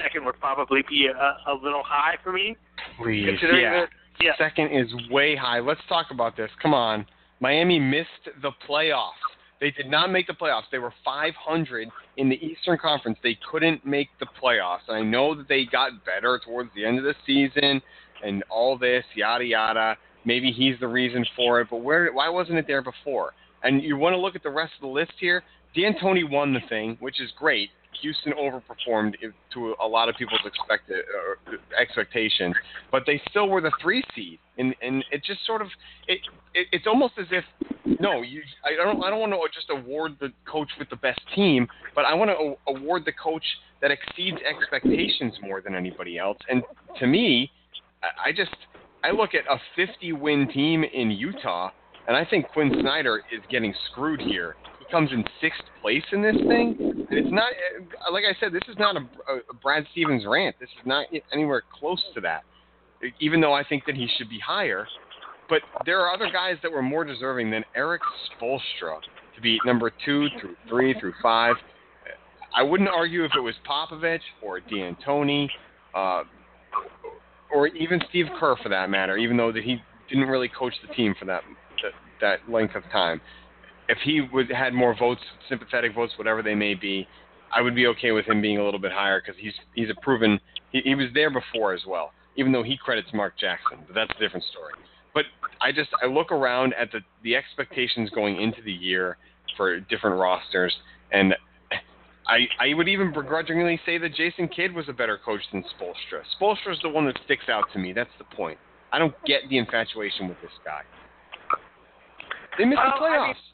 second 0.00 0.24
would 0.24 0.38
probably 0.38 0.82
be 0.88 1.06
a, 1.06 1.50
a 1.50 1.54
little 1.54 1.82
high 1.84 2.16
for 2.22 2.32
me. 2.32 2.56
Please, 2.98 3.38
yeah. 3.42 3.80
that- 3.80 3.88
yeah. 4.20 4.32
Second 4.36 4.72
is 4.72 4.88
way 5.10 5.36
high. 5.36 5.60
Let's 5.60 5.80
talk 5.88 6.06
about 6.10 6.36
this. 6.36 6.50
Come 6.60 6.74
on. 6.74 7.06
Miami 7.40 7.78
missed 7.78 8.34
the 8.42 8.50
playoffs. 8.68 9.12
They 9.60 9.70
did 9.70 9.88
not 9.88 10.10
make 10.10 10.26
the 10.26 10.32
playoffs. 10.32 10.64
They 10.70 10.78
were 10.78 10.92
500 11.04 11.88
in 12.16 12.28
the 12.28 12.34
Eastern 12.44 12.78
Conference. 12.78 13.18
They 13.22 13.38
couldn't 13.50 13.84
make 13.86 14.08
the 14.20 14.26
playoffs. 14.40 14.88
I 14.88 15.02
know 15.02 15.34
that 15.36 15.48
they 15.48 15.64
got 15.64 16.04
better 16.04 16.40
towards 16.44 16.70
the 16.74 16.84
end 16.84 16.98
of 16.98 17.04
the 17.04 17.14
season 17.26 17.80
and 18.24 18.42
all 18.50 18.76
this, 18.76 19.04
yada, 19.14 19.44
yada. 19.44 19.96
Maybe 20.24 20.50
he's 20.50 20.74
the 20.80 20.88
reason 20.88 21.24
for 21.36 21.60
it, 21.60 21.68
but 21.70 21.78
where? 21.78 22.12
why 22.12 22.28
wasn't 22.28 22.58
it 22.58 22.66
there 22.66 22.82
before? 22.82 23.34
And 23.62 23.82
you 23.82 23.96
want 23.96 24.14
to 24.14 24.18
look 24.18 24.36
at 24.36 24.42
the 24.42 24.50
rest 24.50 24.72
of 24.76 24.82
the 24.82 24.88
list 24.88 25.12
here. 25.18 25.42
D'Antoni 25.74 26.28
won 26.28 26.54
the 26.54 26.60
thing, 26.68 26.96
which 27.00 27.20
is 27.20 27.30
great. 27.38 27.70
Houston 28.02 28.32
overperformed 28.32 29.14
to 29.52 29.74
a 29.82 29.86
lot 29.86 30.08
of 30.08 30.14
people's 30.16 30.40
expected 30.44 30.98
uh, 30.98 31.52
expectations, 31.80 32.54
but 32.92 33.02
they 33.06 33.20
still 33.30 33.48
were 33.48 33.60
the 33.60 33.72
three 33.82 34.04
seed, 34.14 34.38
and 34.56 34.74
and 34.82 35.04
it 35.10 35.24
just 35.24 35.44
sort 35.46 35.62
of 35.62 35.68
it, 36.06 36.20
it 36.54 36.68
it's 36.70 36.86
almost 36.86 37.14
as 37.18 37.26
if 37.30 37.44
no, 37.98 38.22
you 38.22 38.42
I 38.64 38.76
don't 38.76 39.02
I 39.02 39.10
don't 39.10 39.20
want 39.20 39.32
to 39.32 39.38
just 39.52 39.70
award 39.70 40.16
the 40.20 40.32
coach 40.50 40.68
with 40.78 40.90
the 40.90 40.96
best 40.96 41.20
team, 41.34 41.66
but 41.94 42.04
I 42.04 42.14
want 42.14 42.30
to 42.30 42.54
award 42.72 43.04
the 43.04 43.12
coach 43.12 43.44
that 43.80 43.90
exceeds 43.90 44.38
expectations 44.48 45.34
more 45.42 45.60
than 45.60 45.74
anybody 45.74 46.18
else. 46.18 46.38
And 46.48 46.62
to 47.00 47.06
me, 47.06 47.50
I- 48.02 48.28
I 48.28 48.32
just 48.32 48.54
I 49.02 49.10
look 49.12 49.30
at 49.34 49.44
a 49.48 49.58
50 49.76 50.12
win 50.12 50.48
team 50.48 50.84
in 50.84 51.10
Utah, 51.10 51.70
and 52.08 52.16
I 52.16 52.24
think 52.24 52.48
Quin 52.48 52.74
Snyder 52.80 53.22
is 53.30 53.40
getting 53.50 53.74
screwed 53.90 54.20
here. 54.20 54.56
He 54.78 54.90
comes 54.90 55.12
in 55.12 55.22
sixth 55.42 55.62
place 55.82 56.02
in 56.10 56.22
this 56.22 56.36
thing. 56.48 56.74
And 56.80 57.18
it's 57.18 57.30
not 57.30 57.52
uh, 57.52 58.12
like 58.12 58.24
I 58.24 58.34
said. 58.40 58.52
This 58.52 58.66
is 58.66 58.76
not 58.78 58.96
a, 58.96 59.00
a 59.00 59.54
Brad 59.62 59.86
Stevens 59.92 60.24
rant. 60.26 60.56
This 60.58 60.70
is 60.70 60.86
not 60.86 61.06
anywhere 61.32 61.62
close 61.78 62.02
to 62.14 62.20
that. 62.22 62.44
Even 63.20 63.42
though 63.42 63.52
I 63.52 63.62
think 63.62 63.84
that 63.86 63.94
he 63.94 64.08
should 64.16 64.30
be 64.30 64.40
higher, 64.40 64.88
but 65.50 65.60
there 65.84 66.00
are 66.00 66.12
other 66.12 66.30
guys 66.32 66.56
that 66.62 66.72
were 66.72 66.82
more 66.82 67.04
deserving 67.04 67.50
than 67.50 67.62
Erik 67.76 68.02
Spoelstra 68.26 69.00
to 69.36 69.40
be 69.40 69.58
number 69.64 69.92
two 70.04 70.28
through 70.40 70.56
three 70.68 70.98
through 70.98 71.14
five. 71.22 71.56
I 72.56 72.62
wouldn't 72.62 72.88
argue 72.88 73.24
if 73.24 73.32
it 73.36 73.40
was 73.40 73.54
Popovich 73.68 74.20
or 74.42 74.60
D'Antoni, 74.60 75.48
uh, 75.94 76.24
or 77.54 77.68
even 77.68 78.00
Steve 78.08 78.26
Kerr 78.40 78.56
for 78.62 78.70
that 78.70 78.88
matter. 78.88 79.18
Even 79.18 79.36
though 79.36 79.52
that 79.52 79.62
he 79.62 79.76
didn't 80.08 80.28
really 80.28 80.48
coach 80.48 80.72
the 80.86 80.92
team 80.94 81.14
for 81.18 81.26
that 81.26 81.42
that, 82.20 82.48
length 82.48 82.74
of 82.74 82.82
time. 82.92 83.20
If 83.88 83.98
he 84.04 84.20
would 84.20 84.50
had 84.50 84.74
more 84.74 84.94
votes, 84.96 85.22
sympathetic 85.48 85.94
votes, 85.94 86.12
whatever 86.16 86.42
they 86.42 86.54
may 86.54 86.74
be, 86.74 87.06
I 87.54 87.62
would 87.62 87.74
be 87.74 87.86
okay 87.88 88.12
with 88.12 88.26
him 88.26 88.42
being 88.42 88.58
a 88.58 88.64
little 88.64 88.80
bit 88.80 88.92
higher 88.92 89.20
because 89.20 89.40
he's 89.40 89.54
he's 89.74 89.88
a 89.90 90.00
proven 90.02 90.40
he, 90.72 90.80
he 90.84 90.94
was 90.94 91.08
there 91.14 91.30
before 91.30 91.72
as 91.72 91.82
well. 91.86 92.12
Even 92.36 92.52
though 92.52 92.62
he 92.62 92.76
credits 92.76 93.08
Mark 93.12 93.38
Jackson, 93.38 93.78
but 93.86 93.94
that's 93.94 94.12
a 94.16 94.20
different 94.20 94.44
story. 94.46 94.74
But 95.14 95.24
I 95.60 95.72
just 95.72 95.90
I 96.02 96.06
look 96.06 96.30
around 96.30 96.74
at 96.74 96.92
the 96.92 97.00
the 97.22 97.34
expectations 97.34 98.10
going 98.10 98.40
into 98.40 98.62
the 98.62 98.72
year 98.72 99.16
for 99.56 99.80
different 99.80 100.20
rosters, 100.20 100.74
and 101.10 101.34
I 102.26 102.46
I 102.60 102.74
would 102.74 102.88
even 102.88 103.12
begrudgingly 103.12 103.80
say 103.86 103.98
that 103.98 104.14
Jason 104.14 104.48
Kidd 104.48 104.74
was 104.74 104.88
a 104.88 104.92
better 104.92 105.18
coach 105.24 105.42
than 105.52 105.64
Spoelstra. 105.64 106.22
Spoelstra's 106.38 106.80
the 106.82 106.90
one 106.90 107.06
that 107.06 107.18
sticks 107.24 107.48
out 107.48 107.64
to 107.72 107.78
me. 107.78 107.92
That's 107.92 108.10
the 108.18 108.36
point. 108.36 108.58
I 108.92 108.98
don't 108.98 109.14
get 109.24 109.42
the 109.48 109.58
infatuation 109.58 110.28
with 110.28 110.40
this 110.40 110.52
guy. 110.64 110.82
They 112.58 112.64
missed 112.66 112.82
the 112.82 112.90
Well, 113.00 113.06
I 113.06 113.26
mean- 113.28 113.34
playoffs. 113.38 113.44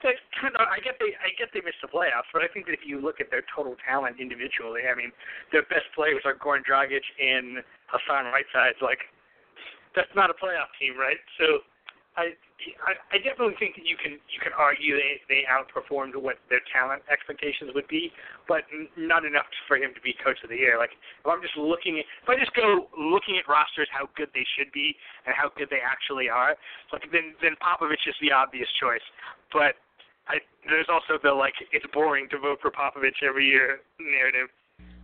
They, 0.00 0.14
I 0.14 0.78
get 0.78 0.94
they 1.02 1.10
I 1.18 1.34
get 1.34 1.50
they 1.52 1.58
missed 1.60 1.82
the 1.82 1.90
playoffs, 1.90 2.30
but 2.32 2.40
I 2.42 2.46
think 2.54 2.66
that 2.70 2.72
if 2.78 2.86
you 2.86 3.02
look 3.02 3.18
at 3.18 3.34
their 3.34 3.42
total 3.50 3.74
talent 3.82 4.22
individually, 4.22 4.82
I 4.86 4.94
mean, 4.94 5.10
their 5.50 5.66
best 5.66 5.90
players 5.98 6.22
are 6.24 6.38
Goran 6.38 6.62
Dragic 6.62 7.02
and 7.18 7.58
Hassan 7.90 8.30
Whiteside. 8.30 8.78
Like, 8.78 9.02
that's 9.98 10.14
not 10.14 10.30
a 10.30 10.38
playoff 10.38 10.70
team, 10.78 10.94
right? 10.94 11.18
So, 11.34 11.66
I 12.18 12.34
I, 13.14 13.22
definitely 13.22 13.54
think 13.62 13.78
that 13.78 13.86
you 13.86 13.94
can 13.94 14.18
you 14.26 14.40
can 14.42 14.50
argue 14.58 14.98
they 14.98 15.22
they 15.30 15.42
outperformed 15.46 16.18
what 16.18 16.42
their 16.50 16.60
talent 16.74 17.06
expectations 17.06 17.70
would 17.70 17.86
be, 17.86 18.10
but 18.50 18.66
n- 18.74 18.90
not 18.98 19.22
enough 19.22 19.46
for 19.70 19.78
him 19.78 19.94
to 19.94 20.02
be 20.02 20.10
coach 20.18 20.42
of 20.42 20.50
the 20.50 20.58
year. 20.58 20.74
Like, 20.74 20.90
if 20.90 21.26
I'm 21.30 21.38
just 21.38 21.54
looking 21.54 22.02
at 22.02 22.04
if 22.22 22.26
I 22.26 22.34
just 22.34 22.50
go 22.58 22.90
looking 22.98 23.38
at 23.38 23.46
rosters, 23.46 23.86
how 23.94 24.10
good 24.18 24.34
they 24.34 24.42
should 24.58 24.74
be 24.74 24.98
and 25.24 25.38
how 25.38 25.54
good 25.54 25.70
they 25.70 25.78
actually 25.78 26.26
are, 26.26 26.58
like 26.90 27.06
then 27.14 27.38
then 27.38 27.54
Popovich 27.62 28.02
is 28.10 28.18
the 28.18 28.34
obvious 28.34 28.68
choice. 28.82 29.06
But 29.54 29.78
I, 30.26 30.42
there's 30.66 30.90
also 30.90 31.16
the 31.22 31.30
like 31.30 31.54
it's 31.70 31.86
boring 31.94 32.26
to 32.34 32.38
vote 32.42 32.58
for 32.58 32.74
Popovich 32.74 33.22
every 33.22 33.46
year 33.46 33.86
narrative, 34.02 34.50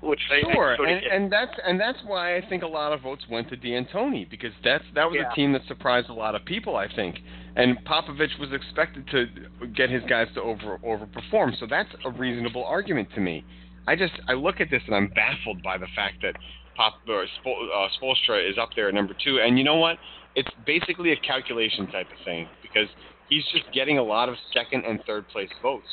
which 0.04 0.20
Sure, 0.28 0.74
and, 0.74 1.04
and 1.06 1.32
that's 1.32 1.52
and 1.66 1.80
that's 1.80 1.98
why 2.04 2.36
I 2.36 2.46
think 2.48 2.62
a 2.62 2.66
lot 2.66 2.92
of 2.92 3.00
votes 3.00 3.24
went 3.30 3.48
to 3.50 3.56
D'Antoni 3.56 4.28
because 4.28 4.52
that's 4.62 4.84
that 4.94 5.10
was 5.10 5.18
Yeah. 5.20 5.30
a 5.30 5.34
team 5.34 5.52
that 5.52 5.62
surprised 5.66 6.08
a 6.08 6.12
lot 6.12 6.34
of 6.34 6.44
people. 6.44 6.76
I 6.76 6.88
think, 6.94 7.16
and 7.56 7.78
Popovich 7.84 8.38
was 8.38 8.52
expected 8.52 9.06
to 9.08 9.26
get 9.74 9.90
his 9.90 10.02
guys 10.08 10.28
to 10.34 10.42
over 10.42 10.78
overperform, 10.84 11.58
so 11.58 11.66
that's 11.66 11.90
a 12.04 12.10
reasonable 12.10 12.64
argument 12.64 13.08
to 13.14 13.20
me. 13.20 13.44
I 13.86 13.96
just 13.96 14.14
I 14.28 14.34
look 14.34 14.60
at 14.60 14.70
this 14.70 14.82
and 14.86 14.94
I'm 14.94 15.08
baffled 15.08 15.62
by 15.62 15.78
the 15.78 15.88
fact 15.94 16.22
that 16.22 16.34
Pop 16.76 16.94
or 17.08 17.24
Spol, 17.44 17.54
uh, 17.74 17.88
Spoelstra 18.00 18.48
is 18.50 18.58
up 18.58 18.70
there 18.74 18.88
at 18.88 18.94
number 18.94 19.14
two, 19.24 19.40
and 19.40 19.58
you 19.58 19.64
know 19.64 19.76
what? 19.76 19.98
It's 20.34 20.50
basically 20.66 21.12
a 21.12 21.16
calculation 21.16 21.86
type 21.86 22.08
of 22.10 22.24
thing 22.24 22.48
because 22.62 22.88
he's 23.28 23.44
just 23.52 23.72
getting 23.72 23.98
a 23.98 24.02
lot 24.02 24.28
of 24.28 24.36
second 24.52 24.84
and 24.84 25.00
third 25.06 25.28
place 25.28 25.50
votes, 25.62 25.86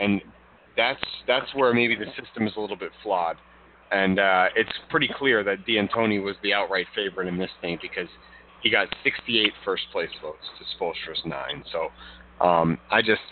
and 0.00 0.20
that's 0.78 1.04
that's 1.26 1.52
where 1.54 1.74
maybe 1.74 1.94
the 1.94 2.06
system 2.16 2.46
is 2.46 2.54
a 2.56 2.60
little 2.60 2.76
bit 2.76 2.92
flawed. 3.02 3.36
And 3.90 4.18
uh, 4.18 4.46
it's 4.54 4.72
pretty 4.90 5.10
clear 5.18 5.42
that 5.44 5.66
D'Antoni 5.66 6.22
was 6.22 6.36
the 6.42 6.54
outright 6.54 6.86
favorite 6.94 7.26
in 7.26 7.38
this 7.38 7.50
thing 7.60 7.78
because 7.82 8.08
he 8.62 8.70
got 8.70 8.88
68 9.02 9.52
first 9.64 9.84
place 9.92 10.10
votes 10.22 10.44
to 10.58 10.64
Spoelstra's 10.76 11.22
nine. 11.24 11.64
So 11.72 11.88
um, 12.44 12.78
I 12.90 13.00
just, 13.00 13.22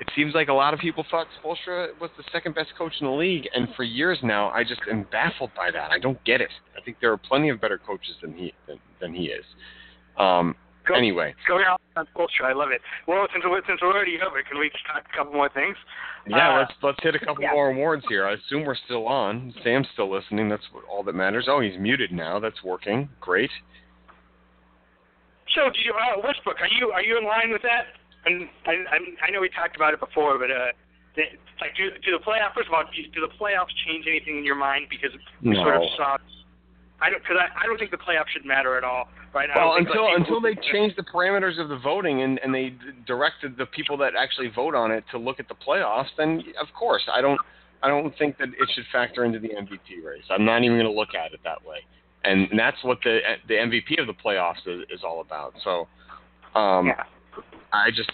it 0.00 0.08
seems 0.16 0.34
like 0.34 0.48
a 0.48 0.52
lot 0.52 0.72
of 0.72 0.80
people 0.80 1.04
thought 1.10 1.26
Spoelstra 1.42 1.88
was 2.00 2.10
the 2.16 2.24
second 2.32 2.54
best 2.54 2.70
coach 2.78 2.94
in 3.00 3.06
the 3.06 3.12
league, 3.12 3.48
and 3.54 3.68
for 3.76 3.82
years 3.82 4.18
now, 4.22 4.48
I 4.50 4.64
just 4.64 4.80
am 4.90 5.06
baffled 5.12 5.50
by 5.54 5.70
that. 5.72 5.90
I 5.90 5.98
don't 5.98 6.22
get 6.24 6.40
it. 6.40 6.50
I 6.76 6.82
think 6.82 6.98
there 7.00 7.12
are 7.12 7.18
plenty 7.18 7.50
of 7.50 7.60
better 7.60 7.78
coaches 7.78 8.14
than 8.22 8.32
he 8.32 8.54
than, 8.66 8.78
than 9.00 9.14
he 9.14 9.24
is. 9.24 9.44
Um, 10.16 10.56
Go- 10.88 10.94
anyway, 10.94 11.34
Going 11.46 11.64
out 11.68 11.80
on 11.96 12.06
culture, 12.16 12.44
I 12.44 12.54
love 12.54 12.70
it. 12.70 12.80
Well, 13.06 13.26
since 13.32 13.44
we're, 13.46 13.60
since 13.68 13.80
we're 13.82 13.92
already 13.92 14.16
over, 14.24 14.42
can 14.42 14.58
we 14.58 14.70
just 14.70 14.86
talk 14.86 15.04
a 15.04 15.16
couple 15.16 15.34
more 15.34 15.50
things? 15.52 15.76
Yeah, 16.26 16.54
Uh, 16.54 16.58
let's 16.60 16.72
let's 16.82 16.98
hit 17.02 17.14
a 17.14 17.18
couple 17.18 17.42
yeah. 17.42 17.52
more 17.52 17.70
awards 17.70 18.04
here. 18.08 18.26
I 18.26 18.34
assume 18.34 18.64
we're 18.64 18.80
still 18.86 19.06
on. 19.06 19.52
Sam's 19.62 19.86
still 19.92 20.10
listening. 20.10 20.48
That's 20.48 20.64
what, 20.72 20.84
all 20.90 21.02
that 21.04 21.14
matters. 21.14 21.46
Oh, 21.48 21.60
he's 21.60 21.78
muted 21.78 22.10
now. 22.12 22.40
That's 22.40 22.62
working. 22.64 23.08
Great. 23.20 23.50
So, 25.54 25.70
do 25.72 25.80
you, 25.80 25.92
uh, 25.92 26.20
Westbrook, 26.22 26.60
are 26.60 26.68
you 26.68 26.90
are 26.90 27.02
you 27.02 27.16
in 27.18 27.24
line 27.24 27.52
with 27.52 27.62
that? 27.62 27.92
And 28.26 28.48
I, 28.66 28.72
I, 28.72 29.28
I 29.28 29.30
know 29.30 29.40
we 29.40 29.48
talked 29.48 29.76
about 29.76 29.94
it 29.94 30.00
before, 30.00 30.38
but 30.38 30.50
uh, 30.50 30.72
like, 31.60 31.74
do, 31.76 31.90
do 32.04 32.12
the 32.12 32.22
playoffs? 32.22 32.54
First 32.54 32.68
of 32.68 32.74
all, 32.74 32.84
do, 32.84 33.02
do 33.12 33.20
the 33.20 33.32
playoffs 33.40 33.72
change 33.86 34.06
anything 34.06 34.38
in 34.38 34.44
your 34.44 34.58
mind 34.58 34.86
because 34.90 35.10
we 35.42 35.54
sort 35.54 35.76
of 35.76 35.82
saw? 35.96 36.16
I 37.00 37.10
don't 37.10 37.22
because 37.22 37.36
I, 37.38 37.64
I 37.64 37.66
don't 37.66 37.78
think 37.78 37.90
the 37.90 37.96
playoffs 37.96 38.28
should 38.32 38.44
matter 38.44 38.76
at 38.76 38.84
all 38.84 39.08
right 39.34 39.48
now. 39.48 39.68
Well, 39.68 39.76
until 39.76 40.04
like, 40.04 40.18
until 40.18 40.40
they 40.40 40.54
change 40.72 40.96
the 40.96 41.02
parameters 41.02 41.60
of 41.60 41.68
the 41.68 41.78
voting 41.78 42.22
and 42.22 42.40
and 42.42 42.54
they 42.54 42.74
directed 43.06 43.56
the 43.56 43.66
people 43.66 43.96
that 43.98 44.14
actually 44.16 44.48
vote 44.48 44.74
on 44.74 44.90
it 44.90 45.04
to 45.12 45.18
look 45.18 45.38
at 45.38 45.48
the 45.48 45.54
playoffs, 45.54 46.08
then 46.16 46.42
of 46.60 46.66
course 46.78 47.02
I 47.12 47.20
don't 47.20 47.40
I 47.82 47.88
don't 47.88 48.16
think 48.18 48.38
that 48.38 48.48
it 48.48 48.68
should 48.74 48.84
factor 48.90 49.24
into 49.24 49.38
the 49.38 49.48
MVP 49.48 50.04
race. 50.04 50.24
I'm 50.30 50.44
not 50.44 50.64
even 50.64 50.76
going 50.76 50.92
to 50.92 50.98
look 50.98 51.14
at 51.14 51.32
it 51.32 51.40
that 51.44 51.64
way, 51.64 51.78
and, 52.24 52.50
and 52.50 52.58
that's 52.58 52.82
what 52.82 52.98
the 53.04 53.20
the 53.46 53.54
MVP 53.54 54.00
of 54.00 54.06
the 54.06 54.14
playoffs 54.14 54.66
is, 54.66 54.82
is 54.90 55.00
all 55.04 55.20
about. 55.20 55.54
So, 55.62 55.86
um, 56.58 56.88
yeah. 56.88 57.04
I 57.72 57.90
just 57.90 58.10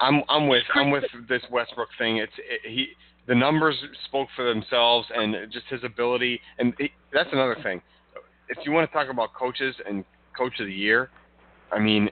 I'm 0.00 0.22
I'm 0.28 0.48
with 0.48 0.64
I'm 0.74 0.90
with 0.90 1.04
this 1.28 1.42
Westbrook 1.50 1.88
thing. 1.98 2.18
It's 2.18 2.32
it, 2.38 2.60
he 2.70 2.88
the 3.26 3.34
numbers 3.34 3.76
spoke 4.06 4.28
for 4.36 4.44
themselves 4.44 5.08
and 5.14 5.34
just 5.52 5.66
his 5.68 5.82
ability 5.84 6.40
and 6.58 6.74
that's 7.12 7.30
another 7.32 7.56
thing. 7.62 7.80
If 8.48 8.58
you 8.64 8.72
want 8.72 8.90
to 8.90 8.92
talk 8.92 9.08
about 9.10 9.32
coaches 9.34 9.74
and 9.88 10.04
coach 10.36 10.60
of 10.60 10.66
the 10.66 10.72
year, 10.72 11.10
I 11.72 11.78
mean, 11.78 12.10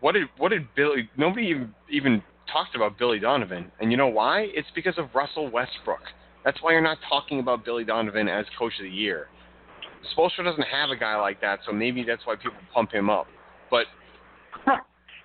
what 0.00 0.12
did 0.12 0.24
what 0.36 0.50
did 0.50 0.66
Billy? 0.74 1.08
Nobody 1.16 1.46
even, 1.46 1.74
even 1.90 2.22
talked 2.52 2.76
about 2.76 2.98
Billy 2.98 3.18
Donovan, 3.18 3.70
and 3.80 3.90
you 3.90 3.96
know 3.96 4.08
why? 4.08 4.48
It's 4.54 4.68
because 4.74 4.98
of 4.98 5.08
Russell 5.14 5.50
Westbrook. 5.50 6.02
That's 6.44 6.62
why 6.62 6.72
you're 6.72 6.80
not 6.80 6.98
talking 7.08 7.40
about 7.40 7.64
Billy 7.64 7.84
Donovan 7.84 8.28
as 8.28 8.46
coach 8.58 8.72
of 8.78 8.84
the 8.84 8.90
year. 8.90 9.28
Spoelstra 10.16 10.44
doesn't 10.44 10.66
have 10.68 10.90
a 10.90 10.96
guy 10.96 11.16
like 11.16 11.40
that, 11.40 11.60
so 11.66 11.72
maybe 11.72 12.04
that's 12.04 12.24
why 12.24 12.36
people 12.36 12.58
pump 12.72 12.92
him 12.92 13.10
up. 13.10 13.26
But 13.70 13.86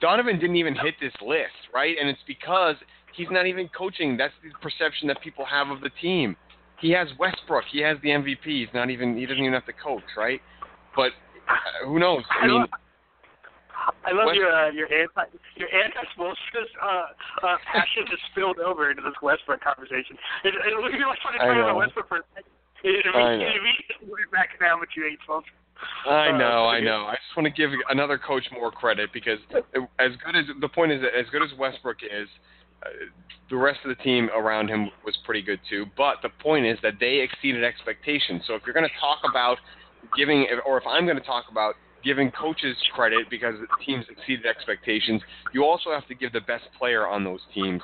Donovan 0.02 0.40
didn't 0.40 0.56
even 0.56 0.74
hit 0.74 0.96
this 1.00 1.14
list, 1.22 1.70
right? 1.74 1.96
And 2.00 2.10
it's 2.10 2.22
because 2.26 2.76
he's 3.16 3.28
not 3.32 3.46
even 3.46 3.70
coaching. 3.70 4.18
That's 4.18 4.34
the 4.44 4.50
perception 4.62 5.08
that 5.08 5.22
people 5.22 5.46
have 5.46 5.70
of 5.70 5.82
the 5.82 5.92
team. 6.02 6.36
He 6.80 6.92
has 6.92 7.08
Westbrook. 7.20 7.66
He 7.72 7.82
has 7.82 7.98
the 8.02 8.10
MVP. 8.10 8.46
He's 8.46 8.74
not 8.74 8.90
even. 8.90 9.16
He 9.18 9.26
doesn't 9.26 9.42
even 9.42 9.54
have 9.54 9.66
to 9.68 9.74
coach, 9.74 10.04
right? 10.18 10.42
But 10.96 11.12
uh, 11.48 11.86
who 11.86 12.00
knows? 12.00 12.24
I 12.30 12.48
mean. 12.48 12.66
I 14.06 14.14
love 14.14 14.30
West- 14.30 14.38
your 14.38 14.52
uh, 14.52 14.70
your 14.70 14.86
anti 14.94 15.26
your 15.58 15.70
anti 15.74 16.06
Spoelstra 16.14 16.62
uh, 16.78 16.86
uh, 17.42 17.58
passion 17.66 18.06
has 18.08 18.20
spilled 18.32 18.60
over 18.60 18.92
into 18.92 19.02
this 19.02 19.18
Westbrook 19.22 19.62
conversation. 19.62 20.18
It, 20.44 20.54
it, 20.54 20.70
you're 20.70 21.08
like 21.08 21.20
trying 21.22 21.34
to 21.34 21.42
talk 21.42 21.58
about 21.58 21.76
Westbrook 21.76 22.08
for 22.08 22.18
a 22.18 22.26
second. 22.36 22.54
It, 22.84 23.06
it, 23.06 23.14
it 23.14 23.54
immediately 23.58 24.26
back 24.32 24.60
down, 24.60 24.80
but 24.80 24.90
you 24.96 25.04
hate 25.10 25.18
Spoelstra. 25.26 25.58
I 26.08 26.30
uh, 26.30 26.38
know, 26.38 26.66
I 26.66 26.80
know. 26.80 27.06
I 27.06 27.14
just 27.14 27.36
want 27.36 27.46
to 27.46 27.54
give 27.54 27.72
another 27.90 28.18
coach 28.18 28.44
more 28.52 28.72
credit 28.72 29.10
because 29.14 29.40
as 30.00 30.12
good 30.26 30.36
as 30.36 30.46
the 30.60 30.70
point 30.70 30.92
is, 30.92 31.02
as 31.02 31.26
good 31.32 31.42
as 31.42 31.50
Westbrook 31.58 31.98
is, 32.04 32.28
the 33.50 33.58
rest 33.58 33.80
of 33.84 33.96
the 33.96 34.02
team 34.04 34.30
around 34.36 34.70
him 34.70 34.90
was 35.06 35.18
pretty 35.26 35.42
good 35.42 35.60
too. 35.70 35.86
But 35.98 36.16
the 36.24 36.30
point 36.42 36.66
is 36.66 36.78
that 36.84 36.94
they 37.00 37.20
exceeded 37.20 37.64
expectations. 37.64 38.44
So 38.48 38.56
if 38.56 38.62
you're 38.66 38.74
going 38.74 38.88
to 38.88 39.00
talk 39.00 39.20
about 39.30 39.58
giving, 40.18 40.48
or 40.66 40.78
if 40.78 40.88
I'm 40.88 41.06
going 41.06 41.18
to 41.18 41.24
talk 41.24 41.46
about 41.52 41.76
giving 42.04 42.32
coaches 42.32 42.76
credit 42.96 43.30
because 43.30 43.56
teams 43.86 44.06
exceeded 44.10 44.46
expectations, 44.46 45.22
you 45.54 45.64
also 45.64 45.92
have 45.92 46.08
to 46.08 46.16
give 46.16 46.32
the 46.34 46.42
best 46.42 46.64
player 46.80 47.08
on 47.08 47.24
those 47.24 47.42
teams 47.54 47.82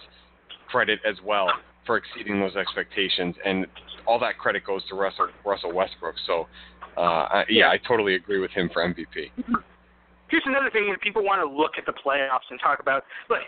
credit 0.69 0.99
as 1.07 1.15
well 1.23 1.49
for 1.85 1.97
exceeding 1.97 2.39
those 2.39 2.55
expectations. 2.55 3.35
And 3.45 3.67
all 4.07 4.19
that 4.19 4.37
credit 4.37 4.65
goes 4.65 4.87
to 4.89 4.95
Russell, 4.95 5.27
Russell 5.45 5.73
Westbrook. 5.73 6.15
So 6.25 6.47
uh, 6.97 7.01
I, 7.01 7.45
yeah, 7.49 7.69
I 7.69 7.77
totally 7.87 8.15
agree 8.15 8.39
with 8.39 8.51
him 8.51 8.69
for 8.73 8.81
MVP. 8.81 9.31
Here's 10.29 10.43
another 10.45 10.69
thing 10.71 10.87
when 10.87 10.97
people 10.99 11.23
want 11.23 11.41
to 11.41 11.47
look 11.47 11.71
at 11.77 11.85
the 11.85 11.93
playoffs 11.93 12.47
and 12.49 12.59
talk 12.59 12.79
about 12.79 13.03
like 13.29 13.43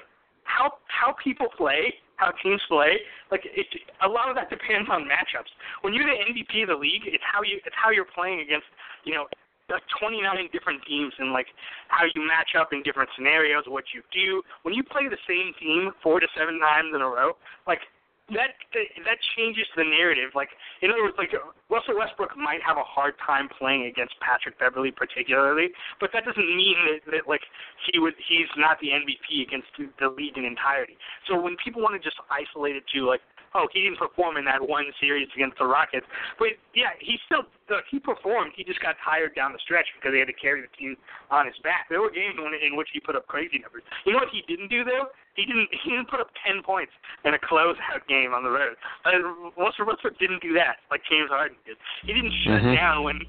how 0.50 0.82
how 0.90 1.14
people 1.24 1.48
play, 1.56 1.94
how 2.18 2.34
teams 2.42 2.62
play. 2.68 2.98
Like 3.32 3.46
it, 3.46 3.68
a 4.02 4.10
lot 4.10 4.30
of 4.30 4.36
that 4.36 4.50
depends 4.50 4.90
on 4.90 5.06
matchups. 5.06 5.54
When 5.82 5.94
you're 5.94 6.10
the 6.10 6.18
MVP 6.18 6.66
of 6.66 6.70
the 6.74 6.80
league, 6.82 7.06
it's 7.06 7.24
how 7.24 7.46
you 7.46 7.62
it's 7.64 7.78
how 7.78 7.92
you're 7.94 8.10
playing 8.10 8.42
against 8.42 8.68
you 9.06 9.14
know 9.14 9.30
like 9.70 9.86
29 10.02 10.26
different 10.52 10.82
teams 10.90 11.14
and 11.20 11.32
like 11.32 11.46
how 11.90 12.04
you 12.04 12.26
match 12.26 12.58
up 12.58 12.74
in 12.74 12.82
different 12.82 13.10
scenarios, 13.16 13.64
what 13.68 13.86
you 13.94 14.02
do. 14.10 14.42
When 14.64 14.74
you 14.74 14.82
play 14.82 15.06
the 15.06 15.22
same 15.30 15.54
team 15.62 15.94
four 16.02 16.20
to 16.20 16.28
seven 16.34 16.60
times 16.60 16.90
in 16.96 17.02
a 17.02 17.08
row, 17.08 17.38
like 17.68 17.86
that 18.34 18.58
that 19.06 19.20
changes 19.38 19.66
the 19.76 19.84
narrative. 19.84 20.32
Like 20.36 20.50
in 20.82 20.92
other 20.92 21.04
words, 21.04 21.16
like 21.18 21.34
Russell 21.70 21.98
Westbrook 21.98 22.38
might 22.38 22.62
have 22.66 22.78
a 22.78 22.86
hard 22.86 23.16
time 23.26 23.50
playing 23.50 23.86
against 23.86 24.14
Patrick 24.20 24.60
Beverley 24.60 24.92
particularly, 24.92 25.70
but 26.00 26.10
that 26.14 26.26
doesn't 26.26 26.50
mean 26.56 26.78
that, 26.88 27.12
that 27.12 27.24
like 27.28 27.42
he 27.90 28.00
would 28.00 28.14
he's 28.18 28.50
not 28.58 28.80
the 28.80 28.90
MVP 28.90 29.46
against 29.46 29.68
the 29.78 30.10
league 30.10 30.38
in 30.38 30.46
entirety. 30.46 30.98
So 31.28 31.40
when 31.40 31.56
people 31.64 31.82
want 31.82 32.00
to 32.00 32.04
just 32.04 32.18
isolate 32.30 32.76
it 32.76 32.84
to 32.96 33.08
like 33.08 33.22
oh, 33.56 33.68
he 33.74 33.84
didn't 33.84 33.98
perform 33.98 34.38
in 34.38 34.46
that 34.46 34.62
one 34.62 34.86
series 35.00 35.28
against 35.36 35.58
the 35.58 35.66
Rockets. 35.66 36.06
But 36.38 36.60
yeah, 36.76 36.94
he 37.00 37.18
still 37.26 37.44
he 37.90 38.00
performed. 38.00 38.54
He 38.56 38.64
just 38.64 38.82
got 38.82 38.96
tired 39.04 39.36
down 39.36 39.54
the 39.54 39.62
stretch 39.62 39.86
because 39.98 40.14
he 40.14 40.20
had 40.20 40.28
to 40.28 40.38
carry 40.38 40.62
the 40.62 40.72
team 40.78 40.98
on 41.30 41.46
his 41.46 41.56
back. 41.62 41.86
There 41.90 42.02
were 42.02 42.10
games 42.10 42.36
in, 42.38 42.50
in 42.66 42.76
which 42.76 42.90
he 42.94 43.00
put 43.00 43.16
up 43.16 43.28
crazy 43.28 43.60
numbers. 43.60 43.84
You 44.06 44.14
know 44.14 44.20
what 44.20 44.34
he 44.34 44.42
didn't 44.48 44.70
do 44.70 44.84
though? 44.84 45.14
He 45.36 45.46
didn't 45.46 45.70
he 45.84 45.92
didn't 45.92 46.10
put 46.10 46.20
up 46.20 46.30
ten 46.46 46.64
points 46.64 46.92
in 47.26 47.34
a 47.34 47.42
closeout 47.42 48.06
game 48.08 48.34
on 48.34 48.44
the 48.44 48.52
road. 48.52 48.76
Uh, 49.06 49.54
Russell 49.58 49.86
Westbrook 49.86 50.18
didn't 50.20 50.42
do 50.42 50.54
that 50.54 50.82
like 50.92 51.02
James 51.10 51.30
Harden 51.30 51.58
did. 51.66 51.78
He 52.06 52.14
didn't 52.14 52.34
shut 52.44 52.62
mm-hmm. 52.62 52.76
down 52.76 53.04
when 53.04 53.22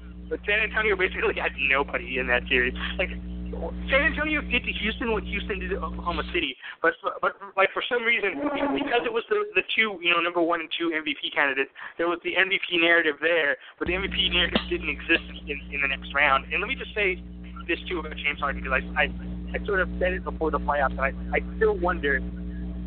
San 0.45 0.59
Antonio 0.63 0.95
basically 0.95 1.35
had 1.35 1.51
nobody 1.57 2.19
in 2.19 2.27
that 2.27 2.47
series. 2.47 2.73
Like 2.97 3.09
San 3.89 4.01
Antonio 4.07 4.41
did 4.41 4.63
to 4.63 4.71
Houston 4.71 5.11
what 5.11 5.23
Houston 5.23 5.59
did 5.59 5.69
to 5.71 5.77
Oklahoma 5.77 6.23
City, 6.33 6.55
but 6.81 6.93
but 7.21 7.35
like 7.57 7.69
for 7.73 7.83
some 7.87 8.03
reason 8.03 8.39
because 8.73 9.03
it 9.03 9.11
was 9.11 9.23
the 9.29 9.43
the 9.55 9.63
two 9.75 9.99
you 10.01 10.11
know 10.13 10.21
number 10.21 10.41
one 10.41 10.61
and 10.61 10.69
two 10.77 10.91
MVP 10.95 11.35
candidates, 11.35 11.71
there 11.97 12.07
was 12.07 12.19
the 12.23 12.31
MVP 12.31 12.79
narrative 12.79 13.15
there, 13.19 13.57
but 13.77 13.87
the 13.87 13.93
MVP 13.93 14.31
narrative 14.31 14.61
didn't 14.69 14.89
exist 14.89 15.27
in 15.47 15.59
in 15.71 15.81
the 15.81 15.87
next 15.87 16.13
round. 16.15 16.47
And 16.51 16.61
let 16.61 16.67
me 16.67 16.75
just 16.75 16.95
say 16.95 17.21
this 17.67 17.79
too 17.89 17.99
about 17.99 18.15
James 18.15 18.39
Harden 18.39 18.63
because 18.63 18.79
I 18.79 19.03
I, 19.03 19.05
I 19.55 19.65
sort 19.65 19.81
of 19.81 19.89
said 19.99 20.13
it 20.13 20.23
before 20.23 20.51
the 20.51 20.59
playoffs, 20.59 20.95
and 20.95 21.01
I 21.01 21.11
I 21.35 21.39
still 21.57 21.75
wonder 21.77 22.19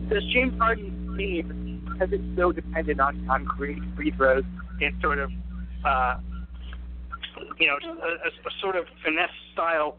does 0.09 0.25
James 0.33 0.57
Harden's 0.59 1.19
team 1.19 1.97
has 2.01 2.11
it 2.12 2.21
so 2.37 2.53
dependent 2.53 3.01
on 3.01 3.29
on 3.29 3.45
creating 3.45 3.93
free 3.97 4.12
throws 4.17 4.45
and 4.81 4.95
sort 5.01 5.19
of 5.19 5.31
uh 5.85 6.17
you 7.59 7.66
know 7.66 7.76
a, 7.82 7.88
a, 7.88 8.28
a 8.28 8.53
sort 8.61 8.76
of 8.76 8.86
finesse 9.05 9.30
style 9.53 9.97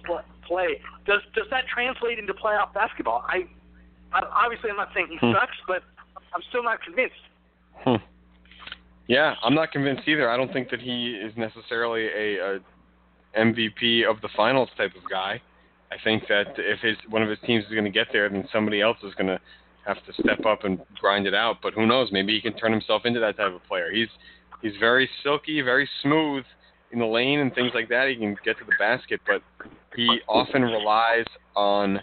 play. 0.48 0.82
Does 1.06 1.22
does 1.34 1.46
that 1.52 1.66
translate 1.68 2.20
into 2.20 2.34
playoff 2.34 2.74
basketball? 2.74 3.24
I, 3.28 3.46
I 4.14 4.22
obviously 4.34 4.70
I'm 4.70 4.78
not 4.78 4.90
saying 4.94 5.08
he 5.10 5.18
hmm. 5.18 5.34
sucks, 5.34 5.58
but 5.68 5.84
I'm 6.34 6.42
still 6.50 6.64
not 6.64 6.82
convinced. 6.82 7.16
Hmm. 7.78 8.04
Yeah, 9.08 9.36
I'm 9.44 9.54
not 9.54 9.72
convinced 9.72 10.08
either. 10.08 10.30
I 10.30 10.38
don't 10.38 10.52
think 10.52 10.70
that 10.72 10.82
he 10.82 11.12
is 11.12 11.34
necessarily 11.38 12.08
a, 12.08 12.56
a 12.56 12.60
MVP 13.38 14.10
of 14.10 14.22
the 14.22 14.30
finals 14.36 14.70
type 14.78 14.92
of 14.96 15.10
guy. 15.10 15.42
I 15.92 15.96
think 16.04 16.24
that 16.28 16.56
if 16.58 16.80
his 16.80 16.98
one 17.10 17.22
of 17.22 17.30
his 17.30 17.38
teams 17.46 17.64
is 17.66 17.72
going 17.72 17.86
to 17.86 17.92
get 17.92 18.08
there, 18.12 18.28
then 18.30 18.48
somebody 18.52 18.82
else 18.82 18.98
is 19.04 19.14
going 19.14 19.28
to 19.28 19.40
have 19.86 19.98
to 20.06 20.14
step 20.22 20.46
up 20.46 20.64
and 20.64 20.80
grind 21.00 21.28
it 21.28 21.36
out. 21.36 21.58
But 21.62 21.74
who 21.74 21.86
knows? 21.86 22.10
Maybe 22.12 22.34
he 22.34 22.42
can 22.42 22.58
turn 22.58 22.72
himself 22.72 23.04
into 23.06 23.20
that 23.20 23.38
type 23.38 23.54
of 23.54 23.64
player. 23.66 23.92
He's 23.92 24.10
he's 24.62 24.74
very 24.80 25.10
silky, 25.24 25.62
very 25.62 25.88
smooth 26.02 26.44
in 26.96 27.00
the 27.00 27.06
lane 27.06 27.40
and 27.40 27.54
things 27.54 27.72
like 27.76 27.90
that. 27.90 28.08
He 28.10 28.16
can 28.16 28.36
get 28.44 28.58
to 28.58 28.66
the 28.66 28.74
basket, 28.80 29.22
but 29.28 29.42
he 29.96 30.08
often 30.28 30.64
relies 30.64 31.26
on 31.56 32.00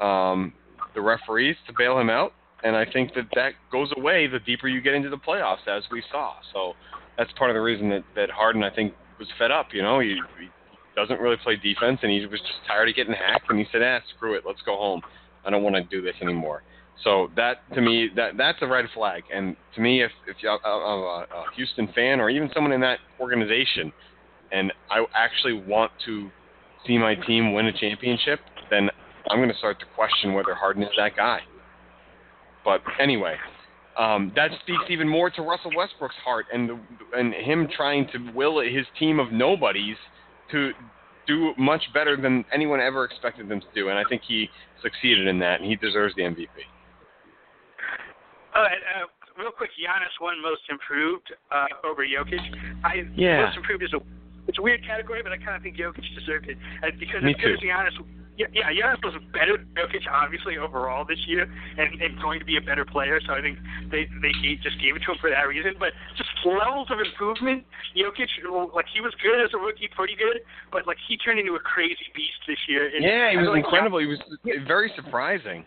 um, 0.00 0.54
the 0.94 1.00
referees 1.00 1.56
to 1.66 1.74
bail 1.76 1.98
him 1.98 2.08
out, 2.08 2.32
and 2.62 2.74
I 2.74 2.90
think 2.90 3.14
that 3.14 3.26
that 3.34 3.52
goes 3.70 3.92
away 3.96 4.26
the 4.26 4.38
deeper 4.38 4.68
you 4.68 4.80
get 4.80 4.94
into 4.94 5.10
the 5.10 5.18
playoffs, 5.18 5.66
as 5.68 5.82
we 5.90 6.02
saw. 6.10 6.34
So 6.54 6.72
that's 7.18 7.30
part 7.32 7.50
of 7.50 7.54
the 7.54 7.60
reason 7.60 7.90
that 7.90 8.04
that 8.14 8.30
Harden, 8.30 8.62
I 8.62 8.74
think, 8.74 8.94
was 9.18 9.28
fed 9.38 9.50
up. 9.50 9.68
You 9.72 9.82
know, 9.82 10.00
he, 10.00 10.20
he 10.40 10.48
doesn't 10.96 11.20
really 11.20 11.36
play 11.42 11.56
defense, 11.56 11.98
and 12.02 12.10
he 12.10 12.24
was 12.26 12.40
just 12.40 12.60
tired 12.66 12.88
of 12.88 12.94
getting 12.94 13.12
hacked, 13.14 13.50
and 13.50 13.58
he 13.58 13.66
said, 13.70 13.82
"Ah, 13.82 14.00
screw 14.16 14.34
it, 14.34 14.44
let's 14.46 14.62
go 14.62 14.76
home. 14.76 15.02
I 15.44 15.50
don't 15.50 15.62
want 15.62 15.76
to 15.76 15.82
do 15.82 16.00
this 16.00 16.14
anymore." 16.22 16.62
So 17.04 17.30
that 17.36 17.62
to 17.74 17.80
me, 17.80 18.10
that 18.16 18.36
that's 18.36 18.58
a 18.60 18.66
red 18.66 18.86
flag. 18.94 19.22
And 19.32 19.56
to 19.74 19.80
me, 19.80 20.02
if 20.02 20.10
if 20.26 20.36
you're 20.40 20.58
a, 20.64 20.68
a, 20.68 21.22
a 21.22 21.44
Houston 21.54 21.88
fan 21.94 22.20
or 22.20 22.28
even 22.30 22.50
someone 22.52 22.72
in 22.72 22.80
that 22.80 22.98
organization, 23.20 23.92
and 24.52 24.72
I 24.90 25.04
actually 25.14 25.52
want 25.54 25.92
to 26.06 26.30
see 26.86 26.98
my 26.98 27.14
team 27.14 27.52
win 27.52 27.66
a 27.66 27.72
championship, 27.72 28.40
then 28.70 28.88
I'm 29.30 29.38
going 29.38 29.50
to 29.50 29.58
start 29.58 29.78
to 29.80 29.86
question 29.94 30.32
whether 30.32 30.54
Harden 30.54 30.82
is 30.82 30.90
that 30.96 31.16
guy. 31.16 31.40
But 32.64 32.80
anyway, 33.00 33.36
um, 33.98 34.32
that 34.36 34.50
speaks 34.62 34.84
even 34.88 35.08
more 35.08 35.30
to 35.30 35.42
Russell 35.42 35.72
Westbrook's 35.76 36.14
heart 36.24 36.46
and 36.52 36.68
the, 36.68 36.78
and 37.16 37.34
him 37.34 37.68
trying 37.74 38.08
to 38.12 38.32
will 38.34 38.60
his 38.60 38.86
team 38.98 39.18
of 39.18 39.32
nobodies 39.32 39.96
to 40.52 40.72
do 41.26 41.52
much 41.58 41.82
better 41.92 42.16
than 42.16 42.44
anyone 42.52 42.80
ever 42.80 43.04
expected 43.04 43.48
them 43.48 43.60
to 43.60 43.66
do, 43.74 43.90
and 43.90 43.98
I 43.98 44.04
think 44.08 44.22
he 44.26 44.48
succeeded 44.82 45.26
in 45.26 45.38
that, 45.40 45.60
and 45.60 45.68
he 45.68 45.76
deserves 45.76 46.14
the 46.16 46.22
MVP. 46.22 46.48
All 48.54 48.62
right, 48.62 48.78
uh, 48.96 49.06
real 49.38 49.50
quick, 49.50 49.70
Giannis 49.78 50.16
won 50.20 50.40
Most 50.42 50.62
Improved 50.70 51.32
uh, 51.52 51.66
over 51.84 52.02
Jokic. 52.04 52.40
I, 52.82 53.04
yeah. 53.14 53.44
Most 53.44 53.58
Improved 53.58 53.82
is 53.82 53.92
a 53.92 54.00
it's 54.48 54.58
a 54.58 54.62
weird 54.62 54.82
category, 54.82 55.22
but 55.22 55.30
I 55.30 55.36
kind 55.36 55.54
of 55.54 55.62
think 55.62 55.76
Jokic 55.76 56.02
deserved 56.16 56.48
it. 56.48 56.56
And 56.82 56.98
because 56.98 57.22
Me 57.22 57.36
as 57.36 57.40
good 57.40 57.52
as 57.52 57.60
Giannis, 57.60 58.00
yeah, 58.40 58.46
yeah, 58.54 58.72
Giannis 58.72 59.02
was 59.04 59.20
better 59.34 59.60
than 59.60 59.68
Jokic 59.76 60.08
obviously 60.08 60.56
overall 60.56 61.04
this 61.04 61.20
year, 61.28 61.44
and, 61.76 62.00
and 62.00 62.16
going 62.22 62.40
to 62.40 62.46
be 62.48 62.56
a 62.56 62.64
better 62.64 62.86
player. 62.86 63.20
So 63.26 63.34
I 63.34 63.42
think 63.42 63.58
they 63.92 64.08
they 64.24 64.32
just 64.64 64.80
gave 64.80 64.96
it 64.96 65.04
to 65.04 65.12
him 65.12 65.18
for 65.20 65.28
that 65.28 65.44
reason. 65.44 65.74
But 65.76 65.92
just 66.16 66.30
levels 66.46 66.88
of 66.88 66.96
improvement, 67.02 67.68
Jokic, 67.92 68.30
like 68.72 68.86
he 68.88 69.04
was 69.04 69.12
good 69.20 69.36
as 69.42 69.52
a 69.52 69.60
rookie, 69.60 69.90
pretty 69.92 70.16
good, 70.16 70.40
but 70.72 70.86
like 70.86 70.96
he 71.10 71.18
turned 71.18 71.38
into 71.38 71.54
a 71.58 71.62
crazy 71.62 72.08
beast 72.16 72.40
this 72.48 72.58
year. 72.68 72.88
And 72.88 73.04
yeah, 73.04 73.30
he 73.30 73.36
was 73.36 73.52
like 73.52 73.66
incredible. 73.66 74.00
He 74.00 74.06
was 74.06 74.22
very 74.66 74.90
surprising. 74.96 75.66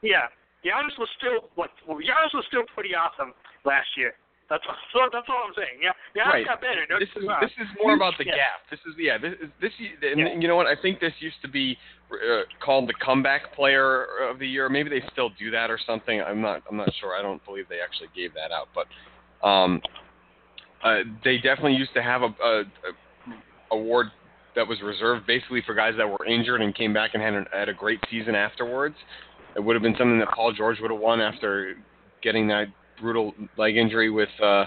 Yeah, 0.00 0.32
Giannis 0.64 0.96
was 0.96 1.08
still 1.18 1.50
like 1.58 1.74
well, 1.84 1.98
Giannis 1.98 2.32
was 2.32 2.46
still 2.48 2.64
pretty 2.72 2.94
awesome 2.94 3.34
last 3.66 3.92
year. 3.98 4.14
That's 4.50 4.64
all, 4.66 5.08
that's 5.12 5.28
all 5.30 5.46
I'm 5.46 5.54
saying. 5.56 5.78
Yeah, 5.80 5.92
yeah, 6.14 6.28
right. 6.28 6.44
got 6.44 6.60
better. 6.60 6.84
No, 6.90 6.98
this 6.98 7.08
is 7.16 7.24
this 7.40 7.54
is 7.56 7.68
more 7.80 7.94
about 7.94 8.14
the 8.18 8.26
yeah. 8.26 8.34
gap. 8.36 8.66
This 8.70 8.80
is 8.84 8.94
yeah. 8.98 9.16
This 9.16 9.34
this. 9.60 9.72
And 10.02 10.18
yeah. 10.18 10.34
you 10.38 10.48
know 10.48 10.56
what? 10.56 10.66
I 10.66 10.74
think 10.74 11.00
this 11.00 11.14
used 11.20 11.40
to 11.42 11.48
be 11.48 11.78
uh, 12.10 12.42
called 12.62 12.88
the 12.88 12.94
comeback 12.94 13.54
player 13.54 14.06
of 14.28 14.38
the 14.38 14.46
year. 14.46 14.68
Maybe 14.68 14.90
they 14.90 15.02
still 15.12 15.30
do 15.38 15.50
that 15.52 15.70
or 15.70 15.78
something. 15.86 16.20
I'm 16.20 16.42
not. 16.42 16.62
I'm 16.68 16.76
not 16.76 16.90
sure. 17.00 17.14
I 17.14 17.22
don't 17.22 17.42
believe 17.46 17.66
they 17.70 17.80
actually 17.80 18.08
gave 18.14 18.34
that 18.34 18.50
out. 18.50 18.68
But 18.74 19.46
um, 19.46 19.80
uh, 20.82 21.06
they 21.24 21.36
definitely 21.36 21.74
used 21.74 21.94
to 21.94 22.02
have 22.02 22.22
a, 22.22 22.34
a, 22.42 22.60
a 22.60 22.92
award 23.70 24.08
that 24.56 24.66
was 24.66 24.80
reserved 24.82 25.26
basically 25.26 25.62
for 25.64 25.74
guys 25.74 25.94
that 25.96 26.08
were 26.08 26.26
injured 26.26 26.60
and 26.60 26.74
came 26.74 26.92
back 26.92 27.12
and 27.14 27.22
had, 27.22 27.34
an, 27.34 27.46
had 27.52 27.68
a 27.68 27.74
great 27.74 28.00
season 28.10 28.34
afterwards. 28.34 28.96
It 29.54 29.60
would 29.60 29.74
have 29.74 29.82
been 29.82 29.94
something 29.96 30.18
that 30.18 30.28
Paul 30.34 30.52
George 30.52 30.80
would 30.80 30.90
have 30.90 31.00
won 31.00 31.20
after 31.20 31.76
getting 32.22 32.48
that 32.48 32.66
brutal 33.00 33.34
leg 33.56 33.76
injury 33.76 34.10
with 34.10 34.28
uh, 34.42 34.64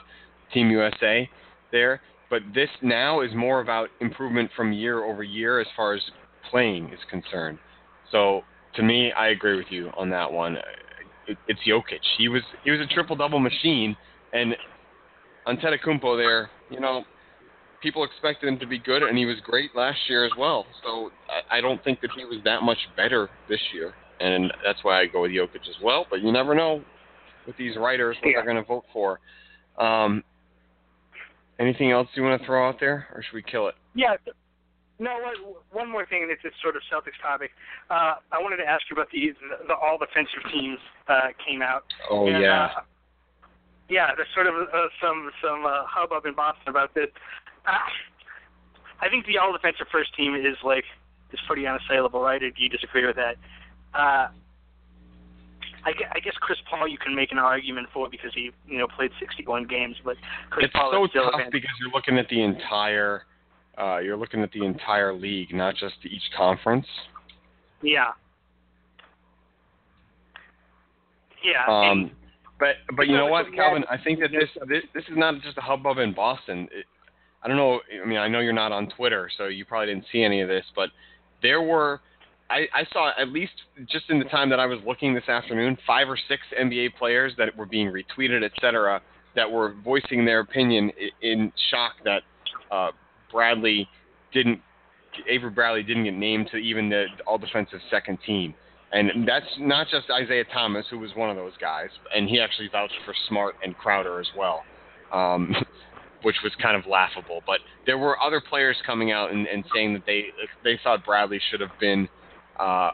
Team 0.54 0.70
USA 0.70 1.30
there. 1.72 2.02
But 2.30 2.42
this 2.54 2.70
now 2.82 3.22
is 3.22 3.32
more 3.36 3.62
about 3.62 3.90
improvement 4.00 4.50
from 4.56 4.74
year 4.74 5.04
over 5.04 5.24
year 5.24 5.60
as 5.60 5.68
far 5.76 5.94
as 5.94 6.02
playing 6.50 6.90
is 6.90 7.00
concerned. 7.10 7.60
So 8.12 8.42
to 8.76 8.84
me, 8.84 9.12
I 9.12 9.30
agree 9.30 9.56
with 9.56 9.68
you 9.70 9.92
on 9.98 10.10
that 10.10 10.32
one. 10.32 10.58
It, 11.28 11.38
it's 11.48 11.60
Jokic. 11.68 12.00
He 12.18 12.28
was 12.28 12.42
he 12.64 12.72
was 12.72 12.80
a 12.80 12.94
triple 12.94 13.16
double 13.16 13.40
machine, 13.40 13.96
and 14.34 14.56
Antetokounmpo 15.48 16.18
there, 16.18 16.50
you 16.70 16.80
know, 16.80 17.04
people 17.82 18.04
expected 18.04 18.48
him 18.48 18.58
to 18.60 18.66
be 18.66 18.80
good, 18.80 19.04
and 19.04 19.18
he 19.18 19.26
was 19.26 19.36
great 19.44 19.76
last 19.76 20.00
year 20.08 20.26
as 20.26 20.32
well. 20.38 20.66
So 20.84 21.12
I, 21.30 21.58
I 21.58 21.62
don't 21.62 21.84
think 21.84 22.02
that 22.02 22.12
he 22.16 22.26
was 22.26 22.40
that 22.46 22.64
much 22.64 22.78
better 22.96 23.30
this 23.50 23.60
year, 23.74 23.94
and 24.20 24.52
that's 24.66 24.80
why 24.84 25.02
I 25.02 25.06
go 25.06 25.22
with 25.22 25.32
Jokic 25.32 25.68
as 25.70 25.76
well. 25.84 26.08
But 26.10 26.22
you 26.22 26.32
never 26.32 26.56
know 26.56 26.82
with 27.46 27.58
these 27.58 27.76
writers 27.78 28.18
what 28.22 28.30
yeah. 28.30 28.38
they're 28.38 28.46
going 28.46 28.64
to 28.64 28.68
vote 28.68 28.86
for. 28.92 29.20
Um, 29.78 30.24
anything 31.60 31.92
else 31.92 32.08
you 32.16 32.24
want 32.24 32.40
to 32.40 32.46
throw 32.46 32.68
out 32.68 32.80
there, 32.80 33.08
or 33.14 33.24
should 33.24 33.36
we 33.36 33.44
kill 33.44 33.68
it? 33.68 33.76
Yeah. 33.96 34.16
No, 35.00 35.18
one 35.72 35.92
more 35.92 36.06
thing 36.06 36.22
and 36.24 36.32
it's 36.32 36.42
just 36.42 36.56
sort 36.62 36.76
of 36.76 36.82
Celtics 36.92 37.20
topic. 37.22 37.52
Uh, 37.90 38.16
I 38.32 38.40
wanted 38.40 38.58
to 38.58 38.64
ask 38.64 38.84
you 38.90 38.96
about 38.96 39.10
the, 39.12 39.34
the, 39.42 39.68
the 39.68 39.74
all 39.74 39.98
defensive 39.98 40.44
teams 40.54 40.78
uh, 41.08 41.30
came 41.46 41.62
out. 41.62 41.84
Oh 42.10 42.28
and, 42.28 42.42
yeah. 42.42 42.66
Uh, 42.66 42.82
yeah, 43.90 44.16
there's 44.16 44.30
sort 44.34 44.48
of 44.48 44.54
uh, 44.56 44.88
some 45.02 45.32
some 45.42 45.66
uh, 45.66 45.84
hubbub 45.86 46.26
in 46.26 46.36
Boston 46.36 46.70
about 46.70 46.94
this. 46.94 47.10
Uh, 47.66 47.72
I 49.02 49.10
think 49.10 49.26
the 49.26 49.38
all 49.38 49.52
defensive 49.52 49.88
first 49.92 50.16
team 50.16 50.36
is 50.36 50.56
like 50.64 50.86
is 51.34 51.40
pretty 51.48 51.68
unassailable, 51.68 52.22
right? 52.22 52.42
Or 52.42 52.50
do 52.50 52.64
you 52.64 52.70
disagree 52.70 53.06
with 53.06 53.18
that? 53.18 53.36
Uh, 53.94 54.28
I 55.86 55.92
guess, 55.92 56.10
I 56.14 56.20
guess 56.20 56.34
Chris 56.40 56.58
Paul, 56.70 56.88
you 56.88 56.98
can 56.98 57.16
make 57.16 57.32
an 57.32 57.38
argument 57.38 57.88
for 57.94 58.10
because 58.10 58.32
he, 58.34 58.52
you 58.68 58.78
know, 58.78 58.88
played 58.88 59.12
61 59.20 59.68
games, 59.68 59.96
but 60.04 60.16
Chris 60.50 60.66
it's 60.66 60.74
Paul 60.74 60.92
so 60.92 61.04
is 61.04 61.10
still 61.10 61.30
tough 61.32 61.42
because 61.52 61.72
you're 61.80 61.92
looking 61.92 62.18
at 62.18 62.28
the 62.30 62.42
entire, 62.42 63.24
uh, 63.78 63.98
you're 63.98 64.18
looking 64.18 64.42
at 64.42 64.52
the 64.52 64.66
entire 64.66 65.14
league, 65.14 65.54
not 65.54 65.76
just 65.76 65.96
each 66.06 66.24
conference. 66.38 66.88
Yeah. 67.82 68.12
Yeah. 71.44 71.66
Um, 71.68 72.12
but 72.60 72.76
but 72.96 73.08
you 73.08 73.18
know 73.18 73.28
what, 73.28 73.48
Calvin? 73.54 73.84
I 73.90 73.98
think 74.02 74.20
that 74.20 74.32
this 74.32 74.50
this, 74.68 74.84
this 74.94 75.04
is 75.12 75.18
not 75.18 75.42
just 75.44 75.58
a 75.58 75.62
hubbub 75.62 75.98
in 75.98 76.14
Boston. 76.14 76.70
It, 76.72 76.86
I 77.44 77.50
don't 77.50 77.58
know. 77.58 77.82
I 78.02 78.08
mean, 78.08 78.18
I 78.18 78.30
know 78.30 78.40
you're 78.40 78.54
not 78.54 78.72
on 78.72 78.90
Twitter, 78.96 79.30
so 79.38 79.48
you 79.48 79.66
probably 79.66 79.94
didn't 79.94 80.06
see 80.12 80.24
any 80.24 80.40
of 80.40 80.48
this, 80.48 80.64
but 80.74 80.90
there 81.42 81.62
were 81.62 82.00
I, 82.54 82.68
I 82.82 82.86
saw 82.94 83.12
at 83.20 83.30
least 83.30 83.54
just 83.90 84.06
in 84.10 84.20
the 84.20 84.26
time 84.26 84.50
that 84.52 84.60
I 84.60 84.68
was 84.68 84.80
looking 84.86 85.16
this 85.16 85.28
afternoon, 85.28 85.76
five 85.88 86.08
or 86.08 86.18
six 86.28 86.44
NBA 86.60 86.96
players 87.00 87.34
that 87.40 87.56
were 87.58 87.66
being 87.66 87.88
retweeted, 87.88 88.44
et 88.44 88.52
cetera, 88.62 89.02
that 89.36 89.52
were 89.52 89.74
voicing 89.84 90.24
their 90.24 90.42
opinion 90.42 90.92
in 91.22 91.52
shock 91.72 91.94
that 92.06 92.22
uh, 92.72 92.92
Bradley 93.32 93.90
didn't, 94.32 94.62
Avery 95.28 95.50
Bradley 95.50 95.82
didn't 95.82 96.04
get 96.04 96.14
named 96.14 96.50
to 96.52 96.58
even 96.58 96.90
the 96.90 97.06
all 97.26 97.40
defensive 97.40 97.80
second 97.90 98.20
team. 98.24 98.54
And 98.92 99.28
that's 99.28 99.48
not 99.58 99.88
just 99.90 100.12
Isaiah 100.12 100.46
Thomas, 100.54 100.86
who 100.92 101.00
was 101.00 101.10
one 101.16 101.32
of 101.32 101.36
those 101.36 101.58
guys, 101.60 101.90
and 102.16 102.30
he 102.30 102.40
actually 102.40 102.70
vouched 102.72 102.94
for 103.04 103.16
Smart 103.28 103.56
and 103.64 103.76
Crowder 103.76 104.20
as 104.20 104.28
well, 104.38 104.62
um, 105.12 105.56
which 106.22 106.36
was 106.44 106.52
kind 106.62 106.78
of 106.78 106.86
laughable. 106.86 107.42
But 107.48 107.62
there 107.88 107.98
were 107.98 108.22
other 108.22 108.40
players 108.48 108.78
coming 108.86 109.12
out 109.12 109.32
and, 109.32 109.48
and 109.48 109.64
saying 109.74 109.94
that 109.94 110.04
they 110.06 110.26
they 110.64 110.80
thought 110.84 111.04
Bradley 111.04 111.42
should 111.50 111.60
have 111.60 111.72
been 111.80 112.08
uh, 112.60 112.92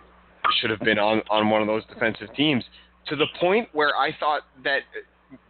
should 0.59 0.69
have 0.69 0.79
been 0.79 0.99
on 0.99 1.21
on 1.29 1.49
one 1.49 1.61
of 1.61 1.67
those 1.67 1.83
defensive 1.85 2.27
teams 2.35 2.63
to 3.07 3.15
the 3.15 3.27
point 3.39 3.69
where 3.73 3.95
I 3.95 4.15
thought 4.19 4.43
that 4.63 4.81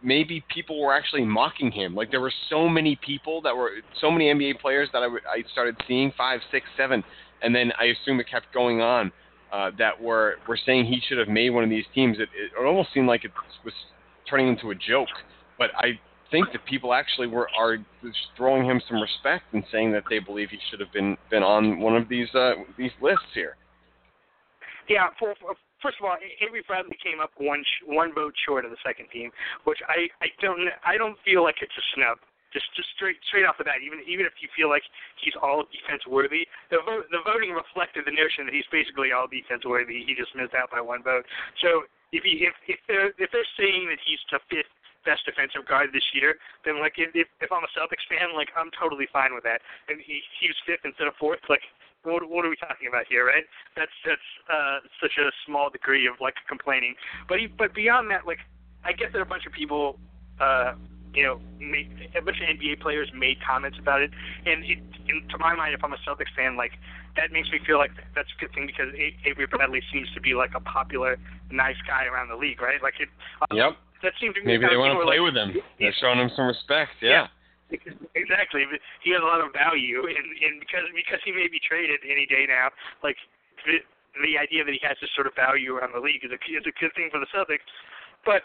maybe 0.02 0.44
people 0.52 0.80
were 0.80 0.92
actually 0.92 1.24
mocking 1.24 1.70
him. 1.70 1.94
Like 1.94 2.10
there 2.10 2.20
were 2.20 2.32
so 2.48 2.68
many 2.68 2.98
people 3.04 3.40
that 3.42 3.56
were 3.56 3.70
so 4.00 4.10
many 4.10 4.26
NBA 4.26 4.60
players 4.60 4.88
that 4.92 4.98
I, 4.98 5.06
w- 5.06 5.22
I 5.28 5.42
started 5.52 5.76
seeing 5.88 6.12
five, 6.16 6.40
six, 6.50 6.66
seven, 6.76 7.02
and 7.42 7.54
then 7.54 7.72
I 7.78 7.86
assume 7.86 8.20
it 8.20 8.28
kept 8.30 8.52
going 8.52 8.80
on. 8.80 9.12
Uh, 9.52 9.72
that 9.78 10.00
were 10.00 10.36
were 10.46 10.58
saying 10.64 10.84
he 10.84 11.00
should 11.08 11.18
have 11.18 11.26
made 11.26 11.50
one 11.50 11.64
of 11.64 11.70
these 11.70 11.84
teams. 11.92 12.18
It, 12.20 12.28
it 12.34 12.52
almost 12.64 12.90
seemed 12.94 13.08
like 13.08 13.24
it 13.24 13.32
was 13.64 13.74
turning 14.28 14.46
into 14.46 14.70
a 14.70 14.74
joke. 14.76 15.08
But 15.58 15.70
I 15.76 15.98
think 16.30 16.52
that 16.52 16.64
people 16.66 16.94
actually 16.94 17.26
were 17.26 17.48
are 17.58 17.78
throwing 18.36 18.64
him 18.64 18.80
some 18.88 19.00
respect 19.00 19.52
and 19.52 19.64
saying 19.72 19.90
that 19.92 20.04
they 20.08 20.20
believe 20.20 20.50
he 20.50 20.58
should 20.70 20.78
have 20.78 20.92
been 20.92 21.16
been 21.30 21.42
on 21.42 21.80
one 21.80 21.96
of 21.96 22.08
these 22.08 22.32
uh, 22.32 22.52
these 22.78 22.92
lists 23.02 23.26
here. 23.34 23.56
Yeah, 24.90 25.14
for, 25.22 25.38
for, 25.38 25.54
first 25.78 26.02
of 26.02 26.04
all, 26.04 26.18
Avery 26.42 26.66
Bradley 26.66 26.98
came 26.98 27.22
up 27.22 27.30
one 27.38 27.62
one 27.86 28.10
vote 28.10 28.34
short 28.42 28.66
of 28.66 28.74
the 28.74 28.82
second 28.82 29.06
team, 29.14 29.30
which 29.62 29.78
I 29.86 30.10
I 30.18 30.34
don't 30.42 30.66
I 30.82 30.98
don't 30.98 31.14
feel 31.22 31.46
like 31.46 31.62
it's 31.62 31.78
a 31.78 31.86
snub. 31.94 32.18
Just 32.50 32.66
just 32.74 32.90
straight 32.98 33.22
straight 33.30 33.46
off 33.46 33.54
the 33.54 33.62
bat, 33.62 33.78
even 33.86 34.02
even 34.02 34.26
if 34.26 34.34
you 34.42 34.50
feel 34.58 34.66
like 34.66 34.82
he's 35.22 35.38
all 35.38 35.62
defense 35.70 36.02
worthy, 36.10 36.42
the 36.74 36.82
vote 36.82 37.06
the 37.14 37.22
voting 37.22 37.54
reflected 37.54 38.02
the 38.02 38.10
notion 38.10 38.50
that 38.50 38.54
he's 38.54 38.66
basically 38.74 39.14
all 39.14 39.30
defense 39.30 39.62
worthy. 39.62 40.02
He 40.02 40.18
just 40.18 40.34
missed 40.34 40.58
out 40.58 40.74
by 40.74 40.82
one 40.82 41.06
vote. 41.06 41.22
So 41.62 41.86
if 42.10 42.26
he 42.26 42.42
if 42.42 42.58
if 42.66 42.82
they're 42.90 43.14
if 43.14 43.30
they're 43.30 43.54
saying 43.54 43.86
that 43.94 44.02
he's 44.02 44.18
the 44.34 44.42
fifth 44.50 44.74
best 45.06 45.24
defensive 45.24 45.64
guard 45.70 45.94
this 45.94 46.04
year, 46.18 46.34
then 46.66 46.82
like 46.82 46.98
if 46.98 47.14
if 47.14 47.50
I'm 47.54 47.62
a 47.62 47.70
Celtics 47.78 48.02
fan, 48.10 48.34
like 48.34 48.50
I'm 48.58 48.74
totally 48.74 49.06
fine 49.14 49.38
with 49.38 49.46
that. 49.46 49.62
And 49.86 50.02
he 50.02 50.18
he 50.42 50.50
was 50.50 50.58
fifth 50.66 50.82
instead 50.82 51.06
of 51.06 51.14
fourth, 51.14 51.40
like 51.46 51.62
what, 52.02 52.28
what 52.28 52.44
are 52.44 52.50
we 52.50 52.56
talking 52.56 52.88
about 52.88 53.04
here, 53.08 53.26
right? 53.26 53.44
That's 53.76 53.92
that's 54.06 54.28
uh, 54.52 54.78
such 55.00 55.12
a 55.18 55.30
small 55.46 55.70
degree 55.70 56.06
of 56.06 56.14
like 56.20 56.34
complaining. 56.48 56.94
But 57.28 57.40
he, 57.40 57.46
but 57.46 57.74
beyond 57.74 58.10
that, 58.10 58.26
like 58.26 58.38
I 58.84 58.92
get 58.92 59.12
that 59.12 59.20
a 59.20 59.24
bunch 59.24 59.46
of 59.46 59.52
people, 59.52 59.98
uh, 60.40 60.74
you 61.12 61.22
know, 61.22 61.40
made, 61.58 61.90
a 62.16 62.22
bunch 62.22 62.38
of 62.40 62.48
NBA 62.48 62.80
players 62.80 63.10
made 63.14 63.36
comments 63.44 63.78
about 63.78 64.00
it, 64.00 64.10
and 64.46 64.64
it, 64.64 64.78
and 65.08 65.28
to 65.30 65.38
my 65.38 65.54
mind, 65.54 65.74
if 65.74 65.84
I'm 65.84 65.92
a 65.92 66.00
Celtics 66.06 66.32
fan, 66.36 66.56
like 66.56 66.72
that 67.16 67.32
makes 67.32 67.50
me 67.50 67.60
feel 67.66 67.78
like 67.78 67.90
that's 68.14 68.30
a 68.36 68.40
good 68.40 68.54
thing 68.54 68.66
because 68.66 68.92
Avery 69.26 69.46
Bradley 69.46 69.82
seems 69.92 70.08
to 70.14 70.20
be 70.20 70.34
like 70.34 70.50
a 70.54 70.60
popular, 70.60 71.18
nice 71.50 71.80
guy 71.86 72.06
around 72.06 72.28
the 72.28 72.36
league, 72.36 72.62
right? 72.62 72.82
Like 72.82 72.94
it. 73.00 73.08
Um, 73.50 73.56
yep. 73.56 73.76
That 74.02 74.14
seems 74.18 74.34
to 74.34 74.40
be 74.40 74.46
maybe 74.46 74.64
they 74.64 74.78
want 74.78 74.96
to 74.96 75.04
play 75.04 75.20
like, 75.20 75.28
with 75.28 75.36
him. 75.36 75.52
They're 75.78 75.92
showing 76.00 76.18
him 76.18 76.30
some 76.34 76.46
respect. 76.46 76.92
yeah. 77.02 77.10
yeah 77.10 77.26
exactly. 78.14 78.66
He 79.02 79.10
has 79.14 79.22
a 79.22 79.28
lot 79.28 79.40
of 79.40 79.52
value, 79.52 80.02
and 80.06 80.26
and 80.42 80.60
because 80.60 80.86
because 80.94 81.20
he 81.24 81.32
may 81.32 81.46
be 81.46 81.60
traded 81.62 82.00
any 82.04 82.26
day 82.26 82.46
now, 82.46 82.70
like 83.02 83.16
the, 83.66 83.78
the 84.22 84.34
idea 84.38 84.64
that 84.64 84.74
he 84.74 84.82
has 84.82 84.98
this 85.00 85.10
sort 85.14 85.26
of 85.26 85.34
value 85.34 85.78
around 85.78 85.94
the 85.94 86.02
league 86.02 86.24
is 86.24 86.30
a 86.34 86.40
is 86.50 86.66
a 86.66 86.74
good 86.78 86.92
thing 86.94 87.08
for 87.10 87.22
the 87.22 87.30
Celtics. 87.30 87.64
But 88.26 88.42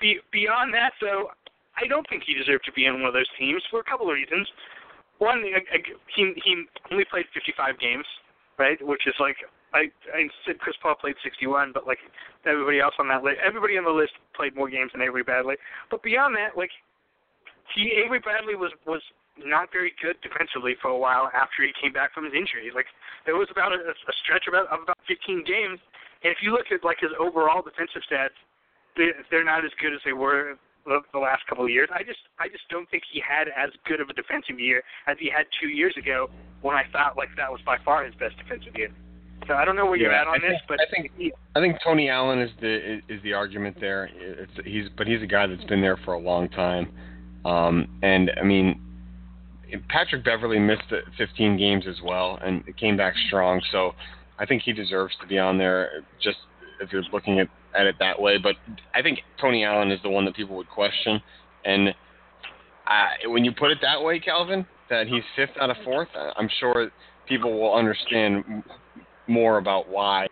be, 0.00 0.20
beyond 0.30 0.74
that, 0.74 0.92
though, 1.00 1.32
I 1.76 1.86
don't 1.86 2.06
think 2.08 2.24
he 2.26 2.34
deserved 2.34 2.64
to 2.66 2.72
be 2.72 2.86
in 2.86 3.00
one 3.00 3.08
of 3.08 3.14
those 3.14 3.30
teams 3.38 3.62
for 3.70 3.80
a 3.80 3.84
couple 3.84 4.08
of 4.08 4.14
reasons. 4.14 4.48
One, 5.18 5.42
he 5.42 6.32
he 6.44 6.64
only 6.92 7.04
played 7.08 7.26
55 7.32 7.78
games, 7.80 8.04
right? 8.58 8.76
Which 8.84 9.06
is 9.06 9.14
like 9.18 9.36
I 9.72 9.88
I 10.12 10.28
said 10.44 10.58
Chris 10.58 10.76
Paul 10.82 10.94
played 11.00 11.16
61, 11.24 11.72
but 11.72 11.86
like 11.86 11.98
everybody 12.44 12.80
else 12.80 12.94
on 12.98 13.08
that 13.08 13.24
list, 13.24 13.38
everybody 13.44 13.78
on 13.78 13.84
the 13.84 13.90
list 13.90 14.12
played 14.34 14.54
more 14.54 14.68
games 14.68 14.92
than 14.92 15.02
Avery 15.02 15.22
Bradley. 15.22 15.56
But 15.90 16.02
beyond 16.02 16.36
that, 16.36 16.56
like 16.56 16.70
he 17.74 17.92
Avery 18.04 18.20
Bradley 18.20 18.54
was 18.54 18.72
was 18.86 19.02
not 19.36 19.68
very 19.70 19.92
good 20.00 20.16
defensively 20.22 20.74
for 20.80 20.88
a 20.88 20.96
while 20.96 21.28
after 21.34 21.60
he 21.62 21.72
came 21.76 21.92
back 21.92 22.14
from 22.14 22.24
his 22.24 22.32
injury. 22.32 22.72
Like 22.74 22.86
there 23.24 23.36
was 23.36 23.48
about 23.50 23.72
a, 23.72 23.80
a 23.92 24.14
stretch 24.24 24.48
about 24.48 24.66
of 24.72 24.82
about 24.82 24.98
15 25.08 25.44
games, 25.44 25.78
and 26.24 26.32
if 26.32 26.38
you 26.40 26.52
look 26.52 26.72
at 26.72 26.84
like 26.84 27.00
his 27.00 27.12
overall 27.20 27.60
defensive 27.60 28.02
stats, 28.08 28.36
they, 28.96 29.12
they're 29.30 29.44
not 29.44 29.64
as 29.64 29.72
good 29.80 29.92
as 29.92 30.00
they 30.04 30.14
were 30.16 30.56
the, 30.86 31.00
the 31.12 31.18
last 31.18 31.46
couple 31.46 31.64
of 31.64 31.70
years. 31.70 31.88
I 31.92 32.02
just 32.02 32.24
I 32.38 32.48
just 32.48 32.64
don't 32.70 32.88
think 32.90 33.02
he 33.12 33.20
had 33.20 33.48
as 33.48 33.70
good 33.84 34.00
of 34.00 34.08
a 34.08 34.14
defensive 34.14 34.58
year 34.58 34.82
as 35.06 35.16
he 35.20 35.28
had 35.28 35.46
two 35.60 35.68
years 35.68 35.94
ago 35.98 36.30
when 36.62 36.76
I 36.76 36.84
thought 36.92 37.16
like 37.16 37.28
that 37.36 37.50
was 37.50 37.60
by 37.66 37.76
far 37.84 38.04
his 38.04 38.14
best 38.14 38.36
defensive 38.38 38.74
year. 38.76 38.90
So 39.46 39.54
I 39.54 39.64
don't 39.64 39.76
know 39.76 39.86
where 39.86 39.96
yeah, 39.96 40.08
you're 40.08 40.14
at 40.14 40.26
on 40.26 40.36
I 40.36 40.38
this, 40.38 40.58
think, 40.58 40.68
but 40.68 40.78
I 40.80 40.86
think 40.90 41.34
I 41.54 41.60
think 41.60 41.76
Tony 41.84 42.08
Allen 42.08 42.40
is 42.40 42.50
the 42.60 43.00
is 43.08 43.22
the 43.22 43.32
argument 43.34 43.76
there. 43.80 44.08
It's 44.16 44.52
he's 44.64 44.88
but 44.96 45.06
he's 45.06 45.22
a 45.22 45.26
guy 45.26 45.46
that's 45.46 45.64
been 45.64 45.80
there 45.80 45.98
for 46.04 46.14
a 46.14 46.18
long 46.18 46.48
time, 46.48 46.90
um, 47.46 47.88
and 48.02 48.30
I 48.40 48.44
mean 48.44 48.80
Patrick 49.88 50.24
Beverley 50.24 50.58
missed 50.58 50.84
15 51.18 51.56
games 51.56 51.84
as 51.88 51.96
well 52.02 52.38
and 52.42 52.64
came 52.76 52.96
back 52.96 53.14
strong. 53.26 53.60
So 53.72 53.92
I 54.38 54.46
think 54.46 54.62
he 54.62 54.72
deserves 54.72 55.14
to 55.20 55.26
be 55.26 55.38
on 55.38 55.58
there. 55.58 56.04
Just 56.22 56.38
if 56.80 56.92
you're 56.92 57.02
looking 57.12 57.40
at, 57.40 57.48
at 57.74 57.86
it 57.86 57.96
that 57.98 58.20
way, 58.20 58.38
but 58.38 58.54
I 58.94 59.02
think 59.02 59.20
Tony 59.40 59.64
Allen 59.64 59.90
is 59.90 60.00
the 60.02 60.10
one 60.10 60.24
that 60.26 60.36
people 60.36 60.56
would 60.56 60.68
question. 60.68 61.20
And 61.64 61.88
uh, 62.86 63.28
when 63.30 63.44
you 63.44 63.52
put 63.52 63.70
it 63.70 63.78
that 63.82 64.02
way, 64.02 64.20
Calvin, 64.20 64.66
that 64.88 65.06
he's 65.06 65.22
fifth 65.34 65.56
out 65.60 65.70
of 65.70 65.76
fourth, 65.84 66.08
I'm 66.36 66.48
sure 66.60 66.90
people 67.26 67.58
will 67.58 67.74
understand 67.74 68.62
more 69.26 69.58
about 69.58 69.88
why 69.88 70.28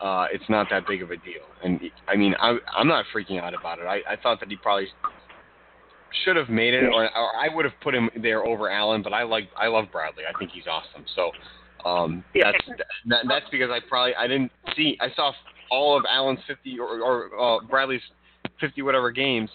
uh, 0.00 0.26
it's 0.32 0.48
not 0.48 0.66
that 0.70 0.86
big 0.88 1.02
of 1.02 1.10
a 1.10 1.16
deal. 1.16 1.44
And 1.62 1.80
I 2.08 2.16
mean, 2.16 2.34
I, 2.40 2.56
I'm 2.76 2.88
not 2.88 3.04
freaking 3.14 3.40
out 3.40 3.54
about 3.54 3.78
it. 3.78 3.84
I, 3.84 4.00
I 4.10 4.16
thought 4.20 4.40
that 4.40 4.48
he 4.48 4.56
probably 4.56 4.88
should 6.24 6.36
have 6.36 6.48
made 6.48 6.74
it, 6.74 6.84
or, 6.84 7.04
or 7.04 7.36
I 7.36 7.48
would 7.54 7.64
have 7.64 7.74
put 7.82 7.94
him 7.94 8.10
there 8.20 8.44
over 8.44 8.70
Allen. 8.70 9.02
But 9.02 9.12
I 9.12 9.22
like, 9.22 9.48
I 9.56 9.68
love 9.68 9.86
Bradley. 9.92 10.24
I 10.28 10.36
think 10.38 10.50
he's 10.50 10.66
awesome. 10.70 11.04
So 11.14 11.30
um, 11.88 12.24
Yeah. 12.34 12.52
that's 12.52 12.80
that, 13.06 13.24
that's 13.28 13.46
because 13.50 13.70
I 13.70 13.80
probably 13.88 14.14
I 14.14 14.26
didn't 14.26 14.52
see. 14.76 14.96
I 15.00 15.08
saw 15.14 15.32
all 15.70 15.96
of 15.96 16.04
Allen's 16.08 16.40
50 16.46 16.78
or, 16.78 17.00
or 17.00 17.40
uh, 17.40 17.60
Bradley's 17.68 18.02
50 18.60 18.82
whatever 18.82 19.10
games. 19.10 19.50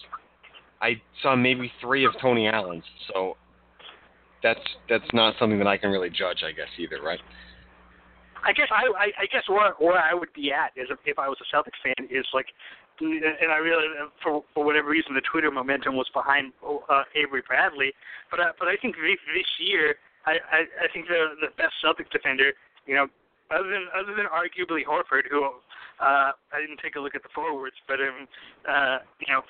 I 0.80 1.00
saw 1.22 1.36
maybe 1.36 1.70
three 1.80 2.04
of 2.04 2.12
Tony 2.20 2.48
Allen's. 2.48 2.84
So 3.12 3.36
that's 4.42 4.60
that's 4.88 5.04
not 5.12 5.34
something 5.38 5.58
that 5.58 5.66
I 5.68 5.76
can 5.76 5.90
really 5.90 6.10
judge, 6.10 6.42
I 6.44 6.52
guess, 6.52 6.68
either, 6.78 7.02
right? 7.02 7.20
I 8.44 8.52
guess 8.52 8.68
I, 8.70 8.86
I 8.96 9.06
I 9.22 9.26
guess 9.32 9.42
where 9.48 9.72
where 9.78 9.98
I 9.98 10.14
would 10.14 10.32
be 10.34 10.52
at 10.52 10.70
is 10.76 10.88
if, 10.90 10.98
if 11.04 11.18
I 11.18 11.28
was 11.28 11.38
a 11.40 11.56
Celtics 11.56 11.80
fan 11.82 12.06
is 12.10 12.26
like, 12.32 12.46
and 13.00 13.52
I 13.52 13.56
really 13.56 13.86
for 14.22 14.42
for 14.54 14.64
whatever 14.64 14.88
reason 14.88 15.14
the 15.14 15.24
Twitter 15.30 15.50
momentum 15.50 15.96
was 15.96 16.08
behind 16.14 16.52
uh, 16.64 17.02
Avery 17.14 17.42
Bradley, 17.46 17.92
but 18.30 18.40
uh, 18.40 18.52
but 18.58 18.68
I 18.68 18.76
think 18.80 18.96
this, 18.96 19.50
year 19.60 19.96
I, 20.24 20.38
I 20.52 20.60
I 20.84 20.86
think 20.92 21.08
the 21.08 21.36
the 21.40 21.52
best 21.56 21.74
Celtics 21.84 22.10
defender, 22.10 22.52
you 22.86 22.94
know, 22.94 23.06
other 23.50 23.68
than 23.68 23.86
other 23.94 24.14
than 24.14 24.26
arguably 24.26 24.84
Horford, 24.84 25.28
who 25.30 25.44
uh 25.44 26.32
I 26.32 26.56
didn't 26.60 26.80
take 26.82 26.96
a 26.96 27.00
look 27.00 27.14
at 27.14 27.22
the 27.22 27.32
forwards, 27.34 27.76
but 27.88 28.00
um 28.00 28.28
uh 28.68 28.98
you 29.20 29.32
know. 29.32 29.42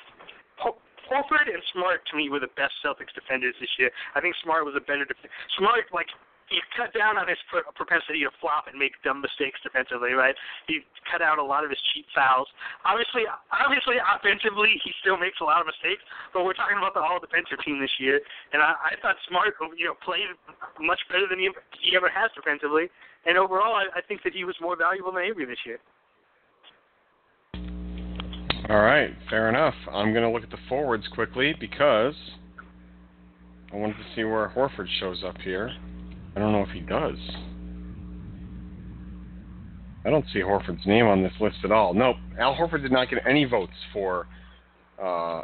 Ho- 0.59 0.81
Horford 1.07 1.47
and 1.47 1.63
Smart 1.73 2.03
to 2.11 2.17
me 2.17 2.29
were 2.29 2.41
the 2.41 2.51
best 2.59 2.75
Celtics 2.83 3.15
defenders 3.15 3.55
this 3.61 3.71
year. 3.79 3.91
I 4.17 4.21
think 4.21 4.35
Smart 4.43 4.65
was 4.67 4.75
a 4.75 4.83
better 4.83 5.07
defender. 5.07 5.31
Smart 5.57 5.87
like 5.95 6.11
he 6.49 6.63
cut 6.79 6.95
down 6.95 7.19
on 7.19 7.27
his 7.27 7.39
pr- 7.51 7.67
propensity 7.75 8.23
to 8.23 8.31
flop 8.39 8.71
and 8.71 8.79
make 8.79 8.95
dumb 9.03 9.19
mistakes 9.19 9.59
defensively, 9.67 10.15
right? 10.15 10.35
He 10.71 10.87
cut 11.11 11.19
out 11.21 11.39
a 11.39 11.45
lot 11.45 11.67
of 11.67 11.71
his 11.71 11.81
cheap 11.91 12.07
fouls. 12.15 12.47
Obviously, 12.87 13.27
obviously, 13.51 13.99
offensively, 13.99 14.79
he 14.83 14.95
still 15.03 15.19
makes 15.19 15.43
a 15.43 15.47
lot 15.47 15.59
of 15.59 15.67
mistakes. 15.67 16.03
But 16.31 16.47
we're 16.47 16.59
talking 16.59 16.79
about 16.79 16.95
the 16.95 17.03
all 17.03 17.19
defensive 17.19 17.59
team 17.67 17.83
this 17.83 17.93
year, 17.99 18.23
and 18.55 18.63
I, 18.63 18.79
I 18.79 18.93
thought 19.03 19.19
Smart, 19.27 19.59
you 19.75 19.91
know, 19.91 19.99
played 20.07 20.31
much 20.79 21.03
better 21.11 21.27
than 21.27 21.43
he, 21.43 21.51
he 21.83 21.97
ever 21.99 22.09
has 22.09 22.31
defensively. 22.39 22.87
And 23.27 23.35
overall, 23.35 23.75
I, 23.75 23.91
I 23.99 24.03
think 24.07 24.23
that 24.23 24.33
he 24.33 24.47
was 24.47 24.55
more 24.63 24.79
valuable 24.79 25.11
than 25.11 25.27
Avery 25.27 25.51
this 25.51 25.63
year. 25.67 25.83
All 28.69 28.83
right, 28.83 29.11
fair 29.31 29.49
enough. 29.49 29.75
I'm 29.93 30.13
going 30.13 30.25
to 30.25 30.31
look 30.31 30.43
at 30.43 30.51
the 30.51 30.63
forwards 30.69 31.07
quickly 31.15 31.55
because 31.59 32.15
I 33.73 33.77
wanted 33.77 33.95
to 33.95 34.05
see 34.15 34.25
where 34.25 34.53
Horford 34.55 34.87
shows 34.99 35.23
up 35.25 35.37
here. 35.39 35.71
I 36.37 36.39
don't 36.39 36.53
know 36.53 36.63
if 36.63 36.69
he 36.69 36.81
does. 36.81 37.17
I 40.05 40.11
don't 40.11 40.25
see 40.33 40.41
Horford's 40.41 40.87
name 40.87 41.07
on 41.07 41.23
this 41.23 41.33
list 41.41 41.57
at 41.65 41.73
all. 41.73 41.95
Nope, 41.95 42.17
Al 42.39 42.55
Horford 42.55 42.83
did 42.83 42.93
not 42.93 43.11
get 43.11 43.27
any 43.27 43.45
votes 43.45 43.73
for 43.93 44.29
uh, 45.03 45.43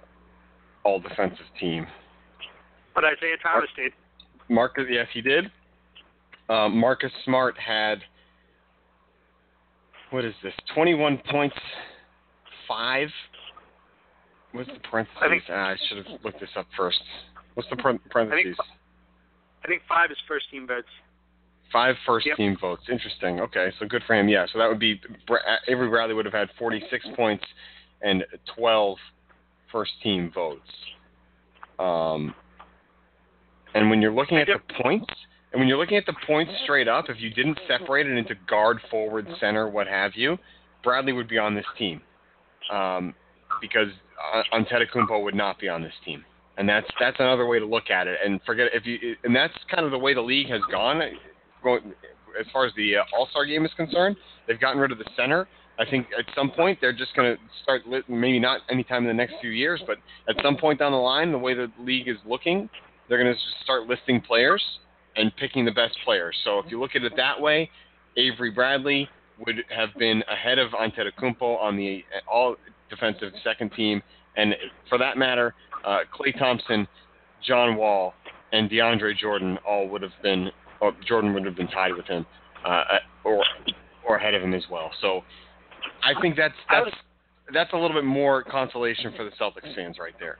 all 0.84 1.00
defensive 1.00 1.46
team. 1.58 1.86
But 2.94 3.04
Isaiah 3.04 3.36
Thomas 3.42 3.70
did. 3.74 3.92
Marcus, 4.48 4.84
yes, 4.88 5.06
he 5.14 5.22
did. 5.22 5.50
Um, 6.48 6.76
Marcus 6.76 7.10
Smart 7.24 7.58
had 7.58 7.98
what 10.10 10.26
is 10.26 10.34
this? 10.42 10.52
Twenty-one 10.74 11.22
points, 11.30 11.56
five. 12.68 13.08
What's 14.52 14.68
the 14.68 14.80
parentheses? 14.90 15.22
I 15.22 15.28
think- 15.28 15.42
ah, 15.48 15.70
I 15.70 15.76
should 15.88 16.06
have 16.06 16.20
looked 16.22 16.38
this 16.38 16.50
up 16.54 16.66
first. 16.76 17.00
What's 17.54 17.70
the 17.70 17.76
parentheses? 17.76 18.10
I 18.14 18.42
think 18.42 18.56
five 19.88 20.10
is 20.10 20.16
first 20.26 20.50
team 20.50 20.66
votes. 20.66 20.88
Five 21.72 21.96
first 22.06 22.26
Yep. 22.26 22.36
team 22.36 22.56
votes. 22.56 22.82
Interesting. 22.90 23.40
Okay, 23.40 23.72
so 23.78 23.86
good 23.86 24.02
for 24.04 24.14
him. 24.14 24.28
Yeah, 24.28 24.46
so 24.52 24.58
that 24.58 24.68
would 24.68 24.78
be 24.78 25.00
Avery 25.68 25.88
Bradley 25.88 26.14
would 26.14 26.26
have 26.26 26.34
had 26.34 26.50
46 26.58 27.06
points 27.16 27.44
and 28.02 28.24
12 28.54 28.98
first 29.70 29.92
team 30.02 30.30
votes. 30.30 30.70
Um, 31.78 32.34
and 33.74 33.88
when 33.88 34.02
you're 34.02 34.12
looking 34.12 34.38
at 34.38 34.46
the 34.46 34.60
points, 34.82 35.12
and 35.52 35.60
when 35.60 35.68
you're 35.68 35.78
looking 35.78 35.96
at 35.96 36.06
the 36.06 36.14
points 36.26 36.52
straight 36.64 36.88
up, 36.88 37.08
if 37.08 37.20
you 37.20 37.30
didn't 37.30 37.58
separate 37.66 38.06
it 38.06 38.16
into 38.16 38.34
guard, 38.46 38.80
forward, 38.90 39.26
center, 39.40 39.68
what 39.68 39.86
have 39.86 40.12
you, 40.14 40.38
Bradley 40.82 41.12
would 41.12 41.28
be 41.28 41.38
on 41.38 41.54
this 41.54 41.64
team, 41.78 42.00
um, 42.70 43.14
because 43.60 43.88
uh, 44.34 44.42
Antetokounmpo 44.52 45.22
would 45.22 45.34
not 45.34 45.58
be 45.58 45.68
on 45.68 45.82
this 45.82 45.92
team. 46.04 46.24
And 46.62 46.68
that's 46.68 46.86
that's 47.00 47.16
another 47.18 47.44
way 47.46 47.58
to 47.58 47.66
look 47.66 47.90
at 47.90 48.06
it. 48.06 48.20
And 48.24 48.40
forget 48.46 48.68
if 48.72 48.86
you 48.86 49.16
and 49.24 49.34
that's 49.34 49.52
kind 49.68 49.84
of 49.84 49.90
the 49.90 49.98
way 49.98 50.14
the 50.14 50.20
league 50.20 50.48
has 50.48 50.60
gone. 50.70 51.02
Going 51.60 51.92
as 52.38 52.46
far 52.52 52.66
as 52.66 52.72
the 52.76 52.98
uh, 52.98 53.02
All 53.12 53.26
Star 53.32 53.44
game 53.44 53.64
is 53.64 53.72
concerned, 53.76 54.14
they've 54.46 54.60
gotten 54.60 54.80
rid 54.80 54.92
of 54.92 54.98
the 54.98 55.04
center. 55.16 55.48
I 55.80 55.84
think 55.90 56.06
at 56.16 56.24
some 56.36 56.52
point 56.52 56.78
they're 56.80 56.92
just 56.92 57.16
going 57.16 57.34
to 57.34 57.42
start. 57.64 57.82
Maybe 58.08 58.38
not 58.38 58.60
anytime 58.70 59.02
in 59.02 59.08
the 59.08 59.12
next 59.12 59.34
few 59.40 59.50
years, 59.50 59.82
but 59.88 59.96
at 60.28 60.40
some 60.40 60.56
point 60.56 60.78
down 60.78 60.92
the 60.92 60.98
line, 60.98 61.32
the 61.32 61.38
way 61.38 61.52
the 61.52 61.66
league 61.80 62.06
is 62.06 62.18
looking, 62.24 62.70
they're 63.08 63.18
going 63.20 63.34
to 63.34 63.34
just 63.34 63.64
start 63.64 63.88
listing 63.88 64.20
players 64.20 64.62
and 65.16 65.34
picking 65.38 65.64
the 65.64 65.72
best 65.72 65.96
players. 66.04 66.36
So 66.44 66.60
if 66.60 66.66
you 66.70 66.78
look 66.78 66.94
at 66.94 67.02
it 67.02 67.14
that 67.16 67.40
way, 67.40 67.68
Avery 68.16 68.52
Bradley 68.52 69.08
would 69.44 69.56
have 69.76 69.88
been 69.98 70.22
ahead 70.30 70.60
of 70.60 70.70
Antetokounmpo 70.70 71.60
on 71.60 71.76
the 71.76 72.04
all 72.32 72.54
defensive 72.88 73.32
second 73.42 73.72
team, 73.72 74.00
and 74.36 74.54
for 74.88 74.96
that 74.98 75.18
matter, 75.18 75.56
uh, 75.84 76.00
Klay 76.14 76.36
Thompson, 76.38 76.86
John 77.46 77.76
Wall, 77.76 78.14
and 78.52 78.70
DeAndre 78.70 79.16
Jordan 79.16 79.58
all 79.66 79.88
would 79.88 80.02
have 80.02 80.12
been, 80.22 80.50
or 80.80 80.92
Jordan 81.06 81.34
would 81.34 81.44
have 81.44 81.56
been 81.56 81.68
tied 81.68 81.94
with 81.94 82.06
him, 82.06 82.26
uh, 82.64 82.84
or 83.24 83.44
or 84.06 84.16
ahead 84.16 84.34
of 84.34 84.42
him 84.42 84.54
as 84.54 84.64
well. 84.70 84.90
So 85.00 85.22
I 86.04 86.20
think 86.20 86.36
that's 86.36 86.54
that's 86.70 86.94
that's 87.52 87.72
a 87.72 87.76
little 87.76 87.96
bit 87.96 88.04
more 88.04 88.42
consolation 88.42 89.12
for 89.16 89.24
the 89.24 89.30
Celtics 89.30 89.74
fans 89.74 89.96
right 89.98 90.14
there. 90.18 90.38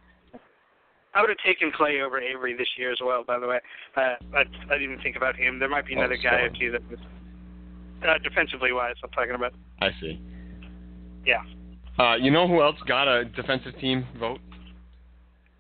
I 1.14 1.20
would 1.20 1.28
have 1.28 1.38
taken 1.44 1.70
Klay 1.70 2.02
over 2.02 2.20
Avery 2.20 2.56
this 2.56 2.68
year 2.78 2.90
as 2.90 2.98
well. 3.04 3.22
By 3.22 3.38
the 3.38 3.46
way, 3.46 3.60
uh, 3.96 4.14
I, 4.34 4.44
I 4.70 4.78
didn't 4.78 5.02
think 5.02 5.16
about 5.16 5.36
him. 5.36 5.58
There 5.58 5.68
might 5.68 5.86
be 5.86 5.92
another 5.92 6.16
Oh, 6.18 6.22
guy 6.22 6.36
or 6.36 6.48
two 6.48 6.70
that 6.72 6.80
was 6.90 6.98
uh, 8.02 8.18
defensively 8.22 8.72
wise. 8.72 8.94
I'm 9.04 9.10
talking 9.10 9.34
about. 9.34 9.52
I 9.82 9.90
see. 10.00 10.20
Yeah. 11.26 11.42
Uh, 11.98 12.14
you 12.16 12.30
know 12.30 12.48
who 12.48 12.62
else 12.62 12.76
got 12.88 13.08
a 13.08 13.26
defensive 13.26 13.78
team 13.78 14.06
vote? 14.18 14.40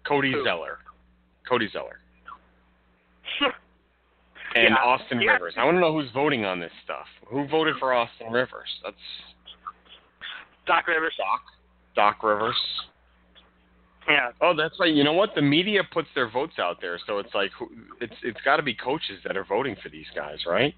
Cody 0.06 0.32
Who? 0.32 0.44
Zeller. 0.44 0.78
Cody 1.48 1.68
Zeller. 1.72 1.98
And 4.54 4.74
Yeah. 4.74 4.84
Austin 4.84 5.20
Yeah. 5.22 5.32
Rivers. 5.32 5.54
I 5.56 5.64
want 5.64 5.76
to 5.76 5.80
know 5.80 5.94
who's 5.94 6.10
voting 6.12 6.44
on 6.44 6.60
this 6.60 6.72
stuff. 6.84 7.06
Who 7.28 7.46
voted 7.48 7.76
for 7.78 7.94
Austin 7.94 8.30
Rivers? 8.30 8.68
That's 8.84 8.96
Doc 10.66 10.86
Rivers. 10.88 11.14
Doc. 11.16 11.40
Doc 11.96 12.22
Rivers. 12.22 12.56
Yeah. 14.06 14.32
Oh, 14.42 14.52
that's 14.54 14.78
right. 14.78 14.92
You 14.92 15.04
know 15.04 15.14
what? 15.14 15.34
The 15.34 15.40
media 15.40 15.80
puts 15.90 16.08
their 16.14 16.28
votes 16.28 16.58
out 16.58 16.82
there, 16.82 16.98
so 17.06 17.18
it's 17.18 17.34
like 17.34 17.50
it's 18.00 18.12
it's 18.22 18.40
got 18.44 18.56
to 18.56 18.62
be 18.62 18.74
coaches 18.74 19.20
that 19.24 19.38
are 19.38 19.44
voting 19.44 19.74
for 19.82 19.88
these 19.88 20.06
guys, 20.14 20.38
right? 20.46 20.74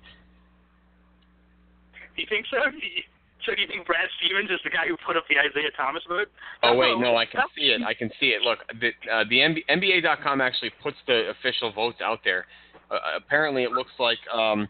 You 2.17 2.27
think 2.29 2.47
so? 2.51 2.59
So 3.47 3.55
do 3.55 3.61
you 3.61 3.69
think 3.69 3.87
Brad 3.87 4.09
Stevens 4.19 4.51
is 4.51 4.61
the 4.65 4.71
guy 4.71 4.89
who 4.89 4.97
put 5.07 5.17
up 5.17 5.25
the 5.29 5.37
Isaiah 5.39 5.71
Thomas 5.77 6.03
vote? 6.09 6.29
Oh 6.63 6.77
wait, 6.77 6.99
no, 6.99 7.17
I 7.17 7.27
can 7.27 7.43
see 7.57 7.67
it. 7.67 7.83
I 7.83 7.93
can 7.93 8.11
see 8.19 8.29
it. 8.29 8.43
Look, 8.43 8.61
the 8.81 8.89
uh, 9.13 9.25
the 9.29 9.37
NBA, 9.37 9.69
NBA.com 9.69 10.41
actually 10.41 10.71
puts 10.83 10.97
the 11.07 11.31
official 11.31 11.73
votes 11.73 11.99
out 12.03 12.21
there. 12.25 12.47
Uh, 12.91 12.99
apparently, 13.17 13.65
it 13.65 13.73
looks 13.73 13.93
like 13.99 14.19
um, 14.33 14.69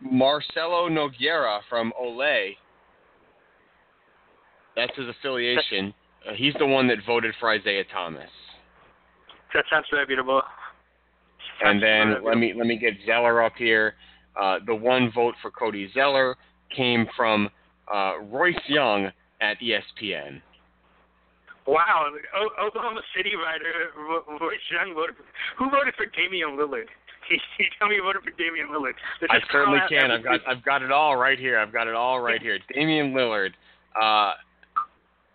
Marcelo 0.00 0.88
Noguera 0.88 1.60
from 1.68 1.92
Olay. 2.00 2.56
That's 4.76 4.94
his 4.96 5.06
affiliation. 5.08 5.94
Uh, 6.28 6.32
he's 6.34 6.54
the 6.58 6.66
one 6.66 6.88
that 6.88 6.98
voted 7.06 7.34
for 7.40 7.50
Isaiah 7.50 7.84
Thomas. 7.92 8.30
That 9.54 9.64
sounds 9.70 9.86
reputable. 9.92 10.42
And 11.64 11.82
then 11.82 12.24
let 12.24 12.38
me 12.38 12.54
let 12.56 12.66
me 12.66 12.76
get 12.76 12.94
Zeller 13.06 13.42
up 13.42 13.52
here. 13.56 13.94
Uh, 14.40 14.58
the 14.66 14.74
one 14.74 15.10
vote 15.14 15.34
for 15.40 15.50
Cody 15.50 15.90
Zeller 15.94 16.36
came 16.74 17.06
from 17.16 17.48
uh, 17.92 18.20
Royce 18.30 18.54
Young 18.68 19.10
at 19.40 19.58
ESPN. 19.60 20.40
Wow, 21.66 22.10
o- 22.36 22.66
Oklahoma 22.66 23.02
City 23.16 23.32
writer 23.36 23.92
Royce 24.40 24.58
Young 24.70 24.94
voted. 24.94 25.16
For, 25.16 25.24
who 25.56 25.70
voted 25.70 25.94
for 25.94 26.06
Damian 26.06 26.50
Lillard? 26.50 26.86
Can 27.28 27.38
you 27.58 27.66
tell 27.78 27.88
me 27.88 27.96
who 27.98 28.02
voted 28.02 28.22
for 28.24 28.30
Damian 28.32 28.68
Lillard? 28.68 28.94
I 29.30 29.38
certainly 29.50 29.78
can. 29.88 30.10
I've 30.10 30.24
got 30.24 30.40
I've 30.46 30.64
got 30.64 30.82
it 30.82 30.90
all 30.90 31.16
right 31.16 31.38
here. 31.38 31.58
I've 31.58 31.72
got 31.72 31.86
it 31.86 31.94
all 31.94 32.20
right 32.20 32.42
here. 32.42 32.58
Damian 32.74 33.12
Lillard. 33.12 33.50
Uh, 33.94 34.32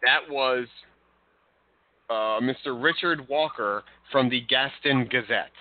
that 0.03 0.29
was 0.29 0.67
uh, 2.09 2.39
Mr. 2.41 2.81
Richard 2.81 3.27
Walker 3.29 3.83
from 4.11 4.29
the 4.29 4.41
Gaston 4.41 5.07
Gazette. 5.09 5.51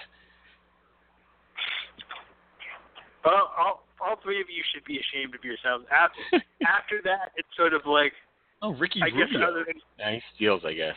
Well, 3.24 3.52
all 3.58 3.85
all 4.00 4.16
three 4.22 4.40
of 4.40 4.46
you 4.50 4.62
should 4.74 4.84
be 4.84 4.98
ashamed 4.98 5.34
of 5.34 5.44
yourselves. 5.44 5.84
After 5.90 6.20
after 6.66 7.00
that, 7.04 7.32
it's 7.36 7.48
sort 7.56 7.74
of 7.74 7.82
like 7.86 8.12
Oh, 8.62 8.72
Ricky 8.74 9.00
I 9.02 9.10
guess 9.10 9.28
Rubio. 9.32 9.48
other 9.48 9.64
than 9.66 9.76
Yeah, 9.98 10.12
he 10.12 10.20
steals, 10.34 10.62
I 10.64 10.72
guess. 10.72 10.96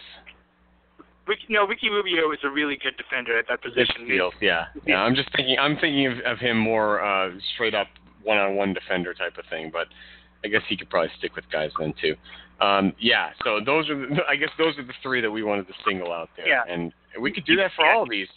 Ricky, 1.28 1.44
no, 1.50 1.68
Ricky 1.68 1.90
Rubio 1.90 2.32
is 2.32 2.40
a 2.44 2.50
really 2.50 2.78
good 2.82 2.98
defender 2.98 3.38
at 3.38 3.46
that 3.50 3.62
Good 3.62 3.74
position. 3.76 4.06
steals, 4.06 4.34
yeah. 4.42 4.66
Yeah, 4.88 5.02
I'm 5.04 5.14
just 5.16 5.30
thinking. 5.36 5.58
I'm 5.60 5.76
thinking 5.78 6.08
of, 6.08 6.20
of 6.26 6.40
him 6.40 6.58
more 6.58 7.04
uh, 7.04 7.32
straight 7.54 7.76
up 7.76 7.88
one-on-one 8.24 8.74
defender 8.74 9.14
type 9.14 9.38
of 9.38 9.46
thing, 9.50 9.70
but 9.72 9.88
I 10.44 10.48
guess 10.48 10.62
he 10.68 10.76
could 10.78 10.90
probably 10.90 11.12
stick 11.18 11.36
with 11.36 11.46
guys 11.52 11.72
then 11.80 11.94
too. 12.02 12.16
Um, 12.62 12.94
yeah, 13.00 13.30
so 13.44 13.60
those 13.64 13.90
are 13.90 13.96
the, 13.96 14.18
I 14.28 14.36
guess 14.36 14.50
those 14.58 14.78
are 14.78 14.84
the 14.84 14.94
three 15.04 15.22
that 15.22 15.30
we 15.32 15.44
wanted 15.44 15.68
to 15.68 15.74
single 15.88 16.12
out 16.12 16.30
there, 16.36 16.48
Yeah. 16.48 16.64
and 16.68 16.92
we 17.22 17.32
could 17.32 17.46
do 17.46 17.56
that 17.58 17.72
for 17.76 17.86
all 17.86 18.04
of 18.04 18.10
these. 18.10 18.28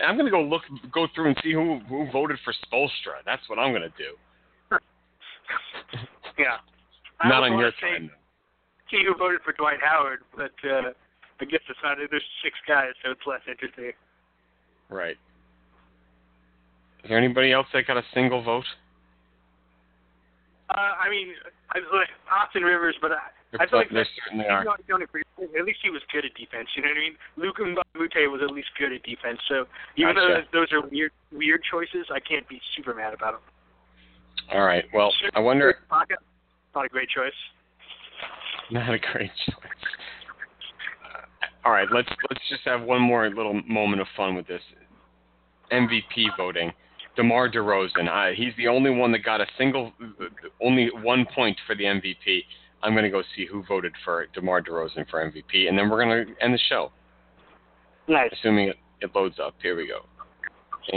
And 0.00 0.08
I'm 0.08 0.16
gonna 0.16 0.30
go 0.30 0.42
look, 0.42 0.62
go 0.92 1.06
through 1.14 1.28
and 1.28 1.36
see 1.42 1.52
who 1.52 1.80
who 1.88 2.10
voted 2.10 2.38
for 2.44 2.52
Spoelstra. 2.52 3.20
That's 3.24 3.46
what 3.48 3.58
I'm 3.58 3.72
gonna 3.72 3.92
do. 3.96 4.16
Yeah. 6.38 6.56
Not 7.28 7.42
on 7.42 7.58
your 7.58 7.72
time. 7.82 8.10
He 8.88 9.04
who 9.04 9.14
voted 9.18 9.40
for 9.44 9.52
Dwight 9.52 9.78
Howard, 9.84 10.20
but 10.34 10.52
uh, 10.64 10.92
I 11.40 11.44
guess 11.44 11.60
it's 11.68 11.78
not. 11.82 11.98
There's 11.98 12.22
six 12.42 12.56
guys, 12.66 12.92
so 13.04 13.10
it's 13.10 13.20
less 13.26 13.40
interesting. 13.46 13.92
Right. 14.88 15.16
Is 17.04 17.08
there 17.10 17.18
anybody 17.18 17.52
else 17.52 17.66
that 17.74 17.86
got 17.86 17.98
a 17.98 18.02
single 18.14 18.42
vote? 18.42 18.64
Uh, 20.70 20.94
I 21.02 21.10
mean, 21.10 21.34
I 21.72 21.78
like 21.96 22.08
Austin 22.30 22.62
Rivers, 22.62 22.94
but 23.02 23.10
I, 23.12 23.18
There, 23.50 23.60
I 23.62 23.68
feel 23.68 23.78
like 23.80 23.88
certainly 23.88 24.44
he's 24.44 24.50
are. 24.50 24.62
At 24.62 25.64
least 25.64 25.80
he 25.82 25.90
was 25.90 26.02
good 26.12 26.24
at 26.24 26.34
defense. 26.34 26.68
You 26.76 26.82
know 26.82 26.88
what 26.88 26.96
I 26.96 27.00
mean? 27.00 27.16
Luc 27.36 27.58
Mbah 27.58 27.82
a 27.94 27.98
Moute 27.98 28.30
was 28.30 28.40
at 28.42 28.54
least 28.54 28.68
good 28.78 28.92
at 28.92 29.02
defense. 29.02 29.40
So 29.48 29.66
even 29.96 30.14
Gotcha. 30.14 30.44
though 30.52 30.60
those 30.60 30.72
are 30.72 30.86
weird, 30.88 31.10
weird 31.32 31.62
choices, 31.68 32.06
I 32.14 32.20
can't 32.20 32.48
be 32.48 32.60
super 32.76 32.94
mad 32.94 33.14
about 33.14 33.32
them. 33.32 33.42
All 34.52 34.64
right. 34.64 34.84
Well, 34.94 35.12
I 35.34 35.40
wonder. 35.40 35.76
Not 35.90 36.84
a 36.84 36.88
great 36.88 37.08
choice. 37.08 37.32
Not 38.70 38.94
a 38.94 38.98
great 38.98 39.30
choice. 39.46 39.56
All 41.64 41.72
right, 41.72 41.88
let's 41.92 42.08
let's 42.30 42.40
just 42.48 42.62
have 42.64 42.82
one 42.82 43.02
more 43.02 43.28
little 43.28 43.60
moment 43.68 44.00
of 44.00 44.06
fun 44.16 44.34
with 44.34 44.46
this 44.46 44.62
MVP 45.70 46.36
voting. 46.36 46.72
DeMar 47.16 47.50
DeRozan, 47.50 48.08
uh, 48.08 48.34
he's 48.34 48.52
the 48.56 48.68
only 48.68 48.90
one 48.90 49.12
that 49.12 49.20
got 49.24 49.40
a 49.40 49.46
single, 49.58 49.92
only 50.60 50.90
one 51.02 51.26
point 51.34 51.56
for 51.66 51.74
the 51.74 51.84
MVP. 51.84 52.42
I'm 52.82 52.92
going 52.92 53.04
to 53.04 53.10
go 53.10 53.22
see 53.36 53.46
who 53.46 53.62
voted 53.64 53.92
for 54.04 54.26
DeMar 54.34 54.62
DeRozan 54.62 55.08
for 55.10 55.24
MVP, 55.24 55.68
and 55.68 55.76
then 55.78 55.90
we're 55.90 56.02
going 56.02 56.26
to 56.26 56.44
end 56.44 56.54
the 56.54 56.60
show, 56.68 56.92
Nice. 58.08 58.30
assuming 58.32 58.68
it, 58.68 58.76
it 59.00 59.10
loads 59.14 59.38
up. 59.38 59.54
Here 59.60 59.76
we 59.76 59.86
go. 59.86 60.00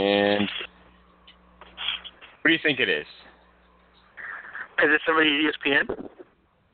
And 0.00 0.48
what 2.40 2.48
do 2.48 2.52
you 2.52 2.58
think 2.62 2.80
it 2.80 2.88
is? 2.88 3.06
Is 4.82 4.90
it 4.90 5.00
somebody 5.06 5.46
at 5.46 5.54
ESPN? 5.70 6.08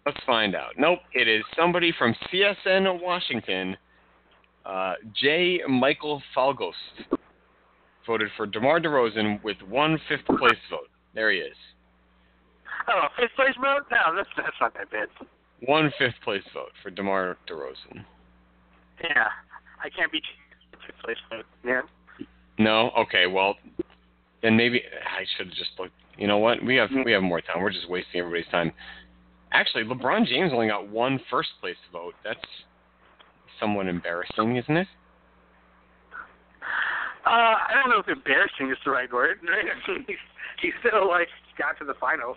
Let's 0.06 0.18
find 0.24 0.54
out. 0.54 0.72
Nope, 0.78 1.00
it 1.12 1.28
is 1.28 1.42
somebody 1.58 1.92
from 1.98 2.14
CSN 2.32 3.02
Washington. 3.02 3.76
Uh, 4.64 4.94
J. 5.20 5.60
Michael 5.68 6.22
Falgoust 6.36 6.72
voted 8.06 8.28
for 8.36 8.46
DeMar 8.46 8.80
DeRozan 8.80 9.42
with 9.42 9.56
one 9.68 9.98
fifth 10.08 10.26
place 10.26 10.58
vote. 10.70 10.88
There 11.14 11.30
he 11.30 11.38
is. 11.38 11.56
Oh, 12.88 13.06
fifth 13.18 13.34
place 13.36 13.54
vote? 13.60 13.86
No, 13.90 14.16
that's 14.16 14.28
that's 14.36 14.56
not 14.60 14.74
that 14.74 14.90
bad. 14.90 15.08
One 15.60 15.92
fifth 15.98 16.14
place 16.24 16.42
vote 16.54 16.72
for 16.82 16.90
DeMar 16.90 17.36
DeRozan. 17.48 18.04
Yeah, 19.02 19.28
I 19.82 19.90
can't 19.90 20.10
be 20.10 20.22
fifth 20.86 20.98
place 21.04 21.16
vote. 21.30 21.44
Yeah. 21.64 21.82
No? 22.58 22.90
Okay, 22.98 23.26
well, 23.26 23.56
then 24.42 24.56
maybe 24.56 24.82
I 24.82 25.24
should 25.36 25.48
have 25.48 25.56
just 25.56 25.70
looked. 25.78 25.92
You 26.16 26.26
know 26.26 26.38
what? 26.38 26.62
We 26.64 26.76
have 26.76 26.90
we 27.04 27.12
have 27.12 27.22
more 27.22 27.40
time. 27.40 27.62
We're 27.62 27.70
just 27.70 27.88
wasting 27.88 28.20
everybody's 28.20 28.50
time. 28.50 28.72
Actually, 29.52 29.84
LeBron 29.84 30.26
James 30.26 30.52
only 30.52 30.68
got 30.68 30.88
one 30.88 31.20
first 31.30 31.50
place 31.60 31.76
vote. 31.92 32.14
That's 32.22 32.40
somewhat 33.58 33.86
embarrassing, 33.86 34.56
isn't 34.56 34.76
it? 34.76 34.88
Uh, 37.26 37.30
I 37.30 37.72
don't 37.74 37.90
know 37.90 37.98
if 38.00 38.08
embarrassing 38.08 38.70
is 38.70 38.78
the 38.84 38.90
right 38.90 39.12
word. 39.12 39.38
Right? 39.44 39.64
I 39.66 39.92
mean, 39.92 40.04
he's, 40.06 40.16
he's 40.62 40.72
still 40.80 41.08
like 41.08 41.28
got 41.58 41.78
to 41.78 41.84
the 41.84 41.94
finals. 42.00 42.36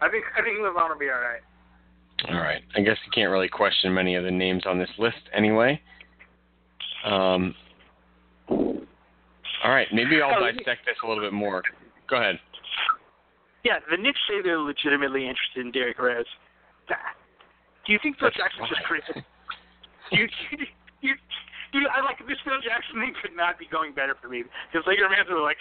I 0.00 0.08
think 0.08 0.24
I 0.36 0.42
think 0.42 0.58
LeBron 0.58 0.88
will 0.88 0.98
be 0.98 1.10
all 1.10 1.20
right. 1.20 1.42
All 2.28 2.40
right. 2.40 2.62
I 2.76 2.80
guess 2.80 2.96
you 3.04 3.10
can't 3.12 3.30
really 3.30 3.48
question 3.48 3.92
many 3.92 4.14
of 4.14 4.24
the 4.24 4.30
names 4.30 4.62
on 4.66 4.78
this 4.78 4.90
list 4.98 5.18
anyway. 5.34 5.80
Um, 7.04 7.54
all 8.48 9.70
right. 9.70 9.88
Maybe 9.92 10.22
I'll 10.22 10.42
Oh, 10.42 10.50
dissect 10.50 10.86
this 10.86 10.96
a 11.04 11.06
little 11.06 11.22
bit 11.22 11.32
more. 11.32 11.62
Go 12.08 12.16
ahead. 12.16 12.38
Yeah, 13.64 13.78
the 13.90 13.96
Knicks 13.96 14.18
say 14.28 14.42
they're 14.42 14.58
legitimately 14.58 15.28
interested 15.28 15.64
in 15.64 15.72
Derrick 15.72 15.98
Rose. 15.98 16.26
Do 17.86 17.92
you 17.92 17.98
think 18.02 18.18
Phil 18.18 18.30
That's 18.36 18.54
just 18.68 18.82
crazy? 18.84 19.24
Do 20.10 20.16
you, 20.18 20.26
do 20.26 20.34
you, 20.50 20.66
do 21.00 21.08
you, 21.08 21.14
I 21.72 22.04
like 22.04 22.20
this 22.28 22.36
Phil 22.44 22.60
Jackson 22.60 23.00
thing 23.00 23.16
could 23.16 23.32
not 23.32 23.56
be 23.58 23.64
going 23.64 23.96
better 23.96 24.12
for 24.20 24.28
me 24.28 24.44
because 24.68 24.84
Laker 24.86 25.08
fans 25.08 25.28
were 25.32 25.40
like 25.40 25.56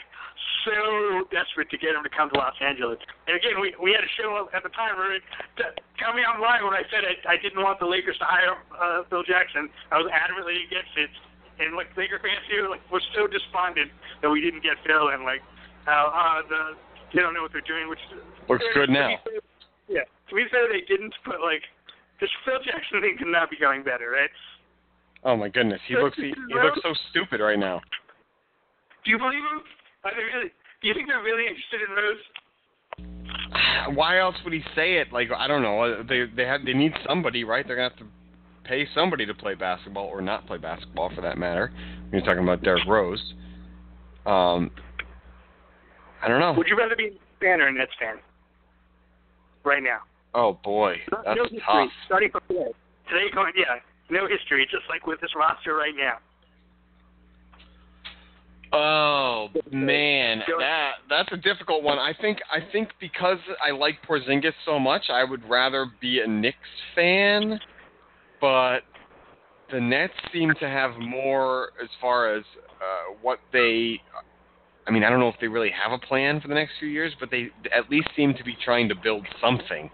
so 0.67 1.23
desperate 1.31 1.71
to 1.71 1.77
get 1.79 1.95
him 1.95 2.03
to 2.03 2.11
come 2.11 2.27
to 2.31 2.37
Los 2.37 2.55
Angeles. 2.59 2.99
And 3.27 3.35
again, 3.39 3.59
we 3.63 3.71
we 3.79 3.95
had 3.95 4.03
a 4.03 4.11
show 4.19 4.49
at 4.51 4.63
the 4.63 4.69
time 4.75 4.99
where 4.99 5.15
it, 5.15 5.23
t- 5.55 5.71
tell 5.97 6.11
me 6.11 6.21
I'm 6.27 6.43
lying 6.43 6.67
when 6.67 6.75
I 6.75 6.83
said 6.91 7.07
I, 7.07 7.15
I 7.31 7.35
didn't 7.39 7.63
want 7.63 7.79
the 7.79 7.87
Lakers 7.87 8.19
to 8.19 8.27
hire 8.27 8.59
uh, 8.75 9.07
Phil 9.09 9.23
Jackson. 9.23 9.71
I 9.91 9.97
was 10.03 10.11
adamantly 10.11 10.59
against 10.67 10.91
it. 10.99 11.09
And 11.63 11.75
like 11.79 11.95
Laker 11.95 12.19
fans 12.19 12.43
here, 12.49 12.67
like 12.67 12.81
were 12.91 13.03
so 13.15 13.27
despondent 13.27 13.91
that 14.21 14.29
we 14.29 14.41
didn't 14.41 14.63
get 14.63 14.81
Phil, 14.85 15.09
and 15.15 15.23
like 15.23 15.41
how 15.85 16.11
uh, 16.11 16.41
the 16.47 16.75
they 17.15 17.21
don't 17.21 17.33
know 17.33 17.41
what 17.43 17.51
they're 17.55 17.63
doing, 17.63 17.87
which 17.87 17.99
Looks 18.49 18.65
good 18.73 18.89
now. 18.89 19.15
fair- 19.23 19.39
Yeah, 19.87 20.03
to 20.27 20.33
be 20.35 20.43
fair, 20.51 20.67
they 20.71 20.81
didn't. 20.87 21.13
But 21.25 21.39
like, 21.39 21.63
this 22.19 22.29
Phil 22.43 22.59
Jackson 22.63 22.99
thing 23.01 23.15
could 23.19 23.27
not 23.31 23.49
be 23.51 23.57
going 23.57 23.83
better, 23.83 24.09
right? 24.11 24.31
Oh 25.23 25.35
my 25.35 25.49
goodness, 25.49 25.79
he 25.87 25.95
looks 25.95 26.17
he, 26.17 26.33
he 26.47 26.55
looks 26.55 26.79
so 26.81 26.93
stupid 27.09 27.41
right 27.41 27.59
now. 27.59 27.81
Do 29.05 29.11
you 29.11 29.17
believe 29.17 29.39
him? 29.39 29.61
Are 30.03 30.11
they 30.15 30.23
really? 30.23 30.51
Do 30.81 30.87
you 30.87 30.93
think 30.93 31.07
they're 31.07 31.21
really 31.21 31.43
interested 31.47 31.81
in 31.87 31.95
Rose? 31.95 32.17
Why 33.95 34.19
else 34.19 34.35
would 34.43 34.53
he 34.53 34.63
say 34.75 34.97
it? 34.97 35.11
Like 35.11 35.29
I 35.35 35.47
don't 35.47 35.61
know. 35.61 36.03
They 36.07 36.25
they 36.35 36.45
have 36.45 36.65
they 36.65 36.73
need 36.73 36.93
somebody, 37.07 37.43
right? 37.43 37.65
They're 37.65 37.75
gonna 37.75 37.89
have 37.89 37.99
to 37.99 38.05
pay 38.63 38.87
somebody 38.95 39.25
to 39.25 39.33
play 39.33 39.53
basketball 39.53 40.07
or 40.07 40.21
not 40.21 40.47
play 40.47 40.57
basketball 40.57 41.11
for 41.13 41.21
that 41.21 41.37
matter. 41.37 41.71
When 42.09 42.21
you're 42.21 42.21
talking 42.21 42.43
about 42.43 42.63
Derrick 42.63 42.85
Rose. 42.87 43.33
Um, 44.25 44.71
I 46.21 46.27
don't 46.27 46.39
know. 46.39 46.53
Would 46.53 46.67
you 46.67 46.77
rather 46.77 46.95
be 46.95 47.07
a 47.07 47.11
fan 47.39 47.61
or 47.61 47.67
a 47.67 47.71
Nets 47.71 47.91
fan? 47.99 48.17
Right 49.63 49.81
now. 49.81 49.99
Oh 50.33 50.59
boy, 50.63 50.95
that's 51.11 51.37
no 51.37 51.59
tough. 51.65 51.89
Starting 52.05 52.31
from 52.31 52.41
today. 52.47 52.71
Today 53.09 53.25
going, 53.33 53.53
yeah, 53.57 53.81
no 54.11 54.27
history, 54.27 54.67
just 54.69 54.83
like 54.89 55.07
with 55.07 55.19
this 55.21 55.31
roster 55.35 55.73
right 55.73 55.95
now. 55.97 56.17
Oh 58.73 59.49
man, 59.69 60.41
that 60.59 60.91
that's 61.09 61.29
a 61.33 61.37
difficult 61.37 61.83
one. 61.83 61.97
I 61.97 62.13
think 62.21 62.37
I 62.49 62.59
think 62.71 62.89
because 63.01 63.39
I 63.65 63.71
like 63.71 63.95
Porzingis 64.07 64.53
so 64.65 64.79
much, 64.79 65.09
I 65.09 65.25
would 65.25 65.47
rather 65.49 65.87
be 65.99 66.21
a 66.21 66.27
Knicks 66.27 66.57
fan, 66.95 67.59
but 68.39 68.81
the 69.71 69.81
Nets 69.81 70.13
seem 70.31 70.53
to 70.61 70.69
have 70.69 70.91
more 70.99 71.69
as 71.83 71.89
far 71.99 72.33
as 72.33 72.43
uh, 72.79 73.15
what 73.21 73.39
they. 73.51 73.99
I 74.87 74.91
mean, 74.91 75.03
I 75.03 75.09
don't 75.09 75.19
know 75.19 75.29
if 75.29 75.35
they 75.41 75.47
really 75.47 75.71
have 75.71 75.91
a 75.91 75.99
plan 76.05 76.39
for 76.39 76.47
the 76.47 76.55
next 76.55 76.71
few 76.79 76.89
years, 76.89 77.13
but 77.19 77.29
they 77.29 77.49
at 77.75 77.89
least 77.89 78.07
seem 78.15 78.33
to 78.33 78.43
be 78.43 78.57
trying 78.63 78.87
to 78.89 78.95
build 78.95 79.25
something 79.41 79.89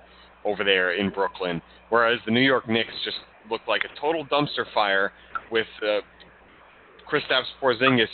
over 0.46 0.64
there 0.64 0.94
in 0.94 1.10
Brooklyn. 1.10 1.62
Whereas 1.90 2.20
the 2.26 2.32
New 2.32 2.42
York 2.42 2.70
Knicks 2.70 2.94
just 3.04 3.18
look 3.50 3.62
like 3.68 3.84
a 3.84 4.00
total 4.00 4.26
dumpster 4.26 4.66
fire 4.74 5.12
with 5.52 5.68
uh, 5.82 6.00
Kristaps 7.10 7.46
Porzingis 7.62 8.08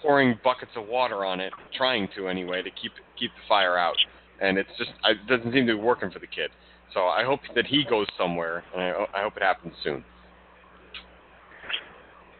pouring 0.00 0.38
buckets 0.44 0.72
of 0.76 0.86
water 0.86 1.24
on 1.24 1.40
it, 1.40 1.52
trying 1.76 2.08
to 2.16 2.28
anyway, 2.28 2.62
to 2.62 2.70
keep 2.70 2.92
keep 3.18 3.30
the 3.30 3.48
fire 3.48 3.76
out. 3.76 3.96
And 4.40 4.56
it's 4.56 4.70
just 4.78 4.90
it 5.04 5.18
doesn't 5.28 5.52
seem 5.52 5.66
to 5.66 5.74
be 5.74 5.80
working 5.80 6.10
for 6.10 6.18
the 6.18 6.26
kid. 6.26 6.50
So 6.94 7.00
I 7.06 7.24
hope 7.24 7.40
that 7.54 7.66
he 7.66 7.84
goes 7.88 8.06
somewhere, 8.16 8.64
and 8.72 8.82
I, 8.82 8.90
I 9.14 9.22
hope 9.22 9.36
it 9.36 9.42
happens 9.42 9.74
soon. 9.84 10.04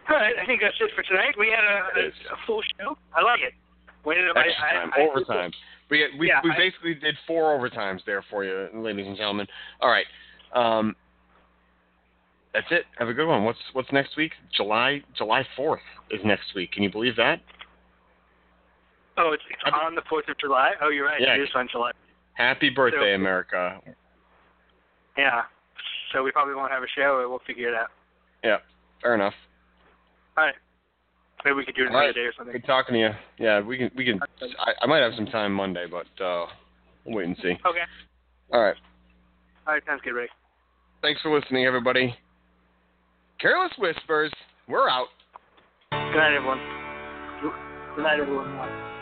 All 0.09 0.17
right, 0.17 0.35
I 0.41 0.47
think 0.47 0.63
that's 0.63 0.77
it 0.81 0.91
for 0.97 1.03
tonight. 1.03 1.35
We 1.39 1.49
had 1.55 1.65
a, 1.65 2.07
a, 2.07 2.37
full 2.47 2.63
show. 2.81 2.97
I 3.15 3.23
like 3.23 3.41
it. 3.41 3.53
Extra 4.09 4.41
I, 4.41 4.73
time, 4.73 4.91
I, 4.97 5.01
overtime. 5.03 5.51
We 5.91 6.09
we 6.19 6.29
Yeah, 6.29 6.41
we 6.43 6.51
basically 6.57 6.95
did 6.95 7.15
four 7.27 7.59
overtimes 7.59 8.01
there 8.07 8.25
for 8.31 8.45
you, 8.45 8.69
ladies 8.75 9.07
and 9.07 9.17
gentlemen. 9.17 9.47
All 9.81 9.91
right. 9.91 10.07
Um, 10.55 10.97
That's 12.55 12.67
it. 12.71 12.85
Have 12.99 13.09
a 13.09 13.15
good 13.15 13.29
one. 13.29 13.45
What's 13.45 13.59
what's 13.73 13.93
next 13.93 14.17
week? 14.17 14.33
July 14.57 15.03
July 15.17 15.47
fourth 15.57 15.81
is 16.11 16.21
next 16.25 16.55
week. 16.55 16.73
Can 16.73 16.83
you 16.83 16.91
believe 16.91 17.17
that? 17.17 17.41
Oh, 19.19 19.33
it's, 19.33 19.43
it's 19.51 19.63
on 19.75 19.97
the 19.97 20.03
Fourth 20.09 20.29
of 20.29 20.39
July. 20.39 20.73
Oh, 20.81 20.91
you're 20.91 21.05
right. 21.05 21.21
Yeah. 21.21 21.35
It 21.35 21.41
is 21.41 21.49
on 21.55 21.69
July. 21.71 21.91
Happy 22.35 22.71
birthday, 22.71 23.11
So- 23.11 23.15
America. 23.15 23.81
Yeah. 25.17 25.43
So 26.13 26.23
we 26.23 26.31
probably 26.31 26.55
won't 26.55 26.71
have 26.71 26.83
a 26.83 26.89
show. 26.97 27.27
We'll 27.29 27.41
figure 27.47 27.69
it 27.69 27.75
out. 27.75 27.89
Yeah, 28.43 28.59
fair 29.03 29.15
enough. 29.15 29.35
All 30.37 30.45
right. 30.45 30.55
Maybe 31.45 31.55
we 31.57 31.65
could 31.65 31.75
do 31.75 31.83
it 31.83 31.89
another 31.89 32.07
right. 32.07 32.15
day 32.15 32.23
or 32.23 32.33
something. 32.37 32.53
Good 32.53 32.65
talking 32.65 32.95
to 32.95 33.01
you. 33.01 33.11
Yeah, 33.39 33.61
we 33.61 33.77
can 33.77 33.91
we 33.97 34.05
can. 34.05 34.21
I, 34.41 34.73
I 34.83 34.87
might 34.87 35.03
have 35.03 35.13
some 35.17 35.27
time 35.27 35.53
Monday, 35.53 35.87
but 35.91 36.25
uh, 36.25 36.47
we'll 37.05 37.17
wait 37.17 37.27
and 37.27 37.37
see. 37.43 37.59
Okay. 37.67 37.85
All 38.53 38.63
right. 38.63 38.77
All 39.67 39.75
right. 39.75 39.83
Sounds 39.87 40.01
good, 40.03 40.15
Ray. 40.15 40.29
Thanks 41.03 41.21
for 41.21 41.37
listening, 41.37 41.67
everybody. 41.67 42.15
Careless 43.41 43.73
Whispers. 43.79 44.33
We're 44.69 44.89
out. 44.89 45.07
Good 45.93 46.17
night, 46.17 46.35
everyone. 46.35 46.59
Good 47.95 48.03
night, 48.03 48.19
everyone. 48.21 48.98